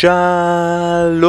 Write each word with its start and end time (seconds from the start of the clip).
שלום 0.00 1.20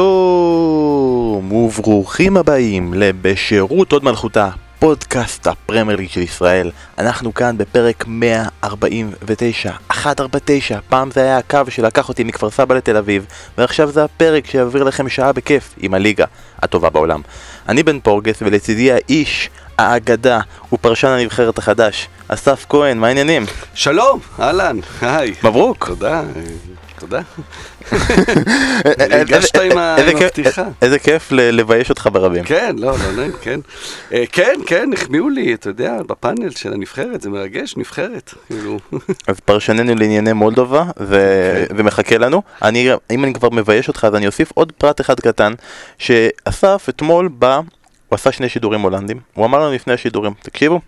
וברוכים 1.52 2.36
הבאים 2.36 2.94
לבשירות 2.94 3.92
עוד 3.92 4.04
מלכותה, 4.04 4.50
פודקאסט 4.78 5.46
הפרמייר 5.46 5.98
ליג 5.98 6.08
של 6.08 6.20
ישראל. 6.20 6.70
אנחנו 6.98 7.34
כאן 7.34 7.58
בפרק 7.58 8.04
149, 8.06 9.72
149, 10.04 10.78
פעם 10.88 11.10
זה 11.10 11.20
היה 11.20 11.38
הקו 11.38 11.60
שלקח 11.68 12.08
אותי 12.08 12.24
מכפר 12.24 12.50
סבא 12.50 12.74
לתל 12.74 12.96
אביב, 12.96 13.26
ועכשיו 13.58 13.90
זה 13.90 14.04
הפרק 14.04 14.46
שיעביר 14.46 14.82
לכם 14.82 15.08
שעה 15.08 15.32
בכיף 15.32 15.74
עם 15.78 15.94
הליגה 15.94 16.24
הטובה 16.62 16.90
בעולם. 16.90 17.20
אני 17.68 17.82
בן 17.82 18.00
פורגס 18.00 18.42
ולצידי 18.42 18.92
האיש, 18.92 19.50
האגדה, 19.78 20.40
הוא 20.68 20.78
פרשן 20.82 21.08
הנבחרת 21.08 21.58
החדש, 21.58 22.08
אסף 22.28 22.66
כהן, 22.68 22.98
מה 22.98 23.06
העניינים? 23.06 23.46
שלום, 23.74 24.20
אהלן, 24.40 24.76
היי. 25.00 25.34
מברוק. 25.44 25.86
תודה, 25.86 26.22
תודה. 27.02 27.20
ריגשת 29.18 29.56
עם 29.56 29.78
הפתיחה. 29.78 30.64
איזה 30.82 30.98
כיף 30.98 31.32
לבייש 31.32 31.90
אותך 31.90 32.08
ברבים. 32.12 32.44
כן, 32.44 32.76
לא, 32.78 32.90
לא 32.90 33.12
נעים, 33.16 33.32
כן. 33.40 33.60
אה, 34.12 34.24
כן, 34.32 34.54
כן, 34.66 34.90
החמיאו 34.92 35.28
לי, 35.28 35.54
אתה 35.54 35.68
יודע, 35.68 36.02
בפאנל 36.06 36.50
של 36.50 36.72
הנבחרת, 36.72 37.20
זה 37.20 37.30
מרגש, 37.30 37.76
נבחרת, 37.76 38.34
כאילו. 38.46 38.78
אז 39.28 39.40
פרשננו 39.40 39.94
לענייני 39.94 40.32
מולדובה 40.32 40.84
ו- 41.00 41.64
ומחכה 41.76 42.18
לנו. 42.18 42.42
אני, 42.62 42.90
אם 43.10 43.24
אני 43.24 43.34
כבר 43.34 43.50
מבייש 43.50 43.88
אותך 43.88 44.04
אז 44.04 44.14
אני 44.14 44.26
אוסיף 44.26 44.52
עוד 44.54 44.72
פרט 44.78 45.00
אחד 45.00 45.20
קטן 45.20 45.52
שאסף 45.98 46.86
אתמול 46.88 47.28
בא, 47.28 47.56
הוא 47.56 47.62
עשה 48.10 48.32
שני 48.32 48.48
שידורים 48.48 48.80
הולנדים, 48.80 49.20
הוא 49.34 49.44
אמר 49.46 49.58
לנו 49.58 49.74
לפני 49.74 49.92
השידורים, 49.92 50.32
תקשיבו, 50.42 50.80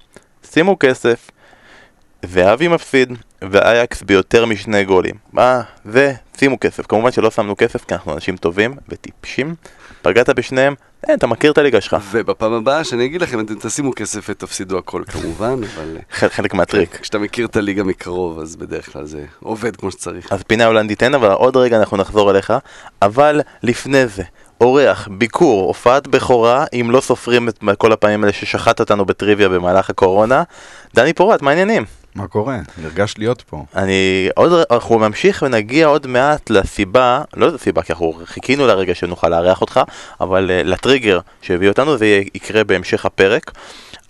שימו 0.53 0.77
כסף 0.81 1.31
ואבי 2.29 2.69
מפסיד 2.69 3.13
ואייקס 3.43 4.03
ביותר 4.03 4.47
משני 4.47 4.85
גולים. 4.85 5.15
מה? 5.33 5.63
ושימו 5.87 6.61
כסף. 6.61 6.87
כמובן 6.87 7.13
שלא 7.13 7.31
שמנו 7.31 7.57
כסף 7.57 7.85
כי 7.85 7.95
אנחנו 7.95 8.15
אנשים 8.15 8.37
טובים 8.37 8.75
וטיפשים. 8.89 9.55
פגעת 10.03 10.29
בשניהם, 10.29 10.75
אין, 11.09 11.19
אתה 11.19 11.27
מכיר 11.27 11.53
את 11.53 11.59
הליגה 11.59 11.81
שלך. 11.81 11.97
ובפעם 12.11 12.53
הבאה 12.53 12.85
שאני 12.85 13.05
אגיד 13.05 13.23
לכם, 13.23 13.41
אתם 13.41 13.55
תשימו 13.55 13.93
כסף 13.97 14.27
ותפסידו 14.29 14.79
הכל 14.79 15.03
כמובן, 15.07 15.53
אבל... 15.53 15.97
אה, 15.97 16.03
חלק, 16.11 16.33
חלק 16.33 16.55
מהטריק. 16.55 17.01
כשאתה 17.01 17.19
מכיר 17.19 17.47
את 17.47 17.57
הליגה 17.57 17.85
מקרוב, 17.85 18.39
אז 18.39 18.57
בדרך 18.57 18.93
כלל 18.93 19.05
זה 19.05 19.25
עובד 19.43 19.77
כמו 19.77 19.91
שצריך. 19.91 20.33
אז 20.33 20.43
פינה 20.43 20.67
הולנדית 20.67 21.03
אין, 21.03 21.15
אבל 21.15 21.29
עוד 21.29 21.57
רגע 21.57 21.77
אנחנו 21.79 21.97
נחזור 21.97 22.31
אליך. 22.31 22.53
אבל 23.03 23.41
לפני 23.63 24.07
זה, 24.07 24.23
אורח, 24.61 25.09
ביקור, 25.11 25.67
הופעת 25.67 26.07
בכורה, 26.07 26.65
אם 26.73 26.91
לא 26.91 27.01
סופרים 27.01 27.49
את 27.49 27.59
כל 27.79 27.93
הפעמים 27.93 28.25
האלה 28.25 28.33
ששחט 28.33 28.81
אותנו 28.81 29.05
בטריוויה 29.05 29.49
במהלך 29.49 29.91
הקורונה. 29.91 30.43
דני 30.95 31.13
פורט, 31.13 31.43
מה 31.43 31.51
העניינים? 31.51 31.85
מה 32.15 32.27
קורה? 32.27 32.59
נרגש 32.83 33.15
להיות 33.19 33.43
פה. 33.43 33.65
אני 33.77 34.29
עוד, 34.35 34.65
אנחנו 34.71 34.99
נמשיך 34.99 35.43
ונגיע 35.47 35.87
עוד 35.87 36.07
מעט 36.07 36.51
לסיבה, 36.51 37.23
לא 37.37 37.49
לסיבה 37.49 37.83
כי 37.83 37.93
אנחנו 37.93 38.21
חיכינו 38.25 38.67
לרגע 38.67 38.95
שנוכל 38.95 39.29
לארח 39.29 39.61
אותך, 39.61 39.81
אבל 40.21 40.51
uh, 40.51 40.67
לטריגר 40.67 41.21
שהביא 41.43 41.69
אותנו, 41.69 41.97
זה 41.97 42.07
יקרה 42.35 42.65
בהמשך 42.65 43.07
הפרק. 43.07 43.51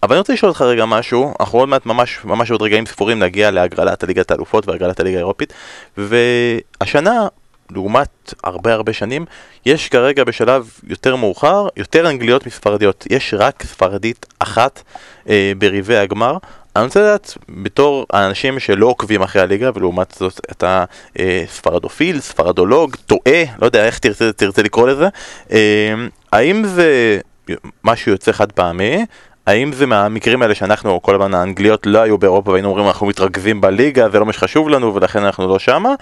אבל 0.02 0.12
אני 0.12 0.19
רוצה 0.19 0.32
לשאול 0.32 0.48
אותך 0.48 0.62
רגע 0.62 0.84
משהו, 0.84 1.34
אנחנו 1.41 1.58
עוד 1.58 1.69
מעט 1.69 1.86
ממש, 1.86 2.19
ממש 2.25 2.50
עוד 2.50 2.62
רגעים 2.62 2.86
ספורים 2.86 3.19
נגיע 3.19 3.50
להגרלת 3.50 4.02
הליגת 4.02 4.30
האלופות 4.30 4.69
והגרלת 4.69 5.00
הליגה 5.00 5.16
האירופית, 5.16 5.52
והשנה, 5.97 7.27
לעומת 7.70 8.34
הרבה 8.44 8.72
הרבה 8.75 8.92
שנים, 8.92 9.25
יש 9.66 9.88
כרגע 9.88 10.25
בשלב 10.25 10.70
יותר 10.86 11.16
מאוחר, 11.16 11.66
יותר 11.77 12.10
אנגליות 12.10 12.47
מספרדיות, 12.47 13.06
יש 13.10 13.34
רק 13.38 13.62
ספרדית 13.62 14.27
אחת 14.38 14.82
אה, 15.28 15.52
בריבי 15.58 15.97
הגמר. 15.97 16.36
אני 16.77 16.84
רוצה 16.84 17.00
לדעת, 17.00 17.39
בתור 17.48 18.06
האנשים 18.12 18.59
שלא 18.59 18.87
עוקבים 18.87 19.22
אחרי 19.22 19.43
הליגה, 19.43 19.71
ולעומת 19.75 20.15
זאת 20.19 20.41
אתה 20.53 20.84
אה, 21.19 21.44
ספרדופיל, 21.48 22.21
ספרדולוג, 22.21 22.97
טועה, 23.06 23.44
לא 23.60 23.66
יודע 23.66 23.87
איך 23.87 23.98
תרצה, 23.98 24.32
תרצה 24.32 24.62
לקרוא 24.62 24.88
לזה, 24.88 25.09
אה, 25.53 25.94
האם 26.32 26.65
זה 26.65 27.19
משהו 27.84 28.12
יוצא 28.12 28.32
חד 28.32 28.53
פעמי? 28.53 29.04
האם 29.47 29.72
זה 29.72 29.87
מהמקרים 29.87 30.43
האלה 30.43 30.54
שאנחנו, 30.54 31.03
כל 31.03 31.15
הזמן 31.15 31.34
האנגליות 31.34 31.87
לא 31.87 31.98
היו 31.98 32.19
באירופה 32.19 32.50
והיינו 32.50 32.69
אומרים 32.69 32.87
אנחנו 32.87 33.06
מתרכזים 33.06 33.60
בליגה, 33.60 34.09
זה 34.09 34.19
לא 34.19 34.27
מה 34.27 34.32
שחשוב 34.32 34.69
לנו 34.69 34.94
ולכן 34.94 35.25
אנחנו 35.25 35.48
לא 35.48 35.59
שמה? 35.59 35.94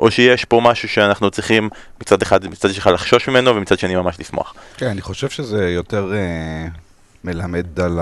או 0.00 0.10
שיש 0.10 0.44
פה 0.44 0.60
משהו 0.64 0.88
שאנחנו 0.88 1.30
צריכים 1.30 1.68
מצד 2.00 2.22
אחד, 2.22 2.46
מצד 2.46 2.70
אחד 2.70 2.92
לחשוש 2.92 3.28
ממנו 3.28 3.56
ומצד 3.56 3.78
שני 3.78 3.96
ממש 3.96 4.16
לשמוח? 4.20 4.54
כן, 4.76 4.86
אני 4.86 5.00
חושב 5.00 5.28
שזה 5.28 5.70
יותר 5.70 6.12
אה, 6.14 6.66
מלמד 7.24 7.80
על 7.80 7.98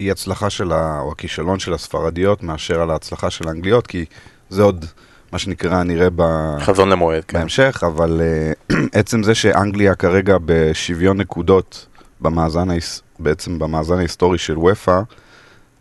האי 0.00 0.10
הצלחה 0.10 0.50
של 0.50 0.72
ה... 0.72 1.00
או 1.00 1.12
הכישלון 1.12 1.58
של 1.58 1.74
הספרדיות 1.74 2.42
מאשר 2.42 2.80
על 2.80 2.90
ההצלחה 2.90 3.30
של 3.30 3.48
האנגליות, 3.48 3.86
כי 3.86 4.04
זה 4.50 4.62
עוד 4.62 4.84
מה 5.32 5.38
שנקרא 5.38 5.82
נראה 5.82 6.08
ב... 6.16 6.22
חזון 6.60 6.88
למועד, 6.88 7.24
כן. 7.24 7.38
בהמשך, 7.38 7.82
אבל 7.86 8.20
אה, 8.20 8.76
עצם 9.00 9.22
זה 9.22 9.34
שאנגליה 9.34 9.94
כרגע 9.94 10.36
בשוויון 10.44 11.16
נקודות 11.20 11.86
במאזן, 12.20 12.70
ההיס- 12.70 13.02
בעצם 13.18 13.58
במאזן 13.58 13.98
ההיסטורי 13.98 14.38
של 14.38 14.58
ופא, 14.58 15.00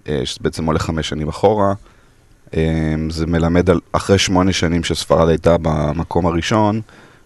אה, 0.08 0.22
שזה 0.26 0.40
בעצם 0.42 0.66
עולה 0.66 0.80
חמש 0.80 1.10
שנים 1.10 1.28
אחורה, 1.28 1.74
אה, 2.56 2.96
זה 3.10 3.28
מלמד 3.28 3.70
על 3.70 3.80
אחרי 3.92 4.18
שמונה 4.18 4.54
שנים 4.54 4.84
שספרד 4.84 5.30
הייתה 5.30 5.56
במקום 5.62 6.26
הראשון, 6.26 6.82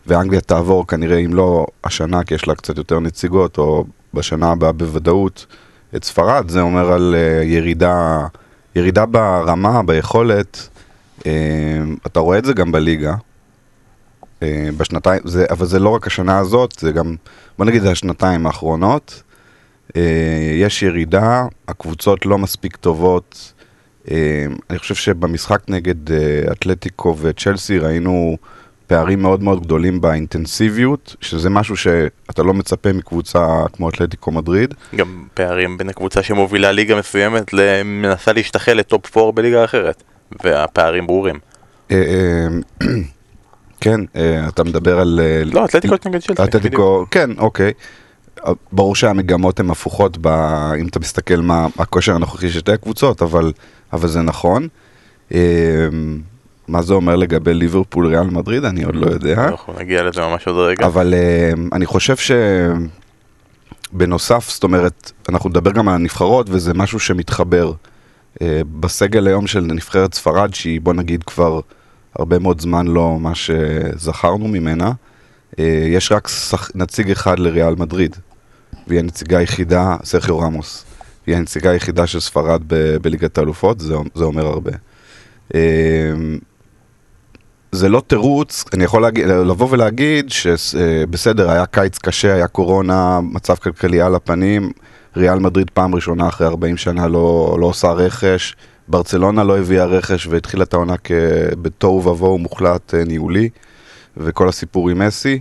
ואנגליה 0.08 0.42
תעבור 0.42 0.88
כנראה, 0.88 1.18
אם 1.18 1.34
לא 1.34 1.68
השנה, 1.84 2.24
כי 2.24 2.34
יש 2.34 2.48
לה 2.48 2.56
קצת 2.56 2.78
יותר 2.78 3.00
נציגות, 3.00 3.58
או 3.58 3.86
בשנה 4.14 4.52
הבאה 4.52 4.72
בוודאות, 4.72 5.46
את 5.96 6.04
ספרד, 6.04 6.50
זה 6.50 6.62
אומר 6.62 6.92
על 6.92 7.16
אה, 7.18 7.44
ירידה, 7.44 8.28
ירידה 8.76 9.06
ברמה, 9.06 9.84
ביכולת. 9.84 10.70
אה, 11.26 11.32
אתה 12.06 12.20
רואה 12.20 12.38
את 12.38 12.46
זה 12.46 12.54
גם 12.54 12.72
בליגה. 12.72 13.16
אה, 14.44 14.70
בשנתיים, 14.78 15.22
זה, 15.26 15.46
אבל 15.50 15.66
זה 15.66 15.80
לא 15.80 15.90
רק 15.90 16.08
השנה 16.08 16.38
הזאת, 16.38 16.74
זה 16.80 16.92
גם, 16.92 17.16
בוא 17.58 17.66
נגיד, 17.66 17.82
זה 17.82 17.92
השנתיים 17.92 18.48
האחרונות. 18.48 19.24
יש 20.60 20.84
ירידה, 20.84 21.46
הקבוצות 21.68 22.26
לא 22.26 22.38
מספיק 22.38 22.76
טובות. 22.76 23.54
אני 24.70 24.80
חושב 24.80 24.96
שבמשחק 24.96 25.62
נגד 25.68 26.12
אתלטיקו 26.52 27.18
וצ'לסי 27.22 27.80
ראינו 27.80 28.38
פערים 28.92 29.22
מאוד 29.22 29.44
מאוד 29.44 29.64
גדולים 29.64 30.02
באינטנסיביות, 30.02 31.16
שזה 31.22 31.50
משהו 31.50 31.78
שאתה 31.78 32.44
לא 32.44 32.54
מצפה 32.54 32.94
מקבוצה 32.94 33.48
כמו 33.74 33.90
אתלטיקו 33.90 34.32
מדריד. 34.32 34.74
גם 34.96 35.26
פערים 35.34 35.78
בין 35.78 35.90
הקבוצה 35.90 36.24
שמובילה 36.24 36.72
ליגה 36.72 37.00
מסוימת 37.00 37.54
למנסה 37.54 38.34
להשתחל 38.34 38.74
לטופ 38.74 39.18
4 39.18 39.32
בליגה 39.32 39.64
אחרת, 39.64 40.04
והפערים 40.44 41.08
ברורים. 41.08 41.40
אה, 41.92 42.04
אה, 42.82 42.88
כן, 43.82 44.00
אה, 44.16 44.48
אתה 44.48 44.64
מדבר 44.64 45.00
על... 45.00 45.20
לא, 45.46 45.66
אתלטיקו 45.66 45.96
נגד. 46.06 46.20
בדיוק. 46.22 46.40
אתלטיקו, 46.40 47.06
כן, 47.12 47.30
אוקיי. 47.38 47.72
ברור 48.72 48.96
שהמגמות 48.96 49.60
הן 49.60 49.70
הפוכות 49.70 50.18
ב, 50.22 50.28
אם 50.80 50.88
אתה 50.88 51.00
מסתכל 51.00 51.38
מה 51.38 51.68
הכושר 51.80 52.16
הנוכחי 52.16 52.50
של 52.50 52.60
שתי 52.60 52.72
הקבוצות, 52.72 53.22
אבל, 53.22 53.52
אבל 53.94 54.08
זה 54.08 54.22
נכון. 54.22 54.68
מה 56.72 56.82
זה 56.82 56.94
אומר 56.94 57.16
לגבי 57.16 57.54
ליברפול 57.54 58.08
ריאל 58.08 58.30
מדריד? 58.30 58.66
אני 58.66 58.84
עוד 58.84 58.96
לא 58.96 59.08
יודע. 59.08 59.48
אנחנו 59.48 59.74
נגיע 59.80 60.04
לזה 60.04 60.22
ממש 60.22 60.48
עוד 60.48 60.56
רגע. 60.56 60.86
אבל 60.86 61.14
אה, 61.14 61.52
אני 61.74 61.86
חושב 61.86 62.16
שבנוסף, 63.92 64.50
זאת 64.50 64.64
אומרת, 64.64 65.12
אנחנו 65.30 65.50
נדבר 65.50 65.72
גם 65.72 65.90
על 65.90 65.96
הנבחרות, 65.96 66.48
וזה 66.50 66.74
משהו 66.74 67.00
שמתחבר. 67.00 67.72
אה, 68.42 68.62
בסגל 68.80 69.28
היום 69.28 69.48
של 69.48 69.60
נבחרת 69.60 70.14
ספרד, 70.14 70.54
שהיא 70.54 70.82
בוא 70.82 70.94
נגיד 70.94 71.24
כבר 71.24 71.60
הרבה 72.16 72.40
מאוד 72.40 72.62
זמן 72.62 72.88
לא 72.88 73.18
מה 73.20 73.36
שזכרנו 73.36 74.48
ממנה, 74.48 74.92
אה, 75.60 75.86
יש 75.88 76.12
רק. 76.12 76.30
נציג 76.76 77.12
אחד 77.12 77.40
לריאל 77.40 77.76
מדריד, 77.76 78.16
והיא 78.88 79.00
הנציגה 79.00 79.38
היחידה, 79.38 79.96
סרחיו 80.04 80.40
רמוס. 80.40 80.86
היא 81.28 81.36
הנציגה 81.36 81.70
היחידה 81.70 82.08
של 82.08 82.20
ספרד 82.20 82.62
ב- 82.68 82.98
בליגת 83.02 83.38
האלופות, 83.38 83.80
זה, 83.80 83.96
זה 84.16 84.24
אומר 84.24 84.46
הרבה. 84.46 84.72
אה, 87.74 87.80
זה 87.80 87.90
לא 87.90 88.02
תירוץ, 88.08 88.66
אני 88.74 88.84
יכול 88.84 89.02
להגיד, 89.02 89.28
לבוא 89.28 89.68
ולהגיד 89.72 90.30
שבסדר, 90.30 91.52
היה 91.52 91.66
קיץ 91.66 91.98
קשה, 91.98 92.34
היה 92.34 92.48
קורונה, 92.48 93.20
מצב 93.22 93.56
כלכלי 93.56 94.02
על 94.02 94.16
הפנים, 94.16 94.72
ריאל 95.18 95.40
מדריד 95.40 95.70
פעם 95.74 95.96
ראשונה 95.96 96.28
אחרי 96.28 96.48
40 96.48 96.78
שנה 96.78 97.08
לא, 97.08 97.58
לא 97.60 97.66
עושה 97.66 97.92
רכש, 97.92 98.56
ברצלונה 98.88 99.44
לא 99.44 99.60
הביאה 99.60 99.86
רכש 99.86 100.28
והתחילה 100.28 100.64
את 100.64 100.74
העונה 100.74 100.96
בתוהו 101.62 102.06
ובוהו 102.06 102.38
מוחלט 102.38 102.94
אה, 102.94 103.04
ניהולי, 103.04 103.50
וכל 104.18 104.50
הסיפור 104.50 104.90
עם 104.90 105.00
מסי. 105.08 105.40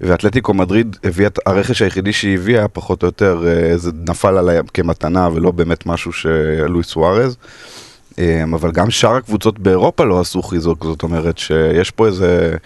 ואתלטיקו 0.00 0.54
מדריד 0.54 0.96
הביאה 1.04 1.30
הרכש 1.46 1.82
היחידי 1.82 2.12
שהיא 2.12 2.34
הביאה, 2.34 2.68
פחות 2.68 3.02
או 3.02 3.08
יותר, 3.08 3.44
אה, 3.46 3.76
זה 3.76 3.90
נפל 4.08 4.38
עליה 4.38 4.62
כמתנה 4.74 5.28
ולא 5.34 5.50
באמת 5.50 5.86
משהו 5.86 6.12
שלואי 6.12 6.82
סוארז. 6.82 7.36
אה, 8.18 8.44
אבל 8.54 8.72
גם 8.72 8.90
שאר 8.90 9.16
הקבוצות 9.16 9.58
באירופה 9.58 10.04
לא 10.04 10.20
עשו 10.20 10.42
חיזוק, 10.42 10.84
זאת 10.84 11.02
אומרת 11.02 11.38
שיש 11.38 11.90
פה 11.90 12.06
איזה 12.06 12.56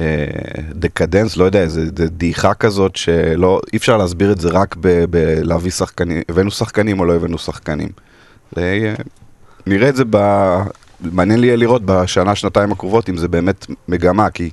אה, 0.00 0.26
דקדנס, 0.72 1.36
לא 1.36 1.44
יודע, 1.44 1.60
איזה 1.60 1.90
דעיכה 1.90 2.54
כזאת 2.54 2.96
שלא, 2.96 3.60
אי 3.72 3.78
אפשר 3.78 3.96
להסביר 3.96 4.32
את 4.32 4.40
זה 4.40 4.48
רק 4.48 4.76
בלהביא 5.10 5.70
שחקנים, 5.70 6.22
הבאנו 6.28 6.50
שחקנים 6.50 7.00
או 7.00 7.04
לא 7.04 7.14
הבאנו 7.14 7.38
שחקנים. 7.38 7.88
אה, 8.58 8.94
נראה 9.66 9.88
את 9.88 9.96
זה 9.96 10.04
ב... 10.10 10.16
מעניין 11.00 11.40
לי 11.40 11.56
לראות 11.56 11.82
בשנה, 11.84 12.34
שנתיים 12.34 12.72
הקרובות 12.72 13.08
אם 13.08 13.16
זה 13.16 13.28
באמת 13.28 13.66
מגמה, 13.88 14.30
כי 14.30 14.50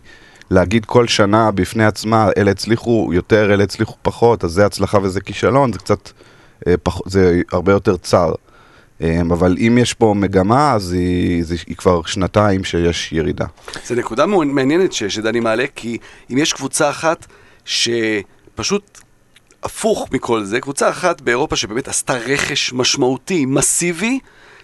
להגיד 0.51 0.85
כל 0.85 1.07
שנה 1.07 1.51
בפני 1.51 1.85
עצמה, 1.85 2.29
אלה 2.37 2.51
הצליחו 2.51 3.09
יותר, 3.13 3.53
אלה 3.53 3.63
הצליחו 3.63 3.95
פחות, 4.01 4.43
אז 4.43 4.51
זה 4.51 4.65
הצלחה 4.65 4.97
וזה 5.03 5.21
כישלון, 5.21 5.73
זה 5.73 5.79
קצת, 5.79 6.09
אה, 6.67 6.73
זה 7.05 7.41
הרבה 7.51 7.71
יותר 7.71 7.97
צר. 7.97 8.31
אה, 9.01 9.21
אבל 9.31 9.55
אם 9.59 9.77
יש 9.77 9.93
פה 9.93 10.13
מגמה, 10.17 10.73
אז 10.73 10.91
היא, 10.91 11.43
זה, 11.43 11.55
היא 11.67 11.75
כבר 11.75 12.03
שנתיים 12.03 12.63
שיש 12.63 13.11
ירידה. 13.11 13.45
זו 13.85 13.95
נקודה 13.95 14.25
מעניינת 14.25 14.93
שדני 14.93 15.39
מעלה, 15.39 15.65
כי 15.75 15.97
אם 16.31 16.37
יש 16.37 16.53
קבוצה 16.53 16.89
אחת 16.89 17.25
שפשוט 17.65 19.01
הפוך 19.63 20.07
מכל 20.11 20.43
זה, 20.43 20.59
קבוצה 20.59 20.89
אחת 20.89 21.21
באירופה 21.21 21.55
שבאמת 21.55 21.87
עשתה 21.87 22.13
רכש 22.13 22.73
משמעותי, 22.73 23.45
מסיבי, 23.45 24.19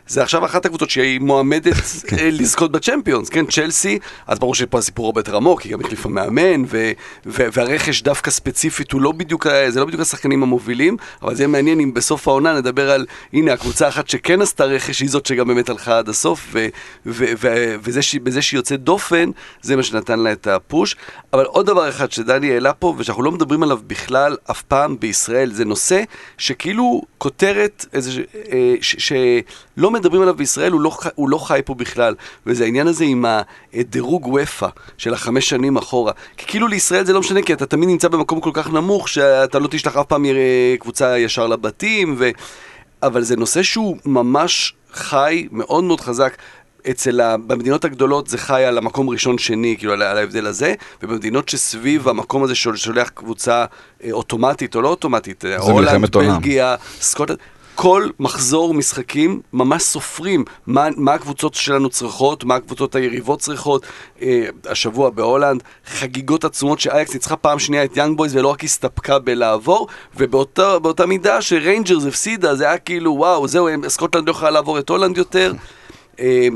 זה 0.10 0.24
עכשיו 0.24 0.46
אחת 0.46 0.66
הקבוצות 0.66 0.90
שהיא 0.90 1.20
מועמדת 1.20 1.74
אה, 2.20 2.30
לזכות 2.32 2.72
בצ'מפיונס, 2.72 3.30
כן, 3.30 3.46
צ'לסי, 3.46 4.00
אז 4.28 4.40
ברור 4.40 4.56
שפה 4.56 4.78
הסיפור 4.78 5.06
הרבה 5.06 5.20
יותר 5.20 5.36
עמוק, 5.36 5.62
היא 5.62 5.72
גם 5.72 5.82
החליפה 5.82 6.10
מאמן, 6.10 6.64
ו- 6.68 6.92
ו- 7.26 7.48
והרכש 7.54 8.02
דווקא 8.02 8.32
ספציפית 8.32 8.92
הוא 8.92 9.02
לא 9.02 9.12
בדיוק, 9.12 9.48
זה 9.70 9.80
לא 9.80 9.86
בדיוק 9.86 10.02
השחקנים 10.02 10.44
המובילים, 10.44 10.98
אבל 11.22 11.36
זה 11.36 11.44
יהיה 11.44 11.48
מעניין 11.48 11.80
אם 11.80 11.94
בסוף 11.94 12.28
העונה 12.28 12.54
נדבר 12.54 12.92
על, 12.92 13.06
הנה, 13.34 13.54
הקבוצה 13.54 13.86
האחת 13.86 14.10
שכן 14.10 14.42
עשתה 14.42 14.64
רכש, 14.66 15.00
היא 15.00 15.10
זאת 15.10 15.26
שגם 15.26 15.48
באמת 15.48 15.70
הלכה 15.70 15.98
עד 15.98 16.10
הסוף, 16.10 16.48
ו- 16.54 16.68
ו- 17.06 17.26
ו- 17.42 17.76
וזה 17.84 18.00
בזה 18.24 18.42
שהיא 18.42 18.58
יוצאת 18.58 18.84
דופן, 18.84 19.30
זה 19.62 19.76
מה 19.76 19.84
שנתן 19.84 20.20
לה 20.20 20.32
את 20.32 20.48
הפוש. 20.48 20.96
אבל 21.34 21.46
עוד 21.46 21.66
דבר 21.66 21.90
אחד 21.90 22.12
שדני 22.12 22.52
העלה 22.54 22.74
פה, 22.74 22.96
ושאנחנו 22.98 23.24
לא 23.24 23.32
מדברים 23.32 23.64
עליו 23.64 23.80
בכלל 23.88 24.38
אף 24.52 24.62
פעם 24.62 25.00
בישראל, 25.00 25.52
זה 25.54 25.66
נושא 25.66 26.04
שכאילו 26.38 27.02
כותרת, 27.18 27.86
איזה, 27.94 28.12
ש- 28.12 28.20
אה, 28.52 28.76
ש- 28.82 29.14
שלא 29.78 29.92
מדברים 30.00 30.22
עליו 30.22 30.36
בישראל, 30.36 30.72
הוא 30.72 30.82
לא, 30.82 30.98
הוא 31.16 31.30
לא 31.30 31.38
חי 31.38 31.60
פה 31.66 31.74
בכלל. 31.74 32.16
וזה 32.46 32.64
העניין 32.64 32.88
הזה 32.88 33.04
עם 33.04 33.26
הדירוג 33.74 34.28
וופא 34.28 34.68
של 34.98 35.14
החמש 35.14 35.50
שנים 35.50 35.78
אחורה. 35.78 36.12
כי 36.38 36.46
כאילו 36.48 36.68
לישראל 36.68 37.06
זה 37.06 37.14
לא 37.14 37.20
משנה, 37.20 37.42
כי 37.42 37.54
אתה 37.54 37.66
תמיד 37.66 37.90
נמצא 37.90 38.08
במקום 38.08 38.42
כל 38.42 38.52
כך 38.54 38.70
נמוך, 38.70 39.10
שאתה 39.10 39.60
לא 39.60 39.68
תשלח 39.72 39.98
אף 39.98 40.06
פעם 40.06 40.26
אה, 40.26 40.76
קבוצה 40.80 41.20
ישר 41.20 41.48
לבתים, 41.48 42.16
ו... 42.18 42.30
אבל 43.04 43.24
זה 43.24 43.36
נושא 43.36 43.64
שהוא 43.64 43.98
ממש 44.06 44.74
חי, 44.94 45.48
מאוד 45.52 45.84
מאוד 45.84 46.02
חזק. 46.02 46.38
אצל 46.90 47.22
ה... 47.22 47.38
במדינות 47.38 47.86
הגדולות 47.86 48.28
זה 48.28 48.38
חי 48.38 48.66
על 48.66 48.78
המקום 48.78 49.10
ראשון-שני, 49.10 49.76
כאילו 49.78 49.94
על, 49.94 50.02
על 50.02 50.18
ההבדל 50.18 50.48
הזה, 50.48 50.74
ובמדינות 51.04 51.50
שסביב 51.50 52.08
המקום 52.08 52.44
הזה 52.44 52.56
ששולח 52.56 53.10
קבוצה 53.10 53.66
אה, 54.04 54.12
אוטומטית 54.12 54.76
או 54.76 54.82
לא 54.82 54.88
אוטומטית, 54.88 55.46
אה, 55.46 55.58
הולנד. 55.58 56.18
בלגיה, 56.18 56.76
סקוטלנד, 57.02 57.40
כל 57.82 58.10
מחזור 58.20 58.74
משחקים 58.74 59.42
ממש 59.54 59.84
סופרים 59.84 60.46
מה, 60.68 60.88
מה 60.98 61.14
הקבוצות 61.14 61.54
שלנו 61.54 61.90
צריכות, 61.90 62.44
מה 62.44 62.56
הקבוצות 62.56 62.96
היריבות 62.96 63.40
צריכות. 63.40 63.86
אה, 64.22 64.48
השבוע 64.66 65.10
בהולנד, 65.10 65.64
חגיגות 65.86 66.46
עצומות 66.46 66.80
שאייקס 66.80 67.14
ניצחה 67.14 67.36
פעם 67.36 67.60
שנייה 67.60 67.84
את 67.84 67.98
יאנג 67.98 68.18
בויז 68.18 68.36
ולא 68.36 68.48
רק 68.48 68.64
הסתפקה 68.64 69.20
בלעבור, 69.20 69.88
ובאותה 70.16 71.06
מידה 71.08 71.42
שריינג'רס 71.42 72.06
הפסידה, 72.06 72.56
זה 72.56 72.68
היה 72.68 72.78
כאילו 72.78 73.12
וואו, 73.12 73.48
זהו, 73.48 73.68
סקוטלנד 73.88 74.28
לא 74.28 74.32
יכולה 74.32 74.52
לעבור 74.52 74.80
את 74.80 74.90
הולנד 74.90 75.18
יותר. 75.18 75.54
אה, 76.20 76.48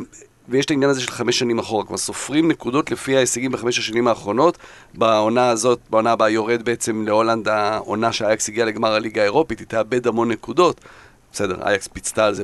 ויש 0.50 0.66
את 0.66 0.72
העניין 0.72 0.90
הזה 0.90 1.02
של 1.02 1.12
חמש 1.12 1.40
שנים 1.40 1.60
אחורה, 1.60 1.84
כלומר 1.84 1.98
סופרים 1.98 2.52
נקודות 2.52 2.92
לפי 2.92 3.18
ההישגים 3.18 3.52
בחמש 3.52 3.80
השנים 3.80 4.08
האחרונות. 4.08 4.58
בעונה 4.94 5.50
הזאת, 5.50 5.80
בעונה 5.90 6.12
הבאה 6.12 6.30
יורד 6.30 6.66
בעצם 6.66 7.06
להולנד 7.06 7.48
העונה 7.48 8.12
שאייקס 8.12 8.50
הגיעה 8.50 8.68
לגמר 8.68 8.94
הליגה 8.94 9.22
האירופית, 9.22 9.60
היא 9.60 9.68
תאבד 9.68 10.08
המון 10.08 10.32
נקודות. 10.32 10.82
בסדר, 11.34 11.56
אייקס 11.64 11.88
פיצתה 11.88 12.26
על 12.26 12.34
זה 12.34 12.44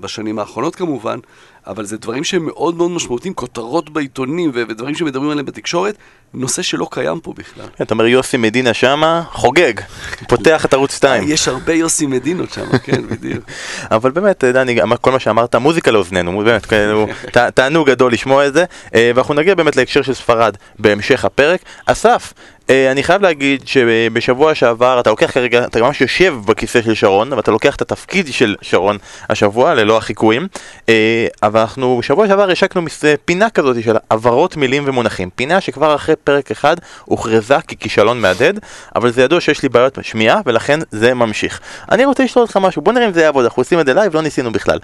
בשנים 0.00 0.38
האחרונות 0.38 0.76
כמובן, 0.76 1.18
אבל 1.66 1.84
זה 1.84 1.96
דברים 1.96 2.24
שהם 2.24 2.46
מאוד 2.46 2.76
מאוד 2.76 2.90
משמעותיים, 2.90 3.34
כותרות 3.34 3.90
בעיתונים 3.90 4.50
ודברים 4.54 4.94
שמדברים 4.94 5.30
עליהם 5.30 5.46
בתקשורת, 5.46 5.94
נושא 6.34 6.62
שלא 6.62 6.88
קיים 6.90 7.20
פה 7.20 7.32
בכלל. 7.36 7.64
אתה 7.82 7.94
אומר 7.94 8.06
יוסי 8.06 8.36
מדינה 8.36 8.74
שמה, 8.74 9.22
חוגג, 9.32 9.72
פותח 10.28 10.64
את 10.64 10.74
ערוץ 10.74 10.96
2. 10.96 11.24
יש 11.28 11.48
הרבה 11.48 11.72
יוסי 11.72 12.06
מדינות 12.06 12.52
שם, 12.52 12.78
כן, 12.84 13.06
בדיוק. 13.08 13.44
אבל 13.90 14.10
באמת, 14.10 14.44
דני, 14.44 14.78
כל 15.00 15.12
מה 15.12 15.18
שאמרת, 15.18 15.54
מוזיקה 15.54 15.90
לאוזנינו, 15.90 16.42
באמת, 16.44 16.66
ת- 17.36 17.38
תענוג 17.38 17.90
גדול 17.90 18.12
לשמוע 18.12 18.46
את 18.46 18.52
זה, 18.52 18.64
אה, 18.94 19.10
ואנחנו 19.14 19.34
נגיע 19.34 19.54
באמת 19.54 19.76
להקשר 19.76 20.02
של 20.02 20.14
ספרד 20.14 20.56
בהמשך 20.78 21.24
הפרק. 21.24 21.60
אסף, 21.86 22.32
אה, 22.70 22.90
אני 22.92 23.02
חייב 23.02 23.22
להגיד 23.22 23.68
שבשבוע 23.68 24.54
שעבר 24.54 25.00
אתה 25.00 25.10
לוקח 25.10 25.30
כרגע, 25.30 25.64
אתה 25.64 25.80
ממש 25.82 26.00
יושב 26.00 26.34
בכיסא 26.44 26.82
של 26.82 26.94
שרון, 26.94 27.32
ואתה 27.32 27.50
לוקח 27.50 27.76
את 27.76 27.82
התפקיד 27.82 28.32
של 28.32 28.54
שרון 28.62 28.96
השבוע, 29.30 29.74
ללא 29.74 29.96
החיקויים, 29.96 30.48
אה, 30.88 31.26
אבל 31.42 31.55
אנחנו 31.56 31.98
בשבוע 31.98 32.28
שעבר 32.28 32.50
השקנו 32.50 32.82
מס- 32.82 33.04
פינה 33.24 33.50
כזאת 33.50 33.82
של 33.84 33.96
הבהרות 34.10 34.56
מילים 34.56 34.82
ומונחים, 34.86 35.30
פינה 35.30 35.60
שכבר 35.60 35.94
אחרי 35.94 36.16
פרק 36.16 36.50
אחד 36.50 36.76
הוכרזה 37.04 37.56
ככישלון 37.68 38.20
מהדהד, 38.20 38.60
אבל 38.96 39.12
זה 39.12 39.22
ידוע 39.22 39.40
שיש 39.40 39.62
לי 39.62 39.68
בעיות 39.68 39.98
שמיעה, 40.02 40.40
ולכן 40.46 40.78
זה 40.90 41.14
ממשיך. 41.14 41.60
אני 41.90 42.04
רוצה 42.04 42.24
לשאול 42.24 42.42
אותך 42.42 42.56
משהו, 42.56 42.82
בוא 42.82 42.92
נראה 42.92 43.06
אם 43.06 43.12
זה 43.12 43.22
יעבוד, 43.22 43.44
אנחנו 43.44 43.60
עושים 43.60 43.80
את 43.80 43.86
זה 43.86 43.94
live, 43.94 44.14
לא 44.14 44.22
ניסינו 44.22 44.52
בכלל. 44.52 44.78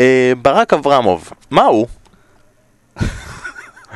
אה, 0.00 0.32
ברק 0.42 0.72
אברמוב, 0.72 1.30
מה 1.50 1.62
הוא? 1.62 1.86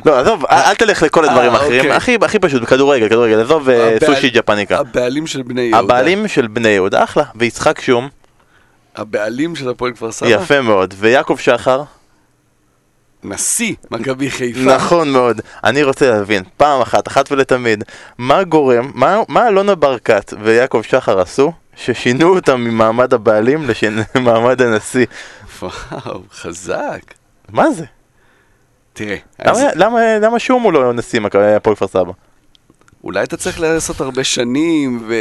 לא, 0.06 0.18
עזוב, 0.20 0.44
אל 0.46 0.74
תלך 0.74 1.02
לכל 1.02 1.24
הדברים 1.24 1.50
אה, 1.50 1.54
האחרים, 1.54 1.80
אוקיי. 1.80 1.92
הכי 1.92 2.16
הכי 2.22 2.38
פשוט, 2.38 2.62
בכדורגל, 2.62 3.08
כדורגל, 3.08 3.40
עזוב 3.40 3.68
אה, 3.68 3.96
סושי 4.06 4.30
ג'פניקה. 4.30 4.78
הבעלים 4.78 5.26
של 5.26 5.42
בני 5.42 5.60
יהודה. 5.60 5.78
הבעלים 5.78 6.28
של 6.28 6.46
בני 6.46 6.68
יהודה, 6.68 7.04
אחלה, 7.04 7.24
ויצחק 7.36 7.80
שום, 7.80 8.08
הבעלים 8.96 9.56
של 9.56 9.68
הפועל 9.68 9.92
כפר 9.92 10.12
סבא. 10.12 10.28
יפה 10.28 10.60
מאוד, 10.60 10.94
ויעקב 10.98 11.36
שחר, 11.38 11.82
נשיא 13.24 13.74
מכבי 13.90 14.30
חיפה. 14.30 14.60
נכון 14.60 15.12
מאוד. 15.12 15.40
אני 15.64 15.82
רוצה 15.82 16.10
להבין, 16.10 16.42
פעם 16.56 16.80
אחת, 16.80 17.08
אחת 17.08 17.32
ולתמיד, 17.32 17.84
מה 18.18 18.44
גורם, 18.44 18.90
מה- 18.94 19.22
מה 19.28 19.48
אלונה 19.48 19.74
ברקת 19.74 20.34
ויעקב 20.42 20.82
שחר 20.88 21.20
עשו, 21.20 21.52
ששינו 21.76 22.34
אותם 22.36 22.60
ממעמד 22.60 23.14
הבעלים 23.14 23.66
למעמד 24.14 24.62
הנשיא? 24.62 25.06
וואו, 25.62 26.22
חזק. 26.32 27.00
מה 27.48 27.70
זה? 27.70 27.84
תראה, 28.92 29.16
למה- 29.44 29.50
אז 29.52 29.64
למה 29.74 30.18
למה 30.18 30.38
שום 30.38 30.62
הוא 30.62 30.72
לא 30.72 30.92
נשיא 30.92 31.20
מכבי- 31.20 31.54
הפועל 31.54 31.76
כפר 31.76 31.86
סבא? 31.86 32.12
אולי 33.04 33.22
אתה 33.22 33.36
צריך 33.36 33.60
לעשות 33.60 34.00
הרבה 34.00 34.24
שנים, 34.24 35.02
ו... 35.08 35.14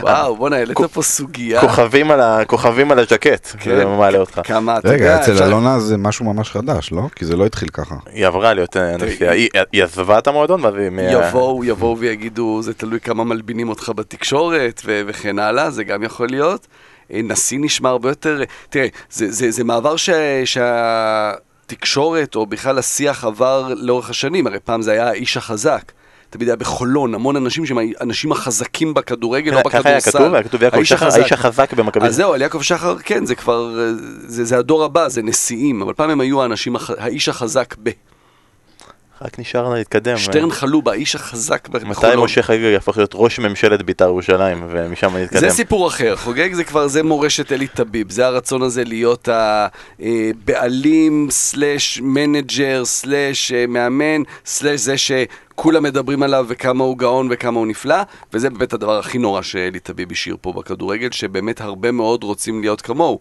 וואו, 0.00 0.36
בוא'נה, 0.36 0.56
העלית 0.56 0.78
פה 0.92 1.02
סוגיה. 1.02 1.60
כוכבים 1.60 2.10
על 2.10 2.20
ה- 2.20 2.44
כוכבים 2.46 2.92
על 2.92 2.98
הז'קט, 2.98 3.48
כן. 3.60 3.76
זה 3.76 3.84
מעלה 3.84 4.18
אותך. 4.18 4.40
כמה, 4.44 4.78
אתה 4.78 4.88
רגע, 4.88 5.04
יודע, 5.04 5.20
אצל 5.20 5.32
אפשר- 5.32 5.46
אלונה 5.46 5.80
זה 5.80 5.96
משהו 5.96 6.24
ממש 6.34 6.50
חדש, 6.50 6.92
לא? 6.92 7.02
כי 7.16 7.24
זה 7.24 7.36
לא 7.36 7.46
התחיל 7.46 7.68
ככה. 7.68 7.94
היא 8.12 8.26
עברה 8.26 8.54
להיות 8.54 8.76
אה, 8.76 8.96
נשיאה, 8.96 9.32
היא 9.72 9.84
עזבה 9.84 10.18
את 10.18 10.26
המועדון 10.26 10.64
ואז 10.64 10.74
היא... 10.74 10.90
יבואו, 11.10 11.64
יבואו 11.64 11.98
ויגידו, 11.98 12.62
זה 12.62 12.74
תלוי 12.74 13.00
כמה 13.00 13.24
מלבינים 13.24 13.68
אותך 13.68 13.92
בתקשורת 13.96 14.82
ו- 14.84 15.02
וכן 15.06 15.38
הלאה, 15.38 15.70
זה 15.70 15.84
גם 15.84 16.02
יכול 16.02 16.28
להיות. 16.28 16.66
אה, 17.12 17.20
נשיא 17.24 17.58
נשמע 17.60 17.88
הרבה 17.88 18.08
יותר... 18.08 18.40
תראה, 18.70 18.86
זה, 19.10 19.30
זה, 19.32 19.50
זה 19.50 19.64
מעבר 19.64 19.96
ש... 19.96 20.10
שהתקשורת, 20.44 22.34
או 22.36 22.46
בכלל 22.46 22.78
השיח 22.78 23.24
עבר 23.24 23.72
לאורך 23.76 24.10
השנים, 24.10 24.46
הרי 24.46 24.58
פעם 24.64 24.82
זה 24.82 24.92
היה 24.92 25.08
האיש 25.08 25.36
החזק. 25.36 25.82
תמיד 26.30 26.48
היה 26.48 26.56
בחולון, 26.56 27.14
המון 27.14 27.36
אנשים 27.36 27.66
שהם 27.66 27.78
האנשים 28.00 28.32
החזקים 28.32 28.94
בכדורגל 28.94 29.54
או 29.54 29.58
בכדורסל. 29.58 29.78
ככה 29.78 29.88
היה 29.88 30.00
כתוב, 30.00 30.34
היה 30.34 30.42
כתוב 30.42 30.62
יעקב 30.62 30.84
שחר. 30.84 31.08
האיש 31.12 31.32
החזק 31.32 31.72
במכבי. 31.72 32.06
אז 32.06 32.16
זהו, 32.16 32.32
על 32.32 32.42
יעקב 32.42 32.62
שחר, 32.62 32.98
כן, 32.98 33.26
זה 33.26 33.34
כבר, 33.34 33.80
אה, 33.80 33.92
זה, 34.26 34.44
זה 34.44 34.58
הדור 34.58 34.84
הבא, 34.84 35.08
זה 35.08 35.22
נשיאים, 35.22 35.82
אבל 35.82 35.92
פעם 35.94 36.10
הם 36.10 36.20
היו 36.20 36.42
האנשים, 36.42 36.76
האיש 36.98 37.28
החזק 37.28 37.74
ב... 37.82 37.90
רק 39.22 39.38
נשאר 39.38 39.68
להתקדם. 39.68 40.16
שטרן 40.16 40.50
חלובה, 40.50 40.92
האיש 40.92 41.14
החזק 41.14 41.68
מתי 41.68 41.84
בחולון. 41.84 42.24
משה 42.24 42.42
חגג 42.42 42.58
יהפוך 42.58 42.96
להיות 42.96 43.10
ראש 43.14 43.38
ממשלת 43.38 43.82
בית"ר 43.82 44.04
ירושלים 44.04 44.64
ומשם 44.68 45.16
נתקדם? 45.16 45.40
זה 45.40 45.50
סיפור 45.50 45.88
אחר, 45.88 46.16
חגג 46.16 46.52
זה 46.52 46.64
כבר, 46.64 46.88
זה 46.88 47.02
מורשת 47.02 47.52
אלי 47.52 47.66
טביב, 47.66 48.10
זה 48.10 48.26
הרצון 48.26 48.62
הזה 48.62 48.84
להיות 48.84 49.28
הבעלים, 49.98 51.28
slash 51.30 52.00
manager, 52.02 52.84
slash 52.84 53.52
אה, 53.52 53.64
מאמן, 53.68 54.22
slash 54.46 54.80
זה 54.80 54.94
שכולם 55.58 55.82
מדברים 55.82 56.22
עליו 56.22 56.46
וכמה 56.48 56.84
הוא 56.84 56.98
גאון 56.98 57.28
וכמה 57.30 57.58
הוא 57.58 57.66
נפלא, 57.66 57.96
וזה 58.32 58.50
באמת 58.50 58.72
הדבר 58.72 58.98
הכי 58.98 59.18
נורא 59.18 59.42
שאלי 59.42 59.80
טביב 59.80 60.12
השאיר 60.12 60.36
פה 60.40 60.52
בכדורגל, 60.52 61.10
שבאמת 61.10 61.60
הרבה 61.60 61.92
מאוד 61.92 62.24
רוצים 62.24 62.60
להיות 62.60 62.80
כמוהו. 62.80 63.18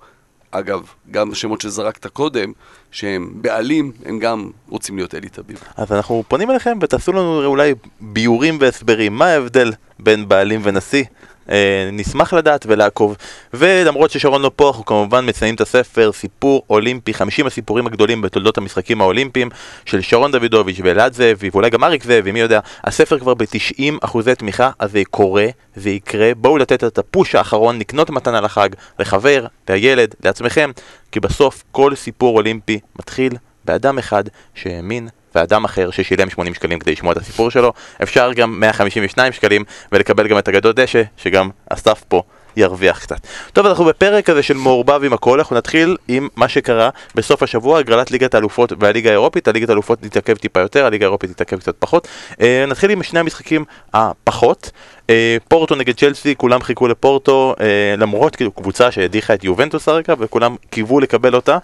אגב, 0.52 0.82
גם 1.12 1.32
השמות 1.32 1.62
שזרקת 1.62 2.08
קודם, 2.08 2.52
שהם 2.92 3.30
בעלים, 3.34 3.92
הם 4.06 4.20
גם 4.20 4.50
רוצים 4.70 4.96
להיות 4.98 5.16
אלי 5.16 5.30
טביב. 5.30 5.64
אז 5.78 5.92
אנחנו 5.92 6.24
פונים 6.28 6.52
אליכם 6.52 6.78
ותעשו 6.82 7.12
לנו 7.12 7.46
אולי 7.46 7.74
ביורים 8.02 8.58
והסברים, 8.62 9.18
מה 9.18 9.26
ההבדל 9.26 9.74
בין 10.00 10.28
בעלים 10.28 10.62
ונשיא? 10.64 11.04
אה, 11.52 11.90
נשמח 11.94 12.34
לדעת 12.34 12.66
ולעקוב. 12.70 13.16
ולמרות 13.54 14.12
ששרון 14.12 14.42
לא 14.42 14.52
פה, 14.56 14.68
אנחנו 14.68 14.86
כמובן 14.86 15.30
מציינים 15.30 15.56
את 15.56 15.62
הספר 15.62 16.12
סיפור 16.12 16.64
אולימפי, 16.70 17.14
50 17.14 17.48
הסיפורים 17.48 17.88
הגדולים 17.88 18.22
בתולדות 18.22 18.58
המשחקים 18.58 19.02
האולימפיים 19.02 19.50
של 19.86 20.02
שרון 20.02 20.32
דוידוביץ' 20.32 20.80
ואלעד 20.84 21.14
זאבי, 21.14 21.50
ואולי 21.54 21.70
גם 21.70 21.84
אריק 21.84 22.04
זאבי, 22.04 22.32
מי 22.32 22.40
יודע. 22.40 22.60
הספר 22.84 23.20
כבר 23.20 23.34
ב-90 23.34 23.94
אחוזי 24.02 24.36
תמיכה, 24.36 24.72
אז 24.80 24.92
זה 24.92 25.02
קורה, 25.12 25.46
זה 25.76 25.90
יקרה. 25.90 26.32
בואו 26.38 26.58
לתת 26.58 26.84
את 26.84 26.98
הפוש 26.98 27.36
האחרון, 27.36 27.80
לקנות 27.80 28.10
מתנה 28.10 28.42
לחג, 28.42 28.70
לחבר, 29.00 29.46
לילד, 29.70 30.16
לעצמכם, 30.24 30.72
כי 31.12 31.20
בסוף 31.20 31.64
כל 31.72 31.96
סיפור 31.96 32.38
אולימפי 32.38 32.80
מתחיל 33.00 33.34
באדם 33.66 33.98
אחד 33.98 34.24
שהאמין 34.56 35.08
באדם 35.38 35.66
אחר 35.66 35.92
ששילם 35.92 36.30
80 36.30 36.54
שקלים 36.54 36.80
כדי 36.80 36.92
לשמוע 36.92 37.14
את 37.14 37.18
הסיפור 37.18 37.52
שלו, 37.52 37.74
אפשר 38.04 38.34
גם 38.34 38.60
152 38.60 39.34
שקלים 39.34 39.64
ולקבל 39.92 40.28
גם 40.28 40.38
את 40.38 40.48
אגדות 40.50 40.76
דשא, 40.76 41.02
שגם 41.18 41.50
אסף 41.70 42.04
פה 42.08 42.24
ירוויח 42.58 43.00
קצת. 43.00 43.28
טוב, 43.54 43.66
אנחנו 43.66 43.86
בפרק 43.86 44.30
הזה 44.30 44.44
של 44.44 44.54
מעורבב 44.54 45.04
עם 45.04 45.14
הכל, 45.14 45.40
אנחנו 45.40 45.56
נתחיל 45.56 45.98
עם 46.08 46.28
מה 46.36 46.48
שקרה 46.48 46.90
בסוף 47.16 47.44
השבוע, 47.44 47.80
הגרלת 47.80 48.12
ליגת 48.12 48.36
האלופות 48.36 48.74
והליגה 48.80 49.10
האירופית, 49.10 49.48
הליגת 49.48 49.70
האלופות 49.70 50.00
תתעכב 50.02 50.36
טיפה 50.36 50.60
יותר, 50.60 50.86
הליגה 50.86 51.06
האירופית 51.06 51.32
תתעכב 51.32 51.60
קצת 51.60 51.76
פחות. 51.80 52.08
אה, 52.42 52.66
נתחיל 52.68 52.92
עם 52.92 53.04
שני 53.04 53.20
המשחקים 53.20 53.66
הפחות. 53.94 54.72
אה, 55.10 55.38
פורטו 55.48 55.76
נגד 55.76 55.96
צ'לסי, 55.96 56.36
כולם 56.36 56.62
חיכו 56.62 56.88
לפורטו, 56.88 57.56
אה, 57.60 57.96
למרות 57.98 58.36
כאילו 58.36 58.52
קבוצה 58.52 58.92
שהדיחה 58.92 59.34
את 59.34 59.44
יובנטוס 59.44 59.88
הרגע, 59.88 60.14
וכולם 60.20 60.56
קיוו 60.70 61.00
לקבל 61.00 61.36
אותה, 61.36 61.58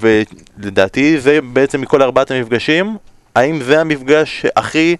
ולדעתי 0.00 1.20
זה 1.20 1.38
בעצם 1.52 1.80
מכל 1.80 2.02
ארבעת 2.02 2.30
המפגשים, 2.30 2.96
האם 3.34 3.62
זה 3.62 3.80
המפגש 3.80 4.46
הכי 4.56 4.96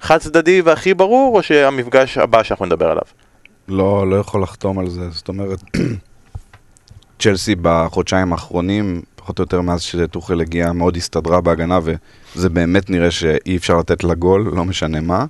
חד 0.00 0.18
צדדי 0.18 0.60
והכי 0.60 0.94
ברור, 0.94 1.36
או 1.36 1.42
שהמפגש 1.42 2.18
הבא 2.18 2.42
שאנחנו 2.42 2.66
נדבר 2.66 2.90
עליו? 2.90 3.02
לא, 3.68 4.10
לא 4.10 4.16
יכול 4.16 4.42
לחתום 4.42 4.78
על 4.78 4.88
זה, 4.88 5.10
זאת 5.10 5.28
אומרת, 5.28 5.62
צ'לסי 7.18 7.54
בחודשיים 7.62 8.32
האחרונים, 8.32 9.02
פחות 9.16 9.38
או 9.38 9.42
יותר 9.42 9.60
מאז 9.60 9.82
שטוחל 9.82 10.40
הגיע, 10.40 10.72
מאוד 10.72 10.96
הסתדרה 10.96 11.40
בהגנה, 11.40 11.78
וזה 12.36 12.48
באמת 12.48 12.90
נראה 12.90 13.10
שאי 13.10 13.56
אפשר 13.56 13.78
לתת 13.78 14.04
לה 14.04 14.14
גול, 14.14 14.50
לא 14.54 14.64
משנה 14.64 15.00
מה. 15.00 15.24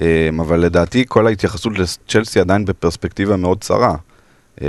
אמ, 0.00 0.40
אבל 0.40 0.60
לדעתי 0.60 1.04
כל 1.08 1.26
ההתייחסות 1.26 1.72
לצ'לסי 1.78 2.40
עדיין 2.40 2.64
בפרספקטיבה 2.64 3.36
מאוד 3.36 3.60
צרה. 3.60 3.96
אמ, 4.60 4.66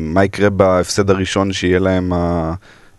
מה 0.00 0.24
יקרה 0.24 0.50
בהפסד 0.50 1.10
הראשון 1.10 1.52
שיהיה 1.52 1.78
להם. 1.78 2.12
אה, 2.12 2.52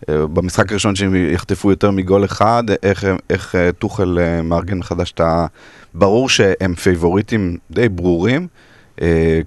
במשחק 0.08 0.70
הראשון 0.70 0.96
שהם 0.96 1.14
יחטפו 1.32 1.70
יותר 1.70 1.90
מגול 1.90 2.24
אחד, 2.24 2.62
איך, 2.82 3.06
איך 3.30 3.54
אה, 3.54 3.72
טוחל 3.72 4.18
אה, 4.18 4.42
מארגן 4.42 4.78
מחדש 4.78 5.12
את 5.12 5.20
ה... 5.20 5.46
ברור 5.94 6.28
שהם 6.28 6.74
פייבוריטים 6.74 7.56
די 7.70 7.88
ברורים, 7.88 8.46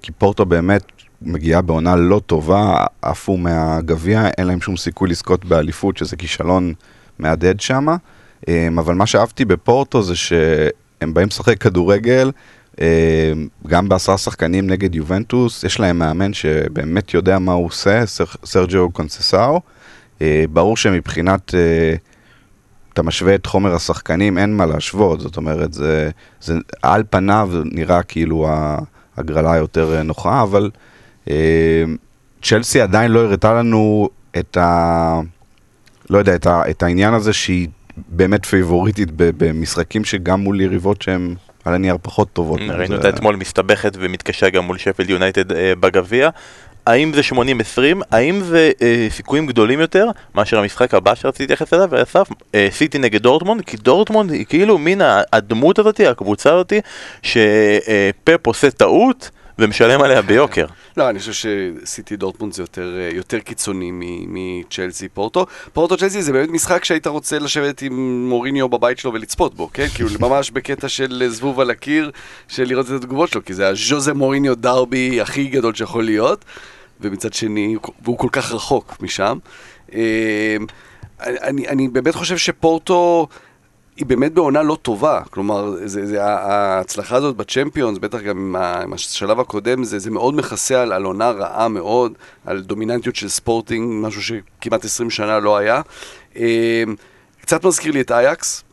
כי 0.02 0.12
פורטו 0.18 0.46
באמת 0.46 0.84
מגיעה 1.22 1.62
בעונה 1.62 1.96
לא 1.96 2.22
טובה, 2.26 2.86
עפו 3.02 3.38
מהגביע, 3.38 4.28
אין 4.38 4.48
להם 4.48 4.62
שום 4.62 4.78
סיכוי 4.78 5.10
לזכות 5.10 5.46
באליפות, 5.46 5.98
שזה 5.98 6.16
כישלון 6.16 6.74
מהדהד 7.20 7.60
שמה. 7.60 7.96
אמ, 8.48 8.80
אבל 8.80 8.96
מה 8.96 9.06
שאהבתי 9.06 9.46
בפורטו 9.46 10.04
זה 10.04 10.16
ש... 10.16 10.34
הם 11.02 11.14
באים 11.14 11.28
לשחק 11.28 11.58
כדורגל, 11.58 12.32
אה, 12.82 13.34
גם 13.68 13.90
בעשרה 13.90 14.18
שחקנים 14.18 14.68
נגד 14.70 14.96
יובנטוס, 14.96 15.64
יש 15.64 15.80
להם 15.80 16.00
מאמן 16.00 16.34
שבאמת 16.34 17.14
יודע 17.14 17.40
מה 17.40 17.54
הוא 17.54 17.66
עושה, 17.66 18.04
סרג'ו 18.46 18.92
קונססאו. 18.92 19.62
אה, 20.22 20.46
ברור 20.50 20.78
שמבחינת, 20.78 21.56
אה, 21.56 21.96
אתה 22.94 23.04
משווה 23.04 23.36
את 23.36 23.46
חומר 23.46 23.76
השחקנים, 23.76 24.38
אין 24.38 24.58
מה 24.58 24.66
להשוות, 24.66 25.20
זאת 25.20 25.38
אומרת, 25.38 25.74
זה, 25.74 26.10
זה 26.42 26.54
על 26.82 27.04
פניו 27.10 27.50
נראה 27.66 28.04
כאילו 28.04 28.48
ההגרלה 29.18 29.54
היותר 29.54 30.04
נוחה, 30.04 30.42
אבל 30.44 30.70
צ'לסי 32.42 32.82
עדיין 32.82 33.12
לא 33.12 33.20
הראתה 33.20 33.54
לנו 33.54 34.10
את 34.40 34.58
ה... 34.58 35.20
לא 36.10 36.18
יודע, 36.18 36.36
את, 36.36 36.46
ה, 36.46 36.62
את 36.70 36.84
העניין 36.84 37.14
הזה 37.14 37.34
שהיא 37.34 37.68
באמת 37.98 38.46
פייבוריטית 38.46 39.10
במשחקים 39.16 40.06
שגם 40.06 40.40
מול 40.40 40.62
יריבות 40.62 41.02
שהן 41.02 41.36
על 41.66 41.74
הנייר 41.74 41.98
פחות 42.02 42.34
טובות. 42.34 42.60
ראינו 42.70 42.96
אותה 42.96 43.10
אתמול 43.10 43.36
מסתבכת 43.36 43.98
ומתקשה 44.00 44.50
גם 44.50 44.64
מול 44.64 44.78
שפל 44.78 45.10
יונייטד 45.10 45.52
אה, 45.52 45.74
בגביע. 45.80 46.30
האם 46.88 47.14
זה 47.14 47.22
80-20? 47.32 47.36
האם 48.12 48.42
זה 48.42 48.72
אה, 48.82 49.08
סיכויים 49.10 49.46
גדולים 49.46 49.80
יותר 49.80 50.06
מאשר 50.36 50.60
המשחק 50.60 50.94
הבא 50.94 51.16
שרציתי 51.16 51.44
להתייחס 51.44 51.74
אליו, 51.74 51.88
ואסף, 51.92 52.28
אה, 52.56 52.68
סיטי 52.72 52.98
נגד 52.98 53.22
דורטמונד? 53.22 53.62
כי 53.62 53.78
דורטמונד 53.78 54.32
היא 54.32 54.46
כאילו 54.46 54.78
מין 54.78 55.02
הדמות 55.34 55.80
הזאתי, 55.80 56.08
הקבוצה 56.08 56.54
הזאתי, 56.54 56.82
שפפ 57.22 58.48
עושה 58.48 58.72
טעות 58.72 59.30
ומשלם 59.60 60.02
עליה 60.02 60.22
ביוקר. 60.22 60.66
לא, 60.98 61.10
אני 61.10 61.20
חושב 61.20 61.32
שסיטי 61.84 62.16
דורטמונד 62.16 62.54
זה 62.54 62.64
יותר, 62.64 62.96
אה, 63.00 63.10
יותר 63.16 63.40
קיצוני 63.40 63.92
מצ'לסי 64.28 65.10
פורטו. 65.10 65.46
פורטו 65.74 65.98
צ'לסי 65.98 66.22
זה 66.22 66.34
באמת 66.34 66.50
משחק 66.50 66.86
שהיית 66.86 67.08
רוצה 67.08 67.40
לשבת 67.40 67.82
עם 67.82 68.28
מוריניו 68.30 68.70
בבית 68.70 69.00
שלו 69.00 69.14
ולצפות 69.14 69.56
בו, 69.56 69.70
כן? 69.74 69.88
כאילו 69.88 70.10
ממש 70.30 70.52
בקטע 70.52 70.90
של 70.90 71.24
זבוב 71.28 71.60
על 71.60 71.70
הקיר, 71.70 72.12
של 72.48 72.64
לראות 72.64 72.86
את 72.86 72.92
התגובות 72.92 73.30
שלו, 73.30 73.46
כי 73.46 73.54
זה 73.54 73.68
הז'וזה 73.68 74.14
מוריניו 74.14 74.56
דרבי 74.56 75.22
הכי 75.22 75.48
גדול 75.48 75.76
שיכול 75.76 76.04
להיות, 76.04 76.46
ומצד 77.02 77.34
שני, 77.34 77.76
והוא 78.02 78.18
כל 78.18 78.30
כך 78.32 78.52
רחוק 78.52 78.98
משם. 79.02 79.38
אה, 79.94 80.58
אני, 81.22 81.68
אני 81.68 81.88
באמת 81.88 82.16
חושב 82.16 82.38
שפורטו... 82.38 83.28
היא 83.98 84.06
באמת 84.06 84.34
בעונה 84.34 84.64
לא 84.64 84.78
טובה, 84.82 85.22
כלומר, 85.30 85.76
זה, 85.86 86.06
זה, 86.06 86.24
ההצלחה 86.24 87.16
הזאת 87.16 87.36
בצ'מפיונס, 87.36 87.98
בטח 87.98 88.22
גם 88.22 88.38
עם, 88.38 88.56
עם 88.56 88.94
השלב 88.94 89.40
הקודם, 89.40 89.84
זה, 89.84 90.00
זה 90.00 90.12
מאוד 90.12 90.36
מכסה 90.36 90.82
על, 90.82 90.92
על 90.92 91.04
עונה 91.04 91.32
רעה 91.32 91.68
מאוד, 91.68 92.14
על 92.46 92.62
דומיננטיות 92.62 93.16
של 93.16 93.30
ספורטינג, 93.30 94.06
משהו 94.06 94.22
שכמעט 94.22 94.86
20 94.86 95.10
שנה 95.10 95.40
לא 95.40 95.58
היה. 95.58 95.82
אמ, 96.36 96.44
קצת 97.42 97.66
מזכיר 97.66 97.92
לי 97.92 98.02
את 98.02 98.12
אייקס, 98.12 98.64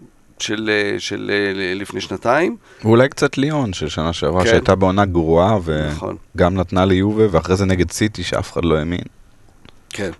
של, 0.44 0.70
של 0.98 1.30
לפני 1.74 2.00
שנתיים. 2.00 2.56
ואולי 2.84 3.08
קצת 3.08 3.38
ליאון 3.38 3.72
של 3.72 3.88
שנה 3.88 4.12
שעברה, 4.12 4.44
כן. 4.44 4.50
שהייתה 4.50 4.74
בעונה 4.74 5.04
גרועה, 5.04 5.58
וגם 5.64 5.90
נכון. 5.90 6.16
נתנה 6.50 6.84
ליובה, 6.84 7.24
ואחרי 7.30 7.56
זה 7.56 7.64
נגד 7.64 7.90
סיטי, 7.90 8.22
שאף 8.22 8.52
אחד 8.52 8.64
לא 8.64 8.76
האמין. 8.76 9.04
כן, 9.90 10.10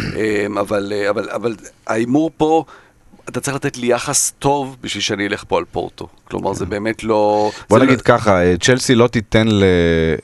אמ, 0.00 0.58
אבל, 0.58 0.92
אבל, 1.10 1.30
אבל 1.30 1.56
ההימור 1.86 2.30
פה... 2.36 2.64
אתה 3.28 3.40
צריך 3.40 3.56
לתת 3.56 3.76
לי 3.76 3.86
יחס 3.86 4.32
טוב 4.38 4.76
בשביל 4.80 5.02
שאני 5.02 5.26
אלך 5.26 5.44
פה 5.48 5.58
על 5.58 5.64
פורטו. 5.72 6.08
כלומר, 6.24 6.52
זה 6.52 6.66
באמת 6.66 7.04
לא... 7.04 7.50
בוא 7.70 7.78
נגיד 7.78 7.98
לא... 7.98 8.02
ככה, 8.02 8.42
אה, 8.42 8.54
צ'לסי 8.60 8.94
לא 8.94 9.08
תיתן 9.08 9.46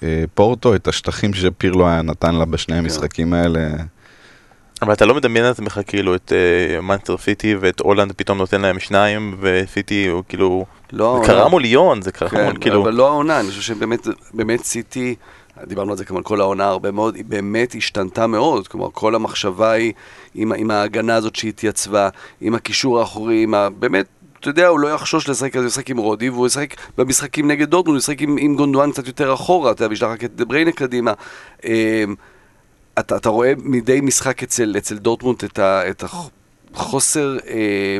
לפורטו 0.03 0.75
את 0.75 0.89
השטחים 0.89 1.35
שפירלו 1.35 1.89
היה 1.89 2.03
נתן 2.03 2.35
לה 2.35 2.45
בשני 2.45 2.75
כן. 2.75 2.81
המשחקים 2.83 3.35
האלה. 3.35 3.69
אבל 4.85 4.93
אתה 4.93 5.07
לא 5.07 5.15
מדמיין 5.15 5.47
את 5.47 5.51
עצמך 5.51 5.81
כאילו 5.87 6.15
את 6.15 6.33
מנצ'סטר 6.83 7.15
uh, 7.15 7.21
סיטי 7.21 7.55
ואת 7.61 7.81
הולנד 7.81 8.13
פתאום 8.13 8.39
נותן 8.39 8.61
להם 8.61 8.79
שניים 8.79 9.37
וסיטי 9.41 10.07
הוא 10.07 10.23
כאילו... 10.29 10.65
לא, 10.93 11.19
זה 11.23 11.27
קרה 11.27 11.49
מול 11.49 11.63
ליון, 11.63 12.03
זה 12.03 12.13
קרה 12.13 12.29
כן, 12.29 12.45
מול 12.45 12.57
כאילו... 12.61 12.83
אבל 12.83 12.95
לא 12.95 13.09
העונה, 13.09 13.41
אני 13.41 13.49
חושב 13.49 13.61
שבאמת 13.61 14.65
סיטי... 14.65 15.15
דיברנו 15.67 15.91
על 15.91 15.97
זה 15.97 16.05
כמובן 16.05 16.23
כל 16.23 16.41
העונה 16.41 16.65
הרבה 16.65 16.91
מאוד, 16.91 17.15
היא 17.15 17.25
באמת 17.25 17.75
השתנתה 17.75 18.27
מאוד, 18.27 18.69
כלומר 18.69 18.89
כל 18.93 19.15
המחשבה 19.15 19.71
היא 19.71 19.93
עם, 20.35 20.53
עם 20.53 20.71
ההגנה 20.71 21.15
הזאת 21.15 21.37
שהתייצבה, 21.37 22.09
עם 22.41 22.55
הקישור 22.55 23.01
האחורי, 23.01 23.43
עם 23.43 23.55
ה... 23.55 23.71
באמת, 23.71 24.07
אתה 24.41 24.49
יודע, 24.49 24.69
הוא 24.69 24.81
לא 24.81 24.89
יחשוש 24.89 25.29
לשחק, 25.29 25.57
הוא 25.57 25.65
ישחק 25.65 25.91
עם 25.91 25.97
רודי, 25.97 26.31
והוא 26.31 26.47
ישחק 26.47 26.75
במשחקים 26.99 27.51
נגד 27.51 27.71
דורטמונד, 27.71 27.97
הוא 27.97 27.99
ישחק 27.99 28.21
עם, 28.21 28.37
עם 28.41 28.57
גונדואן 28.57 28.93
קצת 28.93 29.07
יותר 29.07 29.35
אחורה, 29.35 29.71
אתה 29.71 29.83
יודע, 29.85 29.91
וישלח 29.91 30.11
רק 30.11 30.25
את 30.25 30.37
דבריינה 30.37 30.73
קדימה. 30.73 31.13
אתה, 32.99 33.17
אתה 33.17 33.29
רואה 33.29 33.53
מדי 33.57 34.01
משחק 34.01 34.43
אצל, 34.43 34.75
אצל 34.79 34.99
דורטמונד 34.99 35.45
את, 35.45 35.59
ה, 35.59 35.91
את 35.91 36.05
החוסר, 36.75 37.37
אה, 37.49 37.99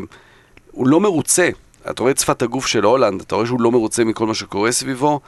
הוא 0.71 0.87
לא 0.87 0.99
מרוצה. 0.99 1.49
אתה 1.89 2.01
רואה 2.01 2.11
את 2.11 2.17
שפת 2.17 2.41
הגוף 2.41 2.67
של 2.67 2.83
הולנד, 2.83 3.21
אתה 3.21 3.35
רואה 3.35 3.47
שהוא 3.47 3.61
לא 3.61 3.71
מרוצה 3.71 4.03
מכל 4.03 4.27
מה 4.27 4.33
שקורה 4.33 4.71
סביבו. 4.71 5.19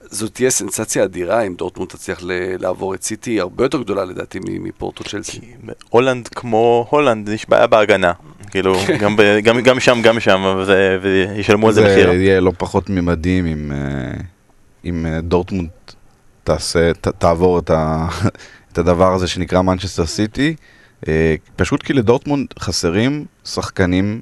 זאת 0.00 0.34
תהיה 0.34 0.50
סנסציה 0.50 1.04
אדירה 1.04 1.42
אם 1.42 1.54
דורטמונד 1.54 1.90
תצליח 1.90 2.20
לעבור 2.58 2.94
את 2.94 3.02
סיטי, 3.02 3.40
הרבה 3.40 3.64
יותר 3.64 3.82
גדולה 3.82 4.04
לדעתי 4.04 4.38
מפורטו 4.42 5.04
צ'לסי. 5.04 5.40
הולנד 5.90 6.28
כמו 6.28 6.86
הולנד, 6.90 7.28
יש 7.28 7.48
בעיה 7.48 7.66
בהגנה. 7.66 8.12
כאילו, 8.50 8.74
כן. 8.86 8.98
גם, 8.98 9.16
גם, 9.42 9.60
גם 9.60 9.80
שם, 9.80 10.02
גם 10.02 10.20
שם, 10.20 10.64
וישלמו 11.02 11.66
על 11.66 11.72
זה 11.72 11.84
מחיר. 11.84 12.06
זה 12.06 12.14
יהיה 12.14 12.40
לא 12.40 12.52
פחות 12.58 12.90
ממדים 12.90 13.46
אם, 13.46 13.72
אה, 13.72 14.20
אם 14.84 15.06
אה, 15.06 15.20
דורטמונד 15.20 15.68
תעשה, 16.44 16.94
ת, 16.94 17.08
תעבור 17.08 17.58
את, 17.58 17.70
ה, 17.70 18.06
את 18.74 18.78
הדבר 18.78 19.14
הזה 19.14 19.26
שנקרא 19.26 19.62
מנצ'סטר 19.62 20.06
סיטי. 20.06 20.54
אה, 21.08 21.34
פשוט 21.56 21.82
כי 21.82 21.92
לדורטמונד 21.92 22.46
חסרים 22.58 23.24
שחקנים 23.44 24.20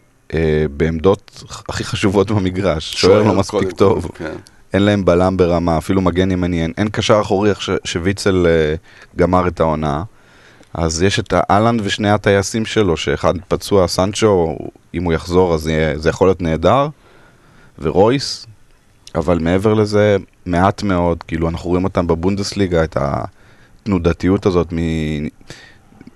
בעמדות 0.76 1.44
הכי 1.68 1.84
חשובות 1.84 2.30
במגרש. 2.30 2.92
שוער 2.92 3.22
לא 3.22 3.34
מספיק 3.34 3.72
טוב. 3.72 4.10
כן. 4.14 4.34
אין 4.72 4.82
להם 4.82 5.04
בלם 5.04 5.36
ברמה, 5.36 5.78
אפילו 5.78 6.00
מגן 6.00 6.30
ימני, 6.30 6.62
אין, 6.62 6.72
אין 6.78 6.88
קשר 6.88 7.20
אחורי 7.20 7.50
איך 7.50 7.60
שוויצל 7.84 8.46
uh, 8.46 9.16
גמר 9.18 9.48
את 9.48 9.60
העונה. 9.60 10.02
אז 10.74 11.02
יש 11.02 11.18
את 11.18 11.34
אהלנד 11.50 11.80
ושני 11.84 12.10
הטייסים 12.10 12.64
שלו, 12.64 12.96
שאחד 12.96 13.34
פצוע, 13.48 13.88
סנצ'ו, 13.88 14.58
אם 14.94 15.04
הוא 15.04 15.12
יחזור 15.12 15.54
אז 15.54 15.68
יהיה, 15.68 15.98
זה 15.98 16.08
יכול 16.08 16.28
להיות 16.28 16.42
נהדר, 16.42 16.88
ורויס, 17.78 18.46
אבל 19.14 19.38
מעבר 19.38 19.74
לזה, 19.74 20.16
מעט 20.46 20.82
מאוד, 20.82 21.22
כאילו 21.22 21.48
אנחנו 21.48 21.70
רואים 21.70 21.84
אותם 21.84 22.06
בבונדסליגה, 22.06 22.84
את 22.84 22.96
התנודתיות 23.82 24.46
הזאת 24.46 24.72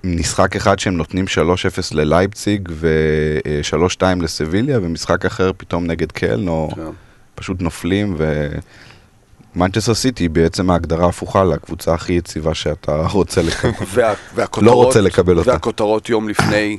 ממשחק 0.04 0.56
אחד 0.56 0.78
שהם 0.78 0.96
נותנים 0.96 1.24
3-0 1.24 1.28
ללייפציג 1.92 2.68
ו-3-2 2.72 4.02
לסביליה, 4.22 4.78
ומשחק 4.82 5.24
אחר 5.24 5.50
פתאום 5.56 5.86
נגד 5.86 6.12
קלן, 6.12 6.48
או... 6.48 6.68
כן. 6.76 6.82
פשוט 7.36 7.60
נופלים, 7.62 8.16
ומנצ'סטר 9.56 9.94
סיטי 9.94 10.24
היא 10.24 10.30
בעצם 10.30 10.70
ההגדרה 10.70 11.08
הפוכה 11.08 11.44
לקבוצה 11.44 11.94
הכי 11.94 12.12
יציבה 12.12 12.54
שאתה 12.54 13.06
רוצה 13.06 13.42
לקבל. 13.42 13.72
וה, 13.94 14.14
לא 14.62 14.72
רוצה 14.72 15.00
לקבל 15.00 15.38
אותה. 15.38 15.50
והכותרות 15.50 16.08
יום 16.08 16.28
לפני, 16.28 16.76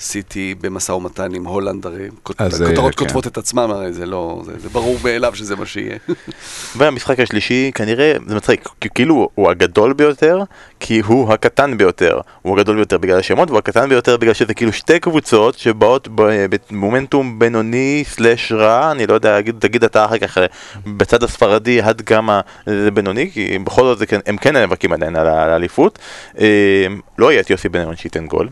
סיטי 0.00 0.54
במשא 0.60 0.92
ומתן 0.92 1.34
עם 1.34 1.44
הולנד, 1.46 1.86
הרי 1.86 2.08
אה, 2.40 2.48
כותבות 2.96 3.24
כן. 3.24 3.30
את 3.30 3.38
עצמם, 3.38 3.70
הרי 3.70 3.92
זה 3.92 4.06
לא, 4.06 4.42
זה, 4.44 4.52
זה 4.58 4.68
ברור 4.68 4.96
מאליו 5.04 5.34
שזה 5.34 5.56
מה 5.56 5.66
שיהיה. 5.66 5.96
והמשחק 6.76 7.20
השלישי 7.20 7.70
כנראה, 7.74 8.12
זה 8.26 8.34
מצחיק, 8.34 8.68
כי 8.80 8.88
כאילו 8.94 9.28
הוא 9.34 9.50
הגדול 9.50 9.92
ביותר, 9.92 10.42
כי 10.80 11.00
הוא 11.00 11.32
הקטן 11.32 11.76
ביותר. 11.76 12.20
הוא 12.42 12.58
הגדול 12.58 12.76
ביותר 12.76 12.98
בגלל 12.98 13.18
השמות, 13.18 13.48
והוא 13.48 13.58
הקטן 13.58 13.88
ביותר 13.88 14.16
בגלל 14.16 14.34
שזה 14.34 14.54
כאילו 14.54 14.72
שתי 14.72 15.00
קבוצות 15.00 15.58
שבאות 15.58 16.08
במומנטום 16.10 17.38
בינוני 17.38 18.04
סלאש 18.06 18.52
רע, 18.52 18.90
אני 18.90 19.06
לא 19.06 19.14
יודע, 19.14 19.40
תגיד, 19.58 19.84
אתה 19.84 20.04
אחר 20.04 20.18
כך 20.18 20.38
אה, 20.38 20.46
בצד 20.86 21.22
הספרדי 21.22 21.80
עד 21.80 22.00
כמה 22.00 22.40
זה 22.66 22.90
בינוני, 22.90 23.30
כי 23.30 23.58
בכל 23.58 23.82
זאת 23.82 23.98
זה 23.98 24.06
כן, 24.06 24.20
הם 24.26 24.36
כן 24.36 24.56
נאבקים 24.56 24.92
עדיין 24.92 25.16
על 25.16 25.26
האליפות. 25.26 25.98
אה, 26.38 26.86
לא 27.18 27.32
יהיה 27.32 27.40
את 27.40 27.50
יוסי 27.50 27.68
בן 27.68 27.80
ארון 27.80 27.96
שייתן 27.96 28.26
גול. 28.26 28.48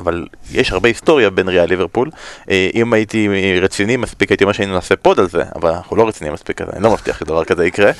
אבל 0.00 0.26
יש 0.52 0.72
הרבה 0.72 0.88
היסטוריה 0.88 1.30
בין 1.30 1.48
ריאל 1.48 1.68
ליברפול. 1.68 2.10
אה, 2.50 2.70
אם 2.74 2.92
הייתי 2.92 3.28
רציני 3.62 3.96
מספיק 3.96 4.30
הייתי 4.30 4.44
אומר 4.44 4.52
שהיינו 4.52 4.74
נעשה 4.74 4.96
pod 4.96 5.20
על 5.20 5.28
זה, 5.28 5.42
אבל 5.56 5.70
אנחנו 5.70 5.96
לא 5.96 6.08
רציניים 6.08 6.34
מספיק, 6.34 6.60
אני 6.60 6.82
לא 6.82 6.90
מבטיח 6.90 7.18
שדבר 7.20 7.44
כזה 7.44 7.66
יקרה. 7.66 7.90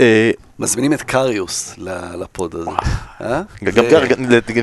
אה, 0.00 0.30
מזמינים 0.58 0.92
את 0.92 1.02
קריוס 1.02 1.74
ל 2.20 2.29
pod 2.29 2.54
הזה. 2.54 2.70
אה? 3.20 3.42
גם 3.64 3.84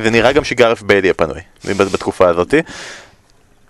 זה- 0.03 0.09
נראה 0.11 0.31
גם 0.31 0.43
שגארת' 0.43 0.81
בייל 0.81 1.07
יהיה 1.07 1.13
פנוי 1.13 1.39
בתקופה 1.65 2.29
הזאתי. 2.29 2.59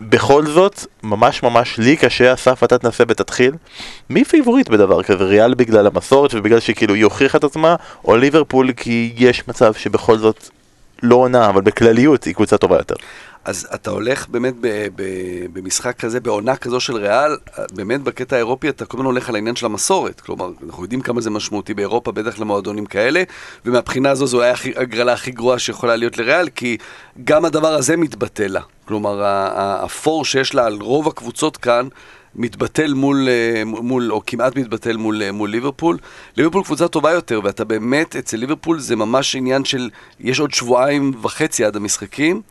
בכל 0.01 0.45
זאת, 0.45 0.79
ממש 1.03 1.43
ממש 1.43 1.77
לי 1.77 1.97
קשה, 1.97 2.33
אסף 2.33 2.63
אתה 2.63 2.77
תנסה 2.77 3.03
ותתחיל. 3.07 3.51
מי 4.09 4.25
favorite 4.25 4.69
בדבר 4.69 5.03
כזה? 5.03 5.23
ריאל 5.23 5.53
בגלל 5.53 5.87
המסורת 5.87 6.33
ובגלל 6.33 6.59
שכאילו 6.59 6.93
היא 6.93 7.03
הוכיחה 7.03 7.37
את 7.37 7.43
עצמה, 7.43 7.75
או 8.05 8.15
ליברפול 8.17 8.71
כי 8.71 9.13
יש 9.17 9.47
מצב 9.47 9.73
שבכל 9.73 10.17
זאת 10.17 10.49
לא 11.03 11.15
עונה, 11.15 11.49
אבל 11.49 11.61
בכלליות 11.61 12.23
היא 12.23 12.35
קבוצה 12.35 12.57
טובה 12.57 12.77
יותר. 12.77 12.95
אז 13.45 13.67
אתה 13.73 13.89
הולך 13.89 14.27
באמת 14.27 14.53
ב- 14.61 14.87
ב- 14.95 15.45
במשחק 15.53 15.99
כזה, 15.99 16.19
בעונה 16.19 16.55
כזו 16.55 16.79
של 16.79 16.95
ריאל, 16.95 17.37
באמת 17.73 18.01
בקטע 18.01 18.35
האירופי 18.35 18.69
אתה 18.69 18.85
כל 18.85 18.97
הזמן 18.97 19.05
הולך 19.05 19.29
על 19.29 19.35
העניין 19.35 19.55
של 19.55 19.65
המסורת. 19.65 20.21
כלומר, 20.21 20.49
אנחנו 20.67 20.83
יודעים 20.83 21.01
כמה 21.01 21.21
זה 21.21 21.29
משמעותי 21.29 21.73
באירופה, 21.73 22.11
בטח 22.11 22.39
למועדונים 22.39 22.85
כאלה, 22.85 23.23
ומהבחינה 23.65 24.09
הזו 24.11 24.27
זו 24.27 24.43
הכי- 24.43 24.73
הגרלה 24.75 25.13
הכי 25.13 25.31
גרועה 25.31 25.59
שיכולה 25.59 25.95
להיות 25.95 26.17
לריאל, 26.17 26.49
כי 26.49 26.77
גם 27.23 27.45
הדבר 27.45 27.73
הזה 27.73 27.97
מתבטל 27.97 28.47
לה. 28.47 28.61
כלומר, 28.85 29.19
הפור 29.23 30.25
שיש 30.25 30.55
לה 30.55 30.65
על 30.65 30.77
רוב 30.81 31.07
הקבוצות 31.07 31.57
כאן, 31.57 31.87
מתבטל 32.35 32.93
מול, 32.93 33.27
אה, 33.29 33.63
מול, 33.65 34.11
או 34.11 34.21
כמעט 34.27 34.55
מתבטל 34.55 34.97
מול, 34.97 35.21
אה, 35.23 35.31
מול 35.31 35.49
ליברפול. 35.49 35.97
ליברפול 36.37 36.63
קבוצה 36.63 36.87
טובה 36.87 37.11
יותר, 37.11 37.39
ואתה 37.43 37.63
באמת, 37.65 38.15
אצל 38.15 38.37
ליברפול 38.37 38.79
זה 38.79 38.95
ממש 38.95 39.35
עניין 39.35 39.65
של, 39.65 39.89
יש 40.19 40.39
עוד 40.39 40.53
שבועיים 40.53 41.11
וחצי 41.21 41.65
עד 41.65 41.75
המשחקים. 41.75 42.41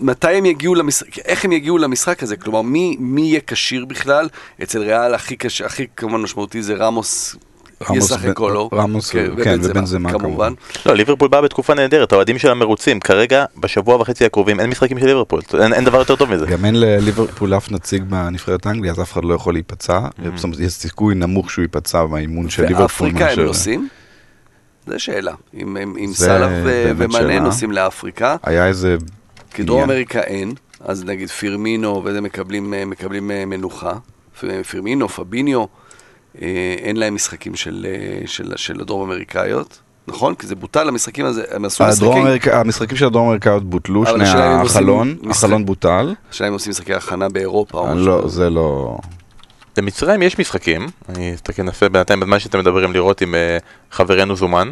מתי 0.00 0.28
הם 0.34 0.46
יגיעו 0.46 0.74
למשחק, 0.74 1.18
איך 1.18 1.44
הם 1.44 1.52
יגיעו 1.52 1.78
למשחק 1.78 2.22
הזה? 2.22 2.36
כלומר, 2.36 2.62
מי, 2.62 2.96
מי 3.00 3.20
יהיה 3.20 3.40
כשיר 3.46 3.84
בכלל? 3.84 4.28
אצל 4.62 4.82
ריאל 4.82 5.14
הכי 5.14 5.36
קשה, 5.36 5.66
הכי 5.66 5.86
כמובן 5.96 6.22
משמעותי 6.22 6.62
זה 6.62 6.74
רמוס, 6.74 7.36
רמוס 7.90 8.04
ישחק 8.04 8.40
או 8.40 8.50
לא. 8.50 8.68
רמוס, 8.72 9.10
כן, 9.10 9.58
ובנזמה, 9.62 10.10
כמובן. 10.10 10.28
כמובן. 10.28 10.52
לא, 10.86 10.96
ליברפול 10.96 11.28
באה 11.28 11.40
בתקופה 11.40 11.74
נהדרת, 11.74 12.12
האוהדים 12.12 12.38
שלה 12.38 12.54
מרוצים. 12.54 13.00
כרגע, 13.00 13.44
בשבוע 13.56 13.96
וחצי 13.96 14.24
הקרובים, 14.24 14.60
אין 14.60 14.70
משחקים 14.70 14.98
של 14.98 15.06
ליברפול. 15.06 15.40
אין, 15.62 15.84
דבר 15.84 15.98
יותר 15.98 16.16
טוב 16.16 16.34
מזה. 16.34 16.46
גם 16.46 16.64
אין 16.64 16.74
לליברפול 16.80 17.56
אף 17.56 17.70
נציג 17.72 18.02
בנבחרת 18.02 18.66
אנגליה, 18.66 18.92
אז 18.92 19.00
אף 19.00 19.12
אחד 19.12 19.24
לא 19.24 19.34
יכול 19.34 19.54
להיפצע. 19.54 20.00
זאת 20.34 20.44
אומרת, 20.44 20.60
יש 20.60 20.72
סיכוי 20.72 21.14
נמוך 21.14 21.50
שהוא 21.50 21.62
ייפצע 21.62 22.04
באימון 22.04 22.50
של 22.50 22.62
ליברפול. 22.62 23.06
ואפריקה 23.08 23.30
הם 23.30 23.40
נוסעים? 23.40 23.88
זו 24.86 25.00
שאלה. 25.00 25.32
אם, 25.54 25.76
סאלח 26.12 26.50
ו- 26.64 26.64
באמת 26.64 27.08
ומאנה 27.10 27.28
שאלה. 27.28 27.40
נוסעים 27.40 27.72
לאפריקה, 27.72 28.36
היה 28.42 28.66
איזה... 28.66 28.96
כי 29.58 29.64
דרום. 29.64 29.82
אמריקה 29.82 30.20
אין, 30.20 30.52
אז 30.80 31.04
נגיד 31.04 31.28
פירמינו 31.28 32.02
וזה 32.04 32.20
מקבלים, 32.20 32.74
אה, 32.74 32.84
מקבלים 32.84 33.30
אה, 33.30 33.44
מנוחה. 33.46 33.92
פירמינו, 34.70 35.08
פביניו, 35.08 35.64
אה, 36.42 36.46
אין 36.78 36.96
להם 36.96 37.14
משחקים 37.14 37.54
של, 37.56 37.86
של, 38.26 38.52
של 38.56 38.80
הדרום 38.80 39.02
אמריקאיות, 39.10 39.78
נכון? 40.08 40.34
כי 40.34 40.46
זה 40.46 40.54
בוטל, 40.54 40.88
המשחקים 40.88 41.24
הזה, 41.26 41.42
הם 41.50 41.64
עשו 41.64 41.84
משחקים, 41.84 42.12
אמריקה, 42.12 42.60
המשחקים 42.60 42.96
של 42.96 43.06
הדרום 43.06 43.26
אמריקאיות 43.26 43.64
בוטלו, 43.70 44.06
שני 44.06 44.28
החלון, 44.28 45.16
משחק- 45.22 45.30
החלון 45.30 45.66
בוטל. 45.66 46.14
השאלה 46.30 46.48
אם 46.48 46.52
עושים 46.52 46.70
משחקי 46.70 46.94
הכנה 46.94 47.28
באירופה 47.28 47.78
או 47.78 47.86
משהו. 47.86 48.06
לא. 48.06 48.28
זה 48.28 48.50
לא... 48.50 48.98
למצרים 49.78 50.22
יש 50.22 50.38
משחקים, 50.38 50.86
אני 51.08 51.34
אסתכל 51.34 51.62
ננסה 51.62 51.88
בינתיים 51.88 52.20
בזמן 52.20 52.38
שאתם 52.38 52.58
מדברים 52.58 52.92
לראות 52.92 53.22
אם 53.22 53.34
חברנו 53.90 54.36
זומן. 54.36 54.70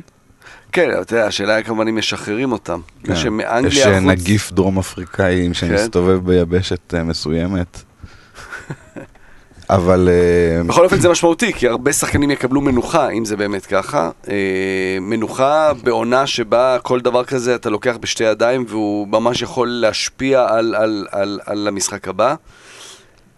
כן, 0.72 0.90
אתה 1.00 1.14
יודע, 1.14 1.26
השאלה 1.26 1.54
היא 1.54 1.64
כמובן 1.64 1.88
אם 1.88 1.96
משחררים 1.96 2.52
אותם. 2.52 2.80
כן. 3.04 3.12
יש 3.12 3.26
מאנגליה 3.26 3.80
יש 3.80 3.86
החוץ... 3.86 4.02
נגיף 4.02 4.52
דרום 4.52 4.78
אפריקאי 4.78 5.48
שמסתובב 5.52 6.26
ביבשת 6.26 6.94
אה, 6.94 7.02
מסוימת. 7.02 7.82
אבל 9.70 10.08
אה, 10.08 10.62
בכל 10.62 10.84
אופן 10.84 11.00
זה 11.00 11.08
משמעותי, 11.08 11.52
כי 11.52 11.68
הרבה 11.68 11.92
שחקנים 11.92 12.30
יקבלו 12.30 12.60
מנוחה, 12.60 13.08
אם 13.08 13.24
זה 13.24 13.36
באמת 13.36 13.66
ככה. 13.66 14.10
אה, 14.28 14.98
מנוחה 15.00 15.72
בעונה 15.82 16.26
שבה 16.26 16.78
כל 16.82 17.00
דבר 17.00 17.24
כזה 17.24 17.54
אתה 17.54 17.70
לוקח 17.70 17.96
בשתי 18.00 18.24
ידיים, 18.24 18.64
והוא 18.68 19.08
ממש 19.08 19.42
יכול 19.42 19.68
להשפיע 19.68 20.46
על, 20.48 20.74
על, 20.74 21.06
על, 21.10 21.40
על 21.46 21.68
המשחק 21.68 22.08
הבא. 22.08 22.34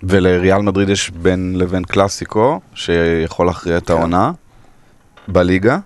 ולריאל 0.03 0.63
מדריד 0.63 0.89
יש 0.89 1.11
בין 1.11 1.55
לבין 1.57 1.85
קלאסיקו, 1.85 2.61
שיכול 2.75 3.47
להכריע 3.47 3.77
את 3.77 3.87
כן. 3.87 3.93
העונה 3.93 4.33
בליגה. 5.29 5.79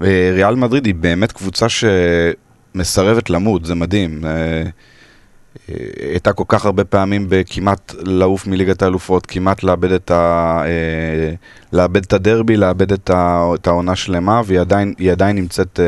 וריאל 0.00 0.54
מדריד 0.54 0.86
היא 0.86 0.94
באמת 0.94 1.32
קבוצה 1.32 1.66
שמסרבת 1.68 3.30
למות, 3.30 3.64
זה 3.64 3.74
מדהים. 3.74 4.24
אה, 4.24 4.30
אה, 4.30 5.74
הייתה 6.10 6.32
כל 6.32 6.44
כך 6.48 6.66
הרבה 6.66 6.84
פעמים 6.84 7.26
בכמעט 7.28 7.94
לעוף 7.98 8.46
מליגת 8.46 8.82
האלופות, 8.82 9.26
כמעט 9.26 9.62
לאבד 9.62 9.92
את, 9.92 10.10
ה, 10.10 10.62
אה, 10.64 11.34
לאבד 11.72 12.04
את 12.04 12.12
הדרבי, 12.12 12.56
לאבד 12.56 12.92
את, 12.92 13.10
ה, 13.10 13.46
את 13.54 13.66
העונה 13.66 13.96
שלמה, 13.96 14.42
והיא 14.46 14.60
עדיין, 14.60 14.94
עדיין 15.12 15.36
נמצאת, 15.36 15.80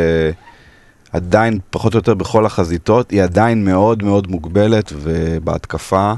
עדיין 1.13 1.59
פחות 1.71 1.95
או 1.95 1.99
יותר 1.99 2.15
בכל 2.15 2.47
החזיתות, 2.47 3.11
היא 3.11 3.23
עדיין 3.23 3.65
מאוד 3.65 4.03
מאוד 4.03 4.31
מוגבלת 4.31 4.93
ובהתקפה. 4.97 6.13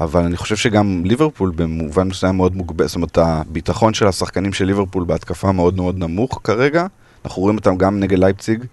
אבל 0.00 0.22
אני 0.24 0.36
חושב 0.36 0.56
שגם 0.56 1.02
ליברפול 1.04 1.52
במובן 1.56 2.08
מסוים 2.08 2.36
מאוד 2.36 2.56
מוגבל, 2.56 2.86
זאת 2.86 2.96
אומרת 2.96 3.18
הביטחון 3.18 3.94
של 3.94 4.06
השחקנים 4.06 4.52
של 4.52 4.64
ליברפול 4.64 5.04
בהתקפה 5.04 5.52
מאוד 5.52 5.76
מאוד 5.76 5.98
נמוך 5.98 6.40
כרגע, 6.44 6.86
אנחנו 7.24 7.42
רואים 7.42 7.56
אותם 7.56 7.76
גם 7.76 8.00
נגד 8.00 8.18
לייפציג, 8.18 8.64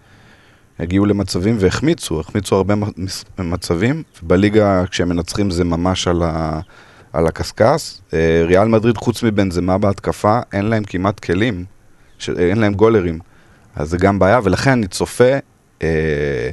הגיעו 0.80 1.06
למצבים 1.06 1.56
והחמיצו, 1.60 2.20
החמיצו 2.20 2.56
הרבה 2.56 2.74
מצבים, 3.40 4.04
בליגה 4.22 4.86
כשהם 4.86 5.10
מנצחים 5.10 5.52
זה 5.52 5.64
ממש 5.64 6.08
על, 6.08 6.24
ה, 6.24 6.60
על 7.14 7.28
הקשקש, 7.28 8.02
אה, 8.14 8.44
ריאל 8.46 8.68
מדריד 8.68 8.98
חוץ 8.98 9.24
מבנזמה 9.24 9.78
בהתקפה, 9.78 10.40
אין 10.54 10.66
להם 10.66 10.84
כמעט 10.84 11.20
כלים, 11.20 11.66
ש, 12.20 12.30
אין 12.30 12.58
להם 12.58 12.74
גולרים, 12.74 13.20
אז 13.76 13.90
זה 13.90 13.98
גם 13.98 14.20
בעיה, 14.20 14.40
ולכן 14.44 14.72
אני 14.72 14.88
צופה 14.88 15.34
אה, 15.84 16.52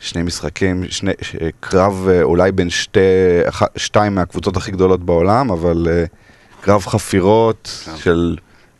שני 0.00 0.22
משחקים, 0.22 0.84
שני, 0.88 1.12
ש, 1.20 1.36
קרב 1.60 2.08
אה, 2.10 2.22
אולי 2.22 2.52
בין 2.52 2.70
שתי, 2.70 3.00
אח, 3.48 3.62
שתיים 3.76 4.14
מהקבוצות 4.14 4.56
הכי 4.56 4.70
גדולות 4.70 5.04
בעולם, 5.04 5.50
אבל 5.50 5.88
אה, 5.90 6.04
קרב 6.60 6.86
חפירות 6.86 7.82
כן. 7.84 7.96
של 7.96 8.36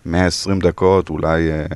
120 0.07 0.61
דקות, 0.61 1.11
אולי 1.11 1.51
אה, 1.51 1.67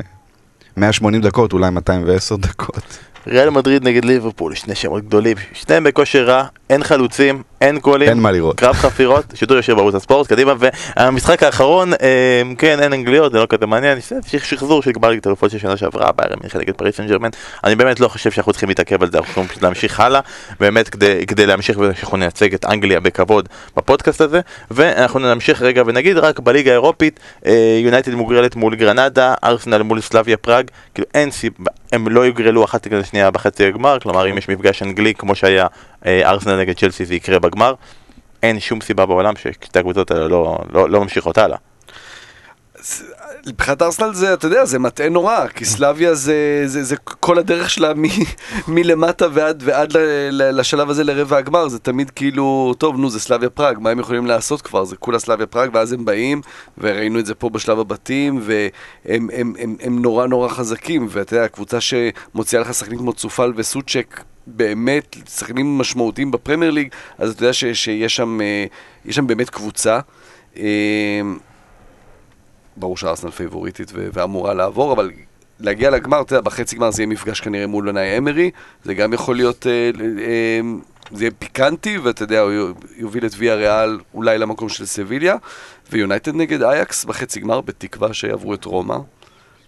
180 0.76 1.22
דקות, 1.22 1.52
אולי 1.52 1.70
210 1.70 2.36
דקות. 2.36 2.98
ריאל 3.26 3.50
מדריד 3.50 3.84
נגד 3.84 4.04
ליברפול, 4.04 4.54
שני 4.54 4.74
שמות 4.74 5.04
גדולים, 5.04 5.36
שניהם 5.52 5.84
בכושר 5.84 6.24
רע, 6.24 6.44
אין 6.70 6.84
חלוצים, 6.84 7.42
אין 7.60 7.78
גולים. 7.78 8.08
אין 8.08 8.18
מה 8.18 8.32
לראות. 8.32 8.56
קרב 8.56 8.74
חפירות, 8.74 9.24
שידור 9.38 9.58
ישיר 9.58 9.74
בערוץ 9.74 9.94
הספורט, 9.94 10.26
קדימה, 10.26 10.52
והמשחק 10.96 11.42
האחרון, 11.42 11.92
אה, 11.92 12.42
כן, 12.58 12.80
אין 12.80 12.92
אנגליות, 12.92 13.32
זה 13.32 13.38
לא 13.38 13.46
כזה 13.46 13.66
מעניין, 13.66 13.98
שחזור 14.26 14.82
של 14.82 14.92
גמר 14.92 15.08
ליגת 15.08 15.26
האלופות 15.26 15.50
של 15.50 15.58
שנה 15.58 15.76
שעברה, 15.76 16.12
ביירן 16.12 16.36
מינכן 16.40 16.58
נגד 16.58 16.74
פריס 16.74 16.96
סן 16.96 17.06
ג'רמן, 17.06 17.28
אני 17.64 17.74
באמת 17.74 18.00
לא 18.00 18.08
חושב 18.08 18.30
שאנחנו 18.30 18.52
צריכים 18.52 18.68
להתעכב 18.68 19.02
על 19.02 19.10
זה, 19.10 19.18
אנחנו 19.18 19.32
צריכים 19.32 19.48
פשוט 19.48 19.62
להמשיך 19.62 20.00
הלאה, 20.00 20.20
באמת 20.60 20.88
כדי, 20.88 21.26
כדי 21.26 21.46
להמשיך 21.46 21.78
ושאנחנו 21.78 22.16
נייצג 22.16 22.54
את 22.54 22.64
אנגליה 22.64 23.00
בכבוד 23.00 23.48
בפודקאסט 23.76 24.20
הזה, 24.20 24.40
ואנחנו 24.70 25.34
נמשיך 25.34 25.62
רגע 25.62 25.82
ונגיד 25.86 26.18
רק 26.18 26.40
בליגה 26.40 26.70
האירופית, 26.70 27.20
אה, 27.46 27.80
יונייטד 27.84 28.14
מוגרלת 28.14 28.56
מול 28.56 28.74
גרנדה, 28.74 29.34
ארסנל 29.44 29.82
מול 29.82 30.00
סלאביה 30.00 30.36
פראג, 30.36 30.70
כאילו 30.94 31.08
אין 31.14 31.30
סיבה, 31.30 31.70
הם 31.92 32.08
לא 32.08 32.26
יוגרלו 32.26 32.64
אחת 32.64 32.86
נגד 32.86 32.98
השנייה 32.98 33.30
בחצי 33.30 33.66
הגמר, 33.66 33.98
כלומר 34.02 34.30
אם 34.30 34.38
יש 34.38 34.48
מפגש 34.48 34.82
אנגלי 34.82 35.14
כמו 35.14 35.34
שהיה 35.34 35.62
אה, 35.62 35.68
ארסנל 36.06 36.60
נגד 36.60 36.76
צ'לסי 36.76 37.04
זה 37.04 37.14
יקרה 37.14 37.38
בגמר, 37.38 37.74
אין 38.42 38.60
שום 38.60 38.80
סיבה 38.80 39.06
בעולם 39.06 39.36
ששתי 39.36 39.78
הקבוצות 39.78 40.10
האלה 40.10 40.28
לא, 40.28 40.58
לא, 40.72 40.90
לא 40.90 41.00
ממשיכות 41.00 41.38
הלאה. 41.38 41.56
מבחינת 43.46 43.82
ארסנל 43.82 44.14
זה, 44.14 44.34
אתה 44.34 44.46
יודע, 44.46 44.64
זה 44.64 44.78
מטעה 44.78 45.08
נורא, 45.08 45.46
כי 45.46 45.64
סלאביה 45.64 46.14
זה, 46.14 46.62
זה, 46.66 46.84
זה 46.84 46.96
כל 46.96 47.38
הדרך 47.38 47.70
שלה 47.70 47.94
מ, 47.94 48.02
מלמטה 48.74 49.26
ועד, 49.32 49.62
ועד 49.66 49.96
ל, 49.96 49.98
ל, 50.30 50.60
לשלב 50.60 50.90
הזה 50.90 51.04
לרבע 51.04 51.36
הגמר, 51.36 51.68
זה 51.68 51.78
תמיד 51.78 52.10
כאילו, 52.10 52.74
טוב, 52.78 52.96
נו, 52.96 53.10
זה 53.10 53.20
סלאביה 53.20 53.50
פראג, 53.50 53.78
מה 53.80 53.90
הם 53.90 53.98
יכולים 53.98 54.26
לעשות 54.26 54.62
כבר? 54.62 54.84
זה 54.84 54.96
כולה 54.96 55.18
סלאביה 55.18 55.46
פראג, 55.46 55.70
ואז 55.72 55.92
הם 55.92 56.04
באים, 56.04 56.40
וראינו 56.78 57.18
את 57.18 57.26
זה 57.26 57.34
פה 57.34 57.50
בשלב 57.50 57.80
הבתים, 57.80 58.40
והם 58.42 59.28
הם, 59.32 59.54
הם, 59.58 59.76
הם 59.80 60.02
נורא 60.02 60.26
נורא 60.26 60.48
חזקים, 60.48 61.06
ואתה 61.10 61.34
יודע, 61.34 61.44
הקבוצה 61.44 61.78
שמוציאה 61.80 62.62
לך 62.62 62.74
שחקנים 62.74 62.98
כמו 62.98 63.12
צופל 63.12 63.52
וסוצ'ק, 63.56 64.20
באמת 64.46 65.16
שחקנים 65.28 65.78
משמעותיים 65.78 66.30
בפרמייר 66.30 66.70
ליג, 66.70 66.88
אז 67.18 67.30
אתה 67.30 67.42
יודע 67.42 67.52
ש, 67.52 67.64
שיש 67.64 68.16
שם, 68.16 68.40
אה, 68.40 68.66
שם 69.10 69.26
באמת 69.26 69.50
קבוצה. 69.50 70.00
אה, 70.56 71.20
ברור 72.76 72.96
שארסנל 72.96 73.30
פייבוריטית 73.30 73.92
ואמורה 73.94 74.54
לעבור, 74.54 74.92
אבל 74.92 75.10
להגיע 75.60 75.90
לגמר, 75.90 76.20
אתה 76.20 76.34
יודע, 76.34 76.40
בחצי 76.40 76.76
גמר 76.76 76.90
זה 76.90 77.02
יהיה 77.02 77.06
מפגש 77.06 77.40
כנראה 77.40 77.66
מול 77.66 77.86
אונאי 77.86 78.18
אמרי, 78.18 78.50
זה 78.84 78.94
גם 78.94 79.12
יכול 79.12 79.36
להיות, 79.36 79.66
אה, 79.66 79.90
אה, 80.18 80.60
זה 81.10 81.24
יהיה 81.24 81.30
פיקנטי, 81.38 81.98
ואתה 81.98 82.22
יודע, 82.22 82.40
הוא 82.40 82.52
יוביל 82.96 83.26
את 83.26 83.32
ויאריאל 83.36 83.98
אולי 84.14 84.38
למקום 84.38 84.68
של 84.68 84.86
סביליה, 84.86 85.36
ויונייטד 85.92 86.34
נגד 86.34 86.62
אייקס 86.62 87.04
בחצי 87.04 87.40
גמר, 87.40 87.60
בתקווה 87.60 88.14
שיעברו 88.14 88.54
את 88.54 88.64
רומא. 88.64 88.96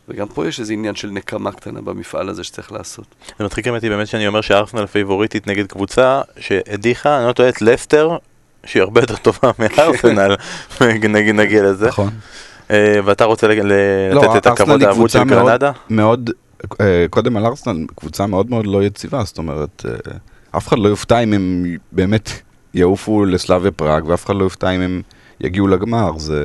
וגם 0.09 0.29
פה 0.29 0.49
יש 0.49 0.61
איזה 0.61 0.73
עניין 0.73 0.95
של 0.95 1.09
נקמה 1.11 1.53
קטנה 1.53 1.81
במפעל 1.81 2.29
הזה 2.29 2.45
שצריך 2.45 2.73
לעשות. 2.73 3.05
זה 3.39 3.45
מצחיק 3.45 3.69
אותי 3.69 3.89
באמת 3.89 4.07
שאני 4.07 4.27
אומר 4.27 4.41
שארסנל 4.41 4.87
פייבוריטית 4.87 5.47
נגד 5.47 5.67
קבוצה 5.67 6.21
שהדיחה, 6.39 7.19
אני 7.19 7.27
לא 7.27 7.33
טועה, 7.33 7.49
את 7.49 7.63
לסטר, 7.63 8.17
שהיא 8.65 8.83
הרבה 8.83 9.01
יותר 9.01 9.17
טובה 9.17 9.51
מארסנל, 9.59 10.37
נגיד 11.15 11.35
נגיע 11.35 11.63
לזה. 11.63 11.89
נכון. 11.89 12.11
אה, 12.71 12.99
ואתה 13.05 13.25
רוצה 13.25 13.47
לא, 13.47 13.55
לתת 14.25 14.37
את 14.37 14.47
הכבוד 14.47 14.81
היא 14.81 14.89
האבוד 14.89 15.11
של 15.11 15.19
קבוצה 15.19 15.35
מאוד- 15.35 15.49
גרנדה? 15.49 15.73
מאוד, 15.91 16.31
אה, 16.81 17.07
קודם 17.11 17.37
על 17.37 17.47
ארסנל, 17.47 17.87
קבוצה 17.97 18.27
מאוד 18.27 18.51
מאוד 18.51 18.67
לא 18.67 18.83
יציבה, 18.83 19.25
זאת 19.25 19.39
אומרת, 19.39 19.83
אה, 19.89 20.17
אף 20.57 20.69
אחד 20.69 20.79
לא 20.79 20.89
יופתע 20.89 21.19
אם 21.19 21.33
הם 21.33 21.65
באמת 21.93 22.31
יעופו 22.75 23.25
לסלאביה 23.25 23.71
פראג, 23.71 24.09
ואף 24.09 24.27
אחד 24.27 24.37
לא 24.37 24.45
יופתע 24.45 24.71
אם 24.71 24.81
הם 24.81 25.03
יגיעו 25.41 25.67
לגמר, 25.69 26.19
זה... 26.19 26.45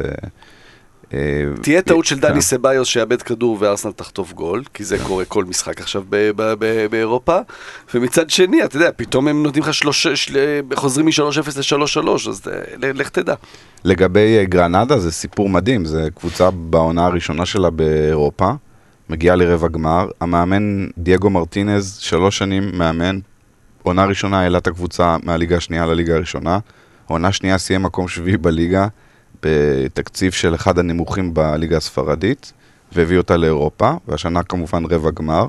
אה, 1.14 1.20
תהיה 1.62 1.82
טעות 1.82 2.06
של 2.06 2.16
כן. 2.16 2.22
דני 2.22 2.42
סביוס 2.42 2.88
שיאבד 2.88 3.22
כדור 3.22 3.58
וארסנל 3.60 3.92
תחטוף 3.92 4.34
גול, 4.34 4.64
כי 4.74 4.84
זה 4.84 4.98
קורה 5.04 5.26
כל 5.26 5.46
משחק 5.46 5.82
עכשיו 5.82 6.04
באירופה. 6.90 7.38
ומצד 7.94 8.30
שני, 8.30 8.64
אתה 8.64 8.76
יודע, 8.76 8.90
פתאום 8.96 9.28
הם 9.28 9.44
נותנים 9.44 9.64
לך 9.64 9.74
שלוש... 9.74 10.08
של... 10.08 10.60
חוזרים 10.76 11.06
מ-3-0 11.06 11.50
ל-3-3, 11.58 12.30
אז 12.30 12.42
אה, 12.84 12.92
לך 12.94 13.10
תדע. 13.10 13.34
לגבי 13.84 14.38
אה, 14.38 14.46
גרנדה 14.46 15.00
זה 15.00 15.12
סיפור 15.12 15.50
מדהים, 15.50 15.86
זה 15.86 16.08
קבוצה 16.16 16.52
בעונה 16.52 17.06
הראשונה 17.06 17.46
שלה 17.46 17.70
באירופה, 17.70 18.52
מגיעה 19.10 19.36
לרבע 19.36 19.68
גמר, 19.68 20.08
המאמן 20.22 20.88
דייגו 20.98 21.30
מרטינז, 21.30 21.98
שלוש 21.98 22.38
שנים 22.38 22.72
מאמן, 22.74 23.20
עונה 23.84 24.06
ראשונה 24.06 24.40
העלה 24.42 24.58
את 24.58 24.68
הקבוצה 24.68 25.18
מהליגה 25.24 25.58
השנייה 25.58 25.86
לליגה 25.86 26.16
הראשונה, 26.16 26.60
עונה 27.08 27.32
שנייה 27.32 27.58
סיים 27.58 27.84
מקום 27.84 28.08
שביעי 28.08 28.38
בליגה, 28.38 28.88
בתקציב 29.44 30.32
של 30.32 30.56
אחד 30.56 30.80
הנמוכים 30.80 31.34
בליגה 31.34 31.78
הספרדית, 31.78 32.54
והביא 32.92 33.18
אותה 33.18 33.38
לאירופה, 33.38 33.92
והשנה 34.08 34.44
כמובן 34.44 34.86
רבע 34.86 35.12
גמר. 35.12 35.46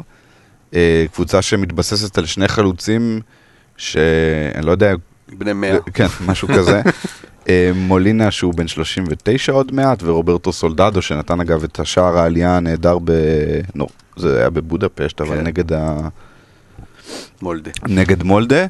אה, 0.75 1.05
קבוצה 1.15 1.43
שמתבססת 1.43 2.19
על 2.19 2.27
שני 2.27 2.49
חלוצים, 2.49 3.21
שאני 3.77 4.67
לא 4.67 4.71
יודע 4.71 4.95
בני 5.29 5.53
100. 5.53 5.79
כן, 5.95 6.07
משהו 6.27 6.49
כזה. 6.49 6.83
אה, 7.49 7.71
מולינה 7.75 8.31
שהוא 8.31 8.55
בן 8.55 8.69
39 8.69 9.53
עוד 9.53 9.75
מעט, 9.75 10.03
ורוברטו 10.03 10.53
סולדדו 10.53 11.03
שנתן 11.03 11.41
אגב 11.41 11.65
את 11.65 11.81
השער 11.81 12.19
העלייה 12.19 12.57
הנהדר 12.57 12.99
ב... 13.05 13.13
נו, 13.75 13.87
זה 14.17 14.39
היה 14.39 14.51
בבודפשט, 14.51 15.21
אבל 15.21 15.37
כן. 15.37 15.47
נגד, 15.47 15.73
ה... 15.73 16.09
מולדה. 17.43 17.71
נגד 17.89 18.23
מולדה. 18.23 18.67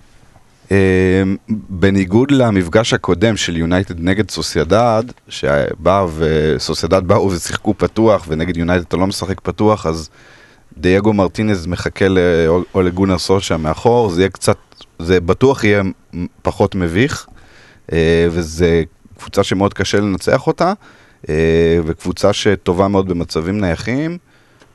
אה, 0.73 1.23
בניגוד 1.69 2.31
למפגש 2.31 2.95
הקודם 2.95 3.37
של 3.37 3.57
יונייטד 3.57 4.01
נגד 4.01 4.31
סוסיידד, 4.31 5.03
שבא 5.29 6.07
וסוסיידד 6.17 7.07
באו 7.07 7.31
ושיחקו 7.31 7.75
פתוח, 7.79 8.25
ונגד 8.29 8.57
יונייטד 8.57 8.85
אתה 8.89 8.97
לא 8.97 9.07
משחק 9.07 9.41
פתוח, 9.41 9.87
אז 9.87 10.11
דייגו 10.79 11.13
מרטינז 11.13 11.67
מחכה 11.67 12.05
לאולה 12.09 12.91
גונר 12.91 13.19
סושה 13.19 13.57
מאחור, 13.57 14.11
זה 14.11 14.21
יהיה 14.21 14.29
קצת, 14.29 14.57
זה 14.99 15.21
בטוח 15.21 15.65
יהיה 15.65 15.83
פחות 16.43 16.75
מביך, 16.75 17.27
אה, 17.93 18.27
וזה 18.31 18.83
קבוצה 19.19 19.43
שמאוד 19.43 19.75
קשה 19.75 20.01
לנצח 20.01 20.47
אותה, 20.47 20.73
אה, 21.29 21.79
וקבוצה 21.85 22.33
שטובה 22.33 22.89
מאוד 22.89 23.09
במצבים 23.09 23.61
נייחים, 23.61 24.19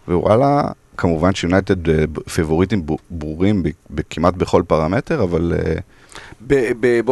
ווואלה, 0.07 0.61
כמובן 0.97 1.33
שיונייטד 1.35 1.89
אה, 1.89 1.95
פיבוריטים 2.33 2.81
ברורים 3.09 3.63
כמעט 4.09 4.33
בכל 4.33 4.63
פרמטר, 4.67 5.23
אבל 5.23 5.53
אה, 5.59 5.73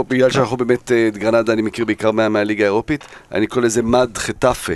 בגלל 0.10 0.32
שאנחנו 0.32 0.58
באמת, 0.58 0.92
אה, 0.92 1.08
את 1.08 1.18
גרנדה 1.18 1.54
אני 1.54 1.62
מכיר 1.62 1.86
בעיקר 1.86 2.12
מה- 2.12 2.30
מהליגה 2.30 2.64
האירופית, 2.64 3.04
אני 3.32 3.48
קורא 3.48 3.66
לזה 3.66 3.82
מד 3.84 4.18
חטאפה. 4.18 4.74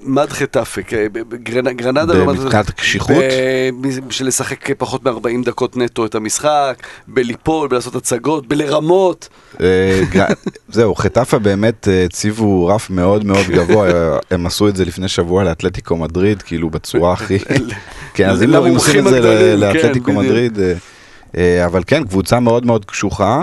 מד 0.00 0.30
חטאפה, 0.30 0.80
גרנ- 1.42 1.72
גרנדה 1.72 2.14
לעומת 2.14 2.36
זאת- 2.36 2.44
מבחינת 2.46 2.70
קשיחות? 2.70 3.16
בשביל 4.08 4.28
לשחק 4.28 4.70
פחות 4.78 5.04
מ-40 5.06 5.44
דקות 5.44 5.76
נטו 5.76 6.06
את 6.06 6.14
המשחק, 6.14 6.74
בליפול, 7.08 7.68
בלעשות 7.68 7.94
הצגות, 7.94 8.46
בלרמות. 8.46 9.28
אה, 9.60 10.00
זהו, 10.68 10.94
חטאפה 10.94 11.38
באמת 11.38 11.88
אה, 11.88 12.04
הציבו 12.04 12.66
רף 12.66 12.90
מאוד 12.90 13.24
מאוד 13.24 13.46
גבוה, 13.46 13.90
אה, 13.90 14.18
הם 14.30 14.46
עשו 14.46 14.68
את 14.68 14.76
זה 14.76 14.84
לפני 14.84 15.08
שבוע 15.08 15.44
לאתלטיקו 15.44 15.96
מדריד, 15.96 16.42
כאילו 16.42 16.70
בצורה 16.70 17.12
הכי... 17.12 17.38
כן, 18.14 18.28
אז 18.28 18.42
אם 18.42 18.50
לא 18.50 18.68
אם 18.68 18.74
עושים 18.74 19.06
את 19.06 19.12
זה 19.12 19.54
לאתלטיקו 19.56 20.04
כן, 20.06 20.12
בדיוק. 20.12 20.24
מדריד, 20.24 20.58
אה, 20.60 20.72
אה, 21.36 21.64
אבל 21.66 21.82
כן, 21.86 22.04
קבוצה 22.04 22.40
מאוד 22.40 22.66
מאוד 22.66 22.84
קשוחה, 22.84 23.36
אה, 23.38 23.42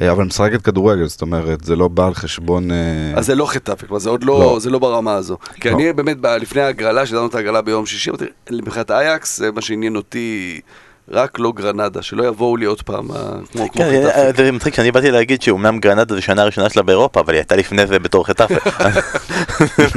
אבל 0.00 0.24
משחקת 0.24 0.62
כדורגל, 0.62 1.06
זאת 1.06 1.22
אומרת, 1.22 1.64
זה 1.64 1.76
לא 1.76 1.88
בא 1.88 2.06
על 2.06 2.14
חשבון... 2.14 2.70
אה, 2.70 3.12
אז 3.16 3.26
זה 3.26 3.34
לא 3.34 3.46
כלומר 3.86 3.98
זה 3.98 4.10
עוד 4.10 4.24
לא, 4.24 4.40
לא. 4.40 4.58
זה 4.58 4.70
לא 4.70 4.78
ברמה 4.78 5.14
הזו. 5.14 5.38
כי 5.54 5.70
לא. 5.70 5.74
אני 5.74 5.92
באמת, 5.92 6.16
לפני 6.40 6.60
ההגרלה, 6.60 7.06
שידענו 7.06 7.26
את 7.26 7.34
ההגרלה 7.34 7.62
ביום 7.62 7.86
שישי, 7.86 8.10
מבחינת 8.52 8.90
אייקס, 8.90 9.38
זה 9.38 9.52
מה 9.52 9.60
שעניין 9.60 9.96
אותי, 9.96 10.60
רק 11.10 11.38
לא 11.38 11.52
גרנדה, 11.56 12.02
שלא 12.02 12.26
יבואו 12.26 12.56
לי 12.56 12.64
עוד 12.64 12.82
פעם, 12.82 13.10
אה, 13.10 13.16
כמו 13.52 13.72
כן, 13.72 14.02
חטאפה. 14.02 14.20
אה, 14.20 14.32
זה 14.36 14.52
מצחיק 14.52 14.74
שאני 14.74 14.92
באתי 14.92 15.10
להגיד 15.10 15.42
שאומנם 15.42 15.78
גרנדה 15.78 16.14
זה 16.14 16.20
שנה 16.20 16.44
ראשונה 16.44 16.70
שלה 16.70 16.82
באירופה, 16.82 17.20
אבל 17.20 17.32
היא 17.32 17.38
הייתה 17.38 17.56
לפני 17.56 17.86
זה 17.86 17.98
בתור 17.98 18.26
חטאפה. 18.26 18.54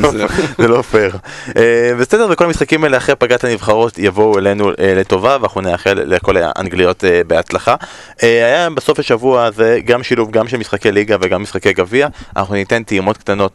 זה 0.57 0.67
לא- 0.67 0.81
פייר. 0.81 1.17
אה, 1.57 1.91
בסדר, 1.99 2.27
וכל 2.29 2.45
המשחקים 2.45 2.83
האלה 2.83 2.97
אחרי 2.97 3.15
פגרת 3.15 3.43
הנבחרות 3.43 3.97
יבואו 3.97 4.37
אלינו 4.37 4.71
לטובה, 4.79 5.37
ואנחנו 5.41 5.61
נאחל 5.61 5.93
לכל 6.05 6.37
האנגליות 6.37 7.03
בהצלחה. 7.27 7.75
היה 8.21 8.69
בסוף 8.69 8.99
השבוע 8.99 9.43
הזה 9.43 9.79
גם 9.85 10.03
שילוב 10.03 10.31
גם 10.31 10.47
של 10.47 10.57
משחקי 10.57 10.91
ליגה 10.91 11.17
וגם 11.21 11.41
משחקי 11.41 11.73
גביע. 11.73 12.07
אנחנו 12.35 12.55
ניתן 12.55 12.83
טעימות 12.83 13.17
קטנות 13.17 13.51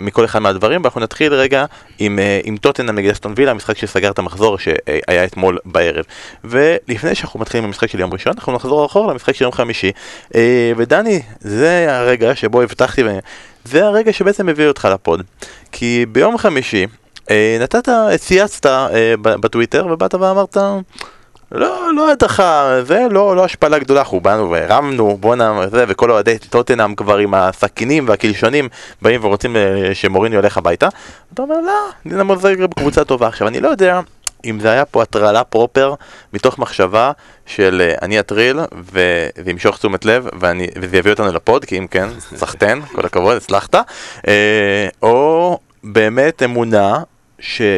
מכל 0.00 0.24
אחד 0.24 0.38
מהדברים, 0.38 0.80
ואנחנו 0.82 1.00
נתחיל 1.00 1.34
רגע 1.34 1.64
עם, 1.98 2.18
עם 2.44 2.56
טוטנאם 2.56 2.94
נגד 2.94 3.10
אסטון 3.10 3.34
וילה, 3.36 3.50
המשחק 3.50 3.76
שסגר 3.76 4.10
את 4.10 4.18
המחזור 4.18 4.58
שהיה 4.58 5.24
אתמול 5.24 5.58
בערב. 5.64 6.04
ולפני 6.88 7.14
שאנחנו 7.14 7.40
מתחילים 7.40 7.64
עם 7.64 7.68
המשחק 7.68 7.86
של 7.86 8.00
יום 8.00 8.12
ראשון, 8.12 8.32
אנחנו 8.36 8.52
נחזור 8.52 8.86
אחורה 8.86 9.12
למשחק 9.12 9.34
של 9.34 9.44
יום 9.44 9.52
חמישי. 9.52 9.92
אה, 10.34 10.72
ודני, 10.76 11.22
זה 11.40 11.86
הרגע 11.88 12.34
שבו 12.34 12.62
הבטחתי, 12.62 13.02
זה 13.64 13.86
הרגע 13.86 14.12
שבעצם 14.12 14.48
הביא 14.48 14.68
אותך 14.68 14.88
לפוד. 14.92 15.22
כי 15.72 16.06
ביום 16.12 16.38
חמישי 16.38 16.86
אה, 17.30 17.58
נתת, 17.60 17.88
צייצת 18.18 18.66
אה, 18.66 19.14
בטוויטר 19.22 19.86
ובאת 19.90 20.14
ואמרת, 20.14 20.56
לא, 21.52 21.94
לא 21.94 22.10
הדחה, 22.10 22.78
זה 22.82 23.06
לא, 23.10 23.36
לא 23.36 23.44
השפלה 23.44 23.78
גדולה, 23.78 24.00
אנחנו 24.00 24.20
באנו 24.20 24.50
והרמנו, 24.50 25.16
בואנה, 25.20 25.68
זה, 25.70 25.84
וכל 25.88 26.10
אוהדי 26.10 26.38
טוטנאם 26.38 26.94
כבר 26.94 27.16
עם 27.16 27.34
הסכינים 27.34 28.08
והקלשונים 28.08 28.68
באים 29.02 29.24
ורוצים 29.24 29.56
אה, 29.56 29.90
שמוריני 29.94 30.36
הולך 30.36 30.58
הביתה. 30.58 30.88
אתה 31.34 31.42
אומר, 31.42 31.60
לא, 31.60 31.88
דינמו 32.06 32.36
זאגרב 32.36 32.74
קבוצה 32.74 33.04
טובה. 33.04 33.28
עכשיו, 33.28 33.48
אני 33.48 33.60
לא 33.60 33.68
יודע 33.68 34.00
אם 34.44 34.60
זה 34.60 34.70
היה 34.70 34.84
פה 34.84 35.02
הטרלה 35.02 35.44
פרופר, 35.44 35.94
מתוך 36.32 36.58
מחשבה 36.58 37.12
של 37.46 37.82
אה, 37.84 37.94
אני 38.02 38.20
אטריל 38.20 38.58
ו- 38.92 39.28
וימשוך 39.44 39.78
תשומת 39.78 40.04
לב, 40.04 40.26
ואני, 40.40 40.66
וזה 40.80 40.96
יביא 40.96 41.10
אותנו 41.10 41.32
לפוד, 41.32 41.64
כי 41.64 41.78
אם 41.78 41.86
כן, 41.86 42.08
סחטיין, 42.36 42.82
כל 42.82 43.06
הכבוד, 43.06 43.36
הצלחת, 43.36 43.74
אה, 44.28 44.88
או 45.02 45.58
באמת 45.84 46.42
אמונה 46.42 46.98
שעם 47.40 47.70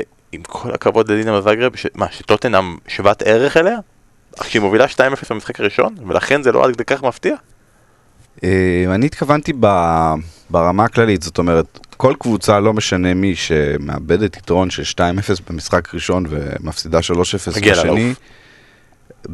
כל 0.43 0.71
הכבוד 0.75 1.11
לדינמו 1.11 1.43
זאגרב, 1.43 1.77
ש- 1.77 1.87
מה, 1.95 2.07
שטוטנאם 2.11 2.77
שוות 2.89 3.23
ערך 3.23 3.57
אליה? 3.57 3.79
שהיא 4.43 4.63
מובילה 4.63 4.85
2-0 4.85 4.99
במשחק 5.31 5.61
הראשון, 5.61 5.95
ולכן 6.07 6.43
זה 6.43 6.53
לא 6.53 6.65
עד 6.65 6.75
כדי 6.75 6.85
כך 6.85 7.03
מפתיע? 7.03 7.35
אה, 8.45 8.85
אני 8.95 9.07
התכוונתי 9.07 9.53
ב- 9.61 10.15
ברמה 10.51 10.85
הכללית, 10.85 11.23
זאת 11.23 11.39
אומרת, 11.39 11.79
כל 11.97 12.15
קבוצה, 12.19 12.61
לא 12.61 12.73
משנה 12.73 13.15
מי, 13.15 13.35
שמאבדת 13.35 14.37
יתרון 14.37 14.71
של 14.71 14.83
2-0 14.83 15.01
במשחק 15.51 15.95
ראשון 15.95 16.25
ומפסידה 16.29 16.99
3-0 16.99 17.57
מגיע 17.57 17.75
לה 17.75 17.83
בשני. 17.83 18.15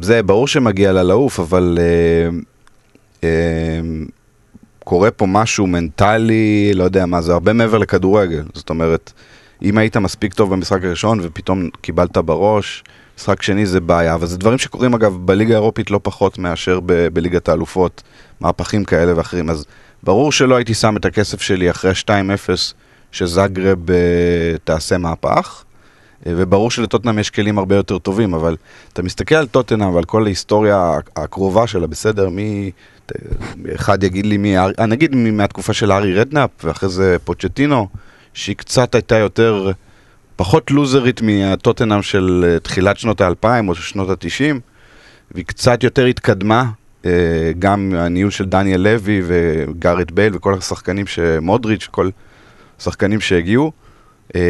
זה 0.01 0.23
ברור 0.23 0.47
שמגיע 0.47 0.91
לה 0.91 1.03
לעוף, 1.03 1.39
אבל 1.39 1.77
אה, 1.81 2.29
אה, 3.23 3.81
קורה 4.83 5.11
פה 5.11 5.25
משהו 5.25 5.67
מנטלי, 5.67 6.71
לא 6.73 6.83
יודע 6.83 7.05
מה, 7.05 7.21
זה 7.21 7.33
הרבה 7.33 7.53
מעבר 7.53 7.77
לכדורגל. 7.77 8.43
זאת 8.53 8.69
אומרת, 8.69 9.11
אם 9.61 9.77
היית 9.77 9.97
מספיק 9.97 10.33
טוב 10.33 10.53
במשחק 10.53 10.83
הראשון 10.83 11.19
ופתאום 11.21 11.69
קיבלת 11.81 12.17
בראש, 12.17 12.83
משחק 13.17 13.41
שני 13.41 13.65
זה 13.65 13.79
בעיה, 13.79 14.13
אבל 14.13 14.27
זה 14.27 14.37
דברים 14.37 14.57
שקורים 14.57 14.93
אגב 14.93 15.17
בליגה 15.25 15.53
האירופית 15.53 15.91
לא 15.91 15.99
פחות 16.03 16.37
מאשר 16.37 16.79
ב- 16.85 17.07
בליגת 17.07 17.49
האלופות, 17.49 18.03
מהפכים 18.39 18.85
כאלה 18.85 19.17
ואחרים, 19.17 19.49
אז 19.49 19.65
ברור 20.05 20.31
שלא 20.31 20.55
הייתי 20.55 20.73
שם 20.73 20.97
את 20.97 21.05
הכסף 21.05 21.41
שלי 21.41 21.71
אחרי 21.71 21.91
2-0 21.91 22.09
שזאגרב 23.11 23.91
אה, 23.91 23.95
תעשה 24.63 24.97
מהפך. 24.97 25.63
אה, 26.27 26.33
וברור 26.35 26.71
שלטוטנאם 26.71 27.19
יש 27.19 27.29
כלים 27.29 27.57
הרבה 27.57 27.75
יותר 27.75 27.97
טובים, 27.97 28.33
אבל 28.33 28.55
אתה 28.93 29.03
מסתכל 29.03 29.35
על 29.35 29.47
טוטנאם 29.47 29.93
ועל 29.93 30.03
כל 30.03 30.25
ההיסטוריה 30.25 30.99
הקרובה 31.15 31.67
שלה, 31.67 31.87
בסדר, 31.87 32.29
מי... 32.29 32.71
אחד 33.75 34.03
יגיד 34.03 34.25
לי 34.25 34.37
מי... 34.37 34.55
נגיד 34.87 35.15
מהתקופה 35.15 35.73
של 35.73 35.91
ארי 35.91 36.13
רדנאפ, 36.13 36.49
ואחרי 36.63 36.89
זה 36.89 37.17
פוצ'טינו, 37.23 37.87
שהיא 38.33 38.55
קצת 38.55 38.95
הייתה 38.95 39.17
יותר... 39.17 39.71
פחות 40.35 40.71
לוזרית 40.71 41.21
מהטוטנאם 41.21 42.01
של 42.01 42.45
אה, 42.47 42.59
תחילת 42.59 42.97
שנות 42.97 43.21
האלפיים 43.21 43.69
או 43.69 43.75
שנות 43.75 44.09
התשעים, 44.09 44.59
והיא 45.31 45.45
קצת 45.45 45.83
יותר 45.83 46.05
התקדמה, 46.05 46.59
אה, 46.61 46.69
גם 47.59 47.93
הניהול 47.95 48.31
של 48.31 48.45
דניאל 48.45 48.81
לוי 48.81 49.21
וגארט 49.25 50.11
בייל 50.11 50.35
וכל 50.35 50.53
השחקנים 50.53 51.07
שמודריץ', 51.07 51.87
כל 51.91 52.09
השחקנים 52.79 53.21
שהגיעו. 53.21 53.71
אה, 54.35 54.41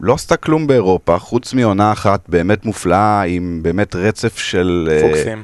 לא 0.00 0.14
עשתה 0.14 0.36
כלום 0.36 0.66
באירופה, 0.66 1.18
חוץ 1.18 1.54
מעונה 1.54 1.92
אחת 1.92 2.28
באמת 2.28 2.64
מופלאה, 2.64 3.22
עם 3.22 3.60
באמת 3.62 3.94
רצף 3.94 4.38
של... 4.38 4.98
פוקסים. 5.00 5.42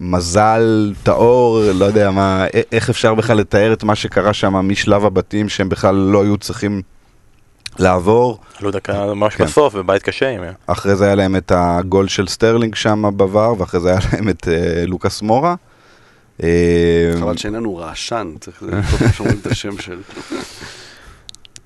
מזל, 0.00 0.92
טהור, 1.02 1.60
לא 1.74 1.84
יודע 1.84 2.10
מה, 2.10 2.46
איך 2.72 2.90
אפשר 2.90 3.14
בכלל 3.14 3.36
לתאר 3.36 3.72
את 3.72 3.84
מה 3.84 3.94
שקרה 3.94 4.32
שם 4.32 4.54
משלב 4.54 5.04
הבתים 5.04 5.48
שהם 5.48 5.68
בכלל 5.68 5.94
לא 5.94 6.22
היו 6.22 6.36
צריכים 6.36 6.82
לעבור. 7.78 8.40
עלו 8.60 8.70
דקה 8.70 9.06
ממש 9.06 9.34
כן. 9.34 9.44
בסוף, 9.44 9.74
ובית 9.76 10.02
קשה. 10.02 10.28
עם... 10.28 10.42
אחרי 10.66 10.96
זה 10.96 11.04
היה 11.04 11.14
להם 11.14 11.36
את 11.36 11.52
הגול 11.54 12.08
של 12.08 12.26
סטרלינג 12.26 12.74
שם 12.74 13.02
ב 13.16 13.24
VAR, 13.24 13.54
ואחרי 13.58 13.80
זה 13.80 13.88
היה 13.88 13.98
להם 14.12 14.28
את 14.28 14.42
אה, 14.42 14.86
לוקאס 14.86 15.22
מורה. 15.22 15.54
אה, 16.42 17.12
חבל 17.20 17.36
שאין 17.36 17.54
לנו 17.54 17.76
רעשן, 17.76 18.34
צריך 18.40 18.62
לראות 18.62 18.84
שאומרים 19.14 19.38
את 19.42 19.46
השם 19.46 19.78
של... 19.78 20.00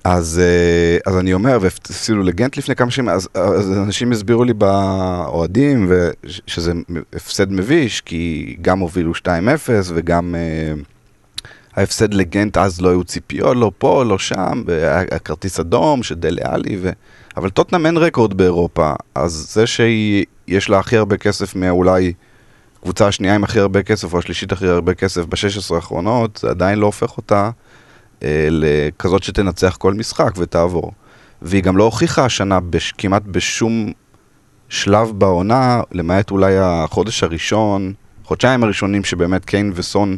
אז, 0.03 0.41
אה, 0.41 1.09
אז 1.09 1.17
אני 1.17 1.33
אומר, 1.33 1.57
והפסידו 1.61 2.19
לגנט 2.19 2.57
לפני 2.57 2.75
כמה 2.75 2.91
שנים, 2.91 3.09
אז, 3.09 3.29
אז 3.33 3.71
אנשים 3.71 4.11
הסבירו 4.11 4.43
לי 4.43 4.53
באוהדים 4.53 5.91
שזה 6.25 6.71
הפסד 7.13 7.51
מביש, 7.51 8.01
כי 8.01 8.55
גם 8.61 8.79
הובילו 8.79 9.11
2-0 9.15 9.27
וגם... 9.93 10.35
אה, 10.35 10.83
ההפסד 11.77 12.13
לגנט 12.13 12.57
אז 12.57 12.81
לא 12.81 12.89
היו 12.89 13.03
ציפיות, 13.03 13.57
לא 13.57 13.71
פה, 13.77 14.03
לא 14.05 14.19
שם, 14.19 14.63
והיה 14.65 15.19
כרטיס 15.19 15.59
אדום 15.59 16.03
של 16.03 16.15
דלה 16.15 16.41
עלי, 16.53 16.77
ו... 16.81 16.89
אבל 17.37 17.49
טוטנאם 17.49 17.85
אין 17.85 17.97
רקורד 17.97 18.33
באירופה, 18.33 18.93
אז 19.15 19.31
זה 19.53 19.67
שיש 19.67 20.69
לה 20.69 20.79
הכי 20.79 20.97
הרבה 20.97 21.17
כסף 21.17 21.55
מאולי 21.55 22.13
קבוצה 22.87 23.07
השנייה 23.07 23.35
עם 23.35 23.43
הכי 23.43 23.59
הרבה 23.59 23.83
כסף, 23.83 24.13
או 24.13 24.19
השלישית 24.19 24.51
הכי 24.51 24.67
הרבה 24.67 24.93
כסף 24.93 25.25
ב-16 25.25 25.75
האחרונות, 25.75 26.39
זה 26.41 26.49
עדיין 26.49 26.79
לא 26.79 26.85
הופך 26.85 27.17
אותה 27.17 27.49
אה, 28.23 28.47
לכזאת 28.51 29.23
שתנצח 29.23 29.75
כל 29.79 29.93
משחק 29.93 30.31
ותעבור. 30.37 30.91
והיא 31.41 31.63
גם 31.63 31.77
לא 31.77 31.83
הוכיחה 31.83 32.25
השנה 32.25 32.59
בש, 32.59 32.91
כמעט 32.97 33.23
בשום 33.25 33.91
שלב 34.69 35.11
בעונה, 35.11 35.81
למעט 35.91 36.31
אולי 36.31 36.57
החודש 36.57 37.23
הראשון, 37.23 37.93
חודשיים 38.23 38.63
הראשונים 38.63 39.03
שבאמת 39.03 39.45
קיין 39.45 39.71
וסון 39.75 40.17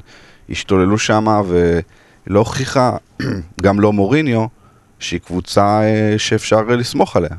השתוללו 0.50 0.98
שם 0.98 1.42
ולא 1.48 2.40
הוכיחה, 2.40 2.98
גם 3.64 3.80
לא 3.80 3.94
מוריניו, 3.94 4.46
שהיא 5.00 5.20
קבוצה 5.20 5.82
אה, 5.82 6.14
שאפשר 6.18 6.62
לסמוך 6.62 7.16
עליה. 7.16 7.36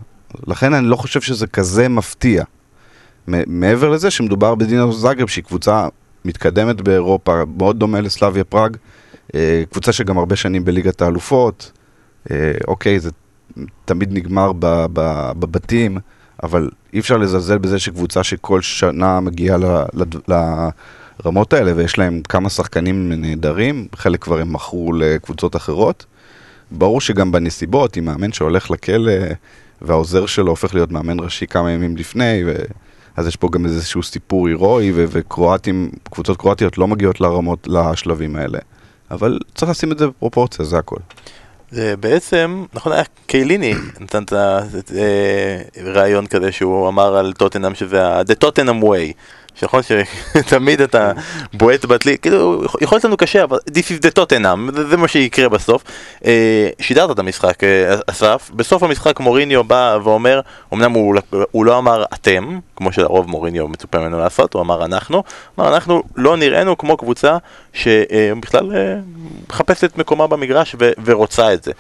לכן 0.47 0.75
אני 0.75 0.87
לא 0.87 0.97
חושב 0.97 1.21
שזה 1.21 1.47
כזה 1.47 1.89
מפתיע. 1.89 2.45
מעבר 3.47 3.89
לזה 3.89 4.11
שמדובר 4.11 4.55
בדינו 4.55 4.93
זאגרב, 4.93 5.29
שהיא 5.29 5.45
קבוצה 5.45 5.89
מתקדמת 6.25 6.81
באירופה, 6.81 7.43
מאוד 7.59 7.79
דומה 7.79 8.01
לסלאביה 8.01 8.45
פראג, 8.45 8.77
אה, 9.35 9.63
קבוצה 9.71 9.93
שגם 9.93 10.19
הרבה 10.19 10.37
שנים 10.37 10.65
בליגת 10.65 11.03
האלופות. 11.03 11.73
אה, 12.31 12.53
אוקיי, 12.69 13.01
זה 13.01 13.11
תמיד 13.85 14.13
נגמר 14.13 14.53
בבתים, 15.39 15.99
אבל 16.43 16.71
אי 16.93 16.99
אפשר 16.99 17.17
לזלזל 17.17 17.59
בזה 17.59 17.79
שקבוצה 17.79 18.25
שכל 18.25 18.61
שנה 18.61 19.21
מגיעה 19.21 19.59
הרמות 21.19 21.53
האלה, 21.53 21.73
ויש 21.77 21.99
להם 21.99 22.21
כמה 22.29 22.49
שחקנים 22.49 23.13
נהדרים, 23.13 23.87
חלק 23.95 24.23
כבר 24.23 24.41
הם 24.41 24.53
מכרו 24.53 24.93
לקבוצות 24.93 25.57
אחרות. 25.57 26.07
ברור 26.71 27.01
שגם 27.01 27.33
בנסיבות, 27.33 27.97
עם 27.97 28.05
מאמן 28.05 28.33
שהולך 28.33 28.71
לכלא, 28.71 29.13
והעוזר 29.83 30.27
שלו 30.27 30.51
הופך 30.51 30.75
להיות 30.75 30.93
מאמן 30.93 31.21
ראשי 31.21 31.47
כמה 31.47 31.71
ימים 31.71 31.97
לפני, 31.97 32.43
ו... 32.47 32.55
אז 33.17 33.27
יש 33.27 33.37
פה 33.37 33.49
גם 33.53 33.65
איזשהו 33.65 34.03
סיפור 34.03 34.49
הירואי, 34.49 34.93
וקרואטים, 34.95 35.91
קבוצות 36.11 36.37
קרואטיות 36.37 36.79
לא 36.79 36.89
מגיעות 36.89 37.21
לרמות, 37.21 37.69
לשלבים 37.71 38.37
האלה. 38.37 38.59
אבל 39.11 39.39
צריך 39.55 39.71
לשים 39.71 39.93
את 39.93 39.99
זה 39.99 40.07
בפרופורציה, 40.07 40.65
זה 40.65 40.79
הכל. 40.79 40.97
זה 41.71 41.97
בעצם, 41.97 42.65
נכון 42.75 42.93
היה 42.93 43.03
קייליני 43.27 43.75
נתן 44.01 44.23
את 44.23 44.33
הרעיון 45.77 46.27
כזה 46.27 46.53
שהוא 46.53 46.89
אמר 46.89 47.17
על 47.17 47.33
טוטנאם 47.33 47.75
שזה 47.75 48.07
ה-The 48.07 48.45
Tottenham 48.45 48.83
way. 48.83 49.13
שיכול 49.61 49.81
שתמיד 49.83 50.81
אתה 50.81 51.13
בועט 51.53 51.85
בטלי, 51.85 52.19
כאילו, 52.19 52.63
יכול 52.81 52.97
להיות 52.97 53.05
לנו 53.05 53.17
קשה, 53.17 53.45
אבל 53.45 53.59
This 53.69 53.73
is 53.73 54.07
the 54.07 54.19
Tottenham, 54.19 54.75
זה, 54.75 54.89
זה 54.89 54.97
מה 54.97 55.09
שיקרה 55.09 55.49
בסוף. 55.49 55.85
אה, 56.25 56.69
שידרת 56.81 57.11
את 57.11 57.19
המשחק, 57.19 57.65
אה, 57.65 57.95
אסף, 58.07 58.51
בסוף 58.55 58.83
המשחק 58.83 59.21
מוריניו 59.21 59.65
בא 59.65 59.99
ואומר, 60.05 60.41
אמנם 60.75 60.93
הוא, 60.93 61.17
הוא 61.51 61.65
לא 61.65 61.79
אמר 61.79 62.05
אתם, 62.15 62.59
כמו 62.77 62.93
שלרוב 62.93 63.31
מוריניו 63.31 63.69
מצופה 63.69 63.99
ממנו 63.99 64.19
לעשות, 64.19 64.55
הוא 64.55 64.63
אמר 64.63 64.85
אנחנו, 64.85 65.23
אמר 65.59 65.75
אנחנו 65.75 66.03
לא 66.17 66.37
נראינו 66.37 66.79
כמו 66.79 66.97
קבוצה 66.97 67.37
שבכלל 67.73 68.77
אה, 68.77 68.97
מחפשת 69.49 69.85
את 69.85 69.99
מקומה 69.99 70.27
במגרש 70.27 70.77
ו, 70.81 70.91
ורוצה 71.05 71.55
את 71.55 71.65
זה. 71.65 71.73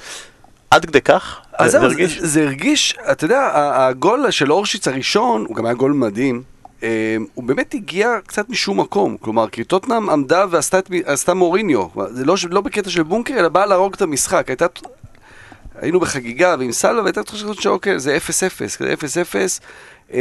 עד 0.70 0.84
כדי 0.84 1.00
כך? 1.00 1.40
אז 1.52 1.70
זה, 1.70 1.78
זה 1.78 1.84
הרגיש? 1.84 2.18
זה, 2.18 2.26
זה 2.26 2.42
הרגיש, 2.42 2.96
אתה 3.12 3.24
יודע, 3.24 3.50
הגול 3.54 4.30
של 4.30 4.52
אורשיץ 4.52 4.88
הראשון, 4.88 5.44
הוא 5.48 5.56
גם 5.56 5.66
היה 5.66 5.74
גול 5.74 5.92
מדהים. 5.92 6.49
אמ, 6.82 7.26
הוא 7.34 7.44
באמת 7.44 7.74
הגיע 7.74 8.18
קצת 8.26 8.48
משום 8.48 8.80
מקום, 8.80 9.16
כלומר, 9.20 9.48
כי 9.48 9.64
טוטנאם 9.64 10.10
עמדה 10.10 10.44
ועשתה 10.50 11.34
מוריניו, 11.34 11.86
זה 12.10 12.24
לא, 12.24 12.34
לא 12.50 12.60
בקטע 12.60 12.90
של 12.90 13.02
בונקר, 13.02 13.34
אלא 13.38 13.48
באה 13.48 13.66
להרוג 13.66 13.94
את 13.94 14.02
המשחק. 14.02 14.48
הייתה, 14.48 14.66
היינו 15.74 16.00
בחגיגה 16.00 16.56
ועם 16.58 16.72
סלווה, 16.72 17.02
והייתה 17.02 17.22
תחושה 17.22 17.46
שאוקיי, 17.60 17.98
זה 17.98 18.16
0-0, 18.16 18.76
כזה 18.76 18.94
0-0. 18.94 19.60
אמ, 20.12 20.18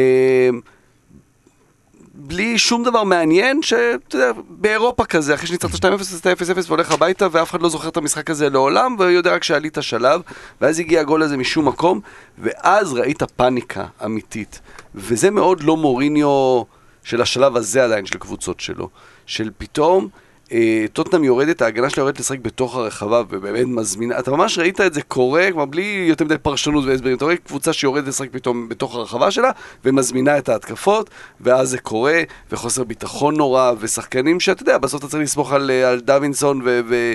בלי 2.13 2.58
שום 2.58 2.84
דבר 2.84 3.04
מעניין, 3.04 3.62
שאתה 3.62 4.15
יודע, 4.15 4.32
באירופה 4.50 5.06
כזה, 5.06 5.34
אחרי 5.34 5.48
שניצחת 5.48 5.86
2-0, 5.86 6.02
עשית 6.02 6.28
0-0 6.28 6.32
והולך 6.67 6.91
הביתה, 6.91 7.28
ואף 7.32 7.50
אחד 7.50 7.62
לא 7.62 7.69
זוכר 7.69 7.89
את 7.89 7.98
המשחק 7.98 8.30
הזה 8.30 8.50
לעולם, 8.50 8.95
ויודע 9.00 9.34
רק 9.34 9.43
שעלית 9.43 9.78
שלב, 9.82 10.22
ואז 10.62 10.80
הגיע 10.80 11.02
הגול 11.02 11.24
הזה 11.24 11.38
משום 11.38 11.67
מקום, 11.67 12.00
ואז 12.38 12.93
ראית 12.93 13.24
פאניקה 13.24 13.86
אמיתית. 14.06 14.62
וזה 14.95 15.32
מאוד 15.32 15.63
לא 15.63 15.78
מוריניו 15.78 16.63
של 17.04 17.21
השלב 17.21 17.56
הזה 17.56 17.84
עדיין, 17.84 18.06
של 18.06 18.17
קבוצות 18.17 18.60
שלו. 18.60 18.89
של 19.25 19.49
פתאום... 19.58 20.08
אה, 20.52 20.86
טוטנאם 20.93 21.23
יורדת, 21.23 21.62
ההגנה 21.62 21.89
שלה 21.89 22.02
יורדת 22.02 22.19
לשחק 22.19 22.39
בתוך 22.39 22.75
הרחבה 22.75 23.21
ובאמת 23.30 23.65
מזמינה, 23.65 24.19
אתה 24.19 24.32
ממש 24.32 24.60
ראית 24.60 24.82
את 24.82 24.93
זה 24.93 25.02
קורה, 25.02 25.47
כלומר 25.52 25.65
בלי 25.65 26.06
יותר 26.10 26.25
מדי 26.25 26.38
פרשנות 26.38 26.86
והסברים, 26.86 27.17
אתה 27.17 27.25
רואה 27.25 27.36
קבוצה 27.36 27.73
שיורדת 27.73 28.08
לשחק 28.08 28.28
פתאום 28.32 28.69
בתוך 28.69 28.95
הרחבה 28.95 29.32
שלה 29.32 29.52
ומזמינה 29.86 30.38
את 30.38 30.49
ההתקפות 30.49 31.10
ואז 31.41 31.69
זה 31.69 31.78
קורה 31.78 32.21
וחוסר 32.52 32.84
ביטחון 32.84 33.38
נורא 33.38 33.71
ושחקנים 33.80 34.39
שאתה 34.39 34.62
יודע, 34.62 34.78
בסוף 34.78 34.99
אתה 34.99 35.10
צריך 35.12 35.23
לסמוך 35.23 35.54
על, 35.54 35.71
אה, 35.71 35.89
על 35.89 35.99
דווינסון 35.99 36.62
ו- 36.65 36.82
ו- 36.89 37.13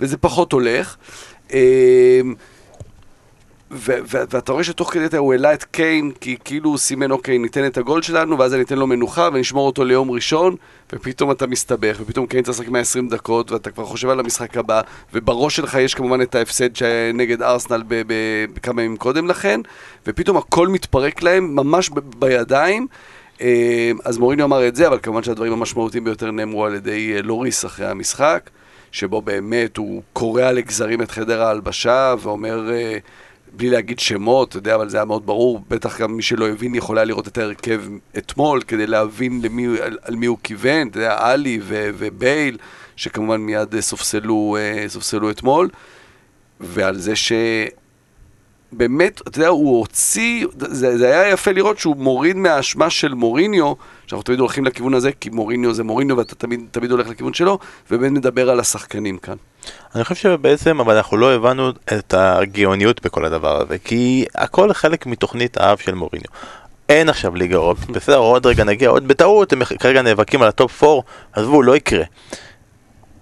וזה 0.00 0.16
פחות 0.16 0.52
הולך. 0.52 0.96
אה, 1.52 2.20
ואתה 3.74 4.52
רואה 4.52 4.64
שתוך 4.64 4.92
כדי 4.92 5.16
הוא 5.16 5.32
העלה 5.32 5.54
את 5.54 5.64
קיין, 5.64 6.12
כי 6.20 6.36
כאילו 6.44 6.70
הוא 6.70 6.78
סימן, 6.78 7.10
אוקיי, 7.10 7.38
ניתן 7.38 7.66
את 7.66 7.78
הגול 7.78 8.02
שלנו, 8.02 8.38
ואז 8.38 8.54
אני 8.54 8.62
אתן 8.62 8.78
לו 8.78 8.86
מנוחה 8.86 9.28
ונשמור 9.32 9.66
אותו 9.66 9.84
ליום 9.84 10.10
ראשון, 10.10 10.56
ופתאום 10.92 11.30
אתה 11.30 11.46
מסתבך, 11.46 11.96
ופתאום 12.00 12.26
קיין 12.26 12.44
צריך 12.44 12.58
לשחק 12.58 12.68
120 12.68 13.08
דקות, 13.08 13.52
ואתה 13.52 13.70
כבר 13.70 13.84
חושב 13.84 14.08
על 14.08 14.20
המשחק 14.20 14.56
הבא, 14.56 14.80
ובראש 15.14 15.56
שלך 15.56 15.74
יש 15.74 15.94
כמובן 15.94 16.22
את 16.22 16.34
ההפסד 16.34 16.68
נגד 17.14 17.42
ארסנל 17.42 17.82
בכמה 18.54 18.82
ימים 18.82 18.96
קודם 18.96 19.28
לכן, 19.28 19.60
ופתאום 20.06 20.36
הכל 20.36 20.68
מתפרק 20.68 21.22
להם 21.22 21.56
ממש 21.56 21.90
בידיים. 22.18 22.86
אה, 23.40 23.90
אז 24.04 24.18
מוריניו 24.18 24.46
אמר 24.46 24.68
את 24.68 24.76
זה, 24.76 24.86
אבל 24.88 24.98
כמובן 25.02 25.22
שהדברים 25.22 25.52
המשמעותיים 25.52 26.04
ביותר 26.04 26.30
נאמרו 26.30 26.64
על 26.64 26.74
ידי 26.74 27.12
אה, 27.16 27.22
לוריס 27.22 27.64
אחרי 27.64 27.86
המשחק, 27.86 28.50
שבו 28.92 29.22
באמת 29.22 29.76
הוא 29.76 30.02
קורע 30.12 30.52
לגזרים 30.52 31.02
את 31.02 31.10
חדר 31.10 31.42
ההלבשה 31.42 32.14
ואומר... 32.22 32.70
אה, 32.72 32.98
בלי 33.56 33.70
להגיד 33.70 33.98
שמות, 33.98 34.48
אתה 34.48 34.58
יודע, 34.58 34.74
אבל 34.74 34.88
זה 34.88 34.96
היה 34.96 35.04
מאוד 35.04 35.26
ברור, 35.26 35.60
בטח 35.68 36.00
גם 36.00 36.16
מי 36.16 36.22
שלא 36.22 36.48
הבין 36.48 36.74
יכול 36.74 36.98
היה 36.98 37.04
לראות 37.04 37.28
את 37.28 37.38
ההרכב 37.38 37.82
אתמול, 38.18 38.62
כדי 38.62 38.86
להבין 38.86 39.40
למי, 39.42 39.80
על, 39.80 39.98
על 40.02 40.16
מי 40.16 40.26
הוא 40.26 40.38
כיוון, 40.42 40.88
אתה 40.88 40.98
יודע, 40.98 41.16
עלי 41.18 41.60
ובייל, 41.66 42.58
שכמובן 42.96 43.40
מיד 43.40 43.80
סופסלו, 43.80 44.56
אה, 44.60 44.88
סופסלו 44.88 45.30
אתמול, 45.30 45.68
ועל 46.60 46.98
זה 46.98 47.16
ש... 47.16 47.32
באמת, 48.72 49.20
אתה 49.28 49.38
יודע, 49.38 49.48
הוא 49.48 49.78
הוציא, 49.78 50.46
זה, 50.58 50.98
זה 50.98 51.06
היה 51.06 51.32
יפה 51.32 51.52
לראות 51.52 51.78
שהוא 51.78 51.96
מוריד 51.96 52.36
מהאשמה 52.36 52.90
של 52.90 53.14
מוריניו, 53.14 53.72
שאנחנו 54.06 54.22
תמיד 54.22 54.40
הולכים 54.40 54.64
לכיוון 54.64 54.94
הזה, 54.94 55.12
כי 55.12 55.30
מוריניו 55.30 55.74
זה 55.74 55.84
מוריניו 55.84 56.16
ואתה 56.16 56.34
תמיד, 56.34 56.60
תמיד 56.70 56.90
הולך 56.90 57.08
לכיוון 57.08 57.34
שלו, 57.34 57.58
ובאמת 57.90 58.12
מדבר 58.12 58.50
על 58.50 58.60
השחקנים 58.60 59.18
כאן. 59.18 59.36
אני 59.94 60.04
חושב 60.04 60.14
שבעצם, 60.14 60.80
אבל 60.80 60.96
אנחנו 60.96 61.16
לא 61.16 61.34
הבנו 61.34 61.70
את 61.70 62.14
הגאוניות 62.14 63.02
בכל 63.02 63.24
הדבר 63.24 63.62
הזה, 63.62 63.78
כי 63.78 64.24
הכל 64.34 64.72
חלק 64.72 65.06
מתוכנית 65.06 65.56
האב 65.56 65.78
של 65.78 65.94
מוריניו. 65.94 66.30
אין 66.88 67.08
עכשיו 67.08 67.34
ליגה 67.34 67.54
אירופית, 67.54 67.90
בסדר, 67.96 68.16
עוד 68.16 68.46
רגע 68.46 68.64
נגיע, 68.64 68.88
עוד 68.88 69.08
בטעות, 69.08 69.52
הם 69.52 69.64
כרגע 69.64 70.02
נאבקים 70.02 70.42
על 70.42 70.48
ה 70.48 70.57
top 70.57 70.84
4, 70.84 71.02
עזבו, 71.32 71.62
לא 71.62 71.76
יקרה. 71.76 72.04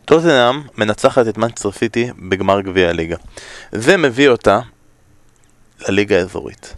טוטנאם 0.04 0.60
מנצחת 0.78 1.28
את 1.28 1.38
מנצ'סטר 1.38 1.72
סיטי 1.72 2.10
בגמר 2.18 2.60
גביע 2.60 2.88
הליגה. 2.88 3.16
זה 3.72 3.96
מביא 3.96 4.28
אותה 4.28 4.60
לליגה 5.88 6.16
האזורית. 6.18 6.74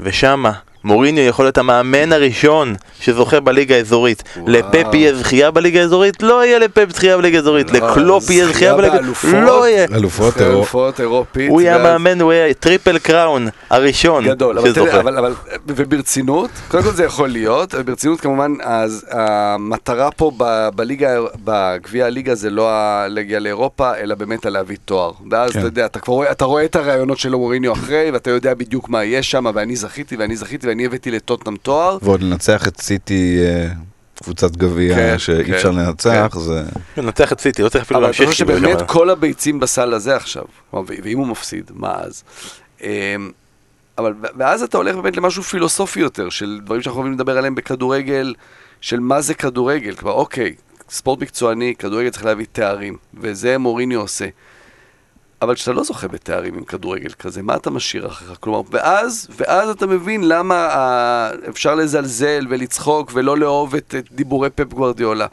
ושמה 0.00 0.52
מוריניו 0.88 1.24
יכול 1.24 1.44
להיות 1.44 1.58
המאמן 1.58 2.12
הראשון 2.12 2.74
שזוכה 3.00 3.40
בליגה 3.40 3.76
האזורית. 3.76 4.22
לפפ 4.46 4.94
יהיה 4.94 5.14
זכייה 5.14 5.50
בליגה 5.50 5.80
האזורית? 5.80 6.22
לא 6.22 6.44
יהיה 6.44 6.58
לפפ 6.58 6.86
זכייה 6.92 7.16
בליגה 7.16 7.38
האזורית. 7.38 7.70
לא, 7.70 7.78
לקלופ 7.78 8.30
יהיה 8.30 8.46
זכייה 8.46 8.74
בליגה 8.74 8.94
האזורית? 8.94 9.46
לא 9.46 9.68
יהיה. 9.68 9.86
אלופות 9.92 11.00
אירופית. 11.00 11.50
הוא 11.50 11.60
יהיה 11.60 11.76
המאמן, 11.76 12.20
הוא 12.20 12.32
יהיה 12.32 12.54
triple 12.54 12.98
crown 12.98 13.48
הראשון 13.70 14.24
שזוכה. 14.64 15.00
אבל, 15.00 15.18
אבל, 15.18 15.34
וברצינות, 15.66 16.50
קודם 16.68 16.82
כל 16.82 16.90
זה 16.90 17.04
יכול 17.04 17.28
להיות, 17.28 17.74
וברצינות 17.78 18.20
כמובן, 18.20 18.52
אז 18.62 19.06
המטרה 19.10 20.10
פה 20.10 20.32
בליגה, 20.74 21.20
בגביע 21.44 22.06
הליגה 22.06 22.34
זה 22.34 22.50
לא 22.50 22.70
להגיע 23.08 23.38
לאירופה, 23.38 23.96
אלא 23.96 24.14
באמת 24.14 24.46
להביא 24.46 24.76
תואר. 24.84 25.12
ואז 25.30 25.52
כן. 25.52 25.58
אתה 25.58 25.66
יודע, 25.66 25.86
אתה 25.86 25.98
רואה, 26.06 26.30
אתה 26.30 26.44
רואה 26.44 26.64
את 26.64 26.76
הרעיונות 26.76 27.18
של 27.18 27.34
מוריניו 27.34 27.72
אחרי, 27.72 28.10
ואתה 28.12 28.30
יודע 28.30 28.54
בדיוק 28.54 28.88
מה 28.88 29.04
יש 29.04 29.30
שם, 29.30 29.46
ואני 29.54 29.76
זכיתי, 29.76 30.16
ואני 30.16 30.36
זכיתי, 30.36 30.66
ואני 30.66 30.77
הבאתי 30.86 31.10
לטוטנאם 31.10 31.56
תואר. 31.56 31.98
ועוד 32.02 32.22
לנצח 32.22 32.68
את 32.68 32.80
סיטי, 32.80 33.38
אה, 33.42 33.68
קבוצת 34.22 34.56
גביע 34.56 34.94
כן, 34.94 35.18
שאי 35.18 35.44
כן, 35.44 35.54
אפשר 35.54 35.70
לנצח, 35.70 36.36
זה... 36.38 36.62
ננצח 36.96 37.32
את 37.32 37.40
סיטי, 37.40 37.62
לא 37.62 37.68
צריך 37.68 37.84
אפילו 37.84 37.98
אבל 37.98 38.06
אני 38.06 38.10
להמשיך. 38.10 38.30
חושב 38.30 38.44
שבאמת 38.44 38.82
כל 38.86 39.10
הביצים 39.10 39.60
בסל 39.60 39.94
הזה 39.94 40.16
עכשיו, 40.16 40.44
ואם 40.72 41.18
הוא 41.18 41.26
מפסיד, 41.26 41.70
מה 41.74 41.94
אז? 41.94 42.22
אמ, 42.82 42.88
אבל 43.98 44.14
ואז 44.38 44.62
אתה 44.62 44.76
הולך 44.76 44.96
באמת 44.96 45.16
למשהו 45.16 45.42
פילוסופי 45.42 46.00
יותר, 46.00 46.28
של 46.28 46.60
דברים 46.64 46.82
שאנחנו 46.82 47.00
אוהבים 47.00 47.14
לדבר 47.14 47.38
עליהם 47.38 47.54
בכדורגל, 47.54 48.34
של 48.80 49.00
מה 49.00 49.20
זה 49.20 49.34
כדורגל. 49.34 49.94
כלומר, 49.94 50.14
אוקיי, 50.14 50.54
ספורט 50.90 51.20
מקצועני, 51.20 51.74
כדורגל 51.78 52.10
צריך 52.10 52.24
להביא 52.24 52.46
תארים, 52.52 52.96
וזה 53.14 53.58
מוריניו 53.58 54.00
עושה. 54.00 54.26
אבל 55.42 55.54
כשאתה 55.54 55.72
לא 55.72 55.82
זוכה 55.82 56.08
בתארים 56.08 56.54
עם 56.54 56.64
כדורגל 56.64 57.10
כזה, 57.10 57.42
מה 57.42 57.56
אתה 57.56 57.70
משאיר 57.70 58.06
אחריך? 58.06 58.38
כלומר, 58.40 58.60
ואז, 58.70 59.28
ואז 59.36 59.68
אתה 59.68 59.86
מבין 59.86 60.28
למה 60.28 60.66
ה... 60.66 61.30
אפשר 61.48 61.74
לזלזל 61.74 62.46
ולצחוק 62.50 63.10
ולא 63.14 63.38
לאהוב 63.38 63.74
את, 63.74 63.94
את 63.98 64.12
דיבורי 64.12 64.50
פפ 64.50 64.72
גוורדיולה. 64.72 65.26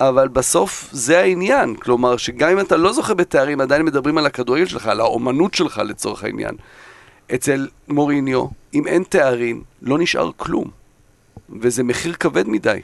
אבל 0.00 0.28
בסוף 0.28 0.88
זה 0.92 1.20
העניין, 1.20 1.74
כלומר 1.74 2.16
שגם 2.16 2.50
אם 2.50 2.60
אתה 2.60 2.76
לא 2.76 2.92
זוכה 2.92 3.14
בתארים, 3.14 3.60
עדיין 3.60 3.82
מדברים 3.82 4.18
על 4.18 4.26
הכדורגל 4.26 4.66
שלך, 4.66 4.86
על 4.86 5.00
האומנות 5.00 5.54
שלך 5.54 5.82
לצורך 5.84 6.24
העניין. 6.24 6.54
אצל 7.34 7.68
מוריניו, 7.88 8.46
אם 8.74 8.86
אין 8.86 9.02
תארים, 9.08 9.62
לא 9.82 9.98
נשאר 9.98 10.30
כלום. 10.36 10.70
וזה 11.60 11.82
מחיר 11.82 12.12
כבד 12.12 12.48
מדי, 12.48 12.80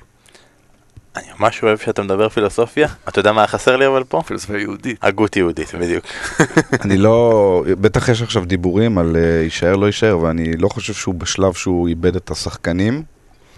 אני 1.16 1.26
ממש 1.38 1.62
אוהב 1.62 1.78
שאתה 1.78 2.02
מדבר 2.02 2.28
פילוסופיה. 2.28 2.88
אתה 3.08 3.18
יודע 3.18 3.32
מה 3.32 3.40
היה 3.40 3.48
חסר 3.48 3.76
לי 3.76 3.86
אבל 3.86 4.04
פה? 4.04 4.22
פילוסופיה 4.26 4.58
יהודית. 4.60 4.98
הגות 5.02 5.36
יהודית, 5.36 5.74
בדיוק. 5.74 6.04
אני 6.84 6.96
לא... 6.96 7.64
בטח 7.80 8.08
יש 8.08 8.22
עכשיו 8.22 8.44
דיבורים 8.44 8.98
על 8.98 9.16
אה, 9.16 9.42
יישאר 9.42 9.76
לא 9.76 9.86
יישאר, 9.86 10.18
ואני 10.18 10.56
לא 10.56 10.68
חושב 10.68 10.92
שהוא 10.92 11.14
בשלב 11.14 11.52
שהוא 11.52 11.88
איבד 11.88 12.16
את 12.16 12.30
השחקנים. 12.30 13.02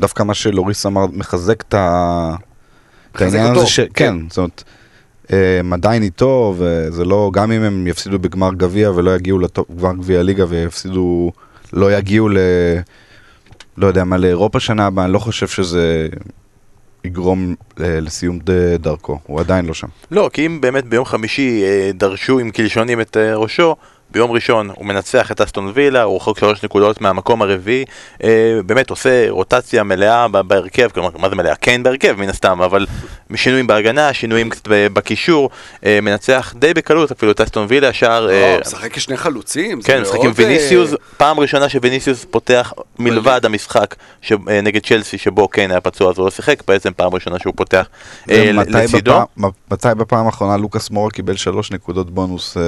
דווקא 0.01 0.23
מה 0.23 0.35
שלוריס 0.35 0.87
אמר 0.87 1.07
מחזק 1.13 1.61
את 1.61 1.75
ה... 1.75 2.35
את 3.17 3.23
העניין 3.23 3.57
הזה 3.57 3.67
ש... 3.67 3.81
כן. 3.81 3.89
כן, 3.95 4.17
זאת 4.29 4.39
אומרת, 4.39 4.65
אה, 5.33 5.59
הם 5.59 5.73
עדיין 5.73 6.03
איתו, 6.03 6.55
וזה 6.59 7.05
לא... 7.05 7.31
גם 7.35 7.53
אם 7.53 7.63
הם 7.63 7.87
יפסידו 7.87 8.19
בגמר 8.19 8.55
גביע 8.55 8.91
ולא 8.91 9.17
יגיעו 9.17 9.39
לגמר 9.39 9.95
גביע 9.95 10.23
ליגה 10.23 10.45
ויפסידו... 10.49 11.33
לא 11.73 11.93
יגיעו 11.93 12.29
ל... 12.29 12.39
לא 13.77 13.87
יודע 13.87 14.05
מה, 14.05 14.17
לאירופה 14.17 14.61
שנה 14.61 14.87
הבאה, 14.87 15.05
אני 15.05 15.13
לא 15.13 15.19
חושב 15.19 15.49
שזה 15.49 16.09
יגרום 17.05 17.55
אה, 17.81 18.01
לסיום 18.01 18.39
דרכו. 18.79 19.19
הוא 19.27 19.41
עדיין 19.41 19.67
לא 19.67 19.75
שם. 19.75 19.87
לא, 20.11 20.31
כי 20.33 20.47
אם 20.47 20.61
באמת 20.61 20.85
ביום 20.85 21.05
חמישי 21.05 21.63
אה, 21.65 21.91
דרשו 21.95 22.39
עם 22.39 22.51
קלשונים 22.51 23.01
את 23.01 23.17
אה, 23.17 23.37
ראשו, 23.37 23.77
ביום 24.11 24.31
ראשון 24.31 24.71
הוא 24.75 24.87
מנצח 24.87 25.33
את 25.33 25.41
אסטון 25.41 25.73
וילה, 25.75 26.03
הוא 26.03 26.17
רחוק 26.17 26.39
שלוש 26.39 26.65
נקודות 26.65 27.01
מהמקום 27.01 27.43
הרביעי, 27.43 27.85
אה, 28.25 28.61
באמת 28.67 28.91
עושה 28.91 29.31
רוטציה 29.31 29.83
מלאה 29.83 30.29
בהרכב, 30.29 30.89
כלומר, 30.89 31.11
מה 31.19 31.29
זה 31.29 31.35
מלאה? 31.35 31.55
כן 31.55 31.83
בהרכב 31.83 32.17
מן 32.19 32.29
הסתם, 32.29 32.63
אבל 32.63 32.87
שינויים 33.37 33.67
בהגנה, 33.67 34.13
שינויים 34.13 34.49
קצת 34.51 34.63
בקישור, 34.69 35.51
אה, 35.87 35.99
מנצח 36.03 36.55
די 36.59 36.75
בקלות 36.75 37.13
אפילו 37.13 37.33
את 37.33 37.41
אסטון 37.41 37.67
וילה, 37.69 37.93
שער... 37.93 38.31
אה, 38.31 38.55
לא, 38.55 38.61
משחק 38.61 38.93
כשני 38.93 39.17
חלוצים, 39.17 39.83
כן, 39.83 40.01
משחק 40.03 40.19
עם 40.21 40.27
אה, 40.27 40.31
ויניסיוס, 40.35 40.91
פעם 41.17 41.41
ראשונה 41.41 41.69
שוויניסיוס 41.69 42.27
פותח 42.31 42.73
מלבד 42.99 43.41
המשחק 43.45 43.95
ש- 44.23 44.33
אה, 44.49 44.61
נגד 44.61 44.87
צ'לסי 44.87 45.19
שבו 45.19 45.49
קיין 45.49 45.71
היה 45.71 45.81
פצוע 45.81 46.11
אז 46.11 46.19
הוא 46.19 46.25
לא 46.25 46.31
שיחק, 46.31 46.63
בעצם 46.69 46.91
פעם 46.97 47.15
ראשונה 47.15 47.39
שהוא 47.39 47.55
פותח 47.57 47.87
אה, 48.31 48.51
לצידו. 48.53 49.13
בפעם- 49.13 49.51
מתי 49.71 49.89
בפעם 49.99 50.27
האחרונה 50.27 50.57
לוקאס 50.57 50.91
מורה 50.91 51.11
קיבל 51.11 51.37
שלוש 51.37 51.71
נקודות 51.71 52.11
בונוס 52.11 52.57
אה, 52.57 52.63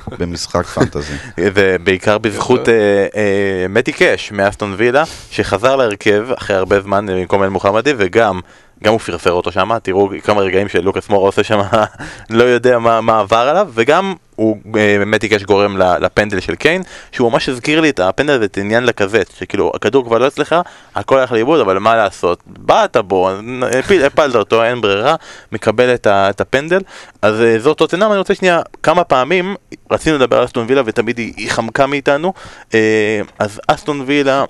במשחק 0.18 0.66
פנטזי? 0.66 1.12
ובעיקר 1.38 2.18
בזכות 2.18 2.68
אה, 2.68 2.74
אה, 3.16 3.66
מתי 3.68 3.92
קאש 3.92 4.32
מאסטון 4.32 4.74
וילה, 4.76 5.02
שחזר 5.30 5.76
להרכב 5.76 6.26
אחרי 6.38 6.56
הרבה 6.56 6.80
זמן 6.80 7.08
אה, 7.08 7.14
במקום 7.14 7.42
אל 7.42 7.48
מוחמדי, 7.48 7.92
וגם 7.96 8.40
גם 8.82 8.92
הוא 8.92 9.00
פרפר 9.00 9.32
אותו 9.32 9.52
שם, 9.52 9.78
תראו 9.82 10.10
כמה 10.24 10.40
רגעים 10.40 10.68
שלוקאס 10.68 11.08
מורה 11.08 11.28
עושה 11.28 11.42
שם, 11.42 11.60
לא 12.30 12.44
יודע 12.44 12.78
מה, 12.78 13.00
מה 13.00 13.20
עבר 13.20 13.36
עליו, 13.36 13.68
וגם 13.74 14.14
הוא, 14.36 14.56
אה, 14.76 15.04
מתי 15.06 15.28
קאש 15.28 15.42
גורם 15.42 15.76
לפנדל 15.76 16.40
של 16.40 16.54
קיין, 16.54 16.82
שהוא 17.12 17.32
ממש 17.32 17.48
הזכיר 17.48 17.80
לי 17.80 17.90
את 17.90 18.00
הפנדל 18.00 18.32
הזה, 18.32 18.44
את 18.44 18.58
עניין 18.58 18.84
לקזט, 18.84 19.36
שכאילו 19.38 19.72
הכדור 19.74 20.04
כבר 20.04 20.18
לא 20.18 20.26
אצלך, 20.26 20.56
הכל 20.94 21.18
הלך 21.18 21.32
לאיבוד, 21.32 21.60
אבל 21.60 21.78
מה 21.78 21.96
לעשות, 21.96 22.42
באת 22.46 22.96
בו, 22.96 23.30
הפלת 24.06 24.34
אותו, 24.34 24.64
אין 24.64 24.80
ברירה, 24.80 25.14
מקבל 25.52 25.94
את, 25.94 26.06
ה, 26.06 26.30
את 26.30 26.40
הפנדל, 26.40 26.80
אז 27.22 27.40
אה, 27.40 27.58
זאת 27.58 27.78
טוטנאם, 27.78 28.10
אני 28.10 28.18
רוצה 28.18 28.34
שנייה, 28.34 28.60
כמה 28.82 29.04
פעמים 29.04 29.54
רצינו 29.90 30.16
לדבר 30.16 30.38
על 30.38 30.44
אסטון 30.44 30.66
וילה 30.68 30.82
ותמיד 30.84 31.18
היא, 31.18 31.32
היא 31.36 31.50
חמקה 31.50 31.86
מאיתנו, 31.86 32.32
אה, 32.74 33.20
אז 33.38 33.60
אסטון 33.68 34.02
וילה 34.06 34.44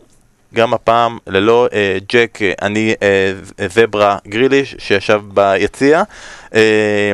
גם 0.54 0.74
הפעם 0.74 1.18
ללא 1.26 1.68
אה, 1.72 1.98
ג'ק, 2.12 2.38
אה, 2.42 2.52
אני 2.62 2.94
אה, 3.02 3.68
זברה 3.68 4.16
גריליש 4.28 4.76
שישב 4.78 5.20
ביציע. 5.34 6.02
אה, 6.54 7.12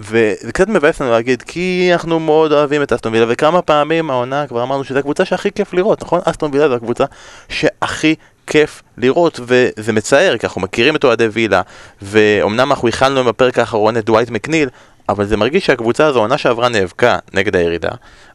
וזה 0.00 0.52
קצת 0.52 0.68
מבאס 0.68 1.00
לנו 1.00 1.10
להגיד 1.10 1.42
כי 1.42 1.90
אנחנו 1.92 2.20
מאוד 2.20 2.52
אוהבים 2.52 2.82
את 2.82 2.92
אסטון 2.92 3.12
וילה 3.12 3.26
וכמה 3.28 3.62
פעמים 3.62 4.10
העונה 4.10 4.46
כבר 4.46 4.62
אמרנו 4.62 4.84
שזו 4.84 4.98
הקבוצה 4.98 5.24
שהכי 5.24 5.52
כיף 5.52 5.74
לראות, 5.74 6.02
נכון? 6.02 6.20
אסטון 6.24 6.50
וילה 6.52 6.68
זו 6.68 6.74
הקבוצה 6.74 7.04
שהכי 7.48 8.14
כיף 8.46 8.82
לראות 8.98 9.40
וזה 9.42 9.92
מצער 9.92 10.36
כי 10.38 10.46
אנחנו 10.46 10.60
מכירים 10.60 10.96
את 10.96 11.04
אוהדי 11.04 11.26
וילה 11.26 11.62
ואומנם 12.02 12.70
אנחנו 12.70 12.88
הכלנו 12.88 13.24
בפרק 13.24 13.58
האחרון 13.58 13.96
את 13.96 14.04
דווייט 14.04 14.30
מקניל 14.30 14.68
אבל 15.08 15.26
זה 15.26 15.36
מרגיש 15.36 15.66
שהקבוצה 15.66 16.06
הזו, 16.06 16.18
העונה 16.18 16.38
שעברה 16.38 16.68
נאבקה 16.68 17.18
נגד 17.34 17.56
הירידה 17.56 17.90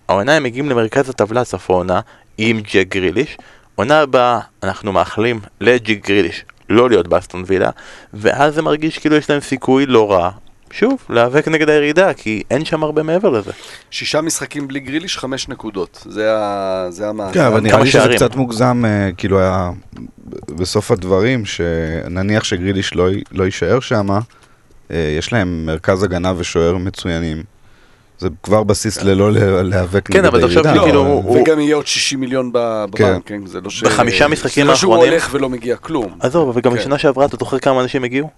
העונה 0.07 0.33
הם 0.35 0.43
מגיעים 0.43 0.69
למרכז 0.69 1.09
הטבלה 1.09 1.41
העונה 1.69 1.99
עם 2.37 2.61
ג'ק 2.73 2.87
גריליש 2.87 3.37
עונה 3.75 3.99
הבאה 3.99 4.39
אנחנו 4.63 4.91
מאחלים 4.93 5.39
לג'ק 5.61 6.07
גריליש 6.07 6.45
לא 6.69 6.89
להיות 6.89 7.07
באסטון 7.07 7.43
וילה 7.47 7.69
ואז 8.13 8.55
זה 8.55 8.61
מרגיש 8.61 8.97
כאילו 8.97 9.15
יש 9.15 9.29
להם 9.29 9.39
סיכוי 9.39 9.85
לא 9.85 10.11
רע 10.11 10.29
שוב, 10.71 10.97
להיאבק 11.09 11.47
נגד 11.47 11.69
הירידה, 11.69 12.13
כי 12.13 12.43
אין 12.51 12.65
שם 12.65 12.83
הרבה 12.83 13.03
מעבר 13.03 13.29
לזה. 13.29 13.51
שישה 13.91 14.21
משחקים 14.21 14.67
בלי 14.67 14.79
גריליש, 14.79 15.17
חמש 15.17 15.49
נקודות. 15.49 16.03
זה 16.09 16.31
ה- 16.37 16.85
זה 16.89 17.09
המאזן. 17.09 17.33
כן, 17.33 17.39
אבל 17.45 17.59
נראה 17.59 17.79
לי 17.83 17.89
שזה. 17.91 18.13
קצת 18.15 18.35
מוגזם, 18.35 18.83
אה, 18.85 19.09
כאילו 19.17 19.39
היה 19.39 19.71
בסוף 20.49 20.91
הדברים, 20.91 21.45
שנניח 21.45 22.43
שגריליש 22.43 22.95
לא 22.95 23.07
לא 23.31 23.43
יישאר 23.43 23.79
שם, 23.79 24.07
יש 24.89 25.33
להם 25.33 25.65
מרכז 25.65 26.03
הגנה 26.03 26.33
ושוער 26.37 26.77
מצוינים. 26.77 27.43
זה 28.19 28.27
כבר 28.43 28.63
בסיס 28.63 29.03
ללא 29.03 29.31
לה- 29.31 29.63
להיאבק 29.63 30.07
כן, 30.11 30.25
נגד 30.25 30.35
הירידה. 30.35 30.73
שכאילו 30.75 31.01
אבל- 31.01 31.11
הוא- 31.11 31.41
וגם 31.41 31.59
יהיה 31.59 31.75
עוד 31.75 31.87
60 31.87 32.19
מיליון 32.19 32.49
בבנק, 32.53 33.21
כן? 33.25 33.45
זה 33.45 33.61
לא 33.61 33.69
ש... 33.69 33.83
בחמישה 33.83 34.27
משחקים 34.27 34.65
זה 34.65 34.69
לא 34.71 34.75
שהוא 34.75 34.93
האחרונים- 34.93 35.11
הולך 35.13 35.29
ולא 35.31 35.49
מגיע 35.49 35.75
כלום. 35.75 36.17
עזוב, 36.19 36.49
אבל 36.49 36.61
גם 36.61 36.71
כן. 36.71 36.77
בשנה 36.77 36.97
שעברה 36.97 37.25
אתה 37.25 37.37
זוכר 37.39 37.59
כמה 37.59 37.81
אנשים 37.81 38.03
הגיעו? 38.03 38.29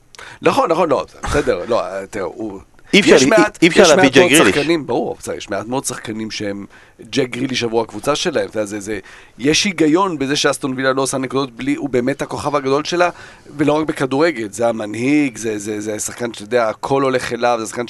נכון, 0.42 0.72
נכון, 0.72 0.90
לא, 0.90 1.06
בסדר, 1.24 1.60
לא, 1.68 1.82
תראה, 2.10 2.26
הוא... 2.26 2.60
אי 2.94 3.00
אפשר- 3.00 3.16
אי- 3.62 3.68
אפשר 3.68 3.82
יש 3.82 3.90
להביא 3.90 4.04
מעט 4.04 4.14
ג'ק 4.14 4.18
מאוד 4.18 4.32
גריליש. 4.32 4.56
שחקנים, 4.56 4.88
ברור, 4.88 5.16
בסדר, 5.20 5.36
יש 5.36 5.50
מעט 5.50 5.68
מאוד 5.68 5.86
שחקנים 5.86 6.32
שהם 6.32 6.66
ג'ק 7.12 7.30
גריליש 7.30 7.64
עבור 7.64 7.82
הקבוצה 7.82 8.16
שלהם, 8.16 8.46
אתה 8.50 8.58
יודע, 8.60 8.66
זה, 8.66 8.80
זה, 8.80 9.00
יש 9.40 9.64
היגיון 9.64 10.18
בזה 10.20 10.36
שאסטון 10.36 10.74
וילה 10.78 10.94
לא 10.94 11.02
עושה 11.02 11.18
נקודות 11.18 11.52
בלי, 11.52 11.76
הוא 11.76 11.90
באמת 11.90 12.22
הכוכב 12.22 12.56
הגדול 12.56 12.84
שלה, 12.84 13.10
ולא 13.58 13.74
רק 13.74 13.88
בכדורגל, 13.88 14.48
זה 14.52 14.68
המנהיג, 14.68 15.38
זה, 15.38 15.58
זה, 15.60 15.82
זה 15.82 15.94
השחקן 15.96 16.34
שאתה 16.34 16.44
יודע, 16.44 16.70
הכל 16.70 17.02
הולך 17.04 17.34
אליו, 17.34 17.58
זה 17.62 17.66
שחקן 17.70 17.88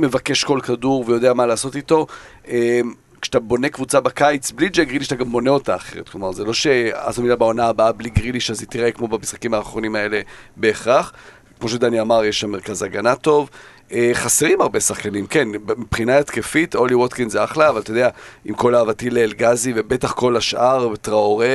שמבקש 0.00 0.44
כל 0.44 0.60
כדור 0.62 1.04
ויודע 1.06 1.32
מה 1.32 1.46
לעשות 1.46 1.76
איתו. 1.76 2.06
אמ, 2.48 2.92
כשאתה 3.20 3.40
בונה 3.40 3.68
קבוצה 3.68 4.00
בקיץ 4.00 4.50
בלי 4.50 4.68
ג'ק 4.68 4.88
גריליש, 4.88 5.06
אתה 5.06 5.14
גם 5.14 5.32
בונה 5.32 5.50
אותה 5.50 5.76
אחרת. 5.76 6.08
כלומר, 6.08 6.32
זה 6.32 6.44
לא 6.44 6.52
שאסטון 6.54 7.24
וילה 7.24 7.36
בעונה 7.36 7.66
הבאה 7.66 7.92
בלי 7.92 8.10
גריליש, 8.10 8.50
אז 8.50 8.60
היא 8.60 8.68
תראה 8.68 8.92
כמו 8.92 9.08
במשחקים 9.08 9.54
האחרונים 9.54 9.94
האלה 9.94 10.20
בהכרח. 10.56 11.12
כמו 11.60 11.68
שדני 11.68 12.00
אמר, 12.00 12.24
יש 12.24 12.40
שם 12.40 12.50
מרכז 12.50 12.82
הגנה 12.82 13.14
טוב. 13.14 13.50
אה, 13.92 14.10
חסרים 14.14 14.60
הרבה 14.60 14.80
שחקנים, 14.80 15.26
כן, 15.26 15.48
מבחינה 15.48 16.18
התקפית, 16.18 16.74
אולי 16.74 16.94
ווטקין 16.94 17.28
זה 17.28 17.44
אחלה, 17.44 17.68
אבל 17.68 17.80
אתה 17.80 17.90
יודע, 17.90 18.08
עם 18.44 18.54
כל 18.54 18.74
אהבתי 18.74 19.10
לאלגזי, 19.10 19.72
ובטח 19.76 20.12
כל 20.12 20.36
השאר, 20.36 20.96
טראורי, 20.96 21.46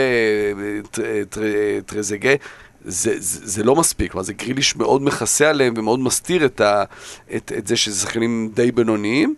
טרזגה, 1.86 2.34
זה, 2.86 3.14
זה, 3.20 3.40
זה 3.44 3.64
לא 3.64 3.76
מספיק, 3.76 4.12
כלומר 4.12 4.24
זה 4.24 4.34
גריליש 4.34 4.76
מאוד 4.76 5.02
מכסה 5.02 5.50
עליהם 5.50 5.74
ומאוד 5.78 6.00
מסתיר 6.00 6.46
את, 6.46 6.62
ה, 6.62 6.84
את, 7.36 7.52
את 7.58 7.68
זה 7.68 7.76
שזה 7.76 8.00
שחקנים 8.00 8.52
די 8.54 8.72
בינוניים, 8.72 9.36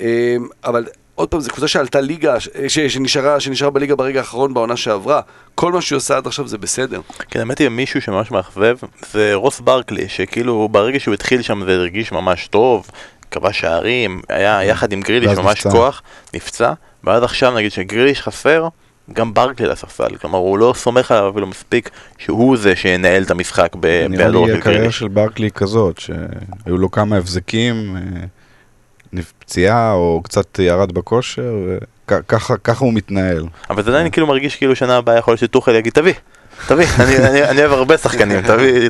אה, 0.00 0.36
אבל 0.64 0.86
עוד 1.14 1.28
פעם, 1.28 1.40
זו 1.40 1.50
קבוצה 1.50 1.68
שעלתה 1.68 2.00
ליגה, 2.00 2.40
ש, 2.40 2.48
שנשארה, 2.68 3.40
שנשארה 3.40 3.70
בליגה 3.70 3.96
ברגע 3.96 4.20
האחרון 4.20 4.54
בעונה 4.54 4.76
שעברה. 4.76 5.20
כל 5.54 5.72
מה 5.72 5.82
שהיא 5.82 5.96
עושה 5.96 6.16
עד 6.16 6.26
עכשיו 6.26 6.48
זה 6.48 6.58
בסדר. 6.58 7.00
כן, 7.30 7.40
האמת 7.40 7.58
היא 7.58 7.68
מישהו 7.68 8.02
שממש 8.02 8.30
מאכזב, 8.30 8.76
זה 9.12 9.30
רוס 9.34 9.60
ברקלי, 9.60 10.08
שכאילו 10.08 10.68
ברגע 10.68 11.00
שהוא 11.00 11.14
התחיל 11.14 11.42
שם 11.42 11.64
זה 11.64 11.72
הרגיש 11.72 12.12
ממש 12.12 12.46
טוב, 12.46 12.90
קבע 13.28 13.52
שערים, 13.52 14.22
היה 14.28 14.64
יחד 14.64 14.92
עם 14.92 15.00
גריליש 15.00 15.38
ממש 15.38 15.58
נפצע. 15.58 15.70
כוח, 15.70 16.02
נפצע, 16.34 16.72
ועד 17.04 17.22
עכשיו 17.22 17.54
נגיד 17.54 17.72
שגריליש 17.72 18.22
חסר, 18.22 18.68
גם 19.12 19.34
ברקלי 19.34 19.66
לספסל, 19.66 20.16
כלומר 20.16 20.38
הוא 20.38 20.58
לא 20.58 20.74
סומך 20.76 21.10
עליו 21.10 21.30
אפילו 21.30 21.46
מספיק 21.46 21.90
שהוא 22.18 22.56
זה 22.56 22.76
שינהל 22.76 23.22
את 23.22 23.30
המשחק 23.30 23.76
בהיעדרו 23.76 24.08
של 24.08 24.16
גריליש. 24.16 24.36
נראה 24.36 24.46
לי 24.46 24.58
הקריירה 24.58 24.92
של 24.92 25.08
ברקלי 25.08 25.50
כזאת, 25.50 25.98
שהיו 25.98 26.78
לו 26.78 26.90
כמה 26.90 27.16
הבזקים. 27.16 27.96
אה, 27.96 28.26
פציעה 29.38 29.92
או 29.92 30.20
קצת 30.24 30.58
ירד 30.58 30.92
בכושר, 30.92 31.54
וככה 32.08 32.74
הוא 32.78 32.92
מתנהל. 32.92 33.44
אבל 33.70 33.82
זה 33.82 33.90
עדיין 33.90 34.10
כאילו 34.10 34.26
מרגיש 34.26 34.56
כאילו 34.56 34.76
שנה 34.76 34.96
הבאה 34.96 35.18
יכול 35.18 35.32
להיות 35.32 35.40
שטוחל 35.40 35.74
יגיד 35.74 35.92
תביא. 35.92 36.14
תביא, 36.66 36.86
אני 37.50 37.60
אוהב 37.60 37.72
הרבה 37.72 37.98
שחקנים, 37.98 38.40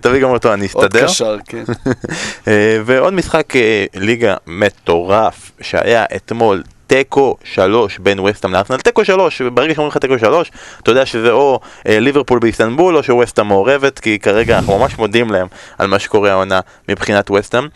תביא 0.02 0.22
גם 0.22 0.30
אותו, 0.30 0.52
אני 0.52 0.66
אסתדר. 0.66 1.00
עוד 1.00 1.10
קשר, 1.10 1.36
כן. 1.44 1.64
אה, 2.48 2.78
ועוד 2.84 3.14
משחק 3.14 3.56
אה, 3.56 3.84
ליגה 3.94 4.34
מטורף 4.46 5.52
שהיה 5.60 6.04
אתמול, 6.16 6.62
תיקו 6.92 7.36
שלוש 7.44 7.98
בין 7.98 8.20
וסטאם 8.20 8.52
לארסנל, 8.52 8.76
תיקו 8.76 9.04
שלוש, 9.04 9.42
ברגע 9.42 9.74
שאומרים 9.74 9.90
לך 9.90 9.96
תיקו 9.96 10.18
שלוש, 10.18 10.50
אתה 10.82 10.90
יודע 10.90 11.06
שזה 11.06 11.30
או 11.30 11.60
אה, 11.88 12.00
ליברפול 12.00 12.38
באיסטנבול 12.38 12.96
או 12.96 13.02
שווסטאם 13.02 13.48
מעורבת, 13.48 13.98
כי 13.98 14.18
כרגע 14.18 14.58
אנחנו 14.58 14.78
ממש 14.78 14.98
מודים 14.98 15.30
להם 15.30 15.46
על 15.78 15.86
מה 15.86 15.98
שקורה 15.98 16.30
העונה 16.30 16.60
מבחינת 16.88 17.30
וסטאם. 17.30 17.68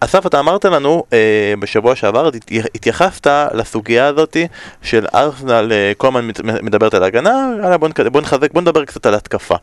אסף, 0.00 0.26
אתה 0.26 0.40
אמרת 0.40 0.64
לנו 0.64 1.04
אה, 1.12 1.54
בשבוע 1.58 1.96
שעבר, 1.96 2.30
התייחסת 2.74 3.26
לסוגיה 3.54 4.06
הזאת 4.06 4.36
של 4.82 5.06
ארסנל 5.14 5.72
אה, 5.72 5.92
כל 5.96 6.08
הזמן 6.08 6.28
מדברת 6.62 6.94
על 6.94 7.04
הגנה, 7.04 7.50
יאללה 7.62 7.78
בוא, 7.78 7.88
בוא 8.12 8.20
נחזק, 8.20 8.52
בוא 8.52 8.60
נדבר 8.60 8.84
קצת 8.84 9.06
על 9.06 9.14
התקפה. 9.14 9.56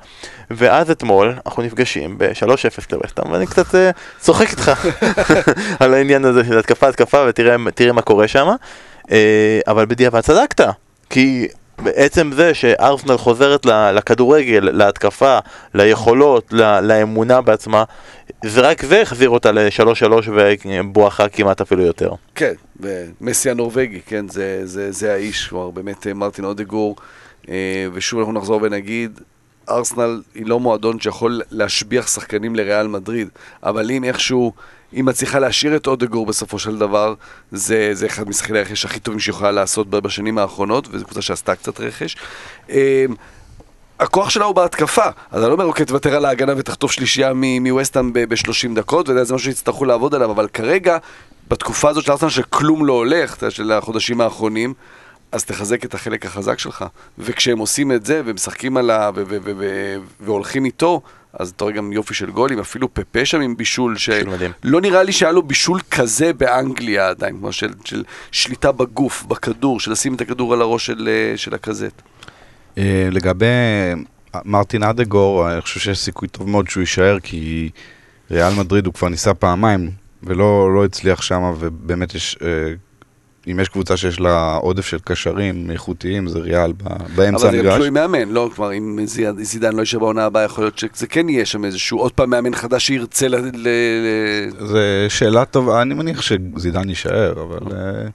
ואז 0.51 0.91
אתמול 0.91 1.33
אנחנו 1.45 1.63
נפגשים 1.63 2.17
ב-3-0 2.17 2.85
לווסטהאם, 2.91 3.31
ואני 3.31 3.47
קצת 3.47 3.75
אה, 3.75 3.91
צוחק 4.19 4.49
איתך 4.51 4.71
על 5.79 5.93
העניין 5.93 6.25
הזה 6.25 6.43
של 6.45 6.59
התקפה 6.59 6.87
התקפה 6.87 7.25
ותראה 7.27 7.93
מה 7.93 8.01
קורה 8.01 8.27
שם. 8.27 8.47
אה, 9.11 9.59
אבל 9.67 9.85
בדיעבד 9.85 10.21
צדקת, 10.21 10.65
כי 11.09 11.47
בעצם 11.83 12.31
זה 12.35 12.53
שארסנל 12.53 13.17
חוזרת 13.17 13.65
לכדורגל, 13.65 14.69
להתקפה, 14.73 15.39
ליכולות, 15.73 16.53
לאמונה 16.81 17.41
בעצמה, 17.41 17.83
זה 18.45 18.61
רק 18.61 18.85
זה 18.85 19.01
החזיר 19.01 19.29
אותה 19.29 19.51
ל-3-3 19.51 20.29
ובואכה 20.29 21.29
כמעט 21.29 21.61
אפילו 21.61 21.83
יותר. 21.83 22.11
כן, 22.35 22.53
ומסי 22.79 23.49
הנורבגי, 23.49 24.01
כן, 24.05 24.27
זה, 24.27 24.61
זה, 24.63 24.91
זה 24.91 25.13
האיש, 25.13 25.47
כלומר 25.47 25.69
באמת 25.69 26.07
אה, 26.07 26.13
מרטין 26.13 26.45
אודגור, 26.45 26.95
אה, 27.49 27.87
ושוב 27.93 28.19
אנחנו 28.19 28.33
נחזור 28.33 28.59
ונגיד, 28.63 29.19
ארסנל 29.69 30.21
היא 30.35 30.45
לא 30.45 30.59
מועדון 30.59 30.99
שיכול 30.99 31.41
להשביח 31.51 32.07
שחקנים 32.07 32.55
לריאל 32.55 32.87
מדריד, 32.87 33.27
אבל 33.63 33.91
אם 33.91 34.03
איכשהו... 34.03 34.53
היא 34.91 35.03
מצליחה 35.03 35.39
להשאיר 35.39 35.75
את 35.75 35.87
אודגור 35.87 36.25
בסופו 36.25 36.59
של 36.59 36.77
דבר, 36.77 37.13
זה, 37.51 37.89
זה 37.93 38.05
אחד 38.05 38.29
משחקי 38.29 38.57
הרכש 38.57 38.85
הכי 38.85 38.99
טובים 38.99 39.19
שהיא 39.19 39.33
יכולה 39.33 39.51
לעשות 39.51 39.89
בשנים 39.89 40.37
האחרונות, 40.37 40.87
וזו 40.91 41.05
קבוצה 41.05 41.21
שעשתה 41.21 41.55
קצת 41.55 41.79
רכש. 41.79 42.15
אמ, 42.69 42.75
הכוח 43.99 44.29
שלה 44.29 44.45
הוא 44.45 44.55
בהתקפה, 44.55 45.05
אז 45.31 45.41
אני 45.41 45.47
לא 45.47 45.53
אומר, 45.53 45.65
אוקיי, 45.65 45.85
תוותר 45.85 46.15
על 46.15 46.25
ההגנה 46.25 46.53
ותחטוף 46.57 46.91
שלישייה 46.91 47.33
מווסטהאם 47.33 48.13
ב-30 48.13 48.75
דקות, 48.75 49.09
וזה 49.09 49.33
משהו 49.33 49.39
שיצטרכו 49.39 49.85
לעבוד 49.85 50.15
עליו, 50.15 50.31
אבל 50.31 50.47
כרגע, 50.47 50.97
בתקופה 51.47 51.89
הזאת 51.89 52.03
של 52.03 52.11
ארסנל 52.11 52.29
שכלום 52.29 52.85
לא 52.85 52.93
הולך, 52.93 53.35
של 53.49 53.71
החודשים 53.71 54.21
האחרונים, 54.21 54.73
אז 55.31 55.45
תחזק 55.45 55.85
את 55.85 55.93
החלק 55.93 56.25
החזק 56.25 56.59
שלך. 56.59 56.85
וכשהם 57.17 57.59
עושים 57.59 57.91
את 57.91 58.05
זה, 58.05 58.21
ומשחקים 58.25 58.77
עליו, 58.77 59.15
והולכים 60.19 60.65
איתו, 60.65 61.01
אז 61.33 61.49
אתה 61.49 61.63
רואה 61.63 61.75
גם 61.75 61.93
יופי 61.93 62.13
של 62.13 62.31
גולים, 62.31 62.59
אפילו 62.59 62.93
פפה 62.93 63.25
שם 63.25 63.41
עם 63.41 63.57
בישול, 63.57 63.97
שלא 63.97 64.81
נראה 64.81 65.03
לי 65.03 65.11
שהיה 65.11 65.31
לו 65.31 65.43
בישול 65.43 65.79
כזה 65.91 66.33
באנגליה 66.33 67.09
עדיין, 67.09 67.37
כמו 67.37 67.51
של, 67.51 67.69
של 67.85 68.03
שליטה 68.31 68.71
בגוף, 68.71 69.23
בכדור, 69.23 69.79
של 69.79 69.91
לשים 69.91 70.15
את 70.15 70.21
הכדור 70.21 70.53
על 70.53 70.61
הראש 70.61 70.85
של, 70.85 71.09
אה, 71.11 71.37
של 71.37 71.53
הקזט. 71.53 72.01
אה, 72.77 73.07
לגבי 73.11 73.45
מרטין 74.45 74.83
אדגור, 74.83 75.51
אני 75.51 75.61
חושב 75.61 75.79
שיש 75.79 75.99
סיכוי 75.99 76.27
טוב 76.27 76.49
מאוד 76.49 76.69
שהוא 76.69 76.81
יישאר, 76.81 77.19
כי 77.19 77.69
ריאל 78.31 78.53
מדריד 78.53 78.85
הוא 78.85 78.93
כבר 78.93 79.09
ניסה 79.09 79.33
פעמיים, 79.33 79.91
ולא 80.23 80.73
לא 80.75 80.85
הצליח 80.85 81.21
שם, 81.21 81.53
ובאמת 81.59 82.15
יש 82.15 82.37
אה, 82.41 82.73
אם 83.47 83.59
יש 83.59 83.69
קבוצה 83.69 83.97
שיש 83.97 84.19
לה 84.19 84.55
עודף 84.55 84.85
של 84.85 84.97
קשרים 85.03 85.71
איכותיים, 85.71 86.27
זה 86.27 86.39
ריאל 86.39 86.73
באמצע 87.15 87.47
המגרש. 87.47 87.65
אבל 87.65 87.71
זה 87.71 87.75
תלוי 87.75 87.89
מאמן, 87.89 88.29
לא? 88.29 88.49
כלומר, 88.55 88.73
אם 88.73 88.99
זידן 89.41 89.75
לא 89.75 89.79
יישאר 89.79 89.99
בעונה 89.99 90.25
הבאה, 90.25 90.43
יכול 90.43 90.63
להיות 90.63 90.77
שזה 90.77 91.07
כן 91.07 91.29
יהיה 91.29 91.45
שם 91.45 91.65
איזשהו 91.65 91.99
עוד 91.99 92.11
פעם 92.11 92.29
מאמן 92.29 92.55
חדש 92.55 92.87
שירצה 92.87 93.27
ל... 93.27 93.67
זה 94.65 95.05
שאלה 95.09 95.45
טובה, 95.45 95.81
אני 95.81 95.93
מניח 95.93 96.21
שזידן 96.21 96.89
יישאר, 96.89 97.31
אבל... 97.41 97.75
אה, 97.77 98.07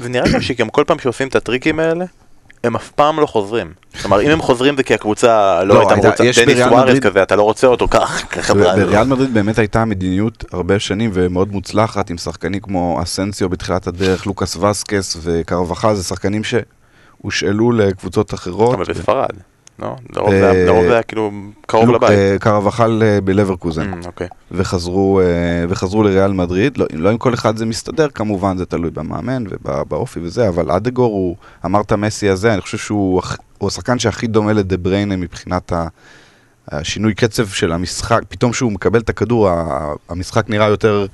ונראה 0.00 0.32
גם 0.32 0.40
שגם 0.40 0.68
כל 0.68 0.84
פעם 0.86 0.98
שעושים 0.98 1.28
את 1.28 1.36
הטריקים 1.36 1.78
האלה, 1.78 2.04
הם 2.64 2.76
אף 2.76 2.90
פעם 2.90 3.20
לא 3.20 3.26
חוזרים. 3.26 3.72
כלומר, 4.02 4.20
אם 4.22 4.30
הם 4.30 4.42
חוזרים 4.42 4.76
זה 4.76 4.82
כי 4.82 4.94
הקבוצה 4.94 5.64
לא, 5.64 5.74
לא 5.74 5.80
הייתה 5.80 6.08
רוצה, 6.08 6.24
דניס 6.44 6.58
ווארס 6.58 6.98
כזה, 6.98 7.22
אתה 7.22 7.36
לא 7.36 7.42
רוצה 7.42 7.66
אותו, 7.66 7.88
קח, 7.88 8.24
קח 8.28 8.50
בריאל 8.50 9.04
מדריד 9.04 9.34
באמת 9.34 9.58
הייתה 9.58 9.84
מדיניות 9.84 10.44
הרבה 10.52 10.78
שנים 10.78 11.10
ומאוד 11.14 11.52
מוצלחת 11.52 12.10
עם 12.10 12.18
שחקנים 12.18 12.60
כמו 12.60 12.98
אסנסיו 13.02 13.48
בתחילת 13.48 13.86
הדרך, 13.86 14.26
לוקאס 14.26 14.56
וסקס 14.56 15.16
וקרבחה, 15.22 15.94
זה 15.94 16.04
שחקנים 16.04 16.42
שהושאלו 16.44 17.72
לקבוצות 17.72 18.34
אחרות. 18.34 18.74
אבל 18.74 18.84
בספרד. 18.84 19.30
לא? 19.78 19.96
לרוב 20.16 20.30
זה 20.30 20.92
היה 20.92 21.02
כאילו 21.02 21.30
קרוב 21.66 21.90
לבית. 21.90 22.10
אה, 22.10 22.36
קרבחל 22.40 23.02
אה, 23.02 23.20
בלברקוזן. 23.20 23.92
Mm, 23.92 24.06
אוקיי. 24.06 24.26
וחזרו 24.50 25.20
אה, 25.20 26.04
לריאל 26.04 26.32
מדריד. 26.32 26.78
לא, 26.78 26.86
לא 26.92 27.10
עם 27.10 27.18
כל 27.18 27.34
אחד 27.34 27.56
זה 27.56 27.66
מסתדר 27.66 28.08
כמובן, 28.08 28.56
זה 28.56 28.66
תלוי 28.66 28.90
במאמן 28.90 29.44
ובאופי 29.64 30.20
וזה, 30.22 30.48
אבל 30.48 30.70
אדגור 30.70 31.12
הוא, 31.12 31.36
אמרת 31.64 31.92
מסי 31.92 32.28
הזה, 32.28 32.52
אני 32.52 32.60
חושב 32.60 32.78
שהוא 32.78 33.22
השחקן 33.62 33.98
שהכי 33.98 34.26
דומה 34.26 34.52
לדה 34.52 34.76
בריינה 34.76 35.16
מבחינת 35.16 35.72
השינוי 36.68 37.14
קצב 37.14 37.48
של 37.48 37.72
המשחק. 37.72 38.20
פתאום 38.28 38.52
שהוא 38.52 38.72
מקבל 38.72 39.00
את 39.00 39.08
הכדור, 39.08 39.48
המשחק 40.08 40.50
נראה 40.50 40.68
יותר... 40.68 41.06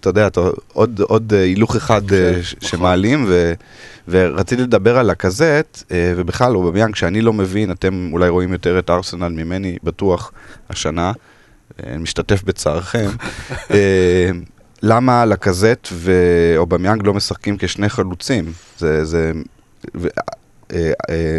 אתה 0.00 0.08
יודע, 0.08 0.26
אתה, 0.26 0.40
עוד, 0.72 1.00
עוד 1.00 1.34
הילוך 1.34 1.76
אחד 1.76 2.08
כן, 2.08 2.30
נכון. 2.30 2.68
שמעלים, 2.68 3.24
ו, 3.28 3.52
ורציתי 4.08 4.62
לדבר 4.62 4.98
על 4.98 5.10
הקזט, 5.10 5.82
ובכלל, 6.16 6.56
אובמיאנג, 6.56 6.94
שאני 6.94 7.20
לא 7.20 7.32
מבין, 7.32 7.70
אתם 7.70 8.08
אולי 8.12 8.28
רואים 8.28 8.52
יותר 8.52 8.78
את 8.78 8.90
ארסנל 8.90 9.28
ממני, 9.28 9.76
בטוח, 9.82 10.32
השנה, 10.70 11.12
משתתף 11.98 12.42
בצערכם. 12.42 13.10
למה 14.82 15.24
לקזט 15.24 15.88
ואובמיאנג 15.92 17.06
לא 17.06 17.14
משחקים 17.14 17.56
כשני 17.58 17.88
חלוצים? 17.88 18.52
זה, 18.78 19.04
זה, 19.04 19.32
ו, 19.94 20.08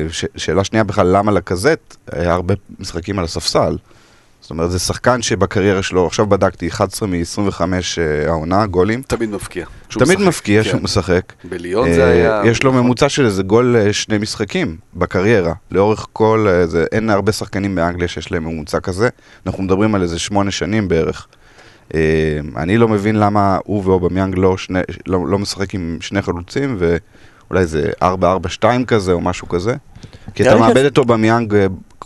ש, 0.10 0.26
שאלה 0.36 0.64
שנייה 0.64 0.84
בכלל, 0.84 1.18
למה 1.18 1.32
לקזט 1.32 1.96
הרבה 2.08 2.54
משחקים 2.80 3.20
על 3.20 3.26
הספסל? 3.26 3.78
זאת 4.44 4.52
אומרת, 4.52 4.72
זה 4.72 4.80
שחקן 4.80 5.22
שבקריירה 5.22 5.84
שלו, 5.84 6.08
עכשיו 6.08 6.28
בדקתי, 6.28 6.68
11 6.68 7.08
מ-25 7.08 7.62
אה, 7.62 8.30
העונה, 8.30 8.66
גולים. 8.66 9.02
תמיד 9.02 9.30
מבקיע. 9.30 9.66
תמיד 9.88 10.10
משחק, 10.10 10.28
מבקיע 10.28 10.64
כן. 10.64 10.70
שהוא 10.70 10.82
משחק. 10.82 11.34
בליון 11.44 11.88
אה, 11.88 11.94
זה 11.94 12.06
היה... 12.06 12.42
יש 12.46 12.64
לו 12.64 12.72
נכון. 12.72 12.84
ממוצע 12.84 13.10
של 13.10 13.26
איזה 13.26 13.44
גול 13.44 13.76
אה, 13.76 13.94
שני 13.94 14.18
משחקים 14.18 14.78
בקריירה. 14.96 15.54
לאורך 15.72 16.08
כל... 16.14 16.48
אין 16.92 17.10
הרבה 17.10 17.32
שחקנים 17.32 17.76
באנגליה 17.76 18.08
שיש 18.08 18.32
להם 18.32 18.44
ממוצע 18.44 18.80
כזה. 18.80 19.10
אנחנו 19.46 19.64
מדברים 19.64 19.96
על 19.96 20.02
איזה 20.02 20.20
שמונה 20.20 20.52
שנים 20.52 20.88
בערך. 20.88 21.28
אני 22.58 22.78
לא 22.78 22.88
מבין 22.88 23.16
למה 23.16 23.58
הוא 23.64 23.84
ואובמיאנג 23.86 24.36
לא, 24.38 24.58
שני, 24.58 24.80
לא, 25.08 25.28
לא 25.28 25.40
משחק 25.40 25.74
עם 25.74 25.98
שני 26.02 26.22
חלוצים, 26.22 26.78
ואולי 26.80 27.66
זה 27.66 27.92
4-4-2 28.02 28.06
כזה 28.88 29.12
או 29.12 29.22
משהו 29.22 29.50
כזה. 29.50 29.76
כי 30.36 30.44
אתה 30.44 30.58
מאבד 30.58 30.86
את 30.86 30.98
אובמיאנג 30.98 31.56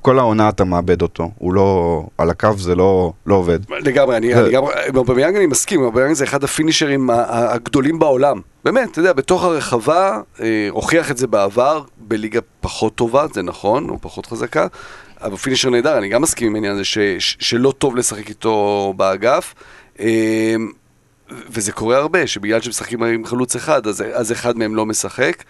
כל 0.02 0.20
העונה 0.20 0.50
אתה 0.50 0.64
מאבד 0.64 1.02
אותו, 1.02 1.32
הוא 1.38 1.54
לא, 1.54 2.04
על 2.18 2.30
הקו 2.30 2.58
זה 2.58 2.76
לא, 2.76 3.14
לא 3.26 3.36
עובד. 3.36 3.60
לגמרי, 3.70 4.18
אני, 4.18 4.36
אני 4.36 4.52
גם, 4.52 4.64
עם 4.88 4.98
אובמיאנג 4.98 5.36
אני 5.36 5.46
מסכים, 5.46 5.82
אובמיאנג 5.82 6.14
זה 6.14 6.24
אחד 6.24 6.44
הפינישרים 6.44 7.10
הגדולים 7.28 8.00
בעולם. 8.00 8.42
באמת, 8.66 8.92
אתה 8.92 9.00
יודע, 9.00 9.14
בתוך 9.14 9.44
הרחבה, 9.44 10.22
אה, 10.42 10.68
הוכיח 10.70 11.12
את 11.12 11.18
זה 11.18 11.28
בעבר, 11.28 11.82
בליגה 11.98 12.40
פחות 12.62 12.96
טובה, 12.96 13.26
זה 13.34 13.42
נכון, 13.42 13.90
או 13.90 13.98
פחות 14.02 14.26
חזקה, 14.26 14.68
אבל 15.22 15.36
פינישר 15.36 15.70
נהדר, 15.70 15.98
אני 15.98 16.10
גם 16.10 16.22
מסכים 16.22 16.48
עם 16.48 16.56
העניין 16.56 16.74
הזה 16.74 16.86
ש, 16.86 16.98
ש, 17.20 17.38
שלא 17.40 17.74
טוב 17.78 17.96
לשחק 17.96 18.30
איתו 18.30 18.94
באגף. 18.98 19.54
אה, 20.00 20.56
וזה 21.50 21.72
קורה 21.72 21.98
הרבה, 21.98 22.28
שבגלל 22.28 22.62
שמשחקים 22.62 23.04
עם 23.04 23.26
חלוץ 23.26 23.56
אחד, 23.56 23.88
אז, 23.88 24.04
אז 24.14 24.32
אחד 24.32 24.58
מהם 24.58 24.76
לא 24.76 24.86
משחק. 24.86 25.44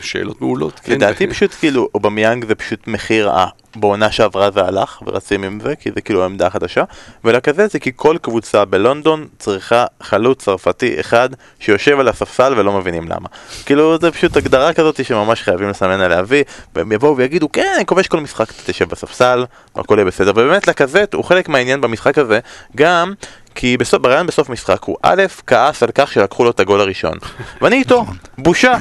שאלות 0.00 0.40
מעולות, 0.40 0.80
כן. 0.80 0.92
לדעתי 0.92 1.26
פשוט 1.26 1.54
כאילו 1.54 1.88
אובמיאנג 1.94 2.44
זה 2.44 2.54
פשוט 2.54 2.86
מחיר 2.86 3.30
ה... 3.30 3.46
בעונה 3.76 4.12
שעברה 4.12 4.50
זה 4.50 4.60
הלך 4.60 5.02
ורצים 5.06 5.44
עם 5.44 5.60
זה 5.60 5.76
כי 5.76 5.90
זה 5.94 6.00
כאילו 6.00 6.22
העמדה 6.22 6.46
החדשה. 6.46 6.84
ולכזה 7.24 7.66
זה 7.66 7.78
כי 7.78 7.90
כל 7.96 8.16
קבוצה 8.22 8.64
בלונדון 8.64 9.26
צריכה 9.38 9.84
חלוץ 10.02 10.44
צרפתי 10.44 11.00
אחד 11.00 11.28
שיושב 11.60 12.00
על 12.00 12.08
הספסל 12.08 12.54
ולא 12.56 12.72
מבינים 12.72 13.08
למה. 13.08 13.28
כאילו 13.66 13.98
זה 14.00 14.10
פשוט 14.10 14.36
הגדרה 14.36 14.72
כזאת 14.72 15.04
שממש 15.04 15.42
חייבים 15.42 15.68
לסמן 15.68 16.00
עליה. 16.00 16.22
וי 16.26 16.42
והם 16.74 16.92
יבואו 16.92 17.16
ויגידו 17.16 17.52
כן 17.52 17.72
אני 17.76 17.86
כובש 17.86 18.08
כל 18.08 18.20
משחק 18.20 18.50
אתה 18.50 18.72
תשב 18.72 18.88
בספסל 18.88 19.44
והכל 19.76 19.94
יהיה 19.98 20.04
בסדר. 20.04 20.30
ובאמת 20.30 20.68
לקזט 20.68 21.14
הוא 21.14 21.24
חלק 21.24 21.48
מהעניין 21.48 21.80
במשחק 21.80 22.18
הזה 22.18 22.38
גם 22.76 23.12
כי 23.54 23.76
בסוף, 23.76 24.02
בריאיון 24.02 24.26
בסוף 24.26 24.50
משחק 24.50 24.82
הוא 24.82 24.96
א', 25.02 25.22
כעס 25.46 25.82
על 25.82 25.88
כך 25.94 26.12
שלקחו 26.12 26.44
לו 26.44 26.50
את 26.50 26.60
הגול 26.60 26.80
הראשון. 26.80 27.14
ואני 27.62 27.76
איתו, 27.76 28.06
בושה 28.38 28.76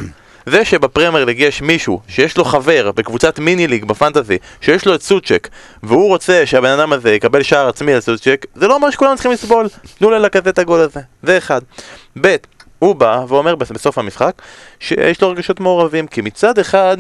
זה 0.50 0.66
שבפרמייר 0.66 1.26
ליג 1.26 1.40
יש 1.40 1.62
מישהו 1.62 2.02
שיש 2.08 2.38
לו 2.38 2.46
חבר 2.46 2.92
בקבוצת 2.92 3.40
מיני 3.40 3.68
ליג 3.68 3.86
בפנטזי 3.86 4.38
שיש 4.62 4.86
לו 4.86 4.96
את 4.96 5.02
סוצ'ק 5.02 5.48
והוא 5.84 6.08
רוצה 6.08 6.46
שהבן 6.46 6.70
אדם 6.80 6.94
הזה 6.94 7.14
יקבל 7.14 7.44
שער 7.44 7.68
עצמי 7.70 7.94
על 7.94 8.00
סוצ'ק 8.02 8.46
זה 8.56 8.68
לא 8.68 8.76
אומר 8.76 8.90
שכולם 8.90 9.14
צריכים 9.16 9.32
לסבול. 9.32 9.68
תנו 9.98 10.10
ללקט 10.10 10.48
את 10.48 10.60
הגול 10.60 10.80
הזה. 10.80 11.00
זה 11.24 11.38
אחד. 11.38 11.62
ב' 12.22 12.36
הוא 12.80 12.96
בא 12.96 13.24
ואומר 13.28 13.56
בס- 13.56 13.72
בסוף 13.72 13.98
המשחק 13.98 14.42
שיש 14.80 15.22
לו 15.22 15.30
רגשות 15.30 15.60
מעורבים 15.60 16.08
כי 16.08 16.22
מצד 16.22 16.60
אחד 16.60 16.98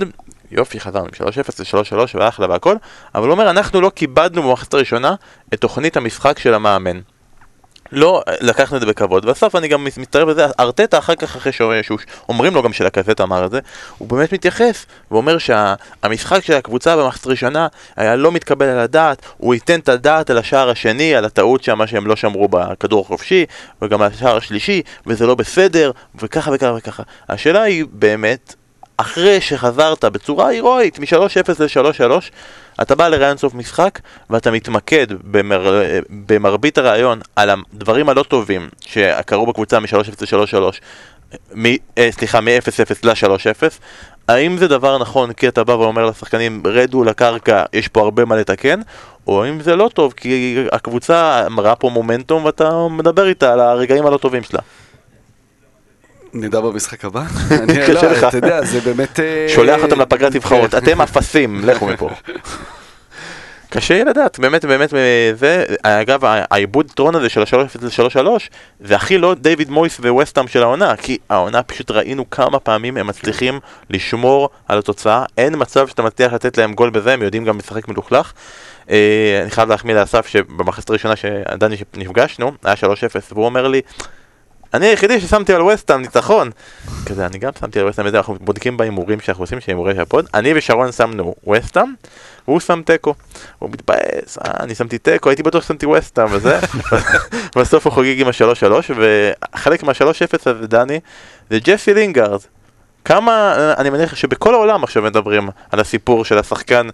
יופי 0.52 0.80
חזרנו 0.80 1.06
מ-3-0 1.06 1.50
ל-3-3 1.60 1.95
ואחלה 2.14 2.48
והכל 2.50 2.76
אבל 3.16 3.24
הוא 3.26 3.32
אומר 3.32 3.50
אנחנו 3.50 3.82
לא 3.82 3.91
כיבדנו 3.95 4.43
במחצית 4.43 4.74
הראשונה 4.74 5.16
את 5.54 5.62
תוכנית 5.62 5.98
המשחק 5.98 6.39
של 6.39 6.54
המאמן 6.54 7.00
לא 7.91 8.23
לקחנו 8.41 8.77
את 8.77 8.81
זה 8.81 8.88
בכבוד, 8.88 9.25
בסוף 9.25 9.55
אני 9.55 9.67
גם 9.67 9.83
מצטרף 9.97 10.27
לזה, 10.27 10.45
ארטטה 10.59 10.97
אחר 10.97 11.15
כך, 11.15 11.35
אחרי 11.35 11.51
שאומרים 11.51 12.55
לו 12.55 12.63
גם 12.63 12.73
שלקזט 12.73 13.21
אמר 13.21 13.45
את 13.45 13.51
זה, 13.51 13.59
הוא 13.97 14.07
באמת 14.07 14.33
מתייחס 14.33 14.85
ואומר 15.11 15.38
שהמשחק 15.38 16.43
של 16.43 16.53
הקבוצה 16.53 16.97
במחצית 16.97 17.25
הראשונה 17.25 17.67
היה 17.95 18.15
לא 18.15 18.31
מתקבל 18.31 18.65
על 18.65 18.79
הדעת, 18.79 19.21
הוא 19.38 19.53
ייתן 19.53 19.79
את 19.79 19.89
הדעת 19.89 20.29
על 20.29 20.38
השער 20.38 20.69
השני, 20.69 21.15
על 21.15 21.25
הטעות 21.25 21.63
שמה 21.63 21.88
שהם 21.88 22.07
לא 22.07 22.15
שמרו 22.15 22.47
בכדור 22.47 23.01
החופשי, 23.01 23.45
וגם 23.81 24.01
על 24.01 24.11
השער 24.13 24.38
השלישי, 24.38 24.81
וזה 25.07 25.25
לא 25.25 25.35
בסדר, 25.35 25.91
וככה 26.21 26.51
וככה 26.53 26.73
וככה. 26.77 27.03
השאלה 27.29 27.61
היא 27.61 27.85
באמת, 27.91 28.55
אחרי 28.98 29.41
שחזרת 29.41 30.06
בצורה 30.06 30.48
הירואית 30.48 31.00
מ-3-0 31.00 31.52
ל-3-3, 31.60 32.12
אתה 32.82 32.95
בא 32.95 33.08
לראיון 33.08 33.38
סוף 33.38 33.54
משחק 33.54 34.00
ואתה 34.30 34.52
מתמקד 34.52 35.08
במר... 35.24 35.82
במרבית 36.10 36.78
הראיון 36.78 37.20
על 37.36 37.50
הדברים 37.50 38.10
הלא 38.10 38.24
טובים 38.24 38.70
שקרו 38.86 39.45
בקבוצה 39.45 39.80
מ-3-0 39.80 40.38
ל-3-3, 40.38 40.80
מ... 41.56 41.66
אה, 41.98 42.10
סליחה, 42.12 42.41
מ-0-0 42.41 42.95
ל-3-0, 43.04 43.64
האם 44.28 44.58
זה 44.58 44.68
דבר 44.68 44.98
נכון 44.98 45.34
כי 45.34 45.48
אתה 45.48 45.64
בא 45.64 45.72
ואומר 45.72 46.06
לשחקנים 46.06 46.64
רדו 46.66 47.04
לקרקע, 47.04 47.64
יש 47.74 47.88
פה 47.88 48.02
הרבה 48.02 48.26
מה 48.26 48.36
לתקן, 48.36 48.80
או 49.28 49.43
האם 49.43 49.62
זה 49.62 49.76
לא 49.76 49.89
טוב 49.93 50.14
כי 50.14 50.58
הקבוצה 50.72 51.48
מראה 51.50 51.76
פה 51.76 51.89
מומנטום 51.89 52.45
ואתה 52.45 52.88
מדבר 52.89 53.28
איתה 53.28 53.54
על 53.54 53.60
הרגעים 53.60 54.06
הלא 54.06 54.18
טובים 54.18 54.43
שלה. 54.43 54.60
נדע 56.41 56.59
במשחק 56.59 57.05
הבא? 57.05 57.23
אני 57.63 57.93
לא. 57.93 58.01
אתה 58.27 58.38
יודע, 58.38 58.65
זה 58.65 58.81
באמת... 58.81 59.19
אה, 59.19 59.45
שולח 59.49 59.83
אותם 59.83 60.01
לפגרת 60.01 60.35
נבחרות, 60.35 60.71
כן. 60.71 60.77
אתם 60.77 61.01
אפסים, 61.01 61.61
לכו 61.63 61.88
מפה. 61.88 62.09
קשה 63.69 64.03
לדעת, 64.03 64.39
באמת, 64.39 64.65
באמת, 64.65 64.93
אה, 64.93 65.31
זה, 65.33 65.65
אגב, 65.83 66.19
העיבוד 66.23 66.91
טרון 66.95 67.15
הזה 67.15 67.29
של 67.29 67.41
ה-3-0 67.41 67.55
ל-3-3, 67.81 68.27
זה 68.79 68.95
הכי 68.95 69.17
לא 69.17 69.33
דיוויד 69.33 69.69
מויס 69.69 69.99
וווסטאם 69.99 70.47
של 70.47 70.63
העונה, 70.63 70.95
כי 70.95 71.17
העונה 71.29 71.63
פשוט 71.63 71.91
ראינו 71.91 72.29
כמה 72.29 72.59
פעמים 72.59 72.97
הם 72.97 73.07
מצליחים 73.07 73.59
לשמור 73.89 74.49
על 74.67 74.77
התוצאה, 74.79 75.23
אין 75.38 75.53
מצב 75.57 75.88
שאתה 75.88 76.03
מצליח 76.03 76.33
לתת 76.33 76.57
להם 76.57 76.73
גול 76.73 76.89
בזה, 76.89 77.13
הם 77.13 77.21
יודעים 77.21 77.45
גם 77.45 77.57
לשחק 77.57 77.88
מלוכלך. 77.88 78.33
אה, 78.89 79.39
אני 79.41 79.51
חייב 79.51 79.69
להחמיא 79.69 79.95
לאסף 79.95 80.27
שבמחצית 80.27 80.89
הראשונה 80.89 81.15
שדני 81.15 81.75
נפגשנו, 81.97 82.51
היה 82.63 82.75
3-0, 82.75 82.85
והוא 83.31 83.45
אומר 83.45 83.67
לי, 83.67 83.81
אני 84.74 84.86
היחידי 84.86 85.22
ששמתי 85.22 85.53
על 85.53 85.61
וסטהאם 85.61 86.01
ניצחון. 86.01 86.49
כזה, 87.05 87.26
אני 87.26 87.38
גם 87.38 87.51
שמתי 87.59 87.80
על 87.80 87.88
וסטהאם, 87.88 88.07
אנחנו 88.07 88.36
בודקים 88.41 88.78
בהימורים 88.78 89.20
שאנחנו 89.20 89.43
עושים, 89.43 89.59
שהימורי 89.59 89.99
ה 89.99 90.05
pod. 90.05 90.26
אני 90.34 90.53
ושרון 90.55 90.91
שמנו 90.91 91.36
וסטהאם, 91.49 91.93
והוא 92.47 92.59
שם 92.59 92.82
תיקו. 92.86 93.13
הוא 93.59 93.70
מתבאס, 93.70 94.38
אה, 94.38 94.51
אני 94.59 94.76
שמתי 94.76 94.97
תיקו, 94.97 95.30
הייתי 95.30 95.43
בטוח 95.43 95.63
ששמתי 95.63 95.86
וסטהאם 95.86 96.28
וזה. 96.32 96.59
בסוף 97.57 97.86
הוא 97.86 97.93
חוגג 97.93 98.22
עם 98.22 98.28
השלוש 98.28 98.59
שלוש, 98.59 98.91
וחלק 98.95 99.84
מהשלוש 99.84 100.22
אפס 100.22 100.47
הזה, 100.47 100.68
דני, 100.68 100.99
זה 101.49 101.59
ג'סי 101.59 101.93
לינגארד. 101.93 102.39
כמה, 103.05 103.55
אני 103.78 103.89
מניח 103.89 104.15
שבכל 104.15 104.53
העולם 104.53 104.84
עכשיו 104.84 105.03
מדברים 105.03 105.49
על 105.72 105.80
הסיפור 105.80 106.26
של 106.26 106.38
השחקן 106.38 106.88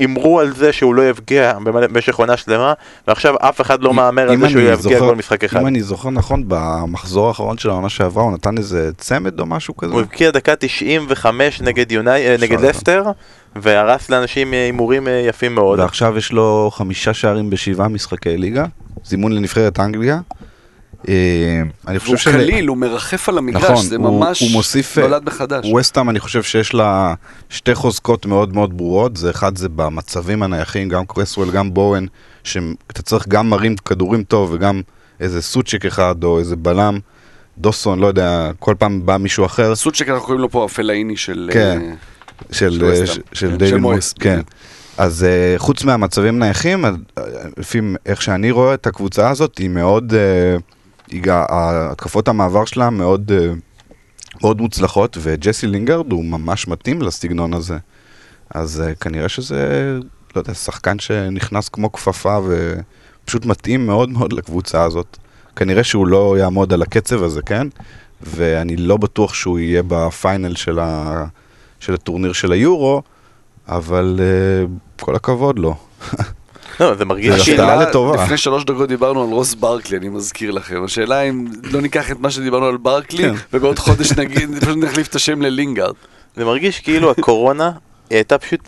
שהימרו 0.00 0.40
על 0.40 0.54
זה 0.54 0.72
שהוא 0.72 0.94
לא 0.94 1.10
יפגיע 1.10 1.52
במשך 1.64 2.16
עונה 2.16 2.36
שלמה, 2.36 2.72
ועכשיו 3.08 3.34
אף 3.40 3.60
אחד 3.60 3.82
לא 3.82 3.94
מהמר 3.94 4.30
על 4.30 4.38
זה 4.38 4.48
שהוא 4.48 4.62
יפגיע 4.62 4.98
כל 4.98 5.16
משחק 5.16 5.44
אחד. 5.44 5.60
אם 5.60 5.66
אני 5.66 5.82
זוכר 5.82 6.10
נכון, 6.10 6.44
במחזור 6.48 7.28
האחרון 7.28 7.58
של 7.58 7.70
העונה 7.70 7.88
שעברה 7.88 8.22
הוא 8.22 8.32
נתן 8.32 8.58
איזה 8.58 8.90
צמד 8.98 9.40
או 9.40 9.46
משהו 9.46 9.76
כזה? 9.76 9.92
הוא 9.92 10.00
הבקיע 10.00 10.30
דקה 10.30 10.56
95 10.58 11.60
נגד 11.60 11.92
יוני, 11.92 12.10
אה, 12.10 12.36
נגד. 12.40 12.60
לסטר, 12.60 13.02
והרס 13.56 14.10
לאנשים 14.10 14.54
אה, 14.54 14.64
הימורים 14.64 15.08
אה, 15.08 15.12
יפים 15.12 15.54
מאוד. 15.54 15.78
ועכשיו 15.78 16.18
יש 16.18 16.32
לו 16.32 16.70
חמישה 16.72 17.14
שערים 17.14 17.50
בשבעה 17.50 17.88
משחקי 17.88 18.36
ליגה, 18.36 18.64
זימון 19.04 19.32
לנבחרת 19.32 19.80
אנגליה. 19.80 20.20
אה, 21.08 21.14
אני 21.88 21.98
חושב 21.98 22.10
והוא 22.10 22.18
של- 22.18 22.32
קליל, 22.32 22.66
הוא 22.68 22.76
מרחף 22.76 23.28
על 23.28 23.38
המגרש, 23.38 23.64
נכון, 23.64 23.84
זה 23.84 23.96
הוא- 23.96 24.20
ממש 24.20 24.40
הוא 24.40 24.50
מוסיף, 24.50 24.98
אה, 24.98 25.02
נולד 25.02 25.24
מחדש. 25.24 25.66
ווסטהאם 25.70 26.10
אני 26.10 26.20
חושב 26.20 26.42
שיש 26.42 26.74
לה 26.74 27.14
שתי 27.48 27.74
חוזקות 27.74 28.26
מאוד 28.26 28.54
מאוד 28.54 28.76
ברורות, 28.76 29.16
זה 29.16 29.30
אחד 29.30 29.56
זה 29.58 29.68
במצבים 29.68 30.42
הנייחים, 30.42 30.88
גם 30.88 31.04
קרסוול, 31.06 31.50
גם 31.50 31.74
בואן, 31.74 32.06
שאתה 32.44 33.02
צריך 33.02 33.28
גם 33.28 33.50
מרים 33.50 33.76
כדורים 33.76 34.24
טוב 34.24 34.50
וגם 34.52 34.80
איזה 35.20 35.42
סוצ'ק 35.42 35.86
אחד 35.86 36.24
או 36.24 36.38
איזה 36.38 36.56
בלם, 36.56 36.98
דוסון, 37.58 37.98
לא 37.98 38.06
יודע, 38.06 38.50
כל 38.58 38.74
פעם 38.78 39.06
בא 39.06 39.16
מישהו 39.16 39.46
אחר, 39.46 39.74
סוצ'ק 39.74 40.08
אנחנו 40.08 40.24
קוראים 40.24 40.40
לו 40.40 40.50
פה 40.50 40.64
הפלאיני 40.64 41.16
של... 41.16 41.50
כן. 41.52 41.80
אה, 41.82 41.92
של, 42.52 42.70
של. 42.70 43.06
ש- 43.06 43.10
כן, 43.10 43.14
של 43.14 43.20
של 43.32 43.56
דיוויד 43.56 43.74
מויס, 43.74 43.82
מויס, 43.82 44.12
כן. 44.12 44.40
אז 44.98 45.24
אה, 45.24 45.54
חוץ 45.58 45.84
מהמצבים 45.84 46.38
נייחים, 46.38 46.84
לפי 47.56 47.80
איך 48.06 48.22
שאני 48.22 48.50
רואה 48.50 48.74
את 48.74 48.86
הקבוצה 48.86 49.30
הזאת, 49.30 49.58
היא 49.58 49.68
מאוד, 49.68 50.14
אה, 50.14 50.56
התקפות 51.28 52.28
המעבר 52.28 52.64
שלה 52.64 52.90
מאוד, 52.90 53.32
אה, 53.34 53.52
מאוד 54.42 54.60
מוצלחות, 54.60 55.16
וג'סי 55.20 55.66
לינגרד 55.66 56.12
הוא 56.12 56.24
ממש 56.24 56.68
מתאים 56.68 57.02
לסגנון 57.02 57.54
הזה. 57.54 57.78
אז 58.50 58.80
אה, 58.80 58.94
כנראה 58.94 59.28
שזה, 59.28 59.92
לא 60.36 60.40
יודע, 60.40 60.54
שחקן 60.54 60.98
שנכנס 60.98 61.68
כמו 61.68 61.92
כפפה 61.92 62.38
ופשוט 62.46 63.46
מתאים 63.46 63.86
מאוד 63.86 64.08
מאוד 64.10 64.32
לקבוצה 64.32 64.84
הזאת. 64.84 65.16
כנראה 65.56 65.84
שהוא 65.84 66.06
לא 66.06 66.36
יעמוד 66.38 66.72
על 66.72 66.82
הקצב 66.82 67.22
הזה, 67.22 67.42
כן? 67.42 67.66
ואני 68.22 68.76
לא 68.76 68.96
בטוח 68.96 69.34
שהוא 69.34 69.58
יהיה 69.58 69.82
בפיינל 69.88 70.54
של, 70.54 70.78
ה... 70.78 71.24
של 71.80 71.94
הטורניר 71.94 72.32
של 72.32 72.52
היורו, 72.52 73.02
אבל 73.68 74.20
uh, 74.20 75.00
כל 75.04 75.16
הכבוד 75.16 75.58
לו. 75.58 75.76
לא, 76.80 76.94
זה 76.98 77.04
מרגיש. 77.04 77.48
הפתעה 77.48 77.76
לטובה. 77.76 78.24
לפני 78.24 78.36
שלוש 78.36 78.64
דקות 78.64 78.88
דיברנו 78.88 79.22
על 79.22 79.28
רוס 79.28 79.54
ברקלי, 79.54 79.96
אני 79.96 80.08
מזכיר 80.08 80.50
לכם. 80.50 80.84
השאלה 80.84 81.20
אם 81.22 81.46
לא 81.62 81.80
ניקח 81.80 82.10
את 82.10 82.20
מה 82.20 82.30
שדיברנו 82.30 82.66
על 82.66 82.76
ברקלי, 82.76 83.18
כן. 83.22 83.34
ובעוד 83.52 83.78
חודש 83.78 84.12
נגיד, 84.12 84.50
פשוט 84.60 84.76
נחליף 84.76 85.08
את 85.08 85.14
השם 85.14 85.42
ללינגארד. 85.42 85.94
זה 86.36 86.44
מרגיש 86.44 86.80
כאילו 86.80 87.10
הקורונה 87.10 87.70
היא 88.10 88.16
הייתה 88.16 88.38
פשוט 88.38 88.60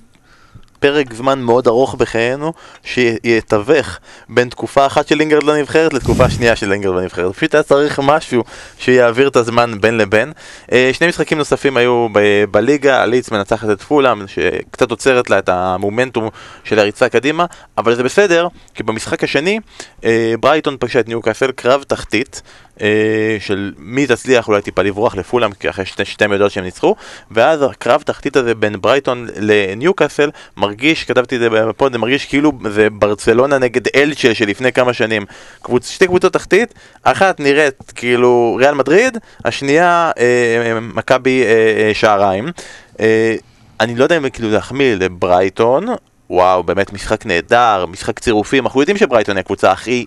פרק 0.83 1.15
זמן 1.15 1.41
מאוד 1.41 1.67
ארוך 1.67 1.95
בחיינו 1.95 2.53
שיתווך 2.85 3.99
בין 4.29 4.49
תקופה 4.49 4.87
אחת 4.87 5.09
של 5.09 5.15
לינגרד 5.15 5.43
לנבחרת 5.43 5.93
לתקופה 5.93 6.31
שנייה 6.31 6.57
של 6.57 6.69
לינגרד 6.69 6.95
לנבחרת. 6.95 7.35
פשוט 7.35 7.55
היה 7.55 7.63
צריך 7.63 8.01
משהו 8.03 8.45
שיעביר 8.79 9.29
את 9.29 9.37
הזמן 9.37 9.81
בין 9.81 9.99
לבין. 9.99 10.33
אה, 10.73 10.91
שני 10.93 11.09
משחקים 11.09 11.39
נוספים 11.39 11.77
היו 11.77 12.09
ב- 12.13 12.45
בליגה, 12.51 13.07
ליץ 13.07 13.31
מנצחת 13.31 13.71
את 13.71 13.83
פולאם, 13.83 14.29
שקצת 14.29 14.91
עוצרת 14.91 15.31
לה 15.31 15.39
את 15.39 15.49
המומנטום 15.49 16.29
של 16.65 16.79
הריצה 16.79 17.09
קדימה, 17.09 17.47
אבל 17.79 17.95
זה 17.95 18.03
בסדר, 18.03 18.49
כי 18.75 18.83
במשחק 18.83 19.25
השני 19.25 19.61
אה, 20.05 20.35
ברייטון 20.41 20.77
פגשה 20.81 21.01
את 21.01 21.09
ניוקאסל, 21.09 21.53
קרב 21.53 21.83
תחתית. 21.83 22.43
אה, 22.81 23.37
של 23.41 23.73
מי 23.79 24.07
תצליח 24.07 24.49
אולי 24.49 24.63
טיפה 24.63 24.83
לברוח 24.83 25.17
לפולאם, 25.17 25.51
אחרי 25.71 25.87
שתי, 25.87 26.05
שתי 26.05 26.27
מידות 26.27 26.51
שהם 26.51 26.65
ניצחו, 26.65 26.95
ואז 27.31 27.63
הקרב 27.63 28.03
תחתית 28.03 28.37
הזה 28.37 28.55
בין 28.55 28.81
ברייטון 28.81 29.29
לניוקאסל 29.37 30.31
מרגיש, 30.57 31.05
כתבתי 31.05 31.37
את 31.37 31.41
זה 31.41 31.51
בפוד, 31.51 31.93
זה 31.93 31.99
מרגיש 31.99 32.27
כאילו 32.27 32.53
זה 32.71 32.91
ברצלונה 32.91 33.59
נגד 33.59 33.83
אלצ'ה 33.97 34.35
שלפני 34.35 34.73
כמה 34.73 34.93
שנים. 34.93 35.25
קבוצ, 35.63 35.91
שתי 35.91 36.07
קבוצות 36.07 36.33
תחתית, 36.33 36.75
אחת 37.03 37.41
נראית 37.41 37.93
כאילו 37.95 38.57
ריאל 38.61 38.75
מדריד, 38.75 39.19
השנייה 39.45 40.11
אה, 40.19 40.81
מכבי 40.81 41.43
אה, 41.43 41.49
אה, 41.49 41.95
שעריים. 41.95 42.49
אה, 43.01 43.35
אני 43.81 43.95
לא 43.95 44.05
יודע 44.05 44.17
אם 44.17 44.31
כאילו 44.31 44.51
להחמיא 44.51 44.95
לברייטון, 44.95 45.87
וואו, 46.31 46.63
באמת 46.63 46.93
משחק 46.93 47.27
נהדר, 47.27 47.87
משחק 47.87 48.19
צירופים, 48.19 48.65
אנחנו 48.65 48.81
יודעים 48.81 48.97
שברייטון 48.97 49.37
היא 49.37 49.41
הקבוצה 49.41 49.73
הכי 49.73 50.07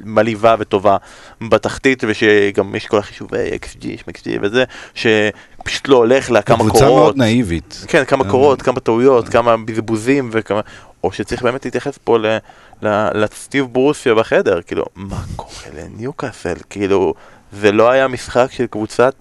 מלאיבה 0.00 0.54
וטובה 0.58 0.96
בתחתית, 1.40 2.04
ושגם 2.08 2.74
יש 2.74 2.86
כל 2.86 2.98
החישובי 2.98 3.50
XG, 3.64 3.84
XG 4.10 4.28
וזה, 4.42 4.64
שפשוט 4.94 5.88
לא 5.88 5.96
הולך 5.96 6.30
לה 6.30 6.42
כמה 6.42 6.56
קורות. 6.58 6.72
קבוצה 6.72 6.86
מאוד 6.86 7.16
נאיבית. 7.16 7.84
כן, 7.88 8.04
כמה 8.04 8.24
אה. 8.24 8.30
קורות, 8.30 8.62
כמה 8.62 8.80
טעויות, 8.80 9.28
כמה 9.28 9.56
בזבוזים 9.56 10.30
וכמה... 10.32 10.60
או 11.04 11.12
שצריך 11.12 11.42
באמת 11.42 11.64
להתייחס 11.64 11.98
פה 12.04 12.18
ל- 12.18 12.36
ל- 12.82 13.24
לסטיב 13.24 13.66
ברוסיה 13.72 14.14
בחדר, 14.14 14.62
כאילו, 14.62 14.84
מה 14.94 15.20
קורה 15.36 15.52
לניוקאסל? 15.76 16.54
כאילו, 16.70 17.14
זה 17.52 17.72
לא 17.72 17.90
היה 17.90 18.08
משחק 18.08 18.46
של 18.50 18.66
קבוצת 18.66 19.14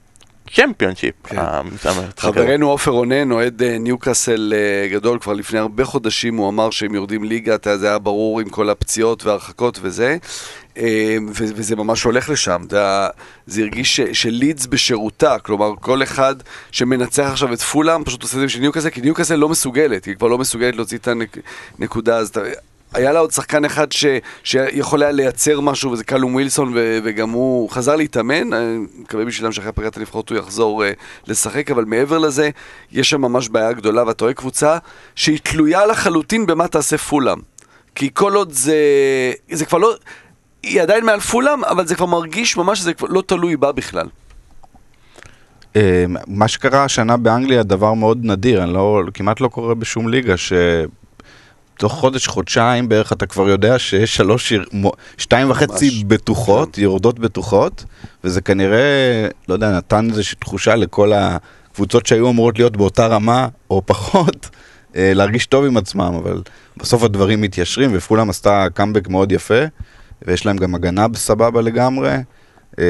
צ'מפיונשיפ. 0.53 1.13
כן. 1.23 1.37
הזה. 1.83 2.01
חברנו 2.17 2.69
עופר 2.69 2.91
רונן, 2.91 3.31
אוהד 3.31 3.63
אה, 3.63 3.77
ניוקאסל 3.77 4.53
אה, 4.55 4.87
גדול, 4.87 5.19
כבר 5.19 5.33
לפני 5.33 5.59
הרבה 5.59 5.85
חודשים 5.85 6.37
הוא 6.37 6.49
אמר 6.49 6.69
שהם 6.69 6.95
יורדים 6.95 7.23
ליגה, 7.23 7.55
זה 7.75 7.87
היה 7.87 7.99
ברור 7.99 8.39
עם 8.39 8.49
כל 8.49 8.69
הפציעות 8.69 9.25
וההרחקות 9.25 9.79
וזה, 9.81 10.17
אה, 10.77 11.17
וזה 11.35 11.75
ממש 11.75 12.03
הולך 12.03 12.29
לשם. 12.29 12.61
זה 13.47 13.61
הרגיש 13.61 14.01
שלידס 14.01 14.65
בשירותה, 14.65 15.39
כלומר, 15.39 15.71
כל 15.79 16.03
אחד 16.03 16.35
שמנצח 16.71 17.29
עכשיו 17.31 17.53
את 17.53 17.61
פולאם 17.61 18.03
פשוט 18.03 18.23
עושה 18.23 18.35
את 18.35 18.39
זה 18.39 18.45
בשביל 18.45 18.61
ניוקאסל, 18.63 18.89
כי 18.89 19.01
ניוקאסל 19.01 19.35
לא 19.35 19.49
מסוגלת, 19.49 20.05
היא 20.05 20.15
כבר 20.15 20.27
לא 20.27 20.37
מסוגלת 20.37 20.75
להוציא 20.75 20.97
את 20.97 21.07
הנקודה, 21.79 22.17
אז 22.17 22.29
אתה... 22.29 22.41
היה 22.95 23.11
לה 23.11 23.19
עוד 23.19 23.31
שחקן 23.31 23.65
אחד 23.65 23.91
ש, 23.91 24.05
שיכול 24.43 25.03
היה 25.03 25.11
לייצר 25.11 25.59
משהו, 25.59 25.91
וזה 25.91 26.03
קלום 26.03 26.35
ווילסון, 26.35 26.71
ו, 26.75 26.99
וגם 27.03 27.29
הוא 27.29 27.69
חזר 27.69 27.95
להתאמן. 27.95 28.53
אני 28.53 28.77
מקווה 28.99 29.25
בשבילם 29.25 29.51
שאחרי 29.51 29.71
פגרת 29.71 29.97
הנבחרות 29.97 30.29
הוא 30.29 30.37
יחזור 30.37 30.83
uh, 30.83 30.87
לשחק, 31.27 31.71
אבל 31.71 31.85
מעבר 31.85 32.17
לזה, 32.17 32.49
יש 32.91 33.09
שם 33.09 33.21
ממש 33.21 33.49
בעיה 33.49 33.73
גדולה, 33.73 34.07
ואתה 34.07 34.23
רואה 34.23 34.33
קבוצה 34.33 34.77
שהיא 35.15 35.39
תלויה 35.43 35.85
לחלוטין 35.85 36.45
במה 36.45 36.67
תעשה 36.67 36.97
פולאם. 36.97 37.37
כי 37.95 38.09
כל 38.13 38.33
עוד 38.33 38.51
זה... 38.51 38.75
זה 39.51 39.65
כבר 39.65 39.77
לא... 39.77 39.93
היא 40.63 40.81
עדיין 40.81 41.05
מעל 41.05 41.19
פולאם, 41.19 41.63
אבל 41.63 41.87
זה 41.87 41.95
כבר 41.95 42.05
מרגיש 42.05 42.57
ממש 42.57 42.79
שזה 42.79 42.93
כבר 42.93 43.07
לא 43.07 43.23
תלוי 43.27 43.57
בה 43.57 43.71
בכלל. 43.71 44.07
אה, 45.75 46.05
מה 46.27 46.47
שקרה 46.47 46.83
השנה 46.83 47.17
באנגליה 47.17 47.63
דבר 47.63 47.93
מאוד 47.93 48.19
נדיר, 48.23 48.63
אני 48.63 48.73
לא, 48.73 49.01
כמעט 49.13 49.41
לא 49.41 49.47
קורה 49.47 49.75
בשום 49.75 50.07
ליגה, 50.07 50.37
שתוך 51.77 51.93
חודש, 51.93 52.27
חודשיים 52.27 52.89
בערך 52.89 53.13
אתה 53.13 53.25
כבר 53.25 53.49
יודע 53.49 53.79
שיש 53.79 54.15
שלוש, 54.15 54.53
שתיים 55.17 55.51
וחצי 55.51 55.89
ממש. 55.89 56.03
בטוחות, 56.03 56.77
יורדות 56.77 57.19
בטוחות, 57.19 57.85
וזה 58.23 58.41
כנראה, 58.41 59.27
לא 59.49 59.53
יודע, 59.53 59.71
נתן 59.71 60.09
איזושהי 60.09 60.37
תחושה 60.39 60.75
לכל 60.75 61.11
הקבוצות 61.13 62.05
שהיו 62.05 62.29
אמורות 62.29 62.59
להיות 62.59 62.77
באותה 62.77 63.07
רמה, 63.07 63.47
או 63.69 63.81
פחות, 63.85 64.49
אה, 64.95 65.11
להרגיש 65.13 65.45
טוב 65.45 65.65
עם 65.65 65.77
עצמם, 65.77 66.13
אבל 66.23 66.41
בסוף 66.77 67.03
הדברים 67.03 67.41
מתיישרים, 67.41 67.91
ופולאם 67.93 68.29
עשתה 68.29 68.67
קאמבק 68.73 69.07
מאוד 69.07 69.31
יפה, 69.31 69.63
ויש 70.27 70.45
להם 70.45 70.57
גם 70.57 70.75
הגנה 70.75 71.07
בסבבה 71.07 71.61
לגמרי, 71.61 72.15
אה, 72.79 72.83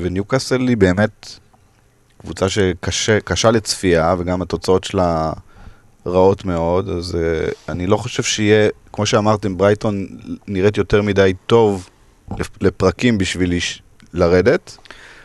וניוקאסל 0.00 0.68
היא 0.68 0.76
באמת... 0.76 1.38
קבוצה 2.24 2.48
שקשה 2.48 3.50
לצפייה, 3.50 4.14
וגם 4.18 4.42
התוצאות 4.42 4.84
שלה 4.84 5.32
רעות 6.06 6.44
מאוד, 6.44 6.88
אז 6.88 7.14
uh, 7.14 7.18
אני 7.68 7.86
לא 7.86 7.96
חושב 7.96 8.22
שיהיה, 8.22 8.68
כמו 8.92 9.06
שאמרתם, 9.06 9.56
ברייטון 9.56 10.06
נראית 10.48 10.76
יותר 10.76 11.02
מדי 11.02 11.32
טוב 11.46 11.88
לפ- 12.38 12.58
לפרקים 12.60 13.18
בשביל. 13.18 13.52
לרדת, 14.12 14.76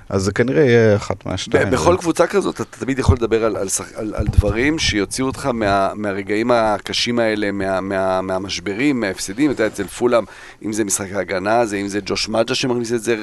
אז 0.09 0.23
זה 0.23 0.31
כנראה 0.31 0.63
יהיה 0.63 0.95
אחת 0.95 1.25
מהשתיים. 1.25 1.71
בכל 1.71 1.95
קבוצה 1.99 2.27
כזאת 2.27 2.61
אתה 2.61 2.79
תמיד 2.79 2.99
יכול 2.99 3.15
לדבר 3.15 3.45
על, 3.45 3.57
על, 3.57 3.67
על, 3.95 4.13
על 4.15 4.25
דברים 4.27 4.79
שיוציאו 4.79 5.27
אותך 5.27 5.45
מה, 5.45 5.91
מהרגעים 5.95 6.51
הקשים 6.51 7.19
האלה, 7.19 7.51
מה, 7.51 7.81
מה, 7.81 8.21
מהמשברים, 8.21 8.99
מההפסדים, 8.99 9.51
אתה 9.51 9.63
יודע, 9.63 9.73
אצל 9.73 9.87
פולאם, 9.87 10.23
אם 10.65 10.73
זה 10.73 10.83
משחק 10.83 11.11
ההגנה, 11.13 11.65
זה, 11.65 11.75
אם 11.75 11.87
זה 11.87 11.99
ג'וש 12.05 12.29
מג'ה 12.29 12.55
שמכניס 12.55 12.93
את 12.93 13.01
זה 13.03 13.15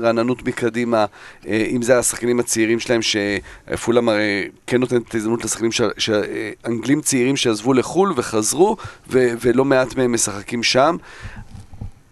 רעננות 0.00 0.48
מקדימה, 0.48 1.04
אה, 1.46 1.66
אם 1.70 1.82
זה 1.82 1.98
השחקנים 1.98 2.40
הצעירים 2.40 2.80
שלהם, 2.80 3.00
שפולאם 3.02 4.08
הרי 4.08 4.48
כן 4.66 4.80
נותנת 4.80 5.08
את 5.08 5.14
ההזדמנות 5.14 5.44
לשחקנים, 5.44 5.72
ש- 5.72 5.82
ש- 5.98 6.10
אנגלים 6.66 7.00
צעירים 7.00 7.36
שעזבו 7.36 7.72
לחו"ל 7.72 8.12
וחזרו, 8.16 8.76
ו, 9.10 9.28
ולא 9.40 9.64
מעט 9.64 9.96
מהם 9.96 10.12
משחקים 10.12 10.62
שם. 10.62 10.96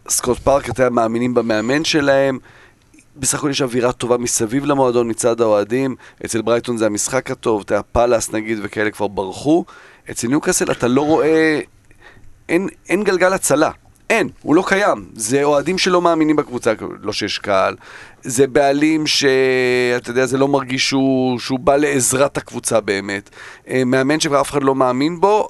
סקוט 0.08 0.38
פארקר, 0.38 0.70
אתה 0.70 0.82
יודע, 0.82 0.90
מאמינים 0.90 1.34
במאמן 1.34 1.84
שלהם. 1.84 2.38
בסך 3.18 3.38
הכל 3.38 3.50
יש 3.50 3.62
אווירה 3.62 3.92
טובה 3.92 4.18
מסביב 4.18 4.64
למועדון 4.64 5.10
מצד 5.10 5.40
האוהדים. 5.40 5.96
אצל 6.24 6.42
ברייטון 6.42 6.76
זה 6.76 6.86
המשחק 6.86 7.30
הטוב, 7.30 7.62
אצל 7.66 7.82
פאלאס 7.82 8.32
נגיד 8.32 8.58
וכאלה 8.62 8.90
כבר 8.90 9.06
ברחו. 9.06 9.64
אצל 10.10 10.28
ניוקאסל 10.28 10.70
אתה 10.70 10.88
לא 10.88 11.02
רואה... 11.02 11.60
אין, 12.48 12.68
אין 12.88 13.04
גלגל 13.04 13.32
הצלה. 13.32 13.70
אין, 14.10 14.28
הוא 14.42 14.54
לא 14.54 14.64
קיים. 14.66 15.08
זה 15.14 15.44
אוהדים 15.44 15.78
שלא 15.78 16.02
מאמינים 16.02 16.36
בקבוצה, 16.36 16.72
לא 17.02 17.12
שיש 17.12 17.38
קהל. 17.38 17.76
זה 18.22 18.46
בעלים 18.46 19.06
שאתה 19.06 20.10
יודע, 20.10 20.26
זה 20.26 20.38
לא 20.38 20.48
מרגיש 20.48 20.88
שהוא, 20.88 21.38
שהוא 21.38 21.58
בא 21.58 21.76
לעזרת 21.76 22.36
הקבוצה 22.36 22.80
באמת. 22.80 23.30
אה, 23.68 23.82
מאמן 23.86 24.20
שכבר 24.20 24.40
אף 24.40 24.50
אחד 24.50 24.62
לא 24.62 24.74
מאמין 24.74 25.20
בו, 25.20 25.48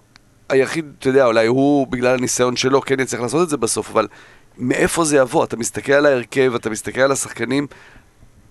היחיד, 0.49 0.93
אתה 0.99 1.09
יודע, 1.09 1.27
אולי 1.27 1.47
הוא, 1.47 1.87
בגלל 1.87 2.15
הניסיון 2.15 2.57
שלו, 2.57 2.81
כן 2.81 3.01
יצטרך 3.01 3.21
לעשות 3.21 3.43
את 3.43 3.49
זה 3.49 3.57
בסוף, 3.57 3.91
אבל 3.91 4.07
מאיפה 4.59 5.05
זה 5.05 5.17
יבוא? 5.17 5.45
אתה 5.45 5.57
מסתכל 5.57 5.93
על 5.93 6.07
ההרכב, 6.07 6.53
אתה 6.55 6.71
מסתכל 6.71 7.01
על 7.01 7.13
השחקנים, 7.13 7.67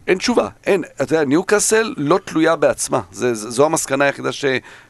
אין 0.08 0.18
תשובה, 0.18 0.50
אין. 0.66 0.84
אתה 0.96 1.04
יודע, 1.04 1.26
ניוקאסל 1.26 1.94
לא 1.98 2.20
תלויה 2.26 2.56
בעצמה. 2.56 3.02
זה, 3.12 3.34
זה, 3.34 3.50
זו 3.52 3.66
המסקנה 3.66 4.06
היחידה 4.06 4.32
ש, 4.32 4.46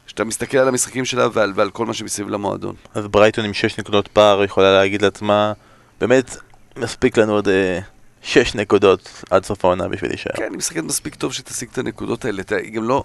שאתה 0.06 0.24
מסתכל 0.24 0.58
על 0.58 0.68
המשחקים 0.68 1.04
שלה 1.04 1.28
ועל, 1.32 1.52
ועל 1.54 1.70
כל 1.70 1.86
מה 1.86 1.94
שמסביב 1.94 2.28
למועדון. 2.28 2.74
אז 2.94 3.06
ברייטון 3.06 3.44
עם 3.44 3.54
6 3.54 3.78
נקודות 3.78 4.08
פער 4.08 4.44
יכולה 4.44 4.78
להגיד 4.78 5.02
לעצמה, 5.02 5.52
באמת, 6.00 6.36
מספיק 6.76 7.16
לנו 7.16 7.32
עוד 7.32 7.48
6 8.22 8.54
נקודות 8.54 9.22
עד 9.30 9.44
סוף 9.44 9.64
העונה 9.64 9.88
בשביל 9.88 10.10
להישאר. 10.10 10.32
כן, 10.36 10.48
היא 10.50 10.58
משחקת 10.58 10.82
מספיק 10.82 11.14
טוב 11.14 11.32
שתשיג 11.32 11.68
את 11.72 11.78
הנקודות 11.78 12.24
האלה. 12.24 12.42
היא 12.50 12.72
גם 12.72 12.84
לא... 12.84 13.04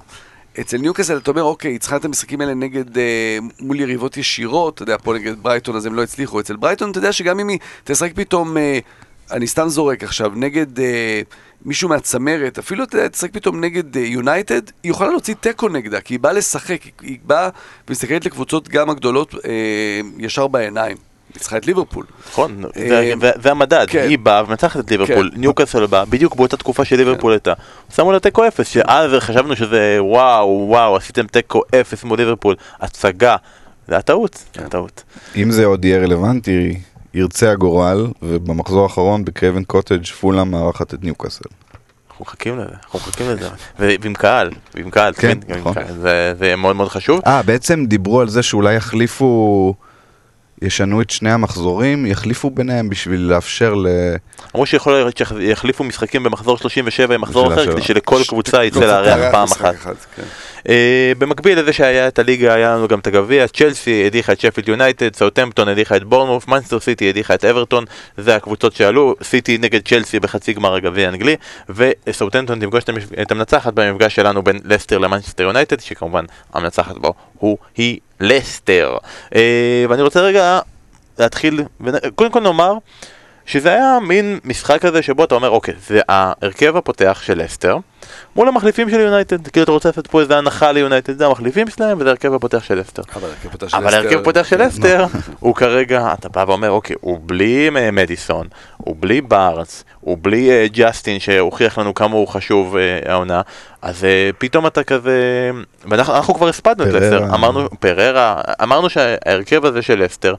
אצל 0.60 0.78
ניוקאסל 0.78 1.18
אתה 1.18 1.32
אומר, 1.32 1.44
אוקיי, 1.44 1.72
היא 1.72 1.80
צריכה 1.80 1.96
את 1.96 2.06
המשחקים 2.06 2.42
האלה 2.42 2.54
נגד, 2.54 2.98
אה, 2.98 3.38
מול 3.60 3.80
יריבות 3.80 4.18
ישירות, 4.18 4.76
אתה 4.76 4.84
יודע, 4.84 4.98
פה 5.04 5.14
נגד 5.14 5.34
ברייטון 5.42 5.76
אז 5.76 5.86
הם 5.86 5.94
לא 5.94 6.04
הצליחו. 6.04 6.40
אצל 6.40 6.56
ברייטון 6.56 6.92
אתה 6.92 6.98
יודע 6.98 7.14
שגם 7.14 7.40
אם 7.40 7.48
היא 7.48 7.60
תשחק 7.84 8.12
פתאום, 8.16 8.58
אה, 8.58 8.80
אני 9.32 9.48
סתם 9.48 9.70
זורק 9.70 10.04
עכשיו, 10.04 10.32
נגד 10.36 10.80
אה, 10.80 11.22
מישהו 11.66 11.90
מהצמרת, 11.90 12.58
אפילו 12.58 12.84
אתה 12.84 12.96
יודע, 12.98 13.08
תשחק 13.08 13.34
פתאום 13.34 13.64
נגד 13.64 13.96
יונייטד, 13.96 14.62
היא 14.84 14.92
יכולה 14.92 15.10
להוציא 15.10 15.36
תיקו 15.36 15.70
נגדה, 15.70 16.02
כי 16.02 16.14
היא 16.14 16.20
באה 16.20 16.34
לשחק, 16.34 16.84
היא, 16.84 16.92
היא 17.02 17.20
באה 17.24 17.50
ומסתכלת 17.88 18.26
לקבוצות 18.26 18.70
גם 18.70 18.90
הגדולות 18.90 19.36
אה, 19.46 20.02
ישר 20.20 20.48
בעיניים. 20.48 21.13
צריכה 21.40 21.58
את 21.58 21.68
ליברפול. 21.68 22.06
נכון, 22.32 22.64
אה, 22.66 22.90
זה- 22.90 23.14
זה- 23.22 23.32
זה 23.44 23.52
המדד, 23.52 23.86
כן. 23.90 24.06
היא 24.10 24.18
באה 24.20 24.44
ומנצחת 24.44 24.80
את 24.80 24.92
ליברפול, 24.92 25.30
כן. 25.34 25.40
ניוקאסל 25.42 25.86
באה, 25.86 26.06
בדיוק 26.06 26.36
באותה 26.36 26.58
תקופה 26.58 26.86
שליברפול 26.86 27.32
הייתה, 27.32 27.54
שמו 27.96 28.12
לה 28.12 28.20
תיקו 28.20 28.48
אפס, 28.48 28.68
שאז 28.68 29.12
חשבנו 29.20 29.56
שזה 29.56 29.98
וואו, 30.00 30.66
וואו, 30.70 30.96
עשיתם 30.96 31.28
תיקו 31.28 31.62
אפס 31.82 32.04
מול 32.04 32.18
ליברפול, 32.20 32.56
הצגה, 32.82 33.36
זה 33.88 33.94
היה 33.96 34.02
טעות, 34.02 34.44
זה 34.56 34.62
היה 34.62 34.70
טעות. 34.70 35.04
אם 35.36 35.52
זה 35.52 35.66
עוד 35.66 35.86
יהיה 35.86 36.00
רלוונטי, 36.00 36.80
ירצה 37.14 37.52
הגורל, 37.52 38.08
ובמחזור 38.22 38.84
האחרון 38.84 39.26
בקרבן 39.26 39.64
קוטג' 39.64 40.06
פולה 40.06 40.44
מארחת 40.44 40.94
את 40.94 41.04
ניוקאסל. 41.04 41.46
אנחנו 42.10 42.26
מחכים 42.26 42.60
לזה, 42.60 42.70
אנחנו 42.84 43.00
מחכים 43.00 43.30
לזה, 43.30 43.50
ועם 43.80 44.14
קהל, 44.14 44.50
ועם 44.76 44.90
קהל, 44.90 45.14
כן, 45.14 45.40
כן, 45.48 45.60
נכון. 45.60 45.74
זה 46.40 46.54
מאוד 46.58 46.76
מאוד 46.76 46.90
חשוב. 46.90 47.22
אה, 47.28 47.42
בעצם 47.44 47.86
דיברו 47.86 48.22
על 48.22 48.30
זה 48.30 48.44
שאולי 48.44 48.76
יחליפו, 48.76 49.74
ישנו 50.64 51.02
את 51.02 51.10
שני 51.10 51.32
המחזורים, 51.32 52.06
יחליפו 52.06 52.50
ביניהם 52.50 52.90
בשביל 52.90 53.20
לאפשר 53.20 53.74
ל... 53.74 53.88
אמרו 54.56 54.66
שיכול 54.66 54.94
להיות 54.94 55.18
שיחליפו 55.18 55.84
משחקים 55.84 56.24
במחזור 56.24 56.58
37 56.58 57.16
עם 57.16 57.22
מחזור 57.22 57.54
אחר, 57.54 57.72
כדי. 57.72 57.82
שלכל 57.82 58.22
קבוצה 58.28 58.64
יצא 58.64 58.80
קבוצה 58.80 59.02
לארח 59.02 59.32
פעם 59.32 59.48
אחת. 59.52 59.96
כן. 60.16 60.24
אה, 60.70 61.12
במקביל 61.18 61.60
לזה 61.60 61.74
שהיה 61.74 62.08
את 62.08 62.20
הליגה, 62.20 62.54
היה 62.54 62.76
לנו 62.76 62.88
גם 62.88 63.00
את 63.00 63.08
הגביע, 63.08 63.48
צ'לסי 63.48 64.04
הדיחה 64.06 64.32
את 64.32 64.40
שפילד 64.40 64.68
יונייטד, 64.68 65.16
סאוטמפטון 65.16 65.68
הדיחה 65.68 65.96
את 65.96 66.04
בורנמות', 66.04 66.48
מנצ'סטר 66.48 66.80
סיטי 66.80 67.10
הדיחה 67.10 67.34
את 67.34 67.46
אברטון, 67.46 67.86
זה 68.18 68.36
הקבוצות 68.36 68.74
שעלו, 68.76 69.16
סיטי 69.24 69.58
נגד 69.58 69.88
צ'לסי 69.88 70.20
בחצי 70.20 70.54
גמר 70.54 70.76
הגביע 70.76 71.06
האנגלי, 71.06 71.36
וסאוטמפטון 71.70 72.60
תפגוש 72.60 72.84
את 73.22 73.32
המנצחת 73.32 73.74
במפגש 73.74 74.16
שלנו 74.16 74.44
בין 74.44 74.60
לסטר 74.66 74.98
למנצ'סטר 74.98 75.44
יונייטד, 75.44 75.80
שכמובן 75.80 76.26
המנצחת 76.54 76.98
בו 76.98 77.14
הוא 77.40 77.58
היא 77.78 78.00
לסטר. 78.24 78.98
אה, 79.36 79.86
ואני 79.90 80.02
רוצה 80.02 80.22
רגע 80.22 80.60
להתחיל, 81.20 81.64
קודם 82.16 82.32
כל 82.32 82.40
נאמר, 82.40 82.74
שזה 83.46 83.70
היה 83.70 83.98
מין 84.02 84.40
משחק 84.44 84.82
כזה 84.82 85.02
שבו 85.02 85.24
אתה 85.24 85.36
אומר, 85.36 85.50
אוקיי, 85.50 85.74
זה 85.88 86.02
ההרכב 86.10 86.78
הפותח 86.78 87.22
של 87.24 87.44
לסטר 87.44 87.78
מול 88.36 88.48
המחליפים 88.48 88.90
של 88.90 89.00
יונייטד, 89.00 89.48
כאילו 89.48 89.64
אתה 89.64 89.72
רוצה 89.72 89.90
לעשות 89.90 90.08
פה 90.08 90.22
איזה 90.22 90.38
הנחה 90.38 90.72
ליונייטד, 90.72 91.18
זה 91.18 91.26
המחליפים 91.26 91.70
שלהם 91.70 91.98
וזה 92.00 92.10
ההרכב 92.10 92.34
הפותח 92.34 92.64
של 92.64 92.80
לסטר. 92.80 93.02
אבל 93.74 93.94
הרכב 93.94 94.20
הפותח 94.20 94.44
של 94.44 94.58
כן. 94.58 94.66
לסטר 94.66 95.06
הוא 95.40 95.56
כרגע, 95.56 96.14
אתה 96.14 96.30
בא 96.30 96.46
ואומר, 96.48 96.72
אוקיי, 96.72 96.96
הוא 97.02 97.20
בלי 97.26 97.70
אה, 97.76 97.92
מדיסון, 97.92 98.48
הוא 98.78 98.96
בלי 99.00 99.22
בארץ, 99.22 99.84
הוא 100.00 100.18
בלי 100.22 100.52
אה, 100.52 100.66
ג'סטין 100.74 101.20
שהוכיח 101.20 101.78
לנו 101.78 101.94
כמה 101.94 102.16
הוא 102.16 102.28
חשוב 102.28 102.78
אה, 102.78 103.00
העונה, 103.06 103.42
אז 103.82 104.06
פתאום 104.38 104.68
אתה 104.68 104.84
כזה, 104.84 105.52
ואנחנו 105.86 106.16
אנחנו 106.16 106.34
כבר 106.34 106.48
הספדנו 106.48 106.84
את. 106.84 106.94
לסטר, 106.94 107.36
אמרנו, 107.36 107.70
פריירה, 107.80 108.42
אמרנו 108.64 108.90
שההרכב 108.90 109.66
הזה 109.66 109.82
של 109.82 110.04
לסטר 110.04 110.36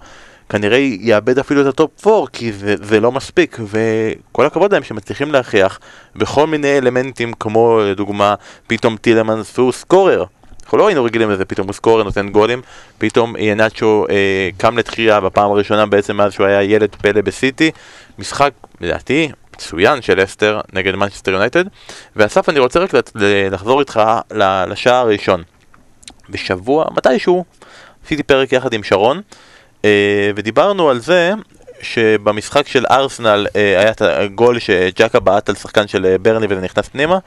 כנראה 0.55 0.79
יאבד 0.79 1.39
אפילו 1.39 1.61
את 1.61 1.67
ה 1.67 1.77
top 1.77 2.07
4 2.07 2.27
כי 2.33 2.53
זה, 2.53 2.75
זה 2.83 3.01
לא 3.01 3.13
מספיק 3.13 3.59
וכל 3.61 4.47
הכבוד 4.47 4.73
להם 4.73 4.83
שמצליחים 4.83 5.33
להכריח 5.33 5.81
בכל 6.17 6.47
מיני 6.47 6.79
אלמנטים 6.79 7.33
כמו 7.33 7.81
לדוגמה 7.85 8.35
פתאום 8.67 8.97
טילמנס 8.97 9.59
הוא 9.59 9.73
scorer 9.73 10.25
אנחנו 10.63 10.79
לא 10.79 10.89
היינו 10.89 11.05
רגילים 11.05 11.31
לזה, 11.31 11.45
פתאום 11.45 11.67
הוא 11.67 11.75
scorer 11.75 12.03
נותן 12.03 12.29
גולים, 12.29 12.63
פתאום 12.99 13.35
ינאצ'ו 13.39 14.07
אה, 14.11 14.49
קם 14.57 14.79
לתחייה 14.79 15.21
בפעם 15.21 15.51
הראשונה 15.51 15.87
בעצם 15.87 16.17
מאז 16.17 16.33
שהוא 16.33 16.47
היה 16.47 16.63
ילד 16.63 16.95
פלא 16.95 17.21
בסיטי, 17.21 17.71
משחק 18.19 18.53
לדעתי 18.81 19.31
מצוין 19.55 20.03
של 20.03 20.25
לסטר 20.25 20.61
נגד 20.73 20.95
מנצ'סטר 20.95 21.33
יונייטד, 21.33 21.65
ואסף 22.17 22.49
אני 22.49 22.59
רוצה 22.59 22.81
רק 22.81 22.91
לחזור 23.51 23.81
איתך 23.81 24.01
לשער 24.67 24.95
הראשון. 24.95 25.43
בשבוע, 26.31 26.87
מתישהו, 26.97 27.45
עשיתי 28.05 28.23
פרק 28.23 28.53
יחד 28.53 28.73
עם 28.73 28.83
שרון, 28.83 29.21
ודיברנו 30.35 30.91
על 30.91 30.99
זה 30.99 31.32
שבמשחק 31.85 32.68
של 32.68 32.85
ארסנל 32.91 33.47
אה, 33.57 33.80
היה 33.80 33.91
את 33.91 34.03
הגול 34.03 34.59
שג'קה 34.59 35.20
בעט 35.20 35.49
על 35.49 35.55
שחקן 35.55 35.87
של 35.87 36.07
אה, 36.07 36.18
ברנלי 36.19 36.47
וזה 36.51 36.61
נכנס 36.61 36.89
פנימה, 36.89 37.18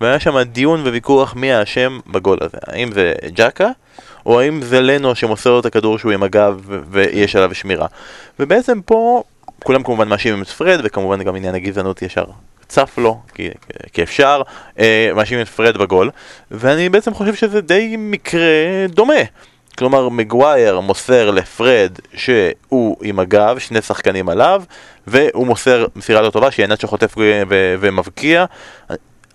והיה 0.00 0.20
שם 0.20 0.38
דיון 0.38 0.80
וויכוח 0.80 1.34
מי 1.34 1.52
האשם 1.52 1.98
בגול 2.06 2.38
הזה, 2.40 2.58
האם 2.66 2.92
זה 2.92 3.12
ג'קה 3.26 3.68
או 4.26 4.40
האם 4.40 4.62
זה 4.62 4.80
לנו 4.80 5.14
שמוסר 5.14 5.50
לו 5.50 5.60
את 5.60 5.66
הכדור 5.66 5.98
שהוא 5.98 6.12
עם 6.12 6.22
הגב 6.22 6.60
ויש 6.90 7.36
עליו 7.36 7.54
שמירה. 7.54 7.86
ובעצם 8.38 8.80
פה 8.80 9.22
כולם 9.64 9.82
כמובן 9.82 10.08
מאשימים 10.08 10.42
את 10.42 10.48
פרד 10.48 10.80
וכמובן 10.84 11.22
גם 11.22 11.36
עניין 11.36 11.54
הגזענות 11.54 12.02
ישר 12.02 12.24
צף 12.68 12.98
לו, 12.98 13.20
כי, 13.34 13.48
כי 13.92 14.02
אפשר, 14.02 14.42
אה, 14.78 15.10
מאשים 15.14 15.40
את 15.40 15.48
פרד 15.48 15.76
בגול, 15.76 16.10
ואני 16.50 16.88
בעצם 16.88 17.14
חושב 17.14 17.34
שזה 17.34 17.60
די 17.60 17.94
מקרה 17.98 18.86
דומה. 18.88 19.22
כלומר, 19.78 20.08
מגווייר 20.08 20.80
מוסר 20.80 21.30
לפרד 21.30 21.92
שהוא 22.14 22.96
עם 23.02 23.18
הגב, 23.18 23.58
שני 23.58 23.82
שחקנים 23.82 24.28
עליו, 24.28 24.62
והוא 25.06 25.46
מוסר 25.46 25.86
מסירה 25.96 26.20
לא 26.20 26.30
טובה, 26.30 26.50
שינאצ'ו 26.50 26.80
חוטף 26.80 27.14
ו- 27.16 27.42
ו- 27.48 27.74
ומבקיע. 27.80 28.44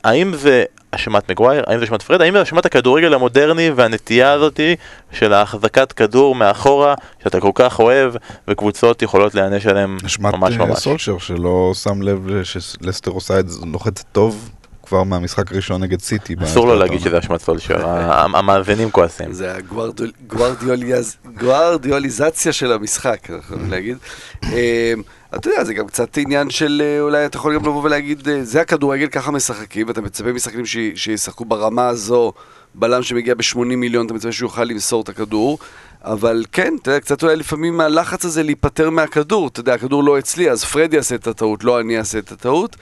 האם 0.04 0.34
זה 0.36 0.64
אשמת 0.92 1.32
מגווייר? 1.32 1.64
האם 1.68 1.80
זה 1.80 1.86
אשמת 1.86 2.02
פרד? 2.02 2.22
האם 2.22 2.34
זה 2.34 2.42
אשמת 2.42 2.66
הכדורגל 2.66 3.14
המודרני 3.14 3.70
והנטייה 3.76 4.32
הזאתי 4.32 4.76
של 5.12 5.34
ההחזקת 5.34 5.92
כדור 5.92 6.36
מאחורה, 6.36 6.96
שאתה 7.24 7.40
כל 7.40 7.52
כך 7.56 7.80
אוהב, 7.80 8.14
וקבוצות 8.48 9.02
יכולות 9.02 9.36
להיענש 9.36 9.66
עליהם 9.66 9.98
אשמת 10.06 10.34
ממש 10.34 10.58
אה, 10.60 10.66
ממש? 10.66 10.80
סולשר 10.80 11.18
שלא 11.18 11.72
שם 11.74 12.02
לב 12.02 12.44
שלסטר 12.44 13.12
עושה 13.12 13.40
את 13.40 13.50
זה, 13.50 13.66
לוחצת 13.66 14.06
טוב 14.12 14.50
כבר 14.86 15.04
מהמשחק 15.04 15.52
הראשון 15.52 15.84
נגד 15.84 16.02
סיטי. 16.02 16.36
אסור 16.44 16.68
לו 16.68 16.76
להגיד. 16.76 17.00
שזה 17.00 17.20
אשמת 17.20 17.42
סולשר, 17.42 17.90
המאזינים 18.36 18.92
כועסים. 18.92 19.34
זה 19.34 19.56
הגוורדיוליזציה 19.56 22.54
של 22.54 22.72
המשחק, 22.72 23.30
אנחנו 23.30 23.56
יכולים 23.56 23.72
להגיד. 23.72 23.98
אה, 24.44 24.94
אתה 25.36 25.50
יודע, 25.50 25.64
זה 25.64 25.74
גם 25.74 25.88
קצת 25.88 26.18
עניין 26.18 26.50
של, 26.50 26.82
אה, 26.86 27.02
אולי 27.02 27.26
אתה 27.26 27.38
יכול 27.38 27.56
גם 27.56 27.62
לבוא 27.62 27.84
ולהגיד, 27.84 28.30
אה, 28.30 28.44
זה 28.44 28.62
הכדורגל, 28.62 29.08
ככה 29.08 29.32
משחקים, 29.32 29.88
ואתה 29.88 30.02
מצפה 30.02 30.34
משחקנים 30.34 30.66
שישחקו 30.96 31.46
ברמה 31.46 31.88
הזו, 31.88 32.34
בלם 32.76 33.04
שמגיע 33.04 33.36
ב-80 33.36 33.60
מיליון, 33.60 34.06
אתה 34.06 34.14
מצפה 34.14 34.32
שהוא 34.32 34.48
יוכל 34.48 34.64
למסור 34.64 35.02
את 35.02 35.10
הכדור. 35.10 35.60
אבל 36.02 36.46
כן, 36.52 36.74
אתה 36.82 36.92
יודע, 36.92 37.00
קצת 37.00 37.24
אולי 37.24 37.36
לפעמים 37.36 37.82
הלחץ 37.82 38.26
הזה 38.26 38.44
להיפטר 38.44 38.90
מהכדור, 38.90 39.48
אתה 39.48 39.60
יודע, 39.60 39.74
הכדור 39.74 40.04
לא 40.04 40.20
אצלי, 40.20 40.52
אז 40.52 40.64
פרד 40.64 40.94
יעשה 40.94 41.16
את 41.16 41.28
הטעות, 41.28 41.64
לא 41.64 41.80
אני 41.80 41.98
אעשה 41.98 42.20
את 42.20 42.32
הטעות. 42.32 42.76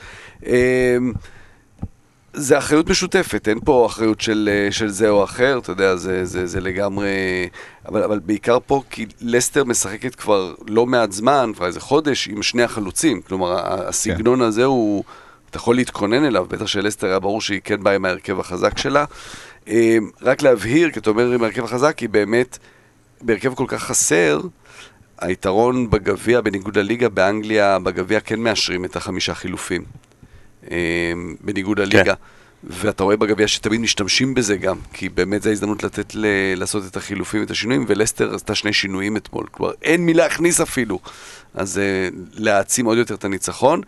זה 2.34 2.58
אחריות 2.58 2.90
משותפת, 2.90 3.48
אין 3.48 3.60
פה 3.66 3.86
אחריות 3.86 4.22
של, 4.22 4.50
אה, 4.52 4.72
של 4.72 4.88
זה 4.88 5.10
או 5.10 5.24
אחר, 5.24 5.58
אתה 5.58 5.72
יודע, 5.72 5.96
זה, 5.96 6.26
זה, 6.26 6.46
זה 6.46 6.62
לגמרי... 6.62 7.10
אבל, 7.88 8.04
אבל 8.04 8.20
בעיקר 8.20 8.58
פה, 8.66 8.82
כי 8.90 9.06
לסטר 9.22 9.64
משחקת 9.64 10.16
כבר 10.16 10.54
לא 10.68 10.86
מעט 10.86 11.12
זמן, 11.12 11.52
כבר 11.56 11.66
איזה 11.66 11.80
חודש, 11.80 12.28
עם 12.28 12.44
שני 12.44 12.64
החלוצים. 12.64 13.22
כלומר, 13.22 13.58
הסגנון 13.88 14.40
כן. 14.40 14.46
הזה 14.46 14.64
הוא... 14.66 15.04
אתה 15.50 15.58
יכול 15.58 15.76
להתכונן 15.76 16.26
אליו, 16.26 16.46
בטח 16.50 16.66
שלסטר 16.66 17.08
היה 17.08 17.20
ברור 17.20 17.42
שהיא 17.42 17.62
כן 17.64 17.84
באה 17.84 17.96
עם 17.96 18.06
ההרכב 18.06 18.40
החזק 18.40 18.78
שלה. 18.78 19.06
אה, 19.68 19.98
רק 20.22 20.42
להבהיר, 20.42 20.92
כי 20.92 21.00
אתה 21.00 21.10
אומר 21.10 21.32
עם 21.32 21.44
ההרכב 21.44 21.64
החזק, 21.64 22.00
היא 22.00 22.10
באמת, 22.10 22.58
בהרכב 23.22 23.54
כל 23.54 23.66
כך 23.68 23.84
חסר, 23.84 24.42
היתרון 25.20 25.90
בגביע, 25.90 26.42
בניגוד 26.42 26.78
לליגה, 26.78 27.10
באנגליה, 27.10 27.80
בגביע 27.80 28.20
כן 28.20 28.40
מאשרים 28.40 28.86
את 28.86 28.96
החמישה 28.96 29.34
חילופים. 29.34 29.84
אה, 30.72 30.78
בניגוד 31.42 31.80
לליגה. 31.80 32.14
ואתה 32.64 33.04
רואה 33.04 33.18
בגביע 33.18 33.48
שתמיד 33.48 33.82
משתמשים 33.82 34.34
בזה 34.34 34.58
גם, 34.58 34.78
כי 34.94 35.10
באמת 35.10 35.42
זו 35.42 35.50
ההזדמנות 35.50 35.84
לתת 35.84 36.16
ל... 36.16 36.26
לעשות 36.56 36.84
את 36.92 36.98
החילופים 36.98 37.42
ואת 37.42 37.52
השינויים, 37.52 37.86
ולסטר 37.88 38.36
עשתה 38.36 38.56
שני 38.56 38.74
שינויים 38.74 39.18
אתמול, 39.18 39.46
כלומר 39.52 39.74
אין 39.82 40.06
מי 40.06 40.14
להכניס 40.14 40.62
אפילו, 40.62 41.00
אז 41.54 41.78
uh, 41.78 42.16
להעצים 42.34 42.86
עוד 42.86 42.98
יותר 42.98 43.16
את 43.16 43.26
הניצחון. 43.26 43.82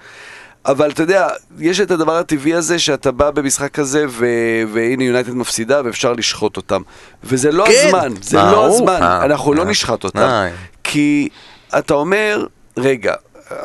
אבל 0.65 0.91
אתה 0.91 1.03
יודע, 1.03 1.28
יש 1.59 1.80
את 1.80 1.91
הדבר 1.91 2.17
הטבעי 2.17 2.53
הזה 2.53 2.80
שאתה 2.80 3.11
בא 3.11 3.32
במשחק 3.32 3.71
כזה 3.71 4.05
ו... 4.09 4.26
והנה 4.73 5.03
יונייטד 5.03 5.34
מפסידה 5.34 5.82
ואפשר 5.86 6.13
לשחוט 6.13 6.57
אותם. 6.57 6.82
וזה 7.23 7.51
לא 7.51 7.65
כן. 7.65 7.71
הזמן, 7.86 8.13
זה 8.21 8.39
אה, 8.39 8.51
לא 8.51 8.67
הזמן, 8.67 8.99
אה, 9.01 9.26
אנחנו 9.26 9.53
לא 9.53 9.65
נשחט 9.65 10.03
אותם. 10.03 10.19
אה. 10.19 10.49
כי 10.84 11.30
אתה 11.78 11.93
אומר, 11.93 12.45
רגע, 12.78 13.13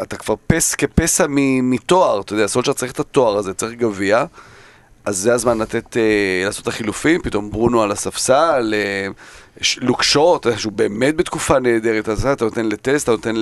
אתה 0.02 0.16
כבר 0.16 0.34
פס 0.46 0.74
כפסע 0.74 1.26
מתואר, 1.62 2.20
אתה 2.20 2.32
יודע, 2.32 2.46
סולשר 2.46 2.72
צריך 2.72 2.92
את 2.92 3.00
התואר 3.00 3.36
הזה, 3.36 3.54
צריך 3.54 3.72
גביע, 3.72 4.24
אז 5.04 5.18
זה 5.18 5.34
הזמן 5.34 5.58
לתת, 5.58 5.96
אה, 5.96 6.42
לעשות 6.46 6.62
את 6.62 6.68
החילופים, 6.68 7.22
פתאום 7.22 7.50
ברונו 7.50 7.82
על 7.82 7.92
הספסל, 7.92 8.74
אה, 8.76 9.08
ש- 9.60 9.78
לוק 9.78 10.02
שור, 10.02 10.36
אתה 10.36 10.48
יודע 10.48 10.58
שהוא 10.58 10.72
באמת 10.72 11.16
בתקופה 11.16 11.58
נהדרת, 11.58 12.08
אז 12.08 12.26
אתה 12.26 12.44
נותן 12.44 12.66
לטלס, 12.66 13.04
אתה 13.04 13.12
נותן 13.12 13.34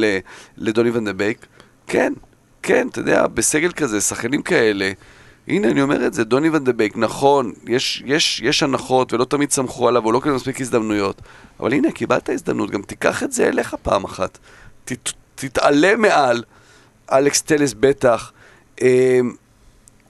לדוני 0.56 0.90
ון 0.90 1.04
דה 1.04 1.12
בייק, 1.12 1.46
כן, 1.86 2.12
כן, 2.62 2.88
אתה 2.88 3.00
יודע, 3.00 3.26
בסגל 3.26 3.72
כזה, 3.72 4.00
שחקנים 4.00 4.42
כאלה, 4.42 4.92
הנה, 5.48 5.68
אני 5.70 5.82
אומר 5.82 6.06
את 6.06 6.14
זה, 6.14 6.24
דוני 6.24 6.48
ון 6.48 6.64
דה 6.64 6.72
בייק, 6.72 6.96
נכון, 6.96 7.52
יש, 7.66 8.02
יש, 8.06 8.40
יש 8.44 8.62
הנחות 8.62 9.12
ולא 9.12 9.24
תמיד 9.24 9.50
סמכו 9.50 9.88
עליו, 9.88 10.04
הוא 10.04 10.12
לא 10.12 10.20
קיבל 10.20 10.34
מספיק 10.34 10.60
הזדמנויות, 10.60 11.22
אבל 11.60 11.72
הנה, 11.72 11.92
קיבלת 11.92 12.28
הזדמנות, 12.28 12.70
גם 12.70 12.82
תיקח 12.82 13.22
את 13.22 13.32
זה 13.32 13.48
אליך 13.48 13.76
פעם 13.82 14.04
אחת. 14.04 14.38
תתעלה 15.40 15.96
מעל, 15.96 16.42
אלכס 17.12 17.40
טלס 17.42 17.74
בטח. 17.80 18.32
אה, 18.82 19.20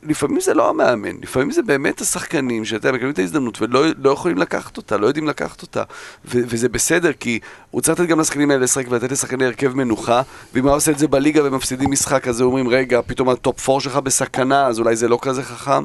לפעמים 0.03 0.41
זה 0.41 0.55
לא 0.55 0.68
המאמן, 0.68 1.16
לפעמים 1.22 1.51
זה 1.51 1.62
באמת 1.62 2.01
השחקנים 2.01 2.64
שאתה 2.64 2.93
מקבלים 2.93 3.11
את 3.12 3.18
ההזדמנות 3.18 3.62
ולא 3.62 3.85
לא 3.99 4.11
יכולים 4.11 4.39
לקחת 4.39 4.76
אותה, 4.76 4.97
לא 4.97 5.07
יודעים 5.07 5.26
לקחת 5.29 5.62
אותה. 5.62 5.83
ו- 6.24 6.41
וזה 6.49 6.68
בסדר, 6.68 7.12
כי 7.12 7.39
הוא 7.70 7.81
צריך 7.81 8.01
לתת 8.01 8.09
גם 8.09 8.20
לשחקנים 8.20 8.51
האלה 8.51 8.62
לשחק 8.62 8.85
ולתת 8.91 9.12
לשחקני 9.12 9.45
הרכב 9.45 9.74
מנוחה, 9.74 10.22
ואם 10.55 10.68
הוא 10.68 10.74
עושה 10.76 10.91
את 10.93 10.99
זה 10.99 11.09
בליגה 11.09 11.45
ומפסידים 11.45 11.91
משחק, 11.91 12.29
אז 12.29 12.41
אומרים, 12.43 12.68
רגע, 12.68 13.01
פתאום 13.07 13.29
ה 13.29 13.39
top 13.39 13.69
4 13.68 13.81
שלך 13.81 13.97
בסכנה, 13.97 14.66
אז 14.66 14.79
אולי 14.79 14.97
זה 14.97 15.09
לא 15.09 15.18
כזה 15.22 15.43
חכם. 15.43 15.85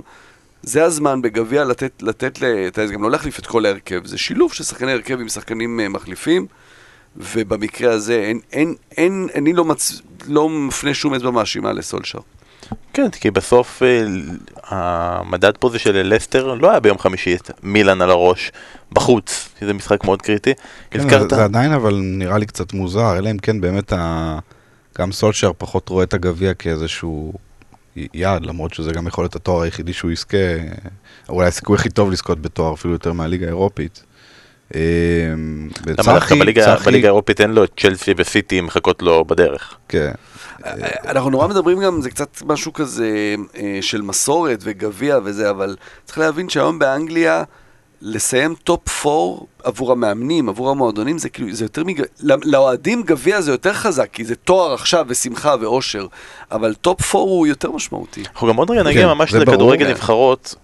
זה 0.64 0.84
הזמן 0.84 1.22
בגביע 1.22 1.64
לתת, 1.64 1.92
לתת, 2.02 2.42
ל- 2.42 2.46
אתה 2.68 2.80
יודע, 2.82 2.88
זה 2.88 2.94
גם 2.94 3.04
לא 3.04 3.12
להחליף 3.12 3.40
את 3.40 3.46
כל 3.46 3.66
ההרכב, 3.66 4.06
זה 4.06 4.18
שילוב 4.18 4.54
של 4.54 4.64
שחקני 4.64 4.92
הרכב 4.92 5.20
עם 5.20 5.30
שחקנים 5.30 5.80
אה, 5.80 5.90
מחליפים, 5.90 6.48
ובמקרה 7.18 7.94
הזה 7.94 8.14
אין, 8.14 8.40
אין, 8.52 8.76
אין, 8.98 9.28
אני 9.36 9.54
לא, 9.54 9.66
מצ... 9.66 10.02
לא 10.28 10.50
מפנה 10.50 10.94
שום 10.94 11.14
אצבע 11.14 11.32
מאשימה 11.32 11.74
לסולשר. 11.74 12.20
כן, 12.94 13.10
כי 13.10 13.32
בסוף 13.32 13.84
אה, 13.84 14.06
המדד 14.68 15.58
פה 15.60 15.70
זה 15.70 15.80
של 15.80 16.14
לסטר 16.14 16.54
לא 16.54 16.70
היה 16.72 16.80
ביום 16.80 17.00
חמישי 17.00 17.36
את 17.36 17.52
מילאן 17.64 18.02
על 18.02 18.10
הראש 18.10 18.52
בחוץ, 18.92 19.50
שזה 19.60 19.74
משחק 19.74 20.04
מאוד 20.04 20.22
קריטי. 20.22 20.54
כן, 20.92 21.00
הזכרת, 21.00 21.30
זה, 21.30 21.36
זה 21.36 21.44
עדיין 21.44 21.72
אבל 21.72 22.00
נראה 22.02 22.38
לי 22.38 22.46
קצת 22.46 22.74
מוזר, 22.74 23.18
אלא 23.18 23.32
אם 23.32 23.38
כן 23.38 23.62
באמת 23.62 23.94
ה... 23.94 24.40
גם 24.98 25.12
סולשר 25.12 25.52
פחות 25.58 25.90
רואה 25.90 26.04
את 26.04 26.14
הגביע 26.14 26.54
כאיזשהו 26.54 27.34
יעד, 27.96 28.46
למרות 28.46 28.74
שזה 28.74 28.92
גם 28.92 29.08
יכול 29.08 29.24
להיות 29.24 29.36
התואר 29.36 29.62
היחידי 29.62 29.94
שהוא 29.94 30.12
יזכה, 30.12 30.38
אולי 31.30 31.48
הסיכוי 31.48 31.76
הכי 31.76 31.90
טוב 31.90 32.12
לזכות 32.12 32.42
בתואר 32.42 32.74
אפילו 32.74 32.94
יותר 32.94 33.14
מהליגה 33.14 33.46
האירופית. 33.46 34.04
צחי- 36.78 36.86
בליגה 36.86 37.08
האירופית 37.08 37.42
אין 37.42 37.52
לו 37.52 37.64
את 37.64 37.72
צ'לסי 37.80 38.14
וסיטי 38.18 38.62
מחכות 38.62 39.02
לו 39.02 39.26
בדרך. 39.26 39.74
כן. 39.88 40.12
אנחנו 41.08 41.30
נורא 41.30 41.48
מדברים 41.48 41.80
גם, 41.84 42.02
זה 42.02 42.10
קצת 42.10 42.42
משהו 42.46 42.74
כזה 42.74 43.36
אה, 43.58 43.78
של 43.82 44.02
מסורת 44.02 44.60
וגביע 44.64 45.20
וזה, 45.24 45.50
אבל 45.50 45.76
צריך 46.06 46.18
להבין 46.18 46.50
שהיום 46.50 46.80
באנגליה, 46.80 47.44
לסיים 48.06 48.56
top 48.64 49.06
4 49.06 49.16
עבור 49.64 49.92
המאמנים, 49.92 50.50
עבור 50.50 50.70
המועדונים, 50.70 51.18
זה 51.18 51.30
כאילו, 51.30 51.54
זה 51.56 51.66
יותר 51.66 51.84
מג... 51.84 52.02
לאוהדים 52.24 53.04
גביע 53.04 53.42
זה 53.42 53.52
יותר 53.52 53.74
חזק, 53.74 54.10
כי 54.14 54.26
זה 54.26 54.36
תואר 54.36 54.74
עכשיו 54.74 55.06
ושמחה 55.10 55.56
ואושר, 55.62 56.06
אבל 56.52 56.74
top 56.74 57.16
4 57.16 57.26
הוא 57.30 57.48
יותר 57.48 57.72
משמעותי. 57.72 58.24
אנחנו 58.34 58.48
גם 58.48 58.56
עוד 58.56 58.72
רגע 58.72 58.84
נגיע 58.84 59.02
כן, 59.02 59.08
ממש. 59.08 59.34
לכדורגל. 59.34 59.90
נבחרות, 59.90 60.56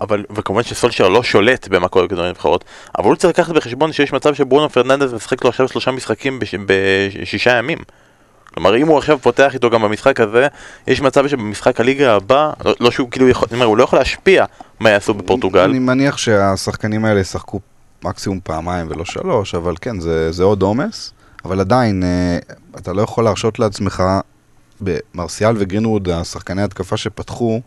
אבל, 0.00 0.24
וכמובן 0.30 0.62
שסולשר 0.62 1.08
לא 1.08 1.22
שולט 1.22 1.68
במה 1.68 1.88
קורה 1.88 2.04
בכדורגל 2.06 2.30
נבחרות, 2.30 2.64
אבל 2.98 3.06
הוא 3.08 3.16
צריך 3.16 3.38
לקחת 3.38 3.54
בחשבון 3.54 3.92
שיש 3.92 4.12
מצב 4.12 4.34
שברונו 4.34 4.68
פרננדס 4.70 5.12
משחק 5.12 5.44
לו 5.44 5.50
עכשיו 5.50 5.68
שלושה 5.68 5.90
משחקים 5.90 6.38
בש- 6.38 6.54
בשישה 6.66 7.50
ימים. 7.58 7.78
כלומר, 8.54 8.76
אם 8.76 8.88
הוא 8.88 8.98
עכשיו 8.98 9.18
פותח 9.18 9.54
איתו 9.54 9.70
גם 9.70 9.82
במשחק 9.82 10.20
הזה, 10.20 10.48
יש 10.86 11.00
מצב 11.00 11.28
שבמשחק 11.28 11.80
הליגה 11.80 12.16
הבא, 12.16 12.52
לא, 12.64 12.74
לא 12.80 12.90
שהוא 12.90 13.10
כאילו 13.10 13.28
יכול, 13.28 13.48
אני 13.50 13.54
אומר, 13.54 13.66
הוא 13.66 13.76
לא 13.76 13.84
יכול 13.84 13.98
להשפיע 13.98 14.44
מה 14.80 14.90
יעשו 14.90 15.14
בפורטוגל. 15.14 15.60
אני 15.60 15.78
מניח 15.78 16.16
שהשחקנים 16.16 17.04
האלה 17.04 17.20
ישחקו 17.20 17.60
מקסימום 18.04 18.40
פעמיים 18.44 18.86
ולא 18.90 19.04
שלוש, 19.04 19.54
אבל 19.54 19.74
כן, 19.80 20.00
זה, 20.00 20.32
זה 20.32 20.42
עוד 20.42 20.62
עומס. 20.62 21.12
אבל 21.44 21.60
עדיין, 21.60 22.02
אה, 22.02 22.38
אתה 22.78 22.92
לא 22.92 23.02
יכול 23.02 23.24
להרשות 23.24 23.58
לעצמך, 23.58 24.02
במרסיאל 24.80 25.54
וגרינווד, 25.58 26.08
השחקני 26.08 26.62
התקפה 26.62 26.96
שפתחו, 26.96 27.60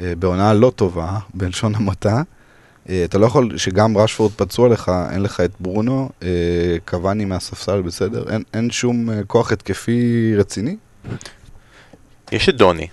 אה, 0.00 0.12
בעונה 0.18 0.54
לא 0.54 0.72
טובה, 0.76 1.18
בלשון 1.34 1.74
המעטה, 1.74 2.22
אתה 3.04 3.18
לא 3.18 3.26
יכול, 3.26 3.58
שגם 3.58 3.98
רשפורד 3.98 4.32
פצוע 4.32 4.68
לך, 4.68 4.92
אין 5.10 5.22
לך 5.22 5.40
את 5.40 5.50
ברונו, 5.60 6.08
אה, 6.22 6.28
קוואני 6.84 7.24
מהספסל 7.24 7.82
בסדר, 7.82 8.24
אין 8.54 8.70
שום 8.70 9.10
אה, 9.10 9.20
כוח 9.26 9.52
התקפי 9.52 10.32
רציני. 10.36 10.76
יש 12.32 12.48
את 12.48 12.56
דוני. 12.56 12.86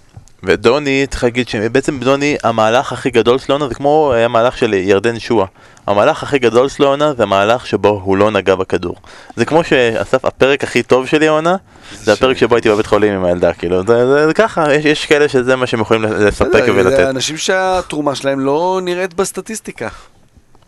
ודוני, 0.44 1.06
צריך 1.10 1.24
להגיד 1.24 1.48
שבעצם 1.48 2.00
דוני, 2.00 2.38
המהלך 2.44 2.94
הכי 2.94 3.10
גדול 3.10 3.40
של 3.40 3.52
העונה 3.52 3.68
זה 3.68 3.76
כמו 3.76 4.14
אה, 4.16 4.26
המהלך 4.26 4.58
של 4.58 4.74
ירדן 4.74 5.20
שואה. 5.20 5.46
המהלך 5.88 6.24
הכי 6.24 6.40
גדול 6.40 6.70
של 6.70 6.84
העונה 6.84 7.14
זה 7.14 7.24
המהלך 7.24 7.68
שבו 7.68 8.02
הוא 8.04 8.18
לא 8.18 8.32
נגע 8.32 8.56
בכדור. 8.56 8.96
זה 9.36 9.46
כמו 9.46 9.64
שאסף, 9.64 10.26
הפרק 10.26 10.64
הכי 10.64 10.84
טוב 10.84 11.06
שלי 11.08 11.28
העונה, 11.28 11.56
זה 11.94 12.14
הפרק 12.14 12.38
שבו 12.38 12.56
הייתי 12.56 12.70
בבית 12.70 12.86
חולים 12.86 13.14
עם 13.14 13.26
הילדה, 13.26 13.54
כאילו, 13.54 13.84
זה, 13.88 14.08
זה, 14.08 14.28
זה 14.28 14.34
ככה, 14.34 14.74
יש, 14.74 14.86
יש 14.86 15.06
כאלה 15.06 15.30
שזה 15.30 15.56
מה 15.56 15.68
שהם 15.68 15.82
יכולים 15.82 16.04
לספק 16.04 16.48
בסדר, 16.48 16.66
זה 16.66 16.72
ולתת. 16.72 17.10
אנשים 17.10 17.38
שהתרומה 17.38 18.16
שלהם 18.16 18.40
לא 18.40 18.80
נראית 18.84 19.14
בסטטיסטיקה. 19.14 19.88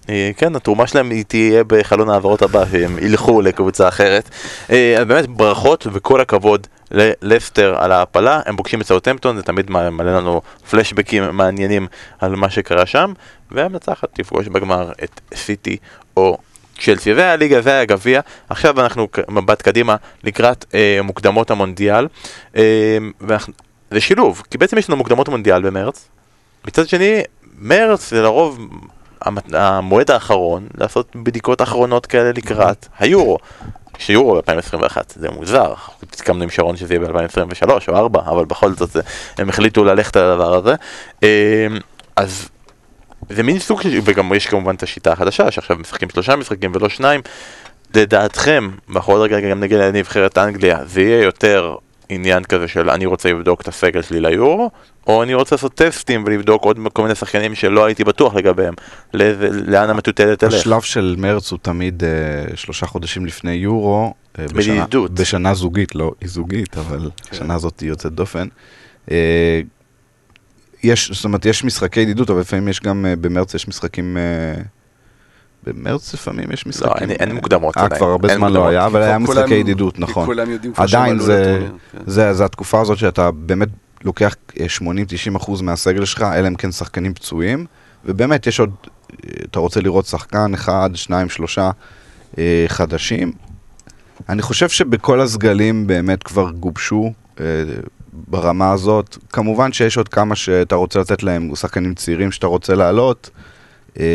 אה, 0.09 0.31
כן, 0.37 0.55
התרומה 0.55 0.87
שלהם 0.87 1.09
היא 1.09 1.23
תהיה 1.27 1.63
בחלון 1.67 2.09
ההעברות 2.09 2.41
הבא, 2.41 2.63
שהם 2.71 2.97
ילכו 3.01 3.41
לקבוצה 3.41 3.87
אחרת. 3.87 4.29
אה, 4.71 4.95
אז 4.99 5.05
באמת 5.05 5.27
ברכות 5.27 5.87
וכל 5.93 6.21
הכבוד 6.21 6.67
ללסטר 6.91 7.75
על 7.77 7.91
ההעפלה, 7.91 8.39
הם 8.45 8.57
פוגשים 8.57 8.81
את 8.81 8.85
סאוטהמפטון, 8.85 9.37
זה 9.37 9.43
תמיד 9.43 9.71
מ- 9.71 9.97
מלא 9.97 10.17
לנו 10.17 10.41
פלשבקים 10.69 11.23
מעניינים 11.37 11.87
על 12.19 12.35
מה 12.35 12.49
שקרה 12.49 12.85
שם, 12.85 13.13
והמנצחת 13.51 14.09
תפגוש 14.13 14.47
בגמר 14.47 14.91
את 15.03 15.21
סיטי 15.35 15.77
או 16.17 16.37
צ'לסי. 16.79 17.15
זה 17.15 17.31
הליגה, 17.31 17.61
זה 17.61 17.79
הגביע. 17.79 18.21
עכשיו 18.49 18.81
אנחנו 18.81 19.07
מבט 19.29 19.61
קדימה 19.61 19.95
לקראת 20.23 20.65
אה, 20.73 20.99
מוקדמות 21.03 21.51
המונדיאל. 21.51 22.07
אה, 22.55 22.97
ואנחנו- 23.21 23.53
זה 23.91 24.01
שילוב, 24.01 24.43
כי 24.51 24.57
בעצם 24.57 24.77
יש 24.77 24.89
לנו 24.89 24.97
מוקדמות 24.97 25.27
המונדיאל 25.27 25.61
במרץ. 25.61 26.07
מצד 26.67 26.87
שני, 26.87 27.21
מרץ 27.59 28.09
זה 28.09 28.21
לרוב 28.21 28.59
המועד 29.53 30.11
האחרון 30.11 30.67
לעשות 30.77 31.15
בדיקות 31.15 31.61
אחרונות 31.61 32.05
כאלה 32.05 32.31
לקראת 32.31 32.85
היורו. 32.99 33.37
שיורו 33.97 34.35
ב-2021, 34.35 34.97
זה 35.15 35.29
מוזר, 35.29 35.69
אנחנו 35.69 35.93
הסכמנו 36.13 36.43
עם 36.43 36.49
שרון 36.49 36.77
שזה 36.77 36.93
יהיה 36.93 37.05
ב-2023 37.05 37.69
או 37.69 37.73
2024, 37.75 38.21
אבל 38.25 38.45
בכל 38.45 38.73
זאת 38.73 38.97
הם 39.37 39.49
החליטו 39.49 39.83
ללכת 39.83 40.15
על 40.15 40.31
הדבר 40.31 40.53
הזה. 40.53 40.75
אה, 41.23 41.67
אז 42.15 42.49
זה 43.29 43.43
מין 43.43 43.59
סוג 43.59 43.81
של, 43.81 43.99
וגם 44.03 44.33
יש 44.33 44.47
כמובן 44.47 44.75
את 44.75 44.83
השיטה 44.83 45.11
החדשה, 45.11 45.51
שעכשיו 45.51 45.77
משחקים 45.77 46.09
שלושה 46.09 46.35
משחקים 46.35 46.71
ולא 46.75 46.89
שניים. 46.89 47.21
לדעתכם, 47.95 48.69
ואנחנו 48.89 49.13
עוד 49.13 49.21
רגע 49.21 49.39
גם 49.39 49.59
נגיד 49.59 49.77
לנבחרת 49.77 50.37
אנגליה, 50.37 50.79
זה 50.85 51.01
יהיה 51.01 51.23
יותר 51.23 51.75
עניין 52.09 52.43
כזה 52.43 52.67
של 52.67 52.89
אני 52.89 53.05
רוצה 53.05 53.29
לבדוק 53.29 53.61
את 53.61 53.67
הסגל 53.67 54.01
שלי 54.01 54.19
ליורו, 54.19 54.69
או 55.07 55.23
אני 55.23 55.33
רוצה 55.33 55.55
לעשות 55.55 55.73
טסטים 55.75 56.23
ולבדוק 56.27 56.63
עוד 56.63 56.79
כל 56.93 57.01
מיני 57.03 57.15
שחקנים 57.15 57.55
שלא 57.55 57.85
הייתי 57.85 58.03
בטוח 58.03 58.35
לגביהם, 58.35 58.73
לאיזה- 59.13 59.49
לאן 59.51 59.89
המטוטלת 59.89 60.39
תלך. 60.39 60.53
השלב 60.53 60.81
של 60.81 61.15
מרץ 61.17 61.51
הוא 61.51 61.59
תמיד 61.61 62.03
אה, 62.03 62.09
שלושה 62.57 62.85
חודשים 62.85 63.25
לפני 63.25 63.51
יורו. 63.53 64.13
אה, 64.39 64.45
בשנה-. 64.53 64.85
בשנה 65.13 65.53
זוגית, 65.53 65.95
לא 65.95 66.11
היא 66.21 66.29
זוגית, 66.29 66.77
אבל 66.77 67.09
השנה 67.31 67.55
הזאת 67.55 67.79
היא 67.79 67.89
יוצאת 67.89 68.11
דופן. 68.13 68.47
אה, 69.11 69.61
יש, 70.83 71.11
זאת 71.11 71.25
אומרת, 71.25 71.45
יש 71.45 71.63
משחקי 71.63 71.99
ידידות, 71.99 72.29
אבל 72.29 72.39
לפעמים 72.39 72.67
יש 72.67 72.81
גם, 72.81 73.05
אה, 73.05 73.15
במרץ 73.15 73.53
יש 73.53 73.67
משחקים... 73.67 74.17
אה, 74.17 74.61
במרץ 75.63 76.13
לפעמים 76.13 76.51
יש 76.51 76.65
משחקים. 76.67 77.09
אין- 77.09 77.17
אין 77.19 77.35
מוקדמות 77.35 77.77
אה. 77.77 77.89
כבר 77.89 78.05
הרבה 78.07 78.35
זמן 78.35 78.53
לא. 78.53 78.67
היה, 78.67 78.85
אבל 78.85 79.01
היה 79.01 79.17
משחקי 79.17 79.53
ידידות, 79.55 79.95
כי 79.95 80.01
נכון. 80.01 80.25
כולם 80.25 80.49
יודעים 80.51 80.73
כבר 80.73 80.87
שהם 80.87 81.01
עדיין 81.01 81.19
כן. 81.19 81.25
זה, 82.05 82.33
זה 82.33 82.45
התקופה 82.45 82.81
הזאת 82.81 82.97
שאתה 82.97 83.31
באמת 83.31 83.69
לוקח 84.03 84.35
אה, 84.59 84.65
80-90 85.33 85.37
אחוז 85.37 85.61
מהסגל 85.61 86.05
שלך, 86.05 86.21
אלא 86.21 86.47
אם 86.47 86.55
כן 86.55 86.71
שחקנים 86.71 87.13
פצועים, 87.13 87.65
ובאמת 88.05 88.47
יש 88.47 88.59
עוד, 88.59 88.71
אה, 89.11 89.29
אתה 89.51 89.59
רוצה 89.59 89.81
לראות 89.81 90.05
שחקן 90.05 90.53
אחד, 90.53 90.89
שניים, 90.93 91.29
שלושה 91.29 91.71
אה, 92.37 92.65
חדשים. 92.67 93.31
אני 94.29 94.41
חושב 94.41 94.69
שבכל 94.69 95.21
הסגלים 95.21 95.87
באמת 95.87 96.23
כבר 96.23 96.51
גובשו 96.51 97.13
אה, 97.39 97.45
ברמה 98.13 98.71
הזאת. 98.71 99.17
כמובן 99.29 99.71
שיש 99.71 99.97
עוד 99.97 100.09
כמה 100.09 100.35
שאתה 100.35 100.75
רוצה 100.75 100.99
לתת 100.99 101.23
להם, 101.23 101.55
שחקנים 101.55 101.93
צעירים 101.93 102.31
שאתה 102.31 102.47
רוצה 102.47 102.75
להעלות 102.75 103.29
אה, 103.99 104.05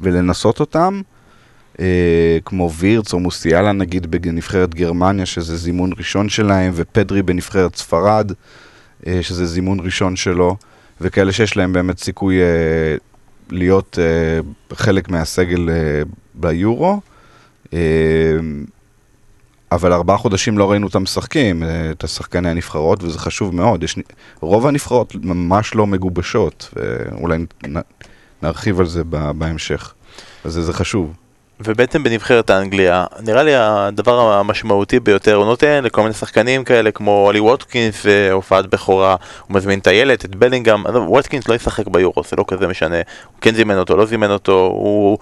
ולנסות 0.00 0.60
אותם. 0.60 1.00
אה, 1.80 2.38
כמו 2.44 2.72
וירץ 2.72 3.12
או 3.12 3.18
מוסיאלה 3.18 3.72
נגיד 3.72 4.10
בנבחרת 4.10 4.74
גרמניה, 4.74 5.26
שזה 5.26 5.56
זימון 5.56 5.90
ראשון 5.98 6.28
שלהם, 6.28 6.72
ופדרי 6.74 7.22
בנבחרת 7.22 7.76
ספרד, 7.76 8.30
אה, 8.30 8.36
שזה 9.22 9.46
זימון 9.46 9.80
ראשון 9.80 10.16
שלו, 10.16 10.56
וכאלה 11.00 11.32
שיש 11.32 11.56
להם 11.56 11.72
באמת 11.72 11.98
סיכוי 11.98 12.40
אה, 12.40 12.96
להיות 13.50 13.98
אה, 13.98 14.76
חלק 14.76 15.08
מהסגל 15.08 15.70
אה, 15.70 16.02
ביורו. 16.34 17.00
אה, 17.72 17.78
אבל 19.72 19.92
ארבעה 19.92 20.16
חודשים 20.16 20.58
לא 20.58 20.70
ראינו 20.70 20.86
אותם 20.86 21.02
משחקים, 21.02 21.62
אה, 21.62 21.90
את 21.90 22.04
השחקני 22.04 22.50
הנבחרות, 22.50 23.02
וזה 23.02 23.18
חשוב 23.18 23.54
מאוד. 23.54 23.82
יש, 23.82 23.98
רוב 24.40 24.66
הנבחרות 24.66 25.14
ממש 25.14 25.74
לא 25.74 25.86
מגובשות, 25.86 26.74
ואולי 26.76 27.38
נ, 27.38 27.76
נרחיב 28.42 28.80
על 28.80 28.86
זה 28.86 29.04
בהמשך. 29.04 29.94
אז 30.44 30.52
זה, 30.52 30.62
זה 30.62 30.72
חשוב. 30.72 31.12
ובעצם 31.60 32.02
בנבחרת 32.02 32.50
האנגליה, 32.50 33.04
נראה 33.20 33.42
לי 33.42 33.52
הדבר 33.54 34.32
המשמעותי 34.32 35.00
ביותר, 35.00 35.34
הוא 35.34 35.44
נותן 35.44 35.84
לכל 35.84 36.02
מיני 36.02 36.14
שחקנים 36.14 36.64
כאלה 36.64 36.90
כמו 36.90 37.26
אולי 37.26 37.40
ווטקינס, 37.40 38.06
הופעת 38.32 38.66
בכורה, 38.66 39.16
הוא 39.46 39.56
מזמין 39.56 39.78
את 39.78 39.86
הילד, 39.86 40.18
את 40.24 40.36
בלינגהם, 40.36 40.84
ווטקינס 40.84 41.48
לא 41.48 41.54
ישחק 41.54 41.88
ביורו, 41.88 42.22
זה 42.28 42.36
לא 42.36 42.44
כזה 42.48 42.66
משנה, 42.66 42.96
הוא 42.96 43.40
כן 43.40 43.54
זימן 43.54 43.78
אותו, 43.78 43.96
לא 43.96 44.06
זימן 44.06 44.30
אותו, 44.30 44.66
הוא 44.72 45.18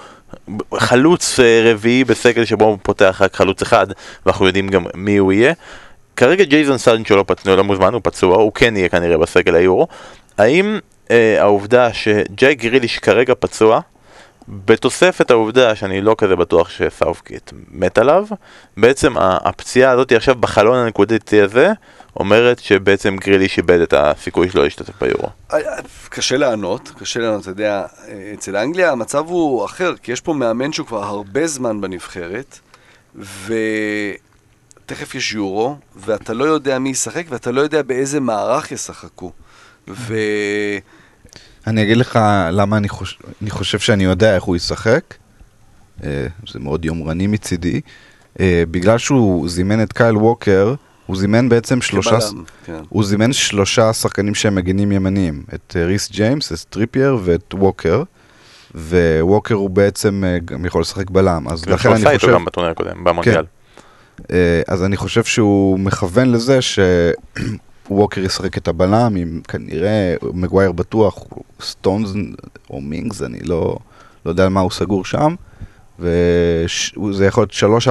חלוץ 0.74 1.40
אה, 1.40 1.70
רביעי 1.72 2.04
בסגל 2.04 2.44
שבו 2.44 2.64
הוא 2.64 2.78
פותח 2.82 3.18
רק 3.20 3.36
חלוץ 3.36 3.62
אחד, 3.62 3.86
ואנחנו 4.26 4.46
יודעים 4.46 4.68
גם 4.68 4.84
מי 4.94 5.16
הוא 5.16 5.32
יהיה. 5.32 5.52
כרגע 6.16 6.44
ג'ייזון 6.44 6.78
סנצ'ו 6.78 7.16
לא, 7.16 7.24
פצ... 7.26 7.46
לא 7.46 7.64
מוזמן, 7.64 7.92
הוא 7.92 8.00
פצוע, 8.04 8.36
הוא 8.36 8.52
כן 8.52 8.76
יהיה 8.76 8.88
כנראה 8.88 9.18
בסגל 9.18 9.54
היורו. 9.54 9.86
האם 10.38 10.78
אה, 11.10 11.36
העובדה 11.40 11.92
שג'יי 11.92 12.54
גריליש 12.54 12.98
כרגע 12.98 13.34
פצוע, 13.38 13.80
בתוספת 14.48 15.30
העובדה 15.30 15.74
שאני 15.74 16.00
לא 16.00 16.14
כזה 16.18 16.36
בטוח 16.36 16.70
שסאופקיט 16.70 17.50
מת 17.70 17.98
עליו, 17.98 18.26
בעצם 18.76 19.14
הפציעה 19.18 19.92
הזאת 19.92 20.12
עכשיו 20.12 20.34
בחלון 20.34 20.78
הנקודתי 20.78 21.40
הזה, 21.40 21.72
אומרת 22.16 22.58
שבעצם 22.58 23.16
גריליש 23.16 23.58
איבד 23.58 23.80
את 23.80 23.94
הסיכוי 23.96 24.50
שלו 24.50 24.62
להשתתף 24.62 25.02
ביורו. 25.02 25.28
אה, 25.52 25.58
קשה 26.08 26.36
לענות, 26.36 26.92
קשה 26.98 27.20
לענות, 27.20 27.42
אתה 27.42 27.50
יודע, 27.50 27.84
אצל 28.34 28.56
אנגליה 28.56 28.92
המצב 28.92 29.24
הוא 29.26 29.64
אחר, 29.64 29.94
כי 30.02 30.12
יש 30.12 30.20
פה 30.20 30.32
מאמן 30.32 30.72
שהוא 30.72 30.86
כבר 30.86 31.04
הרבה 31.04 31.46
זמן 31.46 31.80
בנבחרת, 31.80 32.58
ותכף 33.16 35.14
יש 35.14 35.32
יורו, 35.32 35.76
ואתה 35.96 36.34
לא 36.34 36.44
יודע 36.44 36.78
מי 36.78 36.88
ישחק, 36.88 37.24
ואתה 37.28 37.52
לא 37.52 37.60
יודע 37.60 37.82
באיזה 37.82 38.20
מערך 38.20 38.72
ישחקו. 38.72 39.32
ו... 39.88 40.14
אני 41.66 41.82
אגיד 41.82 41.96
לך 41.96 42.18
למה 42.52 42.76
אני, 42.76 42.88
חוש... 42.88 43.18
אני 43.42 43.50
חושב 43.50 43.78
שאני 43.78 44.04
יודע 44.04 44.34
איך 44.34 44.44
הוא 44.44 44.56
ישחק. 44.56 45.14
אה, 46.04 46.26
זה 46.52 46.58
מאוד 46.58 46.84
יומרני 46.84 47.26
מצידי. 47.26 47.80
אה, 48.40 48.62
בגלל 48.70 48.98
שהוא 48.98 49.48
זימן 49.48 49.82
את 49.82 49.92
קייל 49.92 50.16
ווקר, 50.16 50.74
הוא 51.06 51.16
זימן 51.16 51.48
בעצם 51.48 51.80
שלושה... 51.80 52.20
כבלם, 52.20 52.44
כן. 52.64 52.80
הוא 52.88 53.04
זימן 53.04 53.32
שלושה 53.32 53.92
שחקנים 53.92 54.34
שהם 54.34 54.54
מגנים 54.54 54.92
ימניים. 54.92 55.42
את 55.54 55.76
אה, 55.78 55.84
ריס 55.86 56.10
ג'יימס, 56.10 56.52
את 56.52 56.58
טריפייר 56.70 57.18
ואת 57.24 57.54
ווקר. 57.54 58.02
וווקר 58.74 59.54
הוא 59.54 59.70
בעצם 59.70 60.24
גם 60.44 60.66
יכול 60.66 60.80
לשחק 60.80 61.10
בלם. 61.10 61.48
אז 61.48 61.66
לכן 61.66 61.88
הוא 61.88 61.96
אני 61.96 62.18
חושב... 62.18 62.32
גם 62.32 62.44
בטורניר 62.44 62.72
הקודם, 62.72 63.04
במונדיאל. 63.04 63.44
אה, 64.32 64.62
אז 64.68 64.84
אני 64.84 64.96
חושב 64.96 65.24
שהוא 65.24 65.78
מכוון 65.78 66.32
לזה 66.32 66.58
שווקר 67.88 68.20
ישחק 68.20 68.58
את 68.58 68.68
הבלם, 68.68 69.16
עם 69.16 69.40
כנראה 69.48 70.14
מגווייר 70.32 70.72
בטוח, 70.72 71.24
סטונס 71.60 72.10
או 72.70 72.80
מינגס, 72.80 73.22
אני 73.22 73.38
לא, 73.40 73.78
לא 74.26 74.30
יודע 74.30 74.42
על 74.42 74.48
מה 74.48 74.60
הוא 74.60 74.70
סגור 74.70 75.04
שם, 75.04 75.34
וזה 75.98 77.26
יכול 77.26 77.46
להיות 77.62 77.82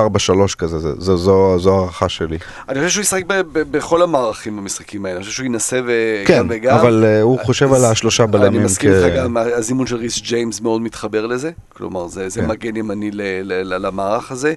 3-4-3 0.51 0.55
כזה, 0.57 0.79
זה, 0.79 0.93
זו, 0.97 1.17
זו, 1.17 1.59
זו 1.59 1.79
הערכה 1.79 2.09
שלי. 2.09 2.37
אני 2.69 2.79
חושב 2.79 2.89
שהוא 2.89 3.01
ישחק 3.01 3.25
ב- 3.27 3.33
ב- 3.33 3.71
בכל 3.71 4.01
המערכים 4.01 4.57
במשחקים 4.57 5.05
האלה, 5.05 5.15
אני 5.15 5.23
חושב 5.23 5.35
שהוא 5.35 5.45
ינסה 5.45 5.79
וגם 5.85 6.25
כן, 6.25 6.45
וגם. 6.49 6.77
אבל 6.77 7.03
uh, 7.03 7.23
הוא 7.23 7.39
חושב 7.39 7.73
אז 7.73 7.83
על 7.83 7.91
השלושה 7.91 8.25
בלמים. 8.25 8.55
אני 8.55 8.65
מסכים 8.65 8.91
איתך 8.91 9.15
גם, 9.17 9.37
הזימון 9.37 9.87
של 9.87 9.95
ריס 9.95 10.21
ג'יימס 10.21 10.61
מאוד 10.61 10.81
מתחבר 10.81 11.25
לזה, 11.25 11.51
כלומר 11.69 12.07
זה, 12.07 12.29
זה 12.29 12.41
כן. 12.41 12.47
מגן 12.47 12.75
ימני 12.75 13.11
ל, 13.11 13.21
ל, 13.43 13.73
ל, 13.73 13.85
למערך 13.87 14.31
הזה. 14.31 14.53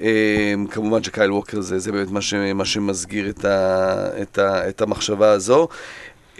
אה, 0.00 0.54
כמובן 0.70 1.02
שקייל 1.02 1.32
ווקר 1.32 1.60
זה, 1.60 1.78
זה 1.78 1.92
באמת 1.92 2.10
מה, 2.10 2.20
ש, 2.20 2.34
מה 2.54 2.64
שמסגיר 2.64 3.28
את, 3.28 3.44
ה, 3.44 4.08
את, 4.22 4.38
ה, 4.38 4.68
את 4.68 4.82
המחשבה 4.82 5.30
הזו. 5.30 5.68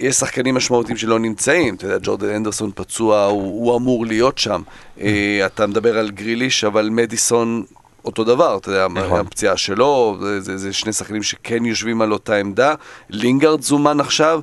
יש 0.01 0.17
שחקנים 0.17 0.55
משמעותיים 0.55 0.97
שלא 0.97 1.19
נמצאים, 1.19 1.75
אתה 1.75 1.85
יודע, 1.85 1.99
ג'ורדן 2.03 2.29
אנדרסון 2.29 2.71
פצוע, 2.75 3.25
הוא, 3.25 3.43
הוא 3.43 3.77
אמור 3.77 4.07
להיות 4.07 4.39
שם. 4.39 4.63
אה, 5.01 5.47
אתה 5.47 5.67
מדבר 5.67 5.99
על 5.99 6.11
גריליש, 6.11 6.65
אבל 6.65 6.89
מדיסון 6.91 7.65
אותו 8.05 8.25
דבר, 8.25 8.57
אתה 8.57 8.71
יודע, 8.71 8.89
נכון. 8.89 9.21
הפציעה 9.21 9.57
שלו, 9.57 10.19
זה, 10.21 10.41
זה, 10.41 10.57
זה 10.57 10.73
שני 10.73 10.93
שחקנים 10.93 11.23
שכן 11.23 11.65
יושבים 11.65 12.03
על 12.03 12.13
אותה 12.13 12.37
עמדה. 12.37 12.75
לינגארד 13.11 13.63
זומן 13.63 14.01
עכשיו, 14.01 14.41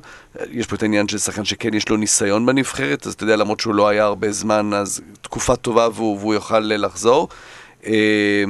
יש 0.50 0.66
פה 0.66 0.76
את 0.76 0.82
העניין 0.82 1.08
של 1.08 1.18
שחקן 1.18 1.44
שכן 1.44 1.74
יש 1.74 1.88
לו 1.88 1.96
ניסיון 1.96 2.46
בנבחרת, 2.46 3.06
אז 3.06 3.12
אתה 3.12 3.24
יודע, 3.24 3.36
למרות 3.36 3.60
שהוא 3.60 3.74
לא 3.74 3.88
היה 3.88 4.04
הרבה 4.04 4.32
זמן, 4.32 4.74
אז 4.74 5.00
תקופה 5.20 5.56
טובה 5.56 5.88
והוא, 5.94 6.18
והוא 6.18 6.34
יוכל 6.34 6.58
לחזור. 6.58 7.28
אה, 7.86 8.44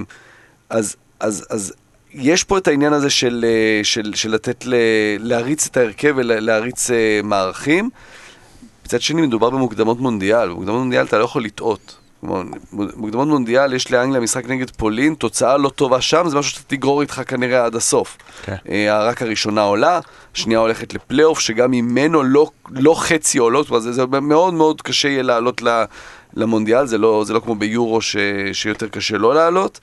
אז, 0.70 0.96
אז, 1.20 1.46
אז 1.50 1.74
יש 2.18 2.44
פה 2.44 2.58
את 2.58 2.68
העניין 2.68 2.92
הזה 2.92 3.10
של, 3.10 3.44
אה, 3.48 3.84
של, 3.84 4.12
של 4.14 4.30
לתת, 4.30 4.66
ל, 4.66 4.74
להריץ 5.18 5.66
את 5.66 5.76
ההרכב 5.76 6.14
ולהריץ 6.16 6.90
אה, 6.90 7.20
מערכים. 7.24 7.90
מצד 8.86 9.00
שני, 9.00 9.22
מדובר 9.22 9.50
במוקדמות 9.50 10.00
מונדיאל, 10.00 10.48
במוקדמות 10.48 10.78
מונדיאל 10.78 11.04
אתה 11.04 11.18
לא 11.18 11.24
יכול 11.24 11.44
לטעות. 11.44 11.96
מוקדמות 12.72 13.28
מונדיאל, 13.28 13.72
יש 13.72 13.92
לאנגליה 13.92 14.20
משחק 14.20 14.48
נגד 14.48 14.70
פולין, 14.70 15.14
תוצאה 15.14 15.56
לא 15.56 15.68
טובה 15.68 16.00
שם, 16.00 16.28
זה 16.28 16.38
משהו 16.38 16.52
שאתה 16.52 16.76
תגרור 16.76 17.02
איתך 17.02 17.22
כנראה 17.26 17.64
עד 17.64 17.74
הסוף. 17.76 18.16
כן. 18.42 18.56
אה, 18.68 19.04
רק 19.04 19.22
הראשונה 19.22 19.62
עולה, 19.62 20.00
השנייה 20.34 20.60
הולכת 20.60 20.94
לפלייאוף, 20.94 21.40
שגם 21.40 21.70
ממנו 21.70 22.22
לא, 22.22 22.50
לא 22.70 22.94
חצי 22.98 23.38
עולות, 23.38 23.66
זה, 23.78 23.92
זה 23.92 24.06
מאוד 24.06 24.54
מאוד 24.54 24.82
קשה 24.82 25.08
יהיה 25.08 25.22
לעלות 25.22 25.62
למונדיאל, 26.34 26.86
זה 26.86 26.98
לא, 26.98 27.24
זה 27.26 27.32
לא 27.32 27.40
כמו 27.40 27.54
ביורו 27.54 28.00
ש, 28.00 28.16
שיותר 28.52 28.88
קשה 28.88 29.18
לא 29.18 29.34
לעלות. 29.34 29.80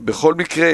בכל 0.00 0.34
מקרה, 0.34 0.72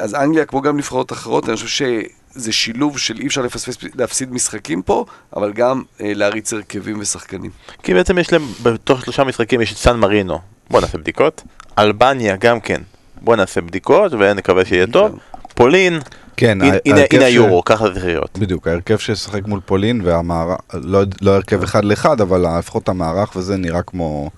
אז 0.00 0.14
אנגליה, 0.14 0.44
כמו 0.44 0.60
גם 0.62 0.76
נבחרות 0.76 1.12
אחרות, 1.12 1.48
אני 1.48 1.56
חושב 1.56 1.68
שזה 1.68 2.52
שילוב 2.52 2.98
של 2.98 3.16
אי 3.20 3.26
אפשר 3.26 3.42
לפספס, 3.42 3.76
להפסיד 3.94 4.32
משחקים 4.32 4.82
פה, 4.82 5.04
אבל 5.36 5.52
גם 5.52 5.82
אה, 6.00 6.12
להריץ 6.14 6.52
הרכבים 6.52 7.00
ושחקנים. 7.00 7.50
כי 7.82 7.94
בעצם 7.94 8.18
יש 8.18 8.32
להם, 8.32 8.42
בתוך 8.62 9.00
שלושה 9.04 9.24
משחקים 9.24 9.60
יש 9.60 9.72
את 9.72 9.76
סן 9.76 9.96
מרינו, 9.96 10.38
בוא 10.70 10.80
נעשה 10.80 10.98
בדיקות. 10.98 11.42
אלבניה 11.78 12.36
גם 12.36 12.60
כן, 12.60 12.80
בוא 13.22 13.36
נעשה 13.36 13.60
בדיקות 13.60 14.12
ונקווה 14.12 14.64
שיהיה 14.64 14.86
טוב. 14.86 15.18
פולין, 15.54 15.98
כן, 16.36 16.62
הנה- 16.62 16.76
הנה 16.86 17.00
הנה 17.12 17.20
ש- 17.20 17.24
היורו, 17.24 17.64
ככה 17.64 17.86
זה 17.88 17.92
צריך 17.92 18.04
להיות. 18.04 18.38
בדיוק, 18.38 18.68
ההרכב 18.68 18.96
ששחק 18.98 19.46
מול 19.46 19.60
פולין 19.66 20.00
והמערך, 20.04 20.58
לא, 20.74 21.00
לא 21.22 21.30
הרכב 21.34 21.62
אחד 21.62 21.84
לאחד, 21.84 22.20
אבל 22.20 22.44
לפחות 22.58 22.88
המערך 22.88 23.36
וזה 23.36 23.56
נראה 23.56 23.82
כמו, 23.82 24.30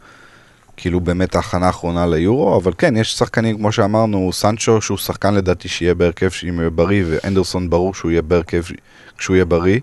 כאילו 0.80 1.00
באמת 1.00 1.34
ההכנה 1.34 1.66
האחרונה 1.66 2.06
ליורו, 2.06 2.56
אבל 2.56 2.72
כן, 2.78 2.96
יש 2.96 3.12
שחקנים, 3.18 3.56
כמו 3.58 3.72
שאמרנו, 3.72 4.30
סנצ'ו, 4.32 4.80
שהוא 4.80 4.98
שחקן 4.98 5.34
לדעתי 5.34 5.68
שיהיה 5.68 5.94
בהרכב 5.94 6.28
שאם 6.30 6.58
יהיה 6.60 6.70
בריא, 6.70 7.04
ואנדרסון 7.06 7.70
ברור 7.70 7.94
שהוא 7.94 8.10
יהיה 8.10 8.22
בהרכב 8.22 8.62
כשהוא 9.18 9.36
יהיה 9.36 9.44
בריא. 9.44 9.80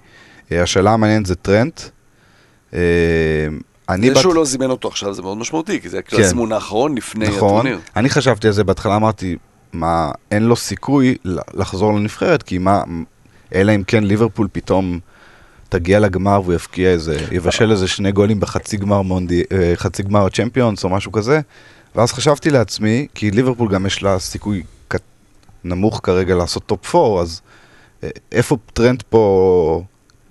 אה, 0.52 0.64
השאלה 0.64 0.92
המעניינת 0.94 1.26
זה 1.26 1.36
טרנט. 1.36 1.82
אה, 2.74 2.80
אני 3.90 4.08
זה 4.08 4.14
בת- 4.16 4.22
שהוא 4.22 4.36
לא 4.36 4.46
זימן 4.46 4.70
אותו 4.70 4.88
עכשיו 4.88 5.14
זה 5.14 5.22
מאוד 5.22 5.38
משמעותי, 5.38 5.82
כי 5.82 5.90
זה 5.90 6.02
כן. 6.02 6.22
הזימון 6.22 6.52
האחרון 6.52 6.98
לפני 6.98 7.26
נכון, 7.28 7.38
הטורניר. 7.38 7.80
אני 7.96 8.10
חשבתי 8.10 8.48
על 8.48 8.54
זה 8.54 8.64
בהתחלה, 8.64 8.96
אמרתי, 8.96 9.36
מה, 9.74 10.12
אין 10.32 10.44
לו 10.44 10.56
סיכוי 10.56 11.16
לחזור 11.54 11.94
לנבחרת, 11.94 12.44
כי 12.44 12.58
מה, 12.58 12.84
אלא 13.56 13.76
אם 13.76 13.84
כן 13.88 14.04
ליברפול 14.04 14.48
פתאום 14.52 15.00
תגיע 15.70 16.00
לגמר 16.00 16.42
והוא 16.44 16.54
יפקיע 16.54 16.90
איזה, 16.90 17.18
יבשל 17.32 17.72
איזה 17.72 17.88
שני 17.88 18.12
גולים 18.12 18.40
בחצי 18.40 18.78
גמר 18.78 19.02
מונדי, 19.02 19.44
אה, 19.52 19.74
חצי 19.76 20.04
גמר 20.04 20.30
צ'מפיונס 20.30 20.84
או 20.84 20.90
משהו 20.90 21.12
כזה, 21.12 21.42
ואז 21.96 22.12
חשבתי 22.12 22.50
לעצמי, 22.50 23.08
כי 23.16 23.32
ליברפול 23.32 23.70
גם 23.70 23.86
יש 23.86 24.04
לה 24.04 24.20
סיכוי 24.20 24.64
נמוך 25.64 26.00
כרגע 26.04 26.36
לעשות 26.36 26.64
top 26.66 26.96
4, 26.96 27.22
אז 27.22 27.42
אה, 28.04 28.10
איפה 28.32 28.58
טרנד 28.74 29.04
פה 29.10 29.84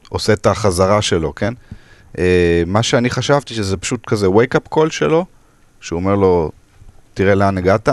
עושה 0.08 0.32
את 0.32 0.46
החזרה 0.46 1.02
שלו, 1.02 1.34
כן? 1.34 1.54
אה, 2.18 2.62
מה 2.66 2.82
שאני 2.82 3.10
חשבתי 3.10 3.54
שזה 3.54 3.76
פשוט 3.76 4.06
כזה 4.06 4.26
wake 4.26 4.56
up 4.56 4.74
call 4.74 4.90
שלו, 4.90 5.24
שהוא 5.80 5.96
אומר 5.96 6.14
לו, 6.14 6.50
תראה 7.14 7.34
לאן 7.34 7.58
הגעת, 7.58 7.88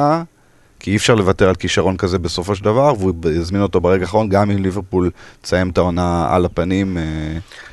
כי 0.84 0.91
אי 0.91 0.95
אפשר 0.95 1.15
לוותר 1.15 1.49
על 1.49 1.55
כישרון 1.55 1.97
כזה 1.97 2.19
בסופו 2.19 2.55
של 2.55 2.63
דבר, 2.63 2.93
והוא 2.99 3.13
יזמין 3.31 3.61
אותו 3.61 3.81
ברגע 3.81 4.01
האחרון, 4.03 4.29
גם 4.29 4.51
אם 4.51 4.63
ליברפול 4.63 5.11
תסיים 5.41 5.69
את 5.69 5.77
העונה 5.77 6.27
על 6.36 6.45
הפנים. 6.45 6.97
אה, 6.97 7.03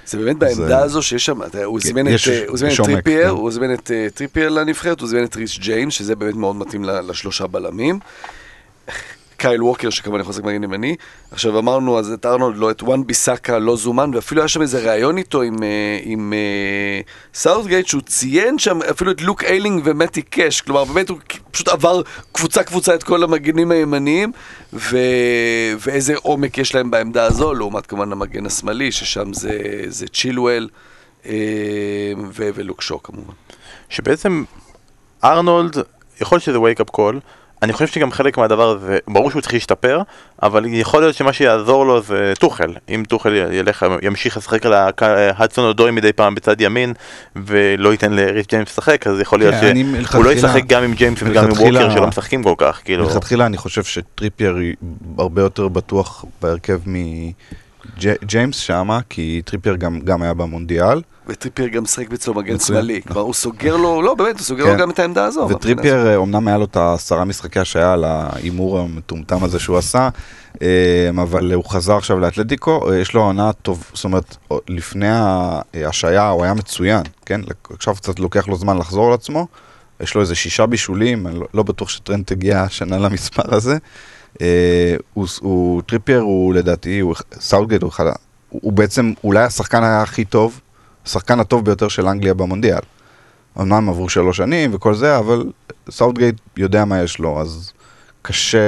זה 0.07 0.19
באמת 0.19 0.43
אז, 0.43 0.59
בעמדה 0.59 0.79
אה, 0.79 0.83
הזו 0.85 1.03
שיש 1.03 1.27
שם, 1.27 1.41
הוא 1.65 1.79
את 2.09 2.15
יש- 2.15 2.29
אה, 2.29 2.45
הוא 2.49 2.57
זימן 2.59 2.73
את 2.73 2.79
עומק, 2.79 2.91
טריפייר, 2.93 3.23
כן. 3.25 3.29
הוא 3.31 3.51
זימן 3.53 3.75
את 3.75 3.91
טריפייר 4.15 4.49
לנבחרת, 4.49 5.01
הוא 5.01 5.09
זימן 5.09 5.25
את 5.25 5.37
ריס 5.37 5.59
ג'יימס, 5.59 5.95
שזה 5.95 6.17
באמת 6.17 6.35
מאוד 6.35 6.57
מתאים 6.57 6.85
לשלושה 6.85 7.47
בלמים. 7.47 7.99
קייל 9.41 9.63
ווקר, 9.63 9.91
שכמובן 9.91 10.21
לשחק 10.21 10.45
מגן 10.45 10.65
ימני. 10.65 10.97
עכשיו 11.31 11.59
אמרנו, 11.59 11.99
אז 11.99 12.13
את 12.13 12.27
ארנולד, 12.27 12.57
לא, 12.57 12.71
את 12.71 12.83
וואן 12.83 13.07
ביסאקה 13.07 13.59
לא 13.59 13.77
זומן, 13.77 14.11
ואפילו 14.15 14.41
היה 14.41 14.49
שם 14.49 14.63
איזה 14.63 14.91
ראיון 14.91 15.19
איתו 15.19 15.43
עם, 15.43 15.63
אה, 15.63 15.99
עם 16.03 16.33
אה, 16.33 17.01
סאוטגייט, 17.35 17.87
שהוא 17.87 18.03
ציין 18.03 18.59
שם 18.59 18.79
אפילו 18.91 19.11
את 19.11 19.23
לוק 19.23 19.45
איילינג 19.45 19.83
ומתי 19.85 20.23
קאש, 20.23 20.61
כלומר 20.61 20.85
באמת 20.85 21.09
הוא 21.09 21.19
פשוט 21.51 21.69
עבר 21.69 22.03
קבוצה 22.33 22.63
קבוצה 22.63 22.95
את 22.95 23.03
כל 23.03 23.23
המגנים 23.23 23.71
הימניים, 23.71 24.33
ו... 24.73 24.99
ואיזה 25.79 26.15
עומק 26.17 26.59
יש 26.59 26.75
להם 26.75 26.91
בעמדה 26.91 27.25
הזו, 27.25 27.55
לעומת 27.55 27.87
כמובן 27.87 28.13
המגן 28.13 28.47
השמאלי, 28.47 28.93
ששם 28.93 29.33
זה, 29.33 29.59
זה 29.87 30.07
צ'ילואל 30.07 30.69
אה, 31.27 31.33
ו... 32.31 32.49
ולוק 32.55 32.83
שו 32.83 33.03
כמובן. 33.03 33.33
שבעצם 33.89 34.45
ארנולד, 35.25 35.77
יכול 36.21 36.37
להיות 36.37 36.45
שזה 36.45 36.59
wake 36.59 36.81
up 36.87 36.97
call, 36.97 37.21
אני 37.63 37.73
חושב 37.73 37.87
שגם 37.87 38.13
חלק 38.13 38.39
מהדבר 38.39 38.69
הזה, 38.69 38.99
ברור 39.09 39.31
שהוא 39.31 39.43
צריך 39.43 39.55
להשתפר, 39.55 40.03
אבל 40.43 40.65
יכול 40.69 41.03
להיות 41.03 41.15
שמה 41.15 41.33
שיעזור 41.33 41.87
לו 41.87 42.03
זה 42.03 42.33
טוחל. 42.39 42.75
אם 42.89 43.03
טוחל 43.09 43.35
ילך, 43.53 43.87
ימשיך 44.03 44.37
לשחק 44.37 44.67
על 44.67 44.75
הדסון 45.37 45.65
אודוי 45.65 45.91
מדי 45.91 46.13
פעם 46.13 46.35
בצד 46.35 46.61
ימין, 46.61 46.93
ולא 47.37 47.93
ייתן 47.93 48.13
לריס 48.13 48.47
ג'יימס 48.47 48.69
לשחק, 48.69 49.07
אז 49.07 49.21
יכול 49.21 49.39
להיות 49.39 49.55
כן, 49.55 49.77
שהוא 50.11 50.25
לא 50.25 50.33
ישחק 50.33 50.67
גם 50.67 50.83
עם 50.83 50.95
ג'יימס 50.95 51.19
וגם 51.23 51.45
עם 51.45 51.53
ווקר 51.53 51.91
שלא 51.91 52.07
משחקים 52.07 52.43
כל 52.43 52.55
כך, 52.59 52.81
כאילו. 52.85 53.05
מלכתחילה 53.05 53.47
אני 53.47 53.57
חושב 53.57 53.85
שטריפייר 53.85 54.57
הרבה 55.19 55.43
יותר 55.43 55.69
בטוח 55.69 56.25
בהרכב 56.43 56.81
מג'יימס 57.97 58.57
שמה, 58.57 59.01
כי 59.09 59.43
טריפייר 59.45 59.77
גם, 59.77 60.01
גם 60.01 60.23
היה 60.23 60.35
במונדיאל. 60.35 61.03
וטריפייר 61.27 61.69
גם 61.69 61.83
משחק 61.83 62.13
אצלו 62.13 62.35
מגן 62.35 62.59
שמאלי. 62.59 63.03
כלומר 63.03 63.21
הוא 63.21 63.35
סוגר 63.35 63.77
לו, 63.77 64.03
לא 64.03 64.15
באמת, 64.15 64.39
הוא 64.39 64.45
סוגר 64.45 64.65
כן. 64.65 64.71
לו 64.71 64.79
גם 64.79 64.91
את 64.91 64.99
העמדה 64.99 65.25
הזו. 65.25 65.49
וטריפייר, 65.51 66.07
אה, 66.07 66.17
אמנם 66.17 66.49
היה 66.49 66.59
לו 66.59 66.65
את 66.65 66.77
העשרה 66.77 67.25
משחקי 67.25 67.59
השעיה 67.59 67.93
על 67.93 68.05
ההימור 68.05 68.79
המטומטם 68.79 69.45
הזה 69.45 69.59
שהוא 69.59 69.79
עשה, 69.79 70.09
אה, 70.63 71.11
אבל 71.11 71.53
הוא 71.53 71.65
חזר 71.65 71.97
עכשיו 71.97 72.19
לאתלטיקו, 72.19 72.91
אה, 72.91 72.99
יש 72.99 73.15
לו 73.15 73.23
עונה 73.23 73.53
טוב, 73.53 73.91
זאת 73.95 74.05
אומרת, 74.05 74.37
לפני 74.69 75.09
ההשעיה 75.11 76.29
הוא 76.29 76.45
היה 76.45 76.55
מצוין, 76.55 77.03
כן? 77.27 77.41
עכשיו 77.71 77.95
קצת 77.95 78.19
לוקח 78.19 78.49
לו 78.49 78.57
זמן 78.57 78.79
לחזור 78.79 79.11
לעצמו, 79.11 79.47
יש 80.01 80.15
לו 80.15 80.21
איזה 80.21 80.35
שישה 80.35 80.67
בישולים, 80.67 81.27
אני 81.27 81.41
לא, 81.41 81.47
לא 81.55 81.63
בטוח 81.63 81.89
שטרנד 81.89 82.25
תגיע 82.25 82.61
השנה 82.61 82.99
למספר 82.99 83.55
הזה. 83.55 83.79
אה, 84.41 84.97
הוא, 85.15 85.27
הוא, 85.41 85.83
טריפייר 85.87 86.21
הוא 86.21 86.55
לדעתי, 86.55 87.01
הוא, 87.01 87.15
סאוטגייט 87.41 87.83
הוא 87.83 87.93
הוא 88.51 88.73
בעצם 88.73 89.13
אולי 89.25 89.45
השחקן 89.45 89.83
היה 89.83 90.03
הכי 90.03 90.25
טוב, 90.25 90.61
השחקן 91.07 91.41
הטוב 91.41 91.65
ביותר 91.65 91.89
של 91.89 92.07
אנגליה 92.07 92.35
במונדיאל. 92.35 92.81
אמנם 93.61 93.89
עברו 93.89 94.09
שלוש 94.09 94.37
שנים 94.37 94.75
וכל 94.75 94.95
זה, 94.95 95.19
אבל 95.19 95.45
סאוטגייט 95.91 96.37
יודע 96.57 96.85
מה 96.85 97.03
יש 97.03 97.19
לו, 97.19 97.41
אז 97.41 97.73
קשה, 98.23 98.59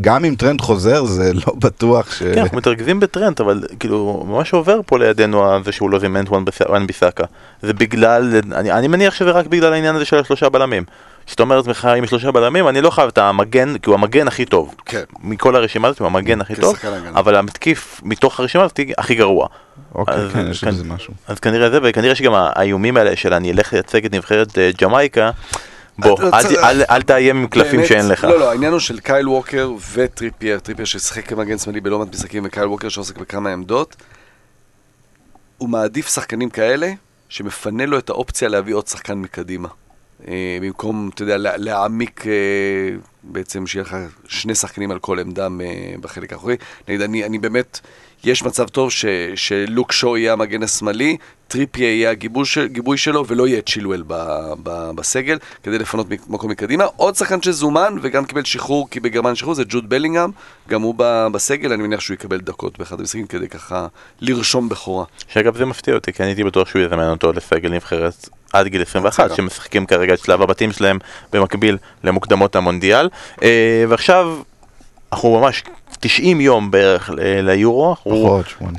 גם 0.00 0.24
אם 0.24 0.34
טרנד 0.38 0.60
חוזר, 0.60 1.04
זה 1.04 1.32
לא 1.46 1.52
בטוח 1.58 2.12
ש... 2.14 2.22
כן, 2.22 2.38
אנחנו 2.38 2.56
מתרכזים 2.58 3.00
בטרנד, 3.00 3.40
אבל 3.40 3.62
כאילו, 3.80 4.24
מה 4.28 4.44
שעובר 4.44 4.80
פה 4.86 4.98
לידינו 4.98 5.64
זה 5.64 5.72
שהוא 5.72 5.90
לא 5.90 5.98
זימן 5.98 6.24
את 6.24 6.28
וואן 6.28 6.44
ביס- 6.44 6.68
וואן 6.68 6.86
ביסאקה. 6.86 7.24
זה 7.62 7.72
בגלל, 7.72 8.40
אני, 8.54 8.72
אני 8.72 8.88
מניח 8.88 9.14
שזה 9.14 9.30
רק 9.30 9.46
בגלל 9.46 9.72
העניין 9.72 9.94
הזה 9.96 10.04
של 10.04 10.18
השלושה 10.18 10.48
בלמים. 10.48 10.84
שאתה 11.26 11.42
אומר 11.42 11.56
לעצמך, 11.56 11.88
עם 11.96 12.06
שלושה 12.06 12.30
בלמים, 12.30 12.68
אני 12.68 12.80
לא 12.80 12.90
חייב 12.90 13.08
את 13.08 13.18
המגן, 13.18 13.78
כי 13.78 13.90
הוא 13.90 13.94
המגן 13.94 14.28
הכי 14.28 14.44
טוב. 14.44 14.74
כן. 14.86 15.02
מכל 15.22 15.56
הרשימה 15.56 15.88
הזאת 15.88 15.98
הוא 16.00 16.06
המגן 16.06 16.40
הכי 16.40 16.54
טוב. 16.54 16.76
אבל 17.14 17.34
המתקיף 17.36 18.00
מתוך 18.04 18.40
הרשימה 18.40 18.64
הזאת 18.64 18.80
הכי 18.98 19.14
גרוע. 19.14 19.46
אוקיי, 19.94 20.14
אז 20.14 20.30
כן, 20.32 20.46
יש 20.50 20.60
כאן- 20.64 20.70
בזה 20.72 20.84
משהו. 20.84 21.14
אז 21.28 21.38
כנראה 21.38 21.70
זה, 21.70 21.78
וכנראה 21.82 22.14
שגם 22.14 22.32
האיומים 22.34 22.96
האלה 22.96 23.16
של 23.16 23.34
אני 23.34 23.52
אלך 23.52 23.72
לייצג 23.72 24.04
את 24.04 24.14
נבחרת 24.14 24.58
אה, 24.58 24.70
ג'מייקה, 24.82 25.30
בוא, 25.98 26.18
אל, 26.90 27.02
תאיים 27.02 27.36
עם 27.36 27.46
קלפים 27.46 27.86
שאין 27.86 28.08
לך. 28.08 28.24
לא, 28.24 28.38
לא, 28.38 28.50
העניין 28.50 28.72
הוא 28.72 28.80
של 28.80 29.00
קייל 29.00 29.28
ווקר 29.28 29.72
וטריפייר, 29.92 30.58
טריפייר 30.58 30.84
ששיחק 30.86 31.28
כמגן 31.28 31.58
שמאלי 31.58 31.80
בלא 31.80 31.98
מעט 31.98 32.08
משחקים, 32.08 32.42
וקייל 32.46 32.66
ווקר 32.66 32.88
שעוסק 32.88 33.18
בכמה 33.18 33.52
עמדות. 33.52 33.96
הוא 35.58 35.68
מעדיף 35.68 36.08
שחקנים 36.14 36.50
כאלה 36.50 36.92
שמפנה 37.28 37.86
לו 37.86 37.98
את 37.98 38.08
האופציה 38.10 38.48
להביא 38.48 38.74
עוד 38.74 38.86
שחקן 38.86 39.14
מקדימה. 39.14 39.68
אה, 40.28 40.34
במקום, 40.62 41.10
אתה 41.14 41.22
יודע, 41.22 41.36
לה- 41.36 41.56
להעמיק, 41.56 42.26
אה, 42.26 42.32
בעצם 43.22 43.66
שיהיה 43.66 43.82
לך 43.82 43.96
שני 44.28 44.54
שחקנים 44.54 44.90
על 44.90 44.98
כל 44.98 45.18
עמדה 45.18 45.48
מ- 45.48 45.60
בחלק 46.00 46.32
האחורי. 46.32 46.56
נגיד, 46.88 47.00
אני, 47.00 47.24
אני 47.24 47.38
באמת, 47.38 47.80
יש 48.24 48.42
מצב 48.42 48.68
טוב 48.68 48.90
ש, 48.90 49.04
שלוק 49.34 49.92
שואו 49.92 50.16
יהיה 50.16 50.32
המגן 50.32 50.62
השמאלי, 50.62 51.16
טריפיה 51.48 51.88
יהיה 51.88 52.10
הגיבוי 52.10 52.44
של- 52.46 52.66
גיבוי 52.66 52.98
שלו, 52.98 53.26
ולא 53.26 53.48
יהיה 53.48 53.62
צ'ילואל 53.62 54.02
ב- 54.06 54.52
ב- 54.62 54.90
בסגל, 54.94 55.38
כדי 55.62 55.78
לפנות 55.78 56.10
מק- 56.10 56.28
מקום 56.28 56.50
מקדימה. 56.50 56.84
עוד 56.96 57.16
שחקן 57.16 57.42
שזומן 57.42 57.96
וגם 58.02 58.24
קיבל 58.24 58.44
שחרור, 58.44 58.90
כי 58.90 59.00
בגרמניה 59.00 59.34
שחרור, 59.34 59.54
זה 59.54 59.62
ג'וד 59.68 59.88
בלינגהם, 59.88 60.30
גם 60.68 60.82
הוא 60.82 60.94
ב- 60.98 61.26
בסגל, 61.32 61.72
אני 61.72 61.82
מניח 61.82 62.00
שהוא 62.00 62.14
יקבל 62.14 62.38
דקות 62.40 62.78
באחד 62.78 63.00
המשחקים 63.00 63.26
כדי 63.26 63.48
ככה 63.48 63.86
לרשום 64.20 64.68
בכורה. 64.68 65.04
שאגב 65.28 65.56
זה 65.56 65.64
מפתיע 65.66 65.94
אותי, 65.94 66.12
כי 66.12 66.22
אני 66.22 66.30
הייתי 66.30 66.44
בטוח 66.44 66.68
שהוא 66.68 66.82
יזמן 66.82 67.08
אותו 67.10 67.32
לסגל 67.32 67.68
נבחרת 67.72 68.28
עד 68.52 68.66
גיל 68.66 68.82
21, 68.82 69.24
בסדר. 69.24 69.34
שמשחקים 69.36 69.86
כרגע 69.86 70.14
את 70.14 70.18
שלב 70.18 70.42
הבתים 70.42 70.72
שלהם 70.72 70.98
במקביל 71.32 71.78
למוקדמות 72.04 72.56
המונדיאל. 72.56 73.08
אה, 73.42 73.84
ועכשיו, 73.88 74.36
אנחנו 75.12 75.40
ממש 75.40 75.62
90 76.00 76.40
יום 76.40 76.70
בערך 76.70 77.10
ל- 77.10 77.40
ליורו. 77.50 77.96
פחות, 77.96 78.48
שמונה. 78.48 78.78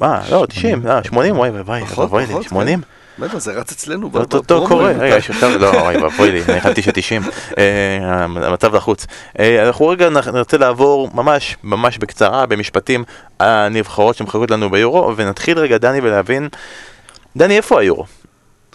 מה, 0.00 0.20
לא, 0.30 0.46
90, 0.48 0.86
אה, 0.86 1.04
80, 1.04 1.38
וואי 1.38 1.50
וואי, 1.50 1.80
פחות, 1.84 2.04
אבוי 2.08 2.22
לי, 2.26 2.28
פחות, 2.32 2.42
80? 2.44 2.80
בטח, 3.18 3.38
זה 3.38 3.52
רץ 3.52 3.72
אצלנו. 3.72 4.10
לא, 4.14 4.24
טוב, 4.24 4.44
טוב, 4.44 4.68
קורה, 4.68 4.90
רגע, 4.92 5.16
יש 5.16 5.30
עכשיו, 5.30 5.58
לא, 5.58 5.66
וואי 5.66 5.96
ואבוי 5.96 6.30
לי, 6.32 6.42
אני 6.48 6.60
חשבתי 6.60 6.82
ש-90, 6.82 7.30
המצב 8.02 8.74
לחוץ. 8.74 9.06
אה, 9.38 9.66
אנחנו 9.66 9.86
רגע 9.88 10.08
נרצה 10.08 10.58
לעבור 10.58 11.10
ממש, 11.14 11.56
ממש 11.64 11.98
בקצרה, 11.98 12.46
במשפטים, 12.46 13.04
הנבחרות 13.40 14.16
שמחכות 14.16 14.50
לנו 14.50 14.70
ביורו, 14.70 15.12
ונתחיל 15.16 15.58
רגע, 15.58 15.78
דני, 15.78 15.98
ולהבין, 16.02 16.48
דני, 17.36 17.56
איפה 17.56 17.80
היורו? 17.80 18.04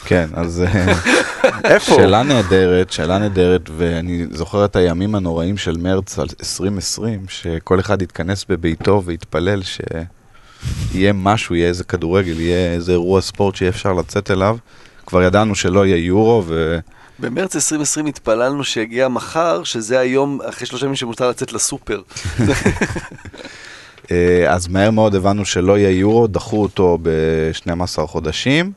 כן, 0.05 0.29
אז 0.33 0.63
אה, 0.63 0.93
איפה? 1.73 1.95
שאלה 1.95 2.23
נהדרת, 2.23 2.91
שאלה 2.91 3.17
נהדרת, 3.17 3.69
ואני 3.77 4.25
זוכר 4.31 4.65
את 4.65 4.75
הימים 4.75 5.15
הנוראים 5.15 5.57
של 5.57 5.77
מרץ 5.77 6.19
על 6.19 6.27
2020, 6.39 7.25
שכל 7.29 7.79
אחד 7.79 8.01
יתכנס 8.01 8.45
בביתו 8.49 9.01
ויתפלל 9.05 9.61
שיהיה 9.63 11.13
משהו, 11.13 11.55
יהיה 11.55 11.67
איזה 11.67 11.83
כדורגל, 11.83 12.39
יהיה 12.39 12.73
איזה 12.73 12.91
אירוע 12.91 13.21
ספורט 13.21 13.55
שיהיה 13.55 13.69
אפשר 13.69 13.93
לצאת 13.93 14.31
אליו. 14.31 14.57
כבר 15.05 15.23
ידענו 15.23 15.55
שלא 15.55 15.85
יהיה 15.85 15.97
יורו, 16.05 16.43
ו... 16.47 16.79
במרץ 17.19 17.55
2020 17.55 18.05
התפללנו 18.05 18.63
שיגיע 18.63 19.07
מחר, 19.07 19.63
שזה 19.63 19.99
היום 19.99 20.39
אחרי 20.41 20.67
שלושה 20.67 20.85
ימים 20.85 20.95
שמותר 20.95 21.29
לצאת 21.29 21.53
לסופר. 21.53 22.01
אה, 24.11 24.45
אז 24.53 24.67
מהר 24.67 24.91
מאוד 24.91 25.15
הבנו 25.15 25.45
שלא 25.45 25.77
יהיה 25.77 25.89
יורו, 25.89 26.27
דחו 26.27 26.61
אותו 26.61 26.97
ב-12 27.01 28.05
חודשים. 28.07 28.71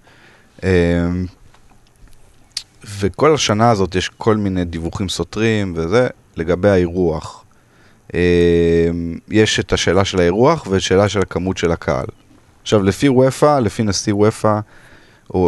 אה, 0.65 1.09
וכל 2.99 3.35
השנה 3.35 3.71
הזאת 3.71 3.95
יש 3.95 4.09
כל 4.09 4.37
מיני 4.37 4.65
דיווחים 4.65 5.09
סותרים 5.09 5.73
וזה, 5.77 6.09
לגבי 6.37 6.69
האירוח. 6.69 7.45
אה, 8.15 8.89
יש 9.29 9.61
את 9.61 9.73
השאלה 9.73 10.05
של 10.05 10.21
האירוח 10.21 10.67
ושאלה 10.71 11.09
של 11.09 11.21
הכמות 11.21 11.57
של 11.57 11.73
הקהל. 11.73 12.07
עכשיו, 12.63 12.83
לפי 12.83 13.09
וופא, 13.09 13.59
לפי 13.59 13.83
נשיא 13.83 14.15
וופא, 14.15 14.61
אה, 15.35 15.41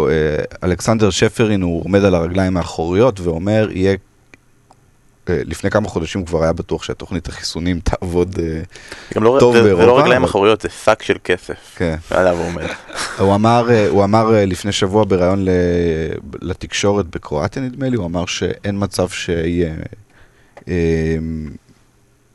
אלכסנדר 0.65 1.11
שפרין, 1.11 1.63
הוא 1.63 1.85
עומד 1.85 2.05
על 2.05 2.15
הרגליים 2.15 2.57
האחוריות 2.57 3.21
ואומר, 3.21 3.69
יהיה... 3.71 3.97
אה, 5.31 5.41
לפני 5.45 5.71
כמה 5.71 5.89
חודשים 5.89 6.25
כבר 6.25 6.43
היה 6.43 6.53
בטוח 6.53 6.83
שהתוכנית 6.83 7.29
החיסונים 7.29 7.81
תעבוד 7.81 8.39
אה, 8.39 8.61
גם 9.15 9.23
לא, 9.23 9.37
טוב 9.41 9.55
זה, 9.55 9.63
זה 9.63 9.71
לא 9.71 9.77
באירופה, 9.77 10.03
רגליים 10.03 10.25
אחוריות, 10.25 10.61
זה 10.61 10.69
שק 10.85 11.03
של 11.03 11.17
כסף. 11.25 11.75
כן. 11.77 11.97
עליו 12.11 12.39
הוא 12.39 12.47
עומד. 12.47 12.67
הוא 13.19 13.35
אמר, 13.35 13.71
אה, 13.71 13.89
הוא 13.89 14.05
אמר 14.05 14.31
לפני 14.47 14.73
שבוע 14.73 15.05
בריאיון 15.05 15.45
לתקשורת 16.43 17.07
בקרואטיה, 17.07 17.63
נדמה 17.63 17.89
לי, 17.89 17.97
הוא 17.97 18.07
אמר 18.07 18.27
שאין 18.27 18.77
מצב 18.79 19.09
שיהיה 19.09 19.75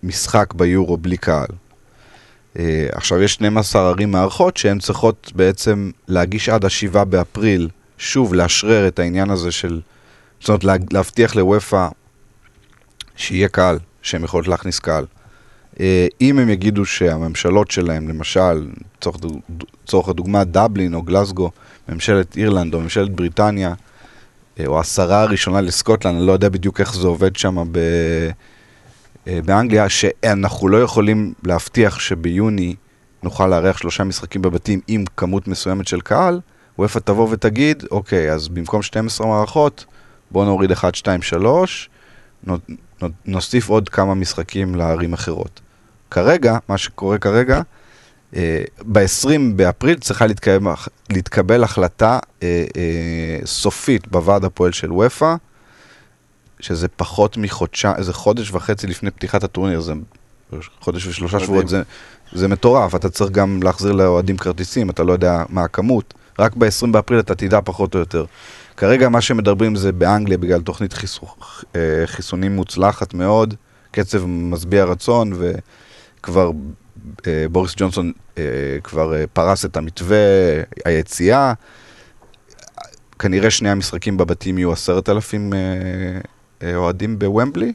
משחק 0.04 0.54
ביורו 0.54 0.98
בלי 0.98 1.18
קהל. 1.18 1.48
עכשיו, 2.92 3.22
יש 3.22 3.34
12 3.34 3.90
ערים 3.90 4.12
מארחות 4.12 4.58
שהן 4.58 4.80
צריכות 4.80 5.32
בעצם 5.36 5.92
להגיש 6.08 6.50
עד 6.50 6.66
ה-7 6.66 7.04
באפריל, 7.04 7.70
שוב, 7.98 8.34
לאשרר 8.34 8.88
את 8.88 9.00
העניין 9.00 9.30
הזה 9.30 9.52
של, 9.52 9.82
זאת 10.40 10.50
אומרת, 10.50 10.64
לה, 10.64 10.76
להבטיח 10.92 11.36
לוופא 11.36 11.88
שיהיה 13.16 13.48
קהל, 13.48 13.80
שהן 14.02 14.24
יכולות 14.24 14.48
להכניס 14.48 14.80
קהל. 14.80 15.06
אה, 15.80 16.08
אם 16.22 16.40
הם 16.40 16.50
יגידו 16.50 16.86
שהממשלות 16.86 17.72
שלהם, 17.72 18.10
למשל, 18.10 18.68
לצורך 18.98 19.18
דוג- 19.18 19.40
לצורך 19.84 20.10
הדוגמה 20.10 20.44
דבלין 20.44 20.94
או 20.94 21.02
גלסגו, 21.02 21.52
ממשלת 21.90 22.38
אירלנד 22.38 22.74
או 22.74 22.82
ממשלת 22.82 23.10
בריטניה, 23.10 23.74
אה, 24.60 24.66
או 24.66 24.80
השרה 24.80 25.22
הראשונה 25.22 25.62
לסקוטלנד, 25.62 26.16
אני 26.18 26.28
לא 26.28 26.32
יודע 26.32 26.50
בדיוק 26.50 26.80
איך 26.80 26.96
זה 26.96 27.08
עובד 27.08 27.36
שם 27.36 27.64
ב... 27.72 27.78
אה, 29.28 29.40
באנגליה, 29.46 29.90
שאנחנו 29.90 30.68
לא 30.68 30.82
יכולים 30.84 31.34
להבטיח 31.44 32.00
שביוני 32.00 32.76
נוכל 33.24 33.48
לארח 33.48 33.78
שלושה 33.78 34.04
משחקים 34.04 34.42
בבתים 34.42 34.80
עם 34.88 35.04
כמות 35.18 35.48
מסוימת 35.48 35.88
של 35.88 36.02
קהל, 36.02 36.40
וופא 36.80 37.00
תבוא 37.00 37.28
ותגיד, 37.32 37.84
אוקיי, 37.92 38.32
אז 38.32 38.48
במקום 38.48 38.82
12 38.82 39.28
מערכות, 39.28 39.86
בואו 40.32 40.46
נוריד 40.46 40.72
1, 40.72 40.96
2, 40.96 41.22
3, 41.22 41.90
נו- 42.44 42.58
נו- 42.70 42.76
נוסיף 43.26 43.70
עוד 43.70 43.90
כמה 43.90 44.14
משחקים 44.14 44.76
לערים 44.76 45.14
אחרות. 45.14 45.62
כרגע, 46.12 46.58
מה 46.70 46.78
שקורה 46.78 47.18
כרגע, 47.18 47.62
ב-20 48.82 49.28
באפריל 49.56 50.00
צריכה 50.00 50.28
להתקבל, 50.28 50.74
להתקבל 51.10 51.64
החלטה 51.64 52.20
אה, 52.44 52.66
אה, 52.78 53.46
סופית 53.46 54.08
בוועד 54.08 54.46
הפועל 54.46 54.72
של 54.72 54.92
וופא, 54.92 55.36
שזה 56.60 56.88
פחות 56.88 57.38
מחודשיים, 57.38 57.96
איזה 57.98 58.14
חודש 58.14 58.52
וחצי 58.52 58.88
לפני 58.88 59.12
פתיחת 59.12 59.44
הטורניר, 59.44 59.82
זה 59.82 59.94
חודש 60.80 61.08
ושלושה 61.08 61.36
מדהים. 61.36 61.48
שבועות, 61.48 61.68
זה, 61.68 61.82
זה 62.32 62.48
מטורף, 62.48 62.96
אתה 62.96 63.10
צריך 63.10 63.32
גם 63.32 63.64
להחזיר 63.64 63.92
לאוהדים 63.92 64.38
כרטיסים, 64.38 64.90
אתה 64.90 65.04
לא 65.04 65.14
יודע 65.14 65.44
מה 65.50 65.64
הכמות, 65.64 66.14
רק 66.40 66.56
ב-20 66.56 66.88
באפריל 66.92 67.20
אתה 67.20 67.36
תדע 67.36 67.60
פחות 67.64 67.96
או 67.96 68.00
יותר. 68.00 68.26
כרגע 68.78 69.10
מה 69.10 69.22
שמדברים 69.22 69.76
זה 69.76 69.92
באנגליה 69.92 70.38
בגלל 70.38 70.62
תוכנית 70.62 70.94
חיסו, 70.94 71.26
אה, 71.76 72.04
חיסונים 72.06 72.56
מוצלחת 72.56 73.14
מאוד, 73.14 73.54
קצב 73.92 74.26
משביע 74.26 74.84
רצון, 74.84 75.34
וכבר 75.38 76.52
אה, 77.28 77.46
בוריס 77.52 77.74
ג'ונסון 77.78 78.12
אה, 78.38 78.44
כבר 78.84 79.14
פרס 79.34 79.66
את 79.66 79.78
המתווה, 79.78 80.18
היציאה. 80.86 81.54
כנראה 83.20 83.52
שני 83.52 83.70
המשחקים 83.70 84.18
בבתים 84.18 84.58
יהיו 84.58 84.72
עשרת 84.72 85.10
אלפים 85.10 85.54
אוהדים 86.76 87.20
בוומבלי. 87.20 87.74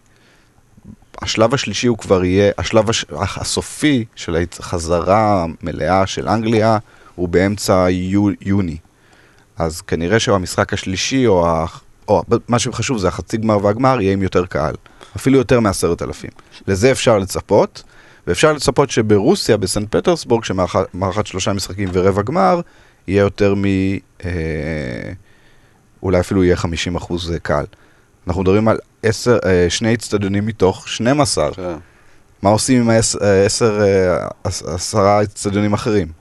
השלב 1.22 1.54
השלישי 1.54 1.86
הוא 1.86 1.98
כבר 1.98 2.24
יהיה, 2.24 2.52
השלב 2.58 2.90
הש... 2.90 3.04
הסופי 3.10 4.04
של 4.14 4.36
החזרה 4.58 5.44
המלאה 5.44 6.06
של 6.06 6.28
אנגליה 6.28 6.78
הוא 7.14 7.28
באמצע 7.28 7.86
יו... 7.90 8.28
יוני. 8.40 8.76
אז 9.58 9.80
כנראה 9.80 10.20
שהמשחק 10.20 10.72
השלישי, 10.72 11.26
או, 11.26 11.46
ה... 11.46 11.66
או 12.08 12.22
מה 12.48 12.58
שחשוב 12.58 12.98
זה 12.98 13.08
החצי 13.08 13.36
גמר 13.36 13.64
והגמר, 13.64 14.00
יהיה 14.00 14.12
עם 14.12 14.22
יותר 14.22 14.46
קהל. 14.46 14.74
אפילו 15.16 15.38
יותר 15.38 15.60
מעשרת 15.60 16.02
אלפים. 16.02 16.30
לזה 16.66 16.90
אפשר 16.90 17.18
לצפות, 17.18 17.82
ואפשר 18.26 18.52
לצפות 18.52 18.90
שברוסיה, 18.90 19.56
בסנט 19.56 19.96
פטרסבורג, 19.96 20.44
שמארחת 20.44 21.26
שלושה 21.26 21.52
משחקים 21.52 21.88
ורבע 21.92 22.22
גמר, 22.22 22.60
יהיה 23.08 23.20
יותר 23.20 23.54
מ... 23.54 23.64
אה, 24.24 25.12
אולי 26.02 26.20
אפילו 26.20 26.44
יהיה 26.44 26.56
50 26.56 26.96
אחוז 26.96 27.32
קהל. 27.42 27.66
אנחנו 28.26 28.42
מדברים 28.42 28.68
על 28.68 28.78
עשר, 29.02 29.38
אה, 29.46 29.66
שני 29.68 29.94
אצטדיונים 29.94 30.46
מתוך 30.46 30.88
12. 30.88 31.54
כן. 31.54 31.62
מה 32.42 32.50
עושים 32.50 32.80
עם 32.80 32.90
העשר, 32.90 33.80
אה, 33.82 34.28
עשר, 34.44 35.06
אה, 35.06 35.22
אצטדיונים 35.22 35.72
אחרים? 35.72 36.17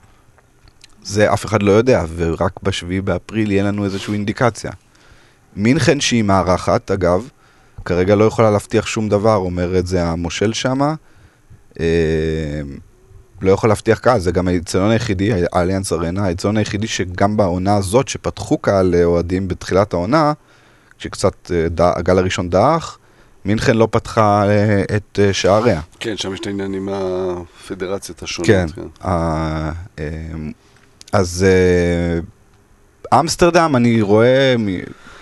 זה 1.08 1.32
אף 1.32 1.44
אחד 1.46 1.62
לא 1.62 1.72
יודע, 1.72 2.04
ורק 2.16 2.52
בשביעי 2.62 3.00
באפריל 3.00 3.50
יהיה 3.52 3.62
לנו 3.62 3.84
איזושהי 3.84 4.14
אינדיקציה. 4.14 4.70
מינכן 5.56 6.00
שהיא 6.00 6.22
מארחת, 6.22 6.90
אגב, 6.90 7.28
כרגע 7.84 8.14
לא 8.14 8.24
יכולה 8.24 8.50
להבטיח 8.50 8.86
שום 8.86 9.08
דבר, 9.08 9.36
אומר 9.36 9.78
את 9.78 9.86
זה 9.86 10.04
המושל 10.04 10.52
שמה. 10.52 10.94
אה, 11.80 11.84
לא 13.42 13.50
יכול 13.52 13.70
להבטיח 13.70 13.98
קהל, 13.98 14.20
זה 14.20 14.32
גם 14.32 14.48
האיצטדיון 14.48 14.90
היחידי, 14.90 15.30
האליאנס 15.52 15.92
ארנה, 15.92 16.24
האיצטדיון 16.24 16.56
היחידי 16.56 16.86
שגם 16.86 17.36
בעונה 17.36 17.76
הזאת, 17.76 18.08
שפתחו 18.08 18.58
קהל 18.58 18.86
לאוהדים 18.86 19.48
בתחילת 19.48 19.92
העונה, 19.92 20.32
כשקצת 20.98 21.50
אה, 21.54 21.68
ד- 21.68 21.80
הגל 21.80 22.18
הראשון 22.18 22.50
דעך, 22.50 22.98
מינכן 23.44 23.76
לא 23.76 23.88
פתחה 23.90 24.44
אה, 24.48 24.82
את 24.96 25.18
אה, 25.22 25.32
שעריה. 25.32 25.80
כן, 26.00 26.16
שם 26.16 26.34
יש 26.34 26.40
את 26.40 26.46
העניין 26.46 26.74
עם 26.74 26.88
הפדרציות 26.92 28.22
השונות. 28.22 28.46
כן. 28.48 28.66
אה, 29.04 29.70
אז 31.12 31.46
אה, 33.12 33.20
אמסטרדם, 33.20 33.76
אני 33.76 34.02
רואה, 34.02 34.54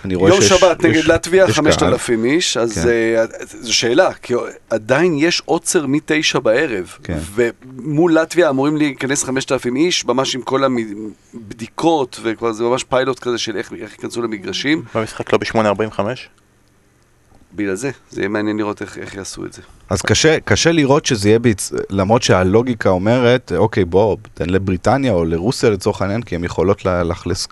אני 0.05 0.15
רואה 0.15 0.29
יום 0.29 0.41
שיש... 0.41 0.49
שבת 0.49 0.83
נגד 0.83 1.03
לטביה, 1.03 1.45
יש 1.49 1.55
5,000 1.55 2.25
איש, 2.25 2.57
אז 2.57 2.73
כן. 2.73 2.87
אה, 2.87 3.25
זו 3.61 3.73
שאלה, 3.73 4.13
כי 4.13 4.33
עדיין 4.69 5.15
יש 5.17 5.41
עוצר 5.45 5.85
מתשע 5.87 6.39
בערב, 6.39 6.97
כן. 7.03 7.17
ומול 7.35 8.13
לטביה 8.13 8.49
אמורים 8.49 8.77
להיכנס 8.77 9.23
5,000 9.23 9.75
איש, 9.75 10.05
ממש 10.05 10.35
עם 10.35 10.41
כל 10.41 10.63
הבדיקות, 10.63 12.19
וכבר 12.23 12.51
זה 12.51 12.63
ממש 12.63 12.83
פיילוט 12.83 13.19
כזה 13.19 13.37
של 13.37 13.57
איך 13.57 13.73
איך 13.81 13.91
ייכנסו 13.91 14.21
למגרשים, 14.21 14.83
במשחק 14.95 15.33
לא 15.33 15.39
ב-8.45? 15.39 15.99
בגלל 17.55 17.75
זה, 17.75 17.91
זה 18.11 18.21
יהיה 18.21 18.29
מעניין 18.29 18.57
לראות 18.57 18.81
איך 18.81 18.97
איך 18.97 19.15
יעשו 19.15 19.45
את 19.45 19.53
זה. 19.53 19.61
אז 19.89 20.01
קשה, 20.01 20.39
קשה 20.39 20.71
לראות 20.71 21.05
שזה 21.05 21.29
יהיה, 21.29 21.39
ביצ... 21.39 21.71
למרות 21.89 22.21
שהלוגיקה 22.21 22.89
אומרת, 22.89 23.51
אוקיי, 23.55 23.85
בוא, 23.85 24.17
תן 24.33 24.49
לבריטניה 24.49 25.13
או 25.13 25.25
לרוסיה 25.25 25.69
לצורך 25.69 26.01
העניין, 26.01 26.21
כי 26.21 26.35
הן 26.35 26.43
יכולות 26.43 26.85
לאכלס. 26.85 27.47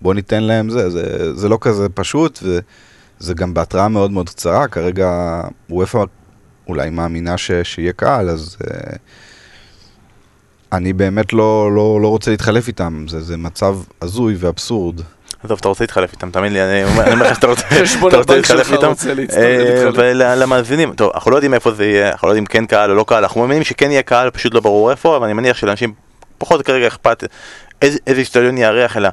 בוא 0.00 0.14
ניתן 0.14 0.42
להם 0.42 0.70
זה, 0.70 0.90
זה, 0.90 1.34
זה 1.34 1.48
לא 1.48 1.58
כזה 1.60 1.88
פשוט, 1.88 2.38
וזה 2.42 3.34
גם 3.34 3.54
בהתראה 3.54 3.88
מאוד 3.88 4.10
מאוד 4.10 4.28
קצרה, 4.28 4.68
כרגע 4.68 5.40
וופא 5.70 6.04
אולי 6.68 6.90
מאמינה 6.90 7.38
ש... 7.38 7.50
שיהיה 7.62 7.92
קהל, 7.92 8.28
אז 8.28 8.56
uh, 8.62 8.96
אני 10.72 10.92
באמת 10.92 11.32
לא, 11.32 11.70
לא, 11.74 11.98
לא 12.02 12.08
רוצה 12.08 12.30
להתחלף 12.30 12.68
איתם, 12.68 13.04
זה, 13.08 13.20
זה 13.20 13.36
מצב 13.36 13.78
הזוי 14.02 14.36
ואבסורד. 14.38 15.00
עזוב, 15.44 15.58
אתה 15.60 15.68
רוצה 15.68 15.84
להתחלף 15.84 16.12
איתם, 16.12 16.30
תאמין 16.30 16.52
לי, 16.52 16.62
אני 16.62 16.84
אומר 17.12 17.30
לך 17.30 17.34
שאתה 17.34 17.46
רוצה 17.46 17.62
להתחלף 18.36 18.72
איתם. 18.72 18.92
אה. 19.36 19.88
ולמאזינים, 19.94 20.94
טוב, 20.94 21.10
אנחנו 21.14 21.30
לא 21.30 21.36
יודעים 21.36 21.54
איפה 21.54 21.70
זה 21.70 21.84
יהיה, 21.84 22.10
אנחנו 22.10 22.28
לא 22.28 22.32
יודעים 22.32 22.46
כן 22.46 22.66
קהל 22.66 22.90
או 22.90 22.96
לא 22.96 23.04
קהל, 23.08 23.22
אנחנו 23.22 23.40
מאמינים 23.40 23.64
שכן 23.64 23.90
יהיה 23.90 24.02
קהל, 24.02 24.30
פשוט 24.30 24.54
לא 24.54 24.60
ברור 24.60 24.90
איפה, 24.90 25.16
אבל 25.16 25.24
אני 25.24 25.32
מניח 25.32 25.56
שלאנשים 25.56 25.92
פחות 26.38 26.62
כרגע 26.62 26.86
אכפת 26.86 27.24
איזה 27.82 28.22
אצטדיון 28.22 28.58
יארח, 28.58 28.96
אלא 28.96 29.08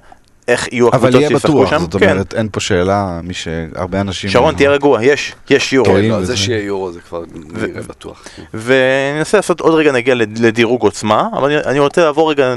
איך 0.51 0.67
יהיו 0.71 0.87
אבל 0.89 0.95
הקבוצות 0.97 1.21
יהיה 1.21 1.29
שישחקו 1.29 1.53
בטוח, 1.53 1.69
שם. 1.69 1.79
זאת 1.79 1.95
כן. 1.95 2.09
אומרת, 2.11 2.33
אין 2.33 2.49
פה 2.51 2.59
שאלה, 2.59 3.19
מי 3.23 3.33
שהרבה 3.33 4.01
אנשים... 4.01 4.29
שרון, 4.29 4.55
תהיה 4.55 4.69
רגוע, 4.71 5.03
יש, 5.03 5.33
יש 5.49 5.73
יורו. 5.73 5.89
טועים. 5.89 6.11
לא, 6.11 6.23
זה 6.23 6.37
שיהיה 6.37 6.63
יורו 6.65 6.91
זה 6.91 6.99
כבר 6.99 7.23
נראה 7.33 7.81
בטוח. 7.81 8.23
כן. 8.35 8.43
וננסה 8.53 9.37
לעשות 9.37 9.59
עוד 9.59 9.73
רגע 9.73 9.91
נגיע 9.91 10.15
לד- 10.15 10.37
לדירוג 10.39 10.81
עוצמה, 10.81 11.27
אבל 11.33 11.51
אני, 11.51 11.57
אני 11.65 11.79
רוצה 11.79 12.03
לעבור 12.03 12.31
רגע 12.31 12.53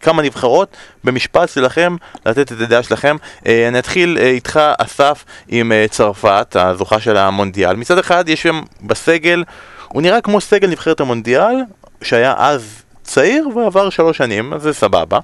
כמה 0.00 0.22
נבחרות 0.22 0.68
במשפט 1.04 1.48
שלכם, 1.48 1.96
לתת 2.26 2.52
את 2.52 2.60
הדעה 2.60 2.82
שלכם. 2.82 3.16
אה, 3.46 3.68
אני 3.68 3.78
אתחיל 3.78 4.18
אה, 4.20 4.26
איתך, 4.30 4.60
אסף, 4.78 5.24
עם 5.48 5.72
אה, 5.72 5.86
צרפת, 5.90 6.56
הזוכה 6.60 7.00
של 7.00 7.16
המונדיאל. 7.16 7.76
מצד 7.76 7.98
אחד 7.98 8.28
יש 8.28 8.42
שם 8.42 8.60
בסגל, 8.82 9.44
הוא 9.88 10.02
נראה 10.02 10.20
כמו 10.20 10.40
סגל 10.40 10.68
נבחרת 10.68 11.00
המונדיאל, 11.00 11.54
שהיה 12.02 12.34
אז 12.38 12.82
צעיר 13.02 13.48
ועבר 13.56 13.90
שלוש 13.90 14.16
שנים, 14.18 14.52
אז 14.52 14.62
זה 14.62 14.72
סבבה. 14.72 15.18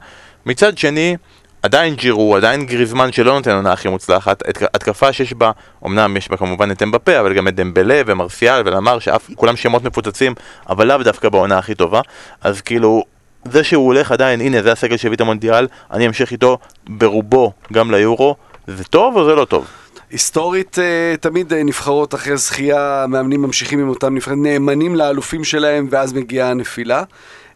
מצד 0.47 0.79
שני, 0.79 1.17
עדיין 1.63 1.95
ג'ירו, 1.95 2.37
עדיין 2.37 2.67
גריזמן 2.67 3.13
שלא 3.13 3.33
נותן 3.33 3.51
עונה 3.51 3.73
הכי 3.73 3.89
מוצלחת, 3.89 4.43
התק- 4.49 4.69
התקפה 4.75 5.13
שיש 5.13 5.33
בה, 5.33 5.51
אמנם 5.87 6.17
יש 6.17 6.31
בה 6.31 6.37
כמובן 6.37 6.71
את 6.71 6.83
אמבפה, 6.83 7.21
אבל 7.21 7.35
גם 7.35 7.49
את 7.49 7.55
דמבלה 7.55 8.03
ומרסיאל 8.07 8.63
ולמר, 8.67 8.99
שכולם 8.99 9.57
שמות 9.57 9.85
מפוצצים, 9.85 10.35
אבל 10.69 10.87
לאו 10.87 10.99
דווקא 11.03 11.29
בעונה 11.29 11.59
הכי 11.59 11.75
טובה, 11.75 12.01
אז 12.41 12.61
כאילו, 12.61 13.05
זה 13.45 13.65
שהוא 13.65 13.87
הולך 13.87 14.13
עדיין, 14.13 14.41
הנה 14.41 14.63
זה 14.63 14.73
הסגל 14.73 14.97
שהביא 14.97 15.17
את 15.17 15.21
המונדיאל, 15.21 15.67
אני 15.91 16.07
אמשיך 16.07 16.31
איתו 16.33 16.59
ברובו 16.89 17.53
גם 17.73 17.91
ליורו, 17.91 18.37
זה 18.67 18.85
טוב 18.85 19.17
או 19.17 19.25
זה 19.25 19.35
לא 19.35 19.45
טוב? 19.45 19.67
היסטורית, 20.11 20.79
אה, 20.79 21.15
תמיד 21.21 21.53
אה, 21.53 21.63
נבחרות 21.63 22.15
אחרי 22.15 22.37
זכייה, 22.37 23.05
מאמנים 23.09 23.43
ממשיכים 23.43 23.79
עם 23.81 23.89
אותם 23.89 24.15
נבחרת, 24.15 24.37
נאמנים 24.37 24.97
לאלופים 24.97 25.45
שלהם, 25.45 25.87
ואז 25.91 26.13
מגיעה 26.13 26.51
הנפילה. 26.51 27.03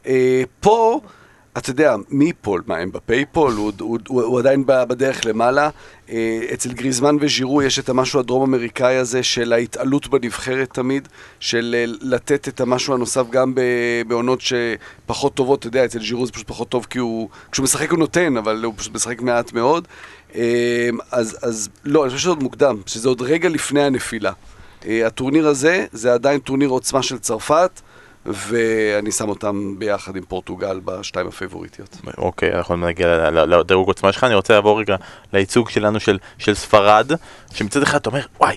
אה, 0.07 0.43
פה, 0.61 1.01
אתה 1.59 1.71
יודע, 1.71 1.97
מי 2.09 2.25
ייפול? 2.25 2.63
מה, 2.67 2.77
אמבפה 2.77 2.93
ייפול? 2.93 3.53
הוא, 3.53 3.73
הוא, 3.81 3.99
הוא, 4.09 4.23
הוא 4.23 4.39
עדיין 4.39 4.63
בדרך 4.67 5.27
למעלה. 5.27 5.71
אה, 6.11 6.41
אצל 6.55 6.73
גריזמן 6.73 7.17
וז'ירו 7.21 7.63
יש 7.63 7.79
את 7.79 7.89
המשהו 7.89 8.21
הדרום-אמריקאי 8.21 8.97
הזה 8.97 9.23
של 9.23 9.53
ההתעלות 9.53 10.09
בנבחרת 10.09 10.71
תמיד, 10.73 11.09
של 11.41 11.75
אה, 11.79 11.85
לתת 12.01 12.49
את 12.49 12.61
המשהו 12.61 12.95
הנוסף 12.95 13.31
גם 13.31 13.55
בעונות 14.07 14.41
שפחות 14.41 15.35
טובות, 15.35 15.59
אתה 15.59 15.69
יודע, 15.69 15.85
אצל 15.85 16.01
ז'ירו 16.01 16.27
זה 16.27 16.33
פשוט 16.33 16.47
פחות 16.47 16.69
טוב 16.69 16.87
כי 16.91 16.99
הוא, 16.99 17.29
כשהוא 17.53 17.65
משחק 17.65 17.91
הוא 17.91 17.99
נותן, 17.99 18.37
אבל 18.37 18.65
הוא 18.65 18.75
פשוט 18.77 18.95
משחק 18.95 19.21
מעט 19.23 19.53
מאוד. 19.53 19.89
אה, 20.35 20.89
אז, 21.11 21.39
אז 21.43 21.69
לא, 21.85 22.03
אני 22.03 22.11
חושב 22.11 22.21
שזה 22.21 22.31
עוד 22.31 22.43
מוקדם, 22.43 22.77
שזה 22.87 23.09
עוד 23.09 23.23
רגע 23.23 23.49
לפני 23.49 23.83
הנפילה. 23.83 24.33
הטורניר 24.89 25.49
הזה, 25.49 25.87
זה 25.93 26.15
עדיין 26.15 26.41
טורניר 26.41 26.69
עוצמה 26.69 27.03
של 27.03 27.19
צרפת, 27.19 27.81
ואני 28.27 29.13
שם 29.13 29.29
אותם 29.29 29.75
ביחד 29.79 30.17
עם 30.17 30.23
פורטוגל 30.25 30.81
בשתיים 30.85 31.27
הפייבוריטיות. 31.27 31.97
אוקיי, 32.19 32.55
אנחנו 32.55 32.77
נגיע 32.77 33.31
לדירוג 33.31 33.89
עוצמה 33.89 34.13
שלך, 34.13 34.25
אני 34.25 34.35
רוצה 34.35 34.55
לעבור 34.55 34.81
רגע 34.81 34.97
לייצוג 35.33 35.71
שלנו 35.71 36.01
של, 36.01 36.19
של 36.39 36.55
ספרד, 36.55 37.13
שמצד 37.55 37.83
אחד 37.83 37.99
אתה 37.99 38.11
אומר, 38.11 38.21
וואי, 38.41 38.57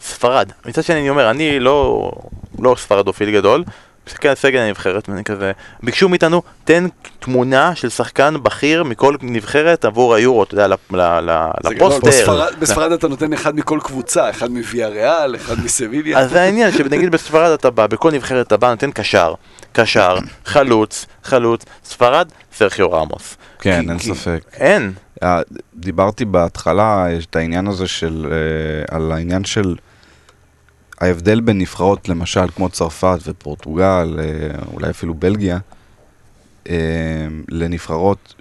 ספרד. 0.00 0.52
מצד 0.66 0.84
שני 0.84 1.00
אני 1.00 1.10
אומר, 1.10 1.30
אני 1.30 1.60
לא, 1.60 2.10
לא 2.58 2.74
ספרדופיל 2.78 3.30
גדול, 3.30 3.64
מסתכל 4.08 4.28
על 4.28 4.34
סגל 4.34 4.58
הנבחרת, 4.58 5.08
ואני 5.08 5.24
כזה, 5.24 5.52
ביקשו 5.82 6.08
מאיתנו, 6.08 6.42
תן 6.64 6.86
תמונה 7.18 7.74
של 7.74 7.88
שחקן 7.88 8.34
בכיר 8.42 8.84
מכל 8.84 9.16
נבחרת 9.22 9.84
עבור 9.84 10.14
היורו, 10.14 10.42
אתה 10.42 10.54
יודע, 10.54 10.68
ל- 10.68 10.74
ל- 10.96 11.30
ל- 11.30 11.50
זה 11.62 11.74
גדול, 11.74 11.88
לפוסטר. 11.88 12.08
בספרד- 12.08 12.54
בספרד 12.58 12.92
אתה 12.92 13.08
נותן 13.08 13.32
אחד 13.32 13.56
מכל 13.56 13.78
קבוצה, 13.82 14.30
אחד 14.30 14.50
מוויה 14.50 14.88
ריאל, 14.88 15.36
אחד 15.36 15.54
מסביליה. 15.64 16.18
אז 16.18 16.30
זה 16.30 16.42
העניין, 16.42 16.72
שנגיד 16.72 17.10
בספרד 17.10 17.50
אתה 17.52 17.70
בא, 17.70 17.86
בכל 17.86 18.10
נבחרת 18.12 18.46
אתה 18.46 18.56
בא, 18.56 18.70
נותן 18.70 18.90
קשר, 18.90 19.34
קשר, 19.72 20.16
חלוץ, 20.44 21.06
חלוץ, 21.24 21.62
ספרד, 21.84 22.28
סרחיו 22.56 22.92
רמוס. 22.92 23.36
כן, 23.60 23.90
אין 23.90 23.98
ספק. 23.98 24.40
אין. 24.54 24.92
אה, 25.22 25.40
דיברתי 25.74 26.24
בהתחלה, 26.24 27.06
יש 27.10 27.26
את 27.26 27.36
העניין 27.36 27.66
הזה 27.66 27.86
של, 27.86 28.26
אה, 28.30 28.96
על 28.96 29.12
העניין 29.12 29.44
של 29.44 29.74
ההבדל 31.00 31.40
בין 31.40 31.58
נבחרות, 31.58 32.08
למשל, 32.08 32.50
כמו 32.56 32.68
צרפת 32.68 33.18
ופורטוגל, 33.26 34.18
אה, 34.18 34.58
אולי 34.72 34.90
אפילו 34.90 35.14
בלגיה, 35.14 35.58
אה, 36.68 36.74
לנבחרות, 37.48 38.34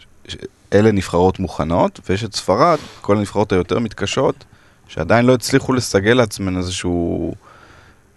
אלה 0.73 0.91
נבחרות 0.91 1.39
מוכנות, 1.39 1.99
ויש 2.09 2.23
את 2.23 2.35
ספרד, 2.35 2.77
כל 3.01 3.17
הנבחרות 3.17 3.51
היותר 3.51 3.79
מתקשות, 3.79 4.45
שעדיין 4.87 5.25
לא 5.25 5.33
הצליחו 5.33 5.73
לסגל 5.73 6.13
לעצמן 6.13 6.57
איזשהו... 6.57 7.33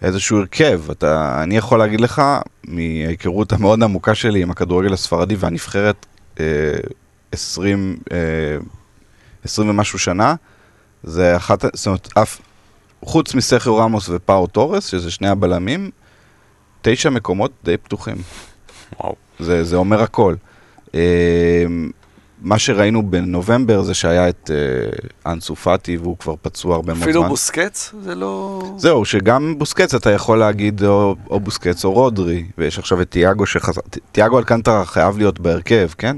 איזשהו 0.03 0.39
הרכב, 0.39 0.91
אתה, 0.91 1.43
אני 1.43 1.57
יכול 1.57 1.79
להגיד 1.79 2.01
לך, 2.01 2.23
מההיכרות 2.65 3.53
המאוד 3.53 3.83
עמוקה 3.83 4.15
שלי 4.15 4.43
עם 4.43 4.51
הכדורגל 4.51 4.93
הספרדי 4.93 5.35
והנבחרת 5.39 6.07
אה, 6.41 6.45
20, 7.33 7.97
אה, 8.12 8.17
20 9.45 9.71
ומשהו 9.71 9.99
שנה, 9.99 10.35
זה 11.03 11.37
אחת, 11.37 11.65
זאת 11.77 11.87
אומרת, 11.87 12.09
אף, 12.19 12.41
חוץ 13.05 13.35
מסרחיו 13.35 13.77
ראמוס 13.77 14.09
ופאו 14.09 14.47
טורס, 14.47 14.86
שזה 14.86 15.10
שני 15.10 15.28
הבלמים, 15.28 15.90
תשע 16.82 17.10
מקומות 17.10 17.51
די 17.64 17.77
פתוחים. 17.77 18.16
וואו. 19.01 19.14
זה, 19.39 19.64
זה 19.64 19.77
אומר 19.77 20.02
הכל. 20.02 20.35
אה, 20.94 21.64
מה 22.43 22.59
שראינו 22.59 23.10
בנובמבר 23.10 23.82
זה 23.82 23.94
שהיה 23.94 24.28
את 24.28 24.51
אה, 24.51 25.32
אנסו 25.32 25.56
פאטי 25.56 25.97
והוא 25.97 26.16
כבר 26.18 26.35
פצוע 26.43 26.74
הרבה 26.74 26.94
מאוד 26.94 27.02
אפילו 27.02 27.20
זמן. 27.20 27.28
בוסקץ, 27.28 27.94
זה 28.02 28.14
לא... 28.14 28.62
זהו, 28.77 29.05
שגם 29.05 29.55
בוסקץ 29.59 29.94
אתה 29.94 30.10
יכול 30.10 30.39
להגיד 30.39 30.85
או, 30.85 31.16
או 31.31 31.40
בוסקץ 31.40 31.85
או 31.85 31.93
רודרי, 31.93 32.44
ויש 32.59 32.78
עכשיו 32.78 33.02
את 33.02 33.10
תיאגו 33.10 33.47
שחזר, 33.47 33.81
תיאגו 34.12 34.39
אלקנטרה 34.39 34.85
חייב 34.85 35.18
להיות 35.18 35.40
בהרכב, 35.40 35.89
כן? 35.98 36.16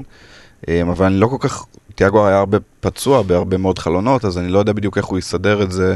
אמ, 0.67 0.89
אבל 0.89 1.05
אני 1.05 1.15
לא 1.19 1.27
כל 1.27 1.37
כך, 1.39 1.65
תיאגו 1.95 2.27
היה 2.27 2.39
הרבה 2.39 2.57
פצוע 2.79 3.21
בהרבה 3.21 3.57
מאוד 3.57 3.79
חלונות, 3.79 4.25
אז 4.25 4.37
אני 4.37 4.47
לא 4.47 4.59
יודע 4.59 4.73
בדיוק 4.73 4.97
איך 4.97 5.05
הוא 5.05 5.19
יסדר 5.19 5.63
את 5.63 5.71
זה. 5.71 5.95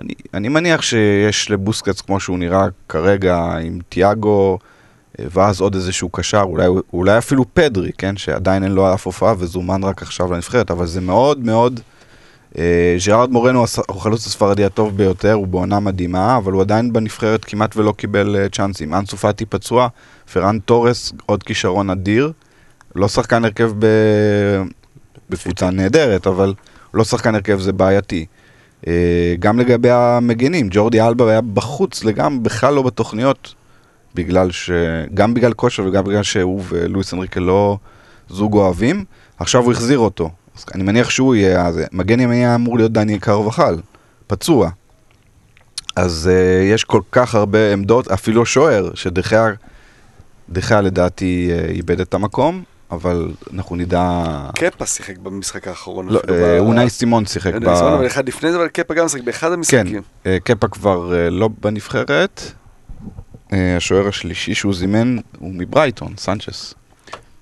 אני, 0.00 0.14
אני 0.34 0.48
מניח 0.48 0.82
שיש 0.82 1.50
לבוסקץ 1.50 2.00
כמו 2.00 2.20
שהוא 2.20 2.38
נראה 2.38 2.66
כרגע 2.88 3.36
עם 3.62 3.78
תיאגו, 3.88 4.58
אה, 5.18 5.24
ואז 5.30 5.60
עוד 5.60 5.74
איזשהו 5.74 6.08
קשר, 6.08 6.42
אולי, 6.42 6.66
אולי 6.92 7.18
אפילו 7.18 7.44
פדרי, 7.54 7.90
כן? 7.98 8.16
שעדיין 8.16 8.62
אין 8.62 8.72
לו 8.72 8.94
אף 8.94 9.06
הופעה 9.06 9.34
וזומן 9.38 9.84
רק 9.84 10.02
עכשיו 10.02 10.32
לנבחרת, 10.32 10.70
אבל 10.70 10.86
זה 10.86 11.00
מאוד 11.00 11.38
מאוד... 11.38 11.80
אה, 12.58 12.96
ז'רארד 12.98 13.30
מורנו 13.30 13.58
הוא 13.58 13.96
החלוץ 13.96 14.26
הספרדי 14.26 14.64
הטוב 14.64 14.96
ביותר, 14.96 15.32
הוא 15.32 15.46
בעונה 15.46 15.80
מדהימה, 15.80 16.36
אבל 16.36 16.52
הוא 16.52 16.60
עדיין 16.60 16.92
בנבחרת 16.92 17.44
כמעט 17.44 17.76
ולא 17.76 17.92
קיבל 17.92 18.36
אה, 18.36 18.48
צ'אנסים. 18.48 18.94
אנסו 18.94 19.16
פאטי 19.16 19.46
פצוע, 19.46 19.88
פרן 20.32 20.58
תורס, 20.58 21.12
עוד 21.26 21.42
כישרון 21.42 21.90
אדיר. 21.90 22.32
לא 22.94 23.08
שחקן 23.08 23.44
הרכב 23.44 23.72
ב... 23.78 23.86
בקבוצה 25.30 25.70
נהדרת, 25.70 26.26
אבל 26.26 26.54
לא 26.94 27.04
שחקן 27.04 27.34
הרכב 27.34 27.60
זה 27.60 27.72
בעייתי. 27.72 28.26
אה, 28.86 29.34
גם 29.38 29.58
לגבי 29.58 29.90
המגנים, 29.90 30.68
ג'ורדי 30.70 31.00
אלבה 31.00 31.30
היה 31.30 31.40
בחוץ 31.40 32.04
לגמרי, 32.04 32.38
בכלל 32.38 32.74
לא 32.74 32.82
בתוכניות, 32.82 33.54
בגלל 34.14 34.50
ש... 34.50 34.70
גם 35.14 35.34
בגלל 35.34 35.52
כושר 35.52 35.84
וגם 35.84 36.04
בגלל 36.04 36.22
שהוא 36.22 36.62
ולואיס 36.68 37.14
אנריקה 37.14 37.40
לא 37.40 37.78
זוג 38.28 38.54
אוהבים. 38.54 39.04
עכשיו 39.38 39.62
הוא 39.62 39.72
החזיר 39.72 39.98
אותו. 39.98 40.30
אז 40.56 40.64
אני 40.74 40.82
מניח 40.82 41.10
שהוא 41.10 41.34
יהיה, 41.34 41.70
מגן 41.92 42.20
ימני 42.20 42.36
היה 42.36 42.54
אמור 42.54 42.76
להיות 42.76 42.92
דניאל 42.92 43.18
קרבחל, 43.18 43.76
פצוע. 44.26 44.70
אז 45.96 46.30
uh, 46.32 46.74
יש 46.74 46.84
כל 46.84 47.00
כך 47.12 47.34
הרבה 47.34 47.72
עמדות, 47.72 48.08
אפילו 48.08 48.46
שוער, 48.46 48.90
שדחיה, 48.94 49.46
דחיה 50.50 50.80
לדעתי 50.80 51.50
uh, 51.50 51.70
איבד 51.70 52.00
את 52.00 52.14
המקום. 52.14 52.62
אבל 52.90 53.32
אנחנו 53.52 53.76
נדע... 53.76 54.24
קפה 54.54 54.86
שיחק 54.86 55.18
במשחק 55.18 55.68
האחרון. 55.68 56.08
לא, 56.08 56.20
אה, 56.30 56.34
ב- 56.34 56.58
אונאי 56.58 56.90
סימון 56.90 57.26
שיחק 57.26 57.52
ב... 57.52 57.56
אונאי 57.56 57.76
סימון, 57.76 57.92
אבל 57.92 58.06
אחד 58.06 58.28
לפני 58.28 58.52
זה, 58.52 58.58
אבל 58.58 58.68
קפה 58.68 58.94
גם 58.94 59.08
שיחק 59.08 59.24
באחד 59.24 59.46
כן, 59.46 59.52
המשחקים. 59.52 60.02
אה, 60.26 60.36
קפה 60.44 60.68
כבר 60.68 61.14
אה, 61.14 61.30
לא 61.30 61.48
בנבחרת. 61.60 62.42
אה, 63.52 63.76
השוער 63.76 64.08
השלישי 64.08 64.54
שהוא 64.54 64.74
זימן 64.74 65.16
הוא 65.38 65.52
מברייטון, 65.54 66.14
סנצ'ס. 66.16 66.74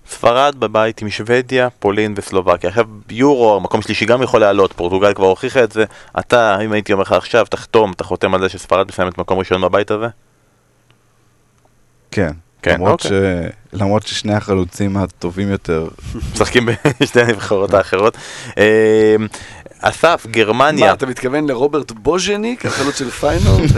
ספרד 0.09 0.55
בבית 0.59 1.03
עם 1.03 1.11
שוודיה, 1.11 1.71
פולין 1.71 2.15
וסלובקיה. 2.17 2.71
עכשיו 2.71 2.87
יורו, 3.11 3.61
מקום 3.61 3.83
שלישי 3.83 4.07
גם 4.07 4.23
יכול 4.23 4.41
לעלות, 4.41 4.73
פורטוגל 4.73 5.15
כבר 5.15 5.27
הוכיחה 5.27 5.65
את 5.65 5.73
זה. 5.73 5.85
אתה, 6.19 6.61
אם 6.65 6.73
הייתי 6.73 6.93
אומר 6.93 7.03
לך 7.03 7.13
עכשיו, 7.13 7.47
תחתום, 7.51 7.93
אתה 7.93 8.05
חותם 8.05 8.35
על 8.35 8.41
זה 8.41 8.49
שספרד 8.49 8.89
מסיימת 8.89 9.19
מקום 9.19 9.39
ראשון 9.39 9.61
בבית 9.61 9.91
הזה? 9.91 10.07
כן. 12.11 12.31
כן, 12.65 12.75
למרות, 12.75 13.05
אוקיי. 13.05 13.11
ש... 13.11 13.53
למרות 13.73 14.07
ששני 14.07 14.35
החלוצים 14.35 14.97
הטובים 14.97 15.51
יותר, 15.51 15.89
משחקים 16.35 16.69
בשתי 17.01 17.21
הנבחרות 17.21 17.75
האחרות. 17.75 18.17
אה, 18.59 19.17
אסף, 19.81 20.27
גרמניה, 20.31 20.87
מה, 20.87 20.93
אתה 20.93 21.07
מתכוון 21.07 21.47
לרוברט 21.49 21.93
בוז'ניק, 21.93 22.67
החלוץ 22.67 22.99
של 22.99 23.11
פיינורד? 23.11 23.71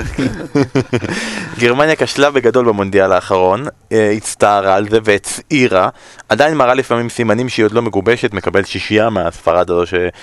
גרמניה 1.61 1.97
כשלה 1.97 2.31
בגדול 2.31 2.67
במונדיאל 2.67 3.13
האחרון, 3.13 3.65
אה, 3.93 4.11
הצטערה 4.17 4.75
על 4.75 4.89
זה 4.89 4.99
והצעירה, 5.05 5.89
עדיין 6.29 6.55
מראה 6.55 6.75
לפעמים 6.75 7.09
סימנים 7.09 7.49
שהיא 7.49 7.65
עוד 7.65 7.73
לא 7.73 7.83
מגובשת, 7.83 8.33
מקבלת 8.33 8.67
שישייה 8.67 9.11
מהספרד 9.11 9.71
הזו. 9.71 9.83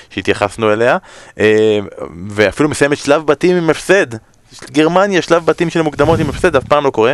שהתייחסנו 0.10 0.74
אליה, 0.74 0.98
אה, 1.40 1.80
ואפילו 2.30 2.70
מסיימת 2.70 2.98
שלב 2.98 3.26
בתים 3.26 3.58
עם 3.58 3.70
הפסד. 3.70 4.08
גרמניה, 4.72 5.22
שלב 5.22 5.46
בתים 5.46 5.70
של 5.70 5.82
מוקדמות 5.82 6.20
עם 6.20 6.30
הפסד, 6.30 6.56
אף 6.56 6.64
פעם 6.64 6.84
לא 6.84 6.90
קורה. 6.90 7.14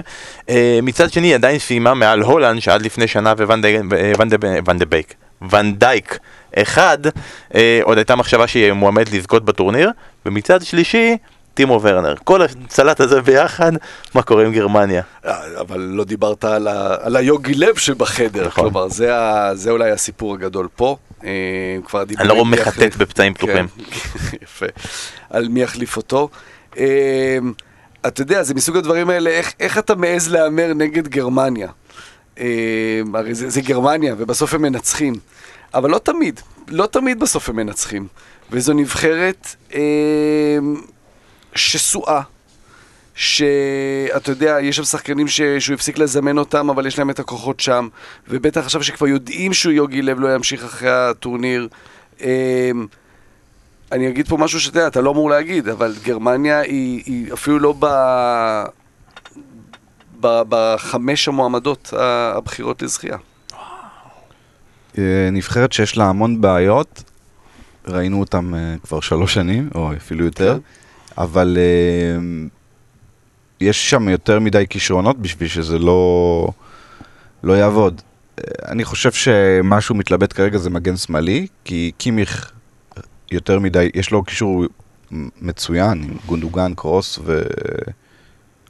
אה, 0.50 0.80
מצד 0.84 1.12
שני, 1.12 1.34
עדיין 1.34 1.60
סיימה 1.60 1.94
מעל 1.94 2.22
הולנד, 2.22 2.60
שעד 2.62 2.82
לפני 2.82 3.08
שנה 3.08 3.34
די- 3.62 3.78
אה, 3.78 3.82
ואן 4.20 4.30
דה- 4.30 4.38
ואן 4.66 4.78
דה 4.78 4.86
בייק, 4.86 5.14
ואן 5.50 5.74
דייק 5.76 6.18
אחד, 6.58 6.98
אה, 7.56 7.80
עוד 7.84 7.98
הייתה 7.98 8.16
מחשבה 8.16 8.48
שהיא 8.48 8.72
מועמדת 8.74 9.12
לזכות 9.12 9.46
בטורניר, 9.46 9.92
ומצד 10.26 10.62
שלישי, 10.64 11.18
טימו 11.54 11.80
ורנר. 11.84 12.16
כל 12.24 12.42
הסלט 12.42 13.00
הזה 13.00 13.22
ביחד, 13.22 13.72
מה 14.16 14.22
קורה 14.22 14.46
עם 14.46 14.54
גרמניה? 14.54 15.02
אבל 15.60 15.80
לא 15.80 16.04
דיברת 16.04 16.44
על, 16.44 16.68
ה... 16.68 16.96
על 17.02 17.16
היוגי 17.16 17.54
לב 17.54 17.78
שבחדר, 17.78 18.48
נכון. 18.48 18.64
כלומר, 18.64 18.88
זה, 18.90 19.16
ה... 19.18 19.52
זה 19.56 19.72
אולי 19.72 19.92
הסיפור 19.92 20.34
הגדול 20.34 20.68
פה. 20.76 20.96
כבר. 21.86 22.04
אני 22.20 22.28
לא 22.28 22.46
מחטט 22.46 22.96
בפצעים 22.96 23.34
פתוחים. 23.34 23.68
כן, 23.68 23.84
יפה. 24.44 24.66
על 25.30 25.48
מי 25.48 25.62
יחליף 25.62 25.98
אותו. 25.98 26.30
אה, 26.78 27.38
אתה 28.08 28.22
יודע, 28.22 28.44
זה 28.44 28.54
מסוג 28.54 28.78
הדברים 28.78 29.10
האלה, 29.10 29.30
איך, 29.30 29.54
איך 29.60 29.78
אתה 29.78 29.96
מעז 29.96 30.32
להמר 30.32 30.74
נגד 30.74 31.08
גרמניה? 31.08 31.68
אה, 32.40 33.02
הרי 33.14 33.36
זה, 33.36 33.50
זה 33.50 33.62
גרמניה, 33.62 34.16
ובסוף 34.18 34.54
הם 34.54 34.62
מנצחים. 34.62 35.14
אבל 35.74 35.90
לא 35.90 35.98
תמיד, 35.98 36.40
לא 36.68 36.86
תמיד 36.86 37.20
בסוף 37.20 37.50
הם 37.50 37.56
מנצחים. 37.56 38.08
וזו 38.52 38.74
נבחרת 38.74 39.56
אה, 39.74 39.80
שסועה. 41.56 42.22
שאתה 43.20 44.32
יודע, 44.32 44.58
יש 44.62 44.76
שם 44.76 44.84
שחקנים 44.84 45.28
ש... 45.28 45.42
שהוא 45.42 45.74
הפסיק 45.74 45.98
לזמן 45.98 46.38
אותם, 46.38 46.70
אבל 46.70 46.86
יש 46.86 47.00
להם 47.00 47.10
את 47.10 47.20
הכוחות 47.20 47.60
שם, 47.60 47.88
ובטח 48.28 48.62
עכשיו 48.62 48.84
שכבר 48.84 49.08
יודעים 49.08 49.54
שהוא 49.54 49.74
יוגי 49.74 50.02
לב 50.02 50.20
לא 50.20 50.36
ימשיך 50.36 50.64
אחרי 50.64 50.90
הטורניר. 50.92 51.68
אמ, 52.22 52.28
אני 53.92 54.10
אגיד 54.10 54.28
פה 54.28 54.38
משהו 54.38 54.60
שאתה 54.60 54.88
אתה 54.88 55.02
לא 55.02 55.12
אמור 55.12 55.30
להגיד, 55.30 55.68
אבל 55.68 55.96
גרמניה 56.04 56.60
היא, 56.60 57.04
היא 57.06 57.34
אפילו 57.34 57.60
לא 57.60 57.74
ב... 57.80 57.86
ב... 60.22 60.42
בחמש 60.50 61.28
המועמדות 61.28 61.94
הבכירות 61.98 62.82
לזכייה. 62.82 63.18
אה, 64.98 65.30
נבחרת 65.32 65.74
שיש 65.74 65.98
לה 65.98 66.06
המון 66.06 66.42
בעיות, 66.42 67.04
ראינו 67.88 68.20
אותם 68.20 68.56
אה, 68.56 68.76
כבר 68.84 69.00
שלוש 69.00 69.34
שנים, 69.34 69.70
או 69.76 69.94
אפילו 69.94 70.26
יותר, 70.26 70.54
כן. 70.54 71.22
אבל 71.22 71.58
אה, 71.58 72.22
יש 73.62 73.90
שם 73.90 74.10
יותר 74.10 74.40
מדי 74.40 74.66
כישרונות 74.70 75.20
בשביל 75.20 75.50
שזה 75.50 75.80
לא, 75.80 76.48
לא 77.44 77.54
יעבוד. 77.54 78.02
אני 78.68 78.86
חושב 78.86 79.12
שמשהו 79.12 79.96
מתלבט 79.96 80.34
כרגע 80.34 80.58
זה 80.58 80.70
מגן 80.70 80.98
שמאלי, 80.98 81.48
כי 81.66 81.92
קימיך 81.98 82.52
יותר 83.32 83.60
מדי, 83.60 83.90
יש 83.94 84.12
לו 84.12 84.24
קישור 84.24 84.66
מצוין, 85.42 86.04
עם 86.04 86.18
גונדוגן, 86.26 86.74
קרוס 86.76 87.20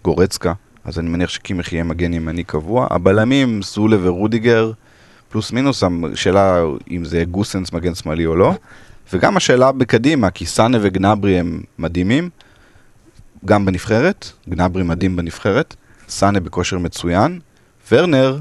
וגורצקה, 0.02 0.54
אז 0.84 1.00
אני 1.00 1.10
מניח 1.10 1.30
שקימיך 1.30 1.74
יהיה 1.74 1.84
מגן 1.84 2.14
ימני 2.14 2.44
קבוע. 2.44 2.88
הבלמים, 2.90 3.62
סולה 3.62 3.98
ורודיגר, 4.02 4.72
פלוס 5.30 5.52
מינוס, 5.52 5.84
השאלה 6.14 6.64
אם 6.92 7.06
זה 7.06 7.24
גוסנס 7.32 7.74
מגן 7.74 7.96
שמאלי 7.96 8.26
או 8.26 8.36
לא. 8.36 8.54
וגם 9.14 9.38
השאלה 9.38 9.72
בקדימה, 9.72 10.32
כי 10.32 10.46
סאנה 10.46 10.78
וגנברי 10.82 11.40
הם 11.40 11.62
מדהימים, 11.80 12.30
גם 13.46 13.66
בנבחרת, 13.66 14.32
גנברי 14.50 14.84
מדהים 14.84 15.16
בנבחרת, 15.16 15.76
סאנה 16.10 16.40
בכושר 16.40 16.78
מצוין, 16.78 17.40
ורנר 17.92 18.40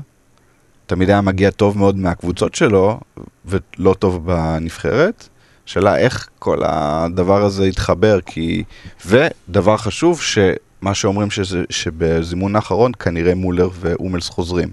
תמיד 0.86 1.10
היה 1.10 1.20
מגיע 1.20 1.50
טוב 1.50 1.78
מאוד 1.78 1.96
מהקבוצות 1.96 2.54
שלו, 2.54 3.00
ולא 3.44 3.94
טוב 3.98 4.26
בנבחרת. 4.26 5.28
שאלה 5.68 5.98
איך 5.98 6.28
כל 6.38 6.58
הדבר 6.64 7.44
הזה 7.44 7.66
יתחבר, 7.66 8.20
כי... 8.20 8.64
ודבר 9.06 9.76
חשוב, 9.76 10.20
שמה 10.20 10.94
שאומרים 10.94 11.30
שזה, 11.30 11.64
שבזימון 11.70 12.56
האחרון 12.56 12.92
כנראה 12.98 13.34
מולר 13.34 13.68
ואומלס 13.80 14.28
חוזרים. 14.28 14.68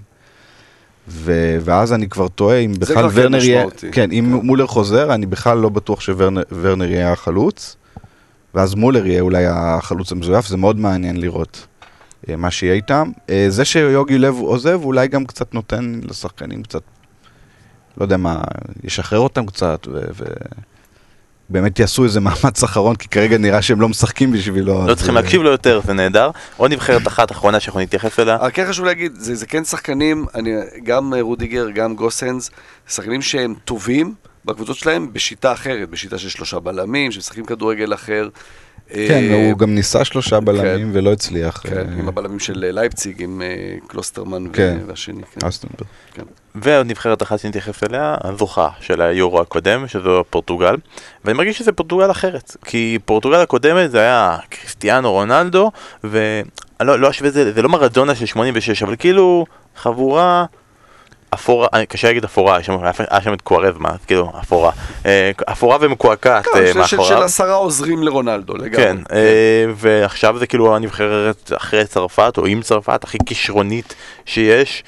ו... 1.08 1.56
ואז 1.60 1.92
אני 1.92 2.08
כבר 2.08 2.28
תוהה 2.28 2.58
אם 2.58 2.72
בכלל 2.78 2.94
כבר 2.94 3.10
כן 3.10 3.18
ורנר 3.20 3.44
יהיה... 3.44 3.58
משמעותי. 3.66 3.90
כן, 3.92 4.12
אם 4.12 4.40
מולר 4.42 4.66
חוזר, 4.66 5.14
אני 5.14 5.26
בכלל 5.26 5.58
לא 5.58 5.68
בטוח 5.68 6.00
שוורנר 6.00 6.42
ורנר 6.60 6.90
יהיה 6.90 7.12
החלוץ, 7.12 7.76
ואז 8.54 8.74
מולר 8.74 9.06
יהיה 9.06 9.20
אולי 9.20 9.44
החלוץ 9.46 10.12
המזויף, 10.12 10.46
זה 10.46 10.56
מאוד 10.56 10.80
מעניין 10.80 11.20
לראות 11.20 11.66
אה, 12.28 12.36
מה 12.36 12.50
שיהיה 12.50 12.74
איתם. 12.74 13.10
אה, 13.30 13.46
זה 13.48 13.64
שיוגי 13.64 14.18
לב 14.18 14.34
עוזב, 14.34 14.80
אולי 14.84 15.08
גם 15.08 15.26
קצת 15.26 15.54
נותן 15.54 16.00
לשחקנים 16.08 16.62
קצת, 16.62 16.82
לא 17.98 18.04
יודע 18.04 18.16
מה, 18.16 18.40
ישחרר 18.84 19.18
אותם 19.18 19.46
קצת, 19.46 19.86
ו... 19.92 20.00
ו... 20.14 20.24
באמת 21.48 21.78
יעשו 21.78 22.04
איזה 22.04 22.20
מאמץ 22.20 22.62
אחרון, 22.62 22.96
כי 22.96 23.08
כרגע 23.08 23.38
נראה 23.38 23.62
שהם 23.62 23.80
לא 23.80 23.88
משחקים 23.88 24.32
בשבילו. 24.32 24.86
לא 24.86 24.92
אז, 24.92 24.96
צריכים 24.96 25.16
אה, 25.16 25.22
להקשיב 25.22 25.42
לו 25.42 25.50
יותר, 25.50 25.80
זה 25.84 25.92
נהדר. 25.92 26.30
עוד 26.56 26.72
נבחרת 26.72 27.06
אחת 27.06 27.30
אחרונה 27.32 27.60
שאנחנו 27.60 27.80
נתייחס 27.80 28.20
אליה. 28.20 28.36
אבל 28.36 28.50
כן 28.54 28.66
חשוב 28.68 28.84
להגיד, 28.84 29.12
זה, 29.14 29.34
זה 29.34 29.46
כן 29.46 29.64
שחקנים, 29.64 30.26
אני, 30.34 30.50
גם 30.84 31.14
אה, 31.14 31.22
רודיגר, 31.22 31.70
גם 31.70 31.94
גוסנס, 31.94 32.50
שחקנים 32.88 33.22
שהם 33.22 33.54
טובים 33.64 34.14
בקבוצות 34.44 34.76
שלהם 34.76 35.12
בשיטה 35.12 35.52
אחרת, 35.52 35.90
בשיטה 35.90 36.18
של 36.18 36.28
שלושה 36.28 36.60
בלמים, 36.60 37.12
שמשחקים 37.12 37.44
כדורגל 37.44 37.94
אחר. 37.94 38.28
כן, 38.88 39.24
אה, 39.30 39.48
הוא 39.50 39.58
גם 39.58 39.74
ניסה 39.74 40.04
שלושה 40.04 40.40
בלמים 40.40 40.90
ולא 40.92 41.12
הצליח. 41.12 41.60
כן, 41.62 41.86
עם 41.98 42.08
הבלמים 42.08 42.38
של 42.38 42.64
לייפציג, 42.72 43.22
עם 43.22 43.42
קלוסטרמן 43.86 44.44
כן. 44.52 44.78
והשני. 44.86 45.22
כן. 45.22 45.46
אסטנברג. 45.46 45.86
כן. 46.62 46.70
ועוד 46.70 46.86
נבחרת 46.86 47.22
אחת 47.22 47.38
שנתייחס 47.38 47.82
אליה, 47.84 48.14
הזוכה 48.24 48.68
של 48.80 49.00
היורו 49.02 49.40
הקודם, 49.40 49.88
שזו 49.88 50.24
פורטוגל. 50.30 50.76
ואני 51.24 51.38
מרגיש 51.38 51.58
שזה 51.58 51.72
פורטוגל 51.72 52.10
אחרת. 52.10 52.56
כי 52.64 52.98
פורטוגל 53.04 53.36
הקודמת 53.40 53.90
זה 53.90 54.00
היה 54.00 54.36
קריסטיאנו 54.48 55.12
רונלדו, 55.12 55.70
ואני 56.04 56.42
לא, 56.80 56.98
לא 56.98 57.10
אשווה 57.10 57.28
את 57.28 57.34
זה, 57.34 57.52
זה 57.52 57.62
לא 57.62 57.68
מרדונה 57.68 58.14
של 58.14 58.26
86, 58.26 58.82
אבל 58.82 58.96
כאילו 58.98 59.46
חבורה 59.76 60.44
אפורה, 61.34 61.68
קשה 61.88 62.08
להגיד 62.08 62.24
אפורה, 62.24 62.58
היה 63.10 63.20
שם 63.22 63.32
את 63.32 63.40
קוארזמה, 63.42 63.90
כאילו 64.06 64.32
אפורה. 64.42 64.70
אה, 65.06 65.30
אפורה 65.52 65.76
ומקועקעת 65.80 66.44
כן, 66.46 66.50
אה, 66.58 66.66
של- 66.66 66.84
של- 66.86 66.96
מאחוריו. 66.96 67.22
עשרה 67.22 67.54
עוזרים 67.54 68.02
לרונלדו, 68.02 68.54
לגמרי. 68.56 68.76
כן, 68.76 68.96
אה, 69.12 69.64
ועכשיו 69.76 70.38
זה 70.38 70.46
כאילו 70.46 70.76
הנבחרת 70.76 71.52
אחרי 71.56 71.86
צרפת, 71.86 72.34
או 72.38 72.46
עם 72.46 72.62
צרפת, 72.62 73.04
הכי 73.04 73.18
כישרונית 73.26 73.94
שיש. 74.24 74.84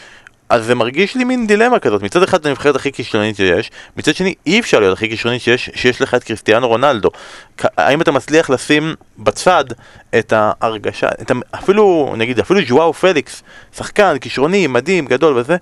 אז 0.48 0.64
זה 0.64 0.74
מרגיש 0.74 1.14
לי 1.14 1.24
מין 1.24 1.46
דילמה 1.46 1.78
כזאת, 1.78 2.02
מצד 2.02 2.22
אחד 2.22 2.46
הנבחרת 2.46 2.76
הכי 2.76 2.92
כישרונית 2.92 3.36
שיש, 3.36 3.70
מצד 3.96 4.14
שני 4.14 4.34
אי 4.46 4.60
אפשר 4.60 4.80
להיות 4.80 4.96
הכי 4.96 5.08
כישרונית 5.08 5.42
שיש, 5.42 5.70
שיש 5.74 6.02
לך 6.02 6.14
את 6.14 6.24
קריסטיאנו 6.24 6.68
רונלדו. 6.68 7.10
האם 7.60 8.02
אתה 8.02 8.12
מצליח 8.12 8.50
לשים 8.50 8.94
בצד 9.18 9.64
את 10.18 10.32
ההרגשה, 10.36 11.08
את 11.22 11.30
ה... 11.30 11.34
אפילו, 11.54 12.14
נגיד, 12.16 12.38
אפילו 12.38 12.60
ז'ואאו 12.68 12.92
פליקס, 12.92 13.42
שחקן, 13.76 14.18
כישרוני, 14.20 14.66
מדהים, 14.66 15.06
גדול 15.06 15.38
וזה, 15.38 15.56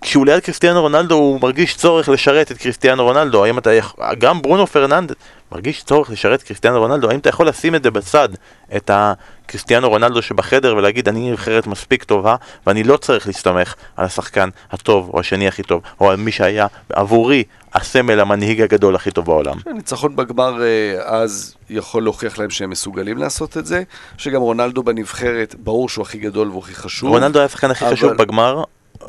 כשהוא 0.00 0.26
ליד 0.26 0.40
קריסטיאנו 0.40 0.80
רונלדו 0.80 1.14
הוא 1.14 1.40
מרגיש 1.40 1.76
צורך 1.76 2.08
לשרת 2.08 2.52
את 2.52 2.58
קריסטיאנו 2.58 3.04
רונלדו, 3.04 3.44
האם 3.44 3.58
אתה 3.58 3.72
יכול, 3.72 4.04
גם 4.18 4.42
ברונו 4.42 4.66
פרננדס 4.66 5.14
מרגיש 5.52 5.82
צורך 5.84 6.10
לשרת 6.10 6.42
קריסטיאנו 6.42 6.78
רונלדו, 6.78 7.10
האם 7.10 7.18
אתה 7.18 7.28
יכול 7.28 7.48
לשים 7.48 7.74
את 7.74 7.82
זה 7.82 7.90
בצד, 7.90 8.28
את 8.76 8.90
הקריסטיאנו 8.94 9.88
רונלדו 9.88 10.22
שבחדר 10.22 10.76
ולהגיד 10.76 11.08
אני 11.08 11.30
נבחרת 11.30 11.66
מספיק 11.66 12.04
טובה 12.04 12.36
ואני 12.66 12.84
לא 12.84 12.96
צריך 12.96 13.26
להסתמך 13.26 13.74
על 13.96 14.04
השחקן 14.04 14.48
הטוב 14.70 15.10
או 15.14 15.20
השני 15.20 15.48
הכי 15.48 15.62
טוב, 15.62 15.82
או 16.00 16.10
על 16.10 16.16
מי 16.16 16.32
שהיה 16.32 16.66
עבורי 16.92 17.44
הסמל 17.74 18.20
המנהיג 18.20 18.60
הגדול 18.62 18.94
הכי 18.94 19.10
טוב 19.10 19.24
בעולם. 19.24 19.56
ניצחון 19.74 20.16
בגמר 20.16 20.62
אה, 20.62 20.94
אז 21.04 21.54
יכול 21.70 22.02
להוכיח 22.02 22.38
להם 22.38 22.50
שהם 22.50 22.70
מסוגלים 22.70 23.18
לעשות 23.18 23.56
את 23.56 23.66
זה, 23.66 23.82
שגם 24.18 24.40
רונלדו 24.40 24.82
בנבחרת, 24.82 25.54
ברור 25.58 25.88
שהוא 25.88 26.02
הכי 26.02 26.18
גדול 26.18 26.48
והוא 26.50 26.62
הכי 26.62 26.74
חשוב. 26.74 27.10
רונלדו 27.10 27.38
היה 27.38 27.46
השחקן 27.46 27.70
הכי 27.70 27.84
אבל- 27.86 27.94
חשוב 27.94 28.12
בגמר, 28.12 28.62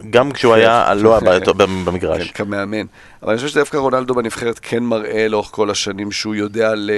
גם 0.09 0.31
כשהוא 0.31 0.53
היה 0.53 0.93
לא 0.93 1.19
היה 1.29 1.39
במגרש. 1.85 2.31
כן, 2.31 2.43
כמאמן. 2.43 2.85
אבל 3.23 3.29
אני 3.29 3.37
חושב 3.37 3.47
שדווקא 3.49 3.77
רונלדו 3.77 4.15
בנבחרת 4.15 4.59
כן 4.61 4.83
מראה 4.83 5.27
לאורך 5.27 5.47
כל 5.51 5.69
השנים 5.69 6.11
שהוא 6.11 6.35
יודע 6.35 6.75
ל... 6.75 6.91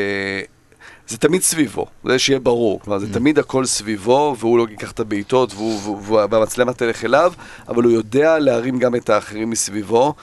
זה 1.07 1.17
תמיד 1.17 1.41
סביבו, 1.41 1.85
זה 2.05 2.19
שיהיה 2.19 2.39
ברור. 2.39 2.79
כלומר, 2.79 2.99
זה 2.99 3.13
תמיד 3.13 3.39
הכל 3.39 3.65
סביבו, 3.65 4.35
והוא 4.39 4.57
לא 4.57 4.65
ייקח 4.69 4.91
את 4.91 4.99
הבעיטות, 4.99 5.53
והמצלמה 6.29 6.73
תלך 6.73 7.05
אליו, 7.05 7.33
אבל 7.67 7.83
הוא 7.83 7.91
יודע 7.91 8.39
להרים 8.39 8.79
גם 8.79 8.95
את 8.95 9.09
האחרים 9.09 9.49
מסביבו, 9.49 10.13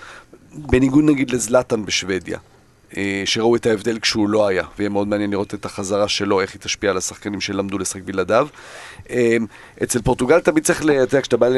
בניגוד 0.55 1.05
נגיד 1.05 1.30
לזלאטן 1.30 1.84
בשוודיה. 1.84 2.38
אה, 2.96 3.22
שראו 3.24 3.56
את 3.56 3.66
ההבדל 3.66 3.98
כשהוא 3.98 4.28
לא 4.28 4.46
היה, 4.46 4.64
ויהיה 4.78 4.88
מאוד 4.88 5.08
מעניין 5.08 5.30
לראות 5.30 5.54
את 5.54 5.64
החזרה 5.64 6.08
שלו, 6.08 6.40
איך 6.40 6.52
היא 6.52 6.60
תשפיע 6.60 6.90
על 6.90 6.96
השחקנים 6.96 7.40
שלמדו 7.40 7.78
לשחק 7.78 8.02
בלעדיו. 8.02 8.48
אה, 9.10 9.36
אצל 9.82 10.02
פורטוגל 10.02 10.40
תמיד 10.40 10.64
צריך, 10.64 10.82
אתה 10.82 10.92
יודע, 10.92 11.20
כשאתה 11.20 11.36
בא 11.36 11.48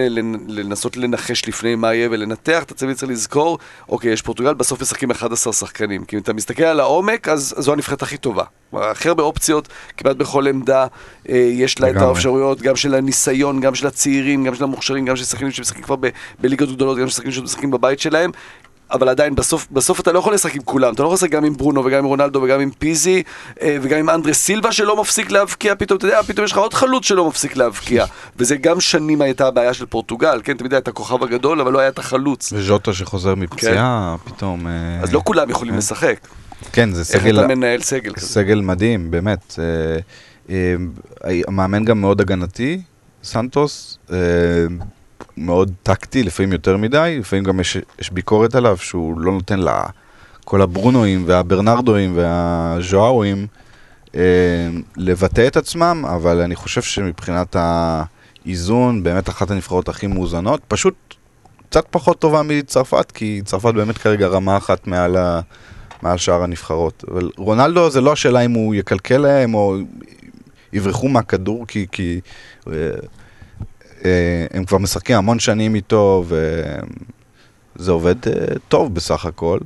לנסות 0.48 0.96
לנחש 0.96 1.48
לפני 1.48 1.74
מה 1.74 1.94
יהיה 1.94 2.08
ולנתח, 2.10 2.62
אתה 2.62 2.74
תמיד 2.74 2.96
צריך 2.96 3.12
לזכור, 3.12 3.58
אוקיי, 3.88 4.12
יש 4.12 4.22
פורטוגל, 4.22 4.54
בסוף 4.54 4.80
משחקים 4.80 5.10
11 5.10 5.52
שחקנים. 5.52 6.04
כי 6.04 6.16
אם 6.16 6.20
אתה 6.20 6.32
מסתכל 6.32 6.64
על 6.64 6.80
העומק, 6.80 7.28
אז 7.28 7.54
זו 7.58 7.72
הנבחרת 7.72 8.02
הכי 8.02 8.16
טובה. 8.16 8.44
הכי 8.72 9.08
הרבה 9.08 9.22
אופציות, 9.22 9.68
כמעט 9.96 10.16
בכל 10.16 10.46
עמדה, 10.46 10.86
אה, 11.28 11.36
יש 11.36 11.80
לה 11.80 11.90
את. 11.90 11.96
האפשרויות, 11.96 12.62
גם 12.62 12.76
של 12.76 12.94
הניסיון, 12.94 13.60
גם 13.60 13.74
של 13.74 13.86
הצעירים, 13.86 14.44
גם 14.44 14.54
של 14.54 14.64
המוכשרים, 14.64 15.04
גם 15.04 15.16
של 15.16 15.24
שחקנים 15.24 15.50
שמשחקים 15.50 15.82
כבר 15.82 15.96
בליגות 16.40 16.72
גדולות, 16.72 16.98
גם 16.98 17.08
של 17.08 17.14
שחקנים 17.14 17.32
שמשחקים 17.32 17.70
בבית 17.70 18.00
שלהם. 18.00 18.30
אבל 18.92 19.08
עדיין, 19.08 19.34
בסוף, 19.34 19.66
בסוף 19.72 20.00
אתה 20.00 20.12
לא 20.12 20.18
יכול 20.18 20.34
לשחק 20.34 20.54
עם 20.54 20.62
כולם, 20.62 20.94
אתה 20.94 21.02
לא 21.02 21.06
יכול 21.06 21.14
לשחק 21.14 21.30
גם 21.30 21.44
עם 21.44 21.56
ברונו 21.56 21.84
וגם 21.84 21.98
עם 21.98 22.04
רונלדו 22.04 22.42
וגם 22.42 22.60
עם 22.60 22.70
פיזי 22.70 23.22
אה, 23.62 23.76
וגם 23.82 23.98
עם 23.98 24.10
אנדרס 24.10 24.38
סילבה 24.38 24.72
שלא 24.72 25.00
מפסיק 25.00 25.30
להבקיע 25.30 25.74
פתאום, 25.74 25.98
אתה 25.98 26.06
יודע, 26.06 26.22
פתאום 26.22 26.44
יש 26.44 26.52
לך 26.52 26.58
עוד 26.58 26.74
חלוץ 26.74 27.04
שלא 27.06 27.28
מפסיק 27.28 27.56
להבקיע. 27.56 28.04
וזה 28.36 28.56
גם 28.56 28.80
שנים 28.80 29.20
הייתה 29.20 29.46
הבעיה 29.46 29.74
של 29.74 29.86
פורטוגל, 29.86 30.40
כן, 30.44 30.56
תמיד 30.56 30.72
היה 30.72 30.80
את 30.80 30.88
הכוכב 30.88 31.22
הגדול, 31.22 31.60
אבל 31.60 31.72
לא 31.72 31.78
היה 31.78 31.88
את 31.88 31.98
החלוץ. 31.98 32.52
וז'וטה 32.52 32.92
שחוזר 32.92 33.34
מפציעה, 33.34 34.16
פתאום... 34.24 34.66
אה, 34.66 34.72
אז 35.02 35.12
לא 35.12 35.20
כולם 35.24 35.50
יכולים 35.50 35.74
כן. 35.74 35.78
לשחק, 35.78 36.18
כן, 36.72 36.92
זה 36.92 37.14
איך 37.14 37.22
סגל... 37.22 37.38
אתה 37.38 37.46
מנהל 37.46 37.82
סגל 37.82 38.12
כזה? 38.12 38.26
סגל 38.26 38.60
מדהים, 38.60 39.10
באמת. 39.10 39.54
אה, 39.58 39.98
אה, 40.50 41.40
המאמן 41.48 41.84
גם 41.84 42.00
מאוד 42.00 42.20
הגנתי, 42.20 42.80
סנטוס, 43.24 43.98
אה, 44.12 44.16
מאוד 45.40 45.72
טקטי, 45.82 46.22
לפעמים 46.22 46.52
יותר 46.52 46.76
מדי, 46.76 47.16
לפעמים 47.20 47.44
גם 47.44 47.60
יש, 47.60 47.76
יש 48.00 48.12
ביקורת 48.12 48.54
עליו 48.54 48.76
שהוא 48.76 49.20
לא 49.20 49.32
נותן 49.32 49.60
לכל 49.60 50.62
הברונואים 50.62 51.24
והברנרדואים 51.26 52.12
והז'ואואים 52.16 53.46
אה, 54.14 54.20
לבטא 54.96 55.46
את 55.46 55.56
עצמם, 55.56 56.04
אבל 56.08 56.40
אני 56.40 56.54
חושב 56.54 56.82
שמבחינת 56.82 57.56
האיזון, 57.58 59.02
באמת 59.02 59.28
אחת 59.28 59.50
הנבחרות 59.50 59.88
הכי 59.88 60.06
מאוזנות, 60.06 60.60
פשוט 60.68 60.94
קצת 61.68 61.84
פחות 61.90 62.18
טובה 62.18 62.42
מצרפת, 62.42 63.10
כי 63.10 63.40
צרפת 63.44 63.74
באמת 63.74 63.98
כרגע 63.98 64.26
רמה 64.26 64.56
אחת 64.56 64.86
מעל 64.86 65.16
ה... 65.16 65.40
מעל 66.02 66.18
שאר 66.18 66.42
הנבחרות. 66.42 67.04
אבל 67.10 67.30
רונלדו 67.36 67.90
זה 67.90 68.00
לא 68.00 68.12
השאלה 68.12 68.40
אם 68.40 68.52
הוא 68.52 68.74
יקלקל 68.74 69.16
להם 69.18 69.54
או 69.54 69.76
יברחו 70.72 71.08
מהכדור, 71.08 71.66
כי, 71.66 71.86
כי 71.92 72.20
אה, 72.68 72.72
הם 74.54 74.64
כבר 74.64 74.78
משחקים 74.78 75.16
המון 75.16 75.38
שנים 75.38 75.74
איתו, 75.74 76.24
וזה 77.76 77.92
עובד 77.92 78.28
אה, 78.28 78.32
טוב 78.68 78.94
בסך 78.94 79.24
הכל. 79.26 79.58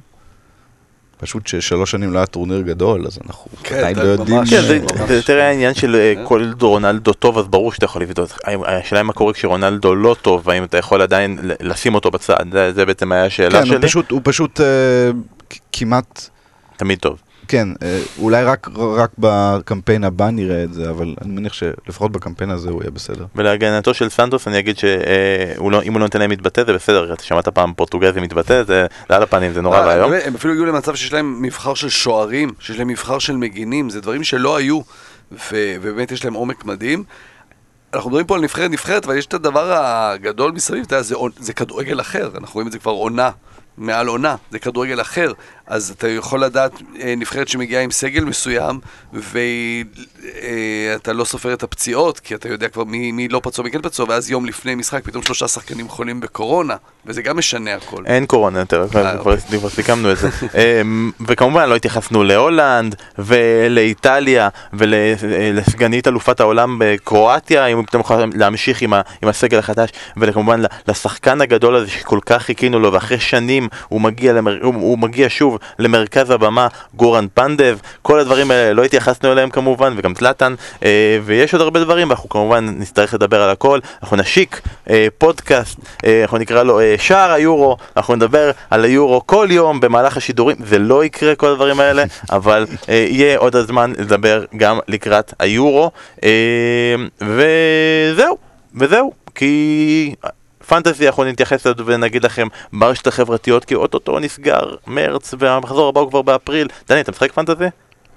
פשוט 1.19 1.47
ששלוש 1.47 1.91
שנים 1.91 2.13
לא 2.13 2.19
היה 2.19 2.27
טורניר 2.27 2.61
גדול, 2.61 3.07
אז 3.07 3.19
אנחנו 3.27 3.51
כן, 3.63 3.77
עדיין 3.77 3.97
לא 3.99 4.03
יודעים. 4.03 4.45
כן, 4.51 4.63
זה- 4.63 4.79
ממש. 4.79 5.09
זה 5.09 5.15
יותר 5.15 5.41
העניין 5.41 5.75
של 5.75 5.97
אה, 5.97 6.15
כל 6.27 6.51
רונלדו 6.61 7.13
טוב, 7.13 7.39
אז 7.39 7.47
ברור 7.49 7.73
שאתה 7.73 7.85
יכול 7.85 8.03
לבדוק. 8.03 8.31
האם- 8.45 8.63
השאלה 8.67 9.01
היא 9.01 9.07
מה 9.07 9.13
קורה 9.13 9.33
כשרונלדו 9.33 9.95
לא 9.95 10.17
טוב, 10.23 10.43
והאם 10.45 10.65
אתה 10.65 10.79
יכול 10.79 11.03
עדיין 11.03 11.39
לשים 11.61 11.95
אותו 11.95 12.11
בצד, 12.11 12.37
זה- 12.53 12.73
זה 12.73 12.85
בעצם 12.87 13.13
היה 13.13 13.25
השאלה 13.25 13.59
כן, 13.61 13.67
שלי. 13.67 13.81
פשוט, 13.83 14.11
הוא 14.11 14.21
פשוט 14.25 14.61
אה, 14.61 14.67
כמעט... 15.73 16.29
תמיד 16.77 16.99
טוב. 16.99 17.19
כן, 17.49 17.69
אה, 17.83 18.01
אולי 18.19 18.45
רק, 18.45 18.69
רק 18.97 19.11
בקמפיין 19.19 20.05
הבא 20.05 20.31
נראה 20.31 20.65
את 20.65 20.75
זה, 20.75 20.91
אבל 20.91 21.15
אני 21.21 21.33
מניח 21.33 21.53
שלפחות 21.53 22.13
בקמפיין 22.13 22.51
הזה 22.51 22.71
הוא 22.71 22.83
יהיה 22.83 22.91
בסדר. 22.91 23.25
ולהגנתו 23.37 23.95
של 23.95 24.09
סנטוס 24.09 24.49
אני 24.49 24.59
אגיד 24.59 24.79
שאם 24.79 25.63
הוא 25.63 25.73
לא 25.73 25.99
נותן 25.99 26.19
להם 26.19 26.31
להתבטא 26.31 26.65
זה 26.65 26.73
בסדר, 26.73 27.13
אתה 27.15 27.23
שמעת 27.23 27.49
פעם 27.49 27.75
פורטוגזי 27.75 28.21
מתבטא, 28.21 28.63
זה 28.63 28.87
זה 29.09 29.17
על 29.17 29.23
הפנים, 29.23 29.53
זה 29.53 29.61
נורא 29.61 29.79
אה, 29.79 29.87
ואיום. 29.87 30.13
הם 30.25 30.35
אפילו 30.35 30.53
הגיעו 30.53 30.67
למצב 30.67 30.95
שיש 30.95 31.13
להם 31.13 31.43
מבחר 31.43 31.75
של 31.75 31.89
שוערים, 31.89 32.51
שיש 32.59 32.79
להם 32.79 32.89
מבחר 32.89 33.19
של 33.19 33.37
מגינים, 33.37 33.91
זה 33.91 34.01
דברים 34.01 34.25
שלא 34.25 34.57
היו, 34.57 34.81
ו- 35.33 35.39
ובאמת 35.83 36.13
יש 36.13 36.25
להם 36.25 36.35
עומק 36.35 36.65
מדהים. 36.65 37.05
אנחנו 37.95 38.11
מדברים 38.11 38.27
פה 38.27 38.35
על 38.35 38.41
נבחרת 38.41 38.71
נבחרת, 38.71 39.05
אבל 39.05 39.17
יש 39.17 39.27
את 39.27 39.35
הדבר 39.35 39.73
הגדול 39.73 40.53
מסביב, 40.53 40.85
אתה 40.85 40.95
יודע, 40.95 41.03
זה, 41.03 41.15
זה 41.39 41.53
כדורגל 41.53 42.01
אחר, 42.01 42.31
אנחנו 42.35 42.55
רואים 42.55 42.67
את 42.67 42.73
זה 42.73 42.79
כבר 42.79 42.93
עונה, 42.93 43.31
מעל 43.79 44.07
עונה, 44.07 44.37
זה 44.51 44.59
כדורגל 44.59 45.01
אחר. 45.01 45.33
אז 45.73 45.95
אתה 45.99 46.09
יכול 46.09 46.45
לדעת 46.45 46.73
אה, 47.01 47.15
נבחרת 47.17 47.49
שמגיעה 47.49 47.83
עם 47.83 47.91
סגל 47.91 48.25
מסוים, 48.25 48.81
ואתה 49.13 49.33
לא 51.13 51.25
סופר 51.25 51.53
את 51.53 51.63
הפציעות, 51.63 52.21
כי 52.21 52.35
אתה 52.35 52.49
יודע 52.49 52.69
כבר 52.69 52.85
מי, 52.85 53.13
מי 53.13 53.29
לא 53.29 53.41
פצוע, 53.43 53.65
מי 53.65 53.71
כן 53.71 53.83
פצוע, 53.83 54.07
ואז 54.09 54.31
יום 54.31 54.47
לפני 54.47 54.75
משחק 54.75 55.05
פתאום 55.05 55.23
שלושה 55.23 55.49
שחקנים 55.49 55.89
חולים 55.89 56.21
בקורונה, 56.21 56.77
וזה 57.07 57.23
גם 57.23 57.39
משנה 57.39 57.75
הכל. 57.75 58.03
אין 58.07 58.27
קורונה 58.27 58.59
יותר, 58.59 58.87
כבר- 58.91 59.19
כבר 59.23 59.37
כבר 59.37 59.69
סיכמנו 59.69 60.13
את 60.13 60.19
זה. 60.19 60.29
אמ, 60.83 61.11
וכמובן 61.27 61.69
לא 61.69 61.77
התייחסנו 61.77 62.25
להולנד 62.25 62.95
ולאיטליה 63.19 64.49
ולסגנית 64.73 66.09
אלופת 66.09 66.41
העולם 66.41 66.77
בקרואטיה, 66.81 67.67
אם 67.67 67.81
אתם 67.81 68.01
יכולים 68.01 68.31
להמשיך 68.35 68.83
עם 68.83 68.93
ה- 68.93 69.01
עם 69.23 69.29
הסגל 69.29 69.59
החדש, 69.59 69.91
וכמובן 70.17 70.61
לשחקן 70.89 71.41
הגדול 71.41 71.77
הזה 71.77 71.91
שכל 71.91 72.19
כך 72.27 72.43
חיכינו 72.43 72.79
לו, 72.81 72.93
ואחרי 72.93 73.21
שנים 73.21 73.69
הוא 73.89 74.01
מגיע, 74.01 74.33
למר... 74.33 74.59
הוא, 74.63 74.75
הוא 74.75 74.99
מגיע 74.99 75.27
שוב 75.31 75.59
למרכז 75.79 76.31
הבמה, 76.31 76.69
גורן 76.95 77.27
פנדב, 77.35 77.79
כל 78.03 78.21
הדברים 78.21 78.51
האלה 78.51 78.73
לא 78.73 78.85
התייחסנו 78.85 79.33
אליהם 79.33 79.51
כמובן, 79.51 79.95
וגם 79.97 80.15
זלאטן, 80.19 80.55
אה, 80.85 81.19
ויש 81.25 81.53
עוד 81.53 81.63
הרבה 81.63 81.81
דברים, 81.81 82.09
ואנחנו 82.09 82.29
כמובן 82.29 82.75
נצטרך 82.79 83.15
לדבר 83.15 83.43
על 83.43 83.51
הכל, 83.51 83.79
אנחנו 84.03 84.17
נשיק 84.17 84.61
אה, 84.91 85.07
פודקאסט, 85.19 85.79
אה, 86.05 86.23
אנחנו 86.23 86.39
נקרא 86.39 86.63
לו 86.63 86.81
שער 86.99 87.33
היורו, 87.33 87.77
אנחנו 87.97 88.15
נדבר 88.15 88.51
על 88.71 88.85
היורו 88.85 89.27
כל 89.27 89.49
יום 89.51 89.81
במהלך 89.81 90.17
השידורים, 90.17 90.57
זה 90.65 90.79
לא 90.79 91.05
יקרה 91.05 91.35
כל 91.35 91.47
הדברים 91.47 91.81
האלה, 91.81 92.05
אבל 92.31 92.67
יהיה 92.89 93.39
עוד 93.39 93.57
הזמן 93.57 93.93
לדבר 93.99 94.45
גם 94.57 94.79
לקראת 94.89 95.35
היורו, 95.39 95.91
וזהו, 97.21 98.37
וזהו, 98.75 99.13
כי... 99.35 100.15
פנטזי 100.73 101.07
אנחנו 101.07 101.25
נתייחס 101.25 101.67
לזה 101.67 101.83
ונגיד 101.87 102.25
לכם 102.25 102.49
ברשת 102.73 103.07
החברתיות 103.07 103.65
כי 103.65 103.75
אוטוטו 103.75 104.19
נסגר 104.19 104.75
מרץ 104.87 105.35
והמחזור 105.39 105.89
הבא 105.89 106.01
הוא 106.01 106.11
כבר 106.11 106.23
באפריל. 106.23 106.69
דני, 106.89 107.01
אתה 107.01 107.11
משחק 107.11 107.33
פנטזי? 107.33 107.65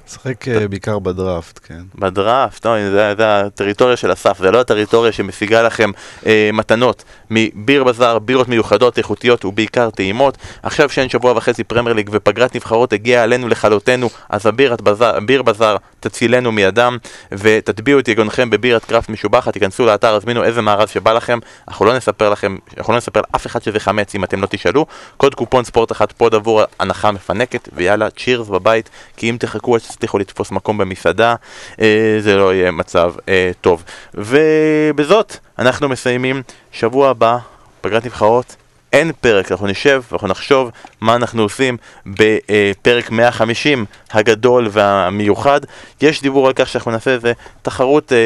משחק 0.07 0.47
אה, 0.47 0.67
בעיקר 0.67 0.99
בדראפט, 0.99 1.59
כן. 1.63 1.81
בדראפט, 1.95 2.65
לא, 2.65 2.89
זה, 2.91 3.13
הטריטוריה 3.19 3.97
של 3.97 4.13
אסף, 4.13 4.37
זה 4.39 4.51
לא 4.51 4.61
הטריטוריה 4.61 5.11
שמשיגה 5.11 5.61
לכם 5.61 5.91
אה, 6.25 6.49
מתנות 6.53 7.03
מביר 7.29 7.83
בזאר, 7.83 8.19
בירות 8.19 8.47
מיוחדות, 8.47 8.97
איכותיות 8.97 9.45
ובעיקר 9.45 9.89
טעימות. 9.89 10.37
עכשיו 10.63 10.89
שאין 10.89 11.09
שבוע 11.09 11.31
וחצי 11.37 11.63
פרמייר 11.63 11.95
ליג 11.95 12.09
ופגרת 12.13 12.55
נבחרות 12.55 12.93
הגיעה 12.93 13.23
עלינו 13.23 13.47
לכלותנו, 13.47 14.09
אז 14.29 14.45
הביר 14.45 14.81
בזאר, 14.81 15.19
בזאר 15.45 15.77
תצילנו 15.99 16.51
מידם 16.51 16.97
ותטביעו 17.31 17.99
את 17.99 18.07
יגונכם 18.07 18.49
בבירת 18.49 18.85
craft 18.85 19.09
משובחת, 19.09 19.53
תיכנסו 19.53 19.85
לאתר, 19.85 20.15
הזמינו 20.15 20.43
איזה 20.43 20.61
מארז 20.61 20.89
שבא 20.89 21.13
לכם, 21.13 21.39
אנחנו 21.67 21.85
לא 21.85 21.97
נספר 21.97 22.29
לכם, 22.29 22.57
אנחנו 22.77 22.93
לא 22.93 22.97
נספר 22.97 23.21
לאף 23.33 23.45
אחד 23.45 23.63
שזה 23.63 23.79
חמץ 23.79 24.15
אם 24.15 24.23
אתם 24.23 24.41
לא 24.41 24.47
תשאלו. 24.49 24.85
קוד 25.17 25.35
קופון 25.35 25.63
ספורט 25.63 25.91
אחת 25.91 26.11
pod 26.11 26.35
עבור 26.35 26.61
הנחה 26.79 27.11
מפנקת, 27.11 27.69
ויאללה, 27.73 28.09
cheers 28.09 28.47
בבית, 28.47 28.89
כי 29.17 29.29
אם 29.29 29.37
תחכו 29.39 29.75
עד 29.75 29.81
שתצליחו 29.95 30.17
לתפוס 30.19 30.51
מקום 30.51 30.77
במסעדה, 30.77 31.35
אה, 31.81 32.17
זה 32.19 32.35
לא 32.35 32.53
יהיה 32.53 32.71
מצב 32.71 33.13
אה, 33.29 33.51
טוב. 33.61 33.83
ובזאת 34.13 35.37
אנחנו 35.59 35.89
מסיימים 35.89 36.41
שבוע 36.71 37.09
הבא, 37.09 37.37
פגרת 37.81 38.05
נבחרות. 38.05 38.55
אין 38.95 39.11
פרק, 39.21 39.51
אנחנו 39.51 39.67
נשב 39.67 40.01
ואנחנו 40.11 40.27
נחשוב 40.27 40.71
מה 41.01 41.15
אנחנו 41.15 41.41
עושים 41.41 41.77
בפרק 42.05 43.11
150 43.11 43.85
הגדול 44.11 44.67
והמיוחד. 44.71 45.61
יש 46.01 46.21
דיבור 46.21 46.47
על 46.47 46.53
כך 46.53 46.67
שאנחנו 46.67 46.91
נעשה 46.91 47.11
איזה 47.11 47.33
תחרות 47.61 48.11
אה, 48.13 48.17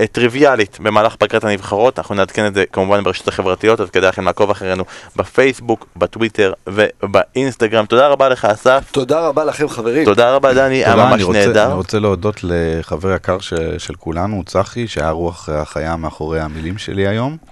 אה, 0.00 0.06
טריוויאלית 0.06 0.78
במהלך 0.80 1.16
פגרת 1.16 1.44
הנבחרות, 1.44 1.98
אנחנו 1.98 2.14
נעדכן 2.14 2.46
את 2.46 2.54
זה 2.54 2.64
כמובן 2.72 3.04
ברשתות 3.04 3.28
החברתיות, 3.28 3.80
אז 3.80 3.90
כדאי 3.90 4.08
לכם 4.08 4.24
לעקוב 4.24 4.50
אחרינו 4.50 4.84
בפייסבוק, 5.16 5.86
בטוויטר 5.96 6.52
ובאינסטגרם. 6.66 7.86
תודה 7.86 8.08
רבה 8.08 8.28
לך 8.28 8.44
אסף, 8.44 8.84
תודה 8.92 9.20
רבה 9.20 9.44
לכם 9.44 9.68
חברים. 9.68 10.04
תודה 10.04 10.34
רבה 10.34 10.54
דני, 10.54 10.84
היה 10.84 10.96
ממש 10.96 11.12
אני 11.12 11.22
רוצה, 11.22 11.46
נהדר. 11.46 11.66
אני 11.66 11.74
רוצה 11.74 11.98
להודות 11.98 12.40
לחבר 12.42 13.14
יקר 13.14 13.38
של 13.78 13.94
כולנו, 13.98 14.42
צחי, 14.46 14.88
שהיה 14.88 15.10
רוח 15.10 15.48
החיה 15.48 15.96
מאחורי 15.96 16.40
המילים 16.40 16.78
שלי 16.78 17.08
היום. 17.08 17.49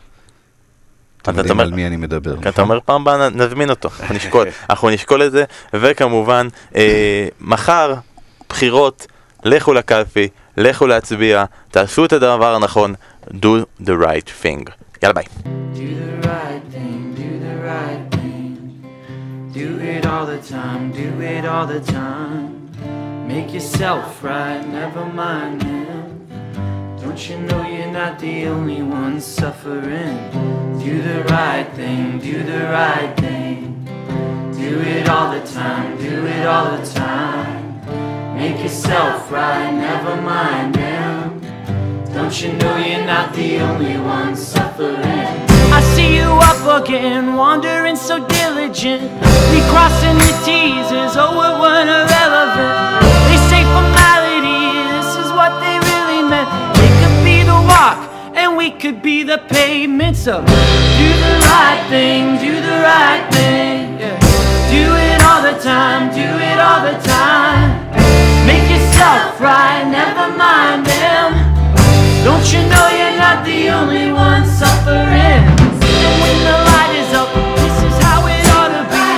אתה 1.23 1.31
יודעים 1.31 1.61
על 1.61 1.73
מי 1.73 1.86
אני 1.86 1.97
מדבר. 1.97 2.35
אתה 2.40 2.49
נכון? 2.49 2.65
אומר 2.65 2.78
פעם 2.85 3.01
הבאה 3.03 3.28
נזמין 3.28 3.70
אותו, 3.70 3.89
אנחנו 4.70 4.90
נשקול 4.90 5.23
את 5.23 5.32
זה, 5.32 5.45
וכמובן, 5.74 6.49
אה, 6.77 7.28
מחר, 7.40 7.95
בחירות, 8.49 9.07
לכו 9.45 9.73
לקלפי, 9.73 10.28
לכו 10.57 10.86
להצביע, 10.86 11.45
תעשו 11.70 12.05
את 12.05 12.12
הדבר 12.12 12.55
הנכון, 12.55 12.95
do 13.27 13.82
the 13.82 13.93
right 14.03 14.45
thing. 14.45 14.70
יאללה 15.03 15.15
ביי. 15.15 15.24
Make 23.28 23.51
yourself 23.53 24.23
right, 24.23 24.62
never 24.66 25.05
mind 25.05 25.62
him. 25.62 26.18
Don't 27.19 27.31
you 27.31 27.39
know 27.49 27.66
you're 27.66 27.90
not 27.90 28.20
the 28.20 28.47
only 28.47 28.81
one 28.81 29.20
suffering? 29.20 30.16
Do 30.78 31.03
the 31.03 31.24
right 31.24 31.69
thing, 31.74 32.20
do 32.20 32.45
the 32.45 32.61
right 32.66 33.12
thing. 33.16 33.85
Do 34.57 34.81
it 34.82 35.09
all 35.09 35.32
the 35.32 35.45
time, 35.45 35.99
do 35.99 36.27
it 36.27 36.47
all 36.47 36.78
the 36.78 36.86
time. 36.86 38.36
Make 38.36 38.62
yourself 38.62 39.32
right, 39.32 39.73
never 39.73 40.23
mind 40.23 40.77
them. 40.77 41.40
Don't 42.15 42.40
you 42.40 42.53
know 42.53 42.77
you're 42.77 43.05
not 43.05 43.35
the 43.35 43.62
only 43.62 43.99
one 43.99 44.36
suffering? 44.36 44.95
I 45.03 45.82
see 45.97 46.19
you 46.19 46.23
up 46.23 46.85
again, 46.85 47.35
wandering 47.35 47.97
so 47.97 48.24
diligent. 48.28 49.11
Crossing 49.73 50.19
the 50.19 50.40
T's 50.45 50.93
as 50.93 51.16
oh 51.16 51.35
it 51.35 51.61
weren't 51.61 51.90
irrelevant. 51.90 53.18
rock 57.79 57.99
and 58.35 58.57
we 58.57 58.71
could 58.71 59.01
be 59.03 59.23
the 59.23 59.39
pavement. 59.49 60.17
So 60.17 60.35
do 61.01 61.09
the 61.27 61.37
right 61.53 61.83
thing, 61.89 62.23
do 62.47 62.55
the 62.71 62.79
right 62.93 63.25
thing. 63.37 63.99
Yeah. 64.03 64.19
Do 64.75 64.85
it 65.09 65.19
all 65.29 65.43
the 65.51 65.57
time, 65.63 66.03
do 66.23 66.29
it 66.51 66.59
all 66.67 66.83
the 66.91 66.99
time. 67.17 67.69
Make 68.51 68.67
yourself 68.75 69.41
right, 69.41 69.85
never 70.01 70.27
mind 70.37 70.81
them. 70.87 71.29
Don't 72.27 72.47
you 72.53 72.63
know 72.73 72.87
you're 72.99 73.19
not 73.25 73.39
the 73.47 73.61
only 73.79 74.11
one 74.13 74.45
suffering? 74.61 75.43
And 76.05 76.15
when 76.23 76.39
the 76.49 76.57
light 76.71 76.93
is 77.03 77.11
up, 77.21 77.31
this 77.63 77.77
is 77.89 77.97
how 78.05 78.21
it 78.35 78.45
ought 78.59 78.73
to 78.79 78.85
be. 78.95 79.09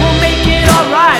We'll 0.00 0.18
make 0.26 0.44
it 0.56 0.66
alright. 0.76 1.17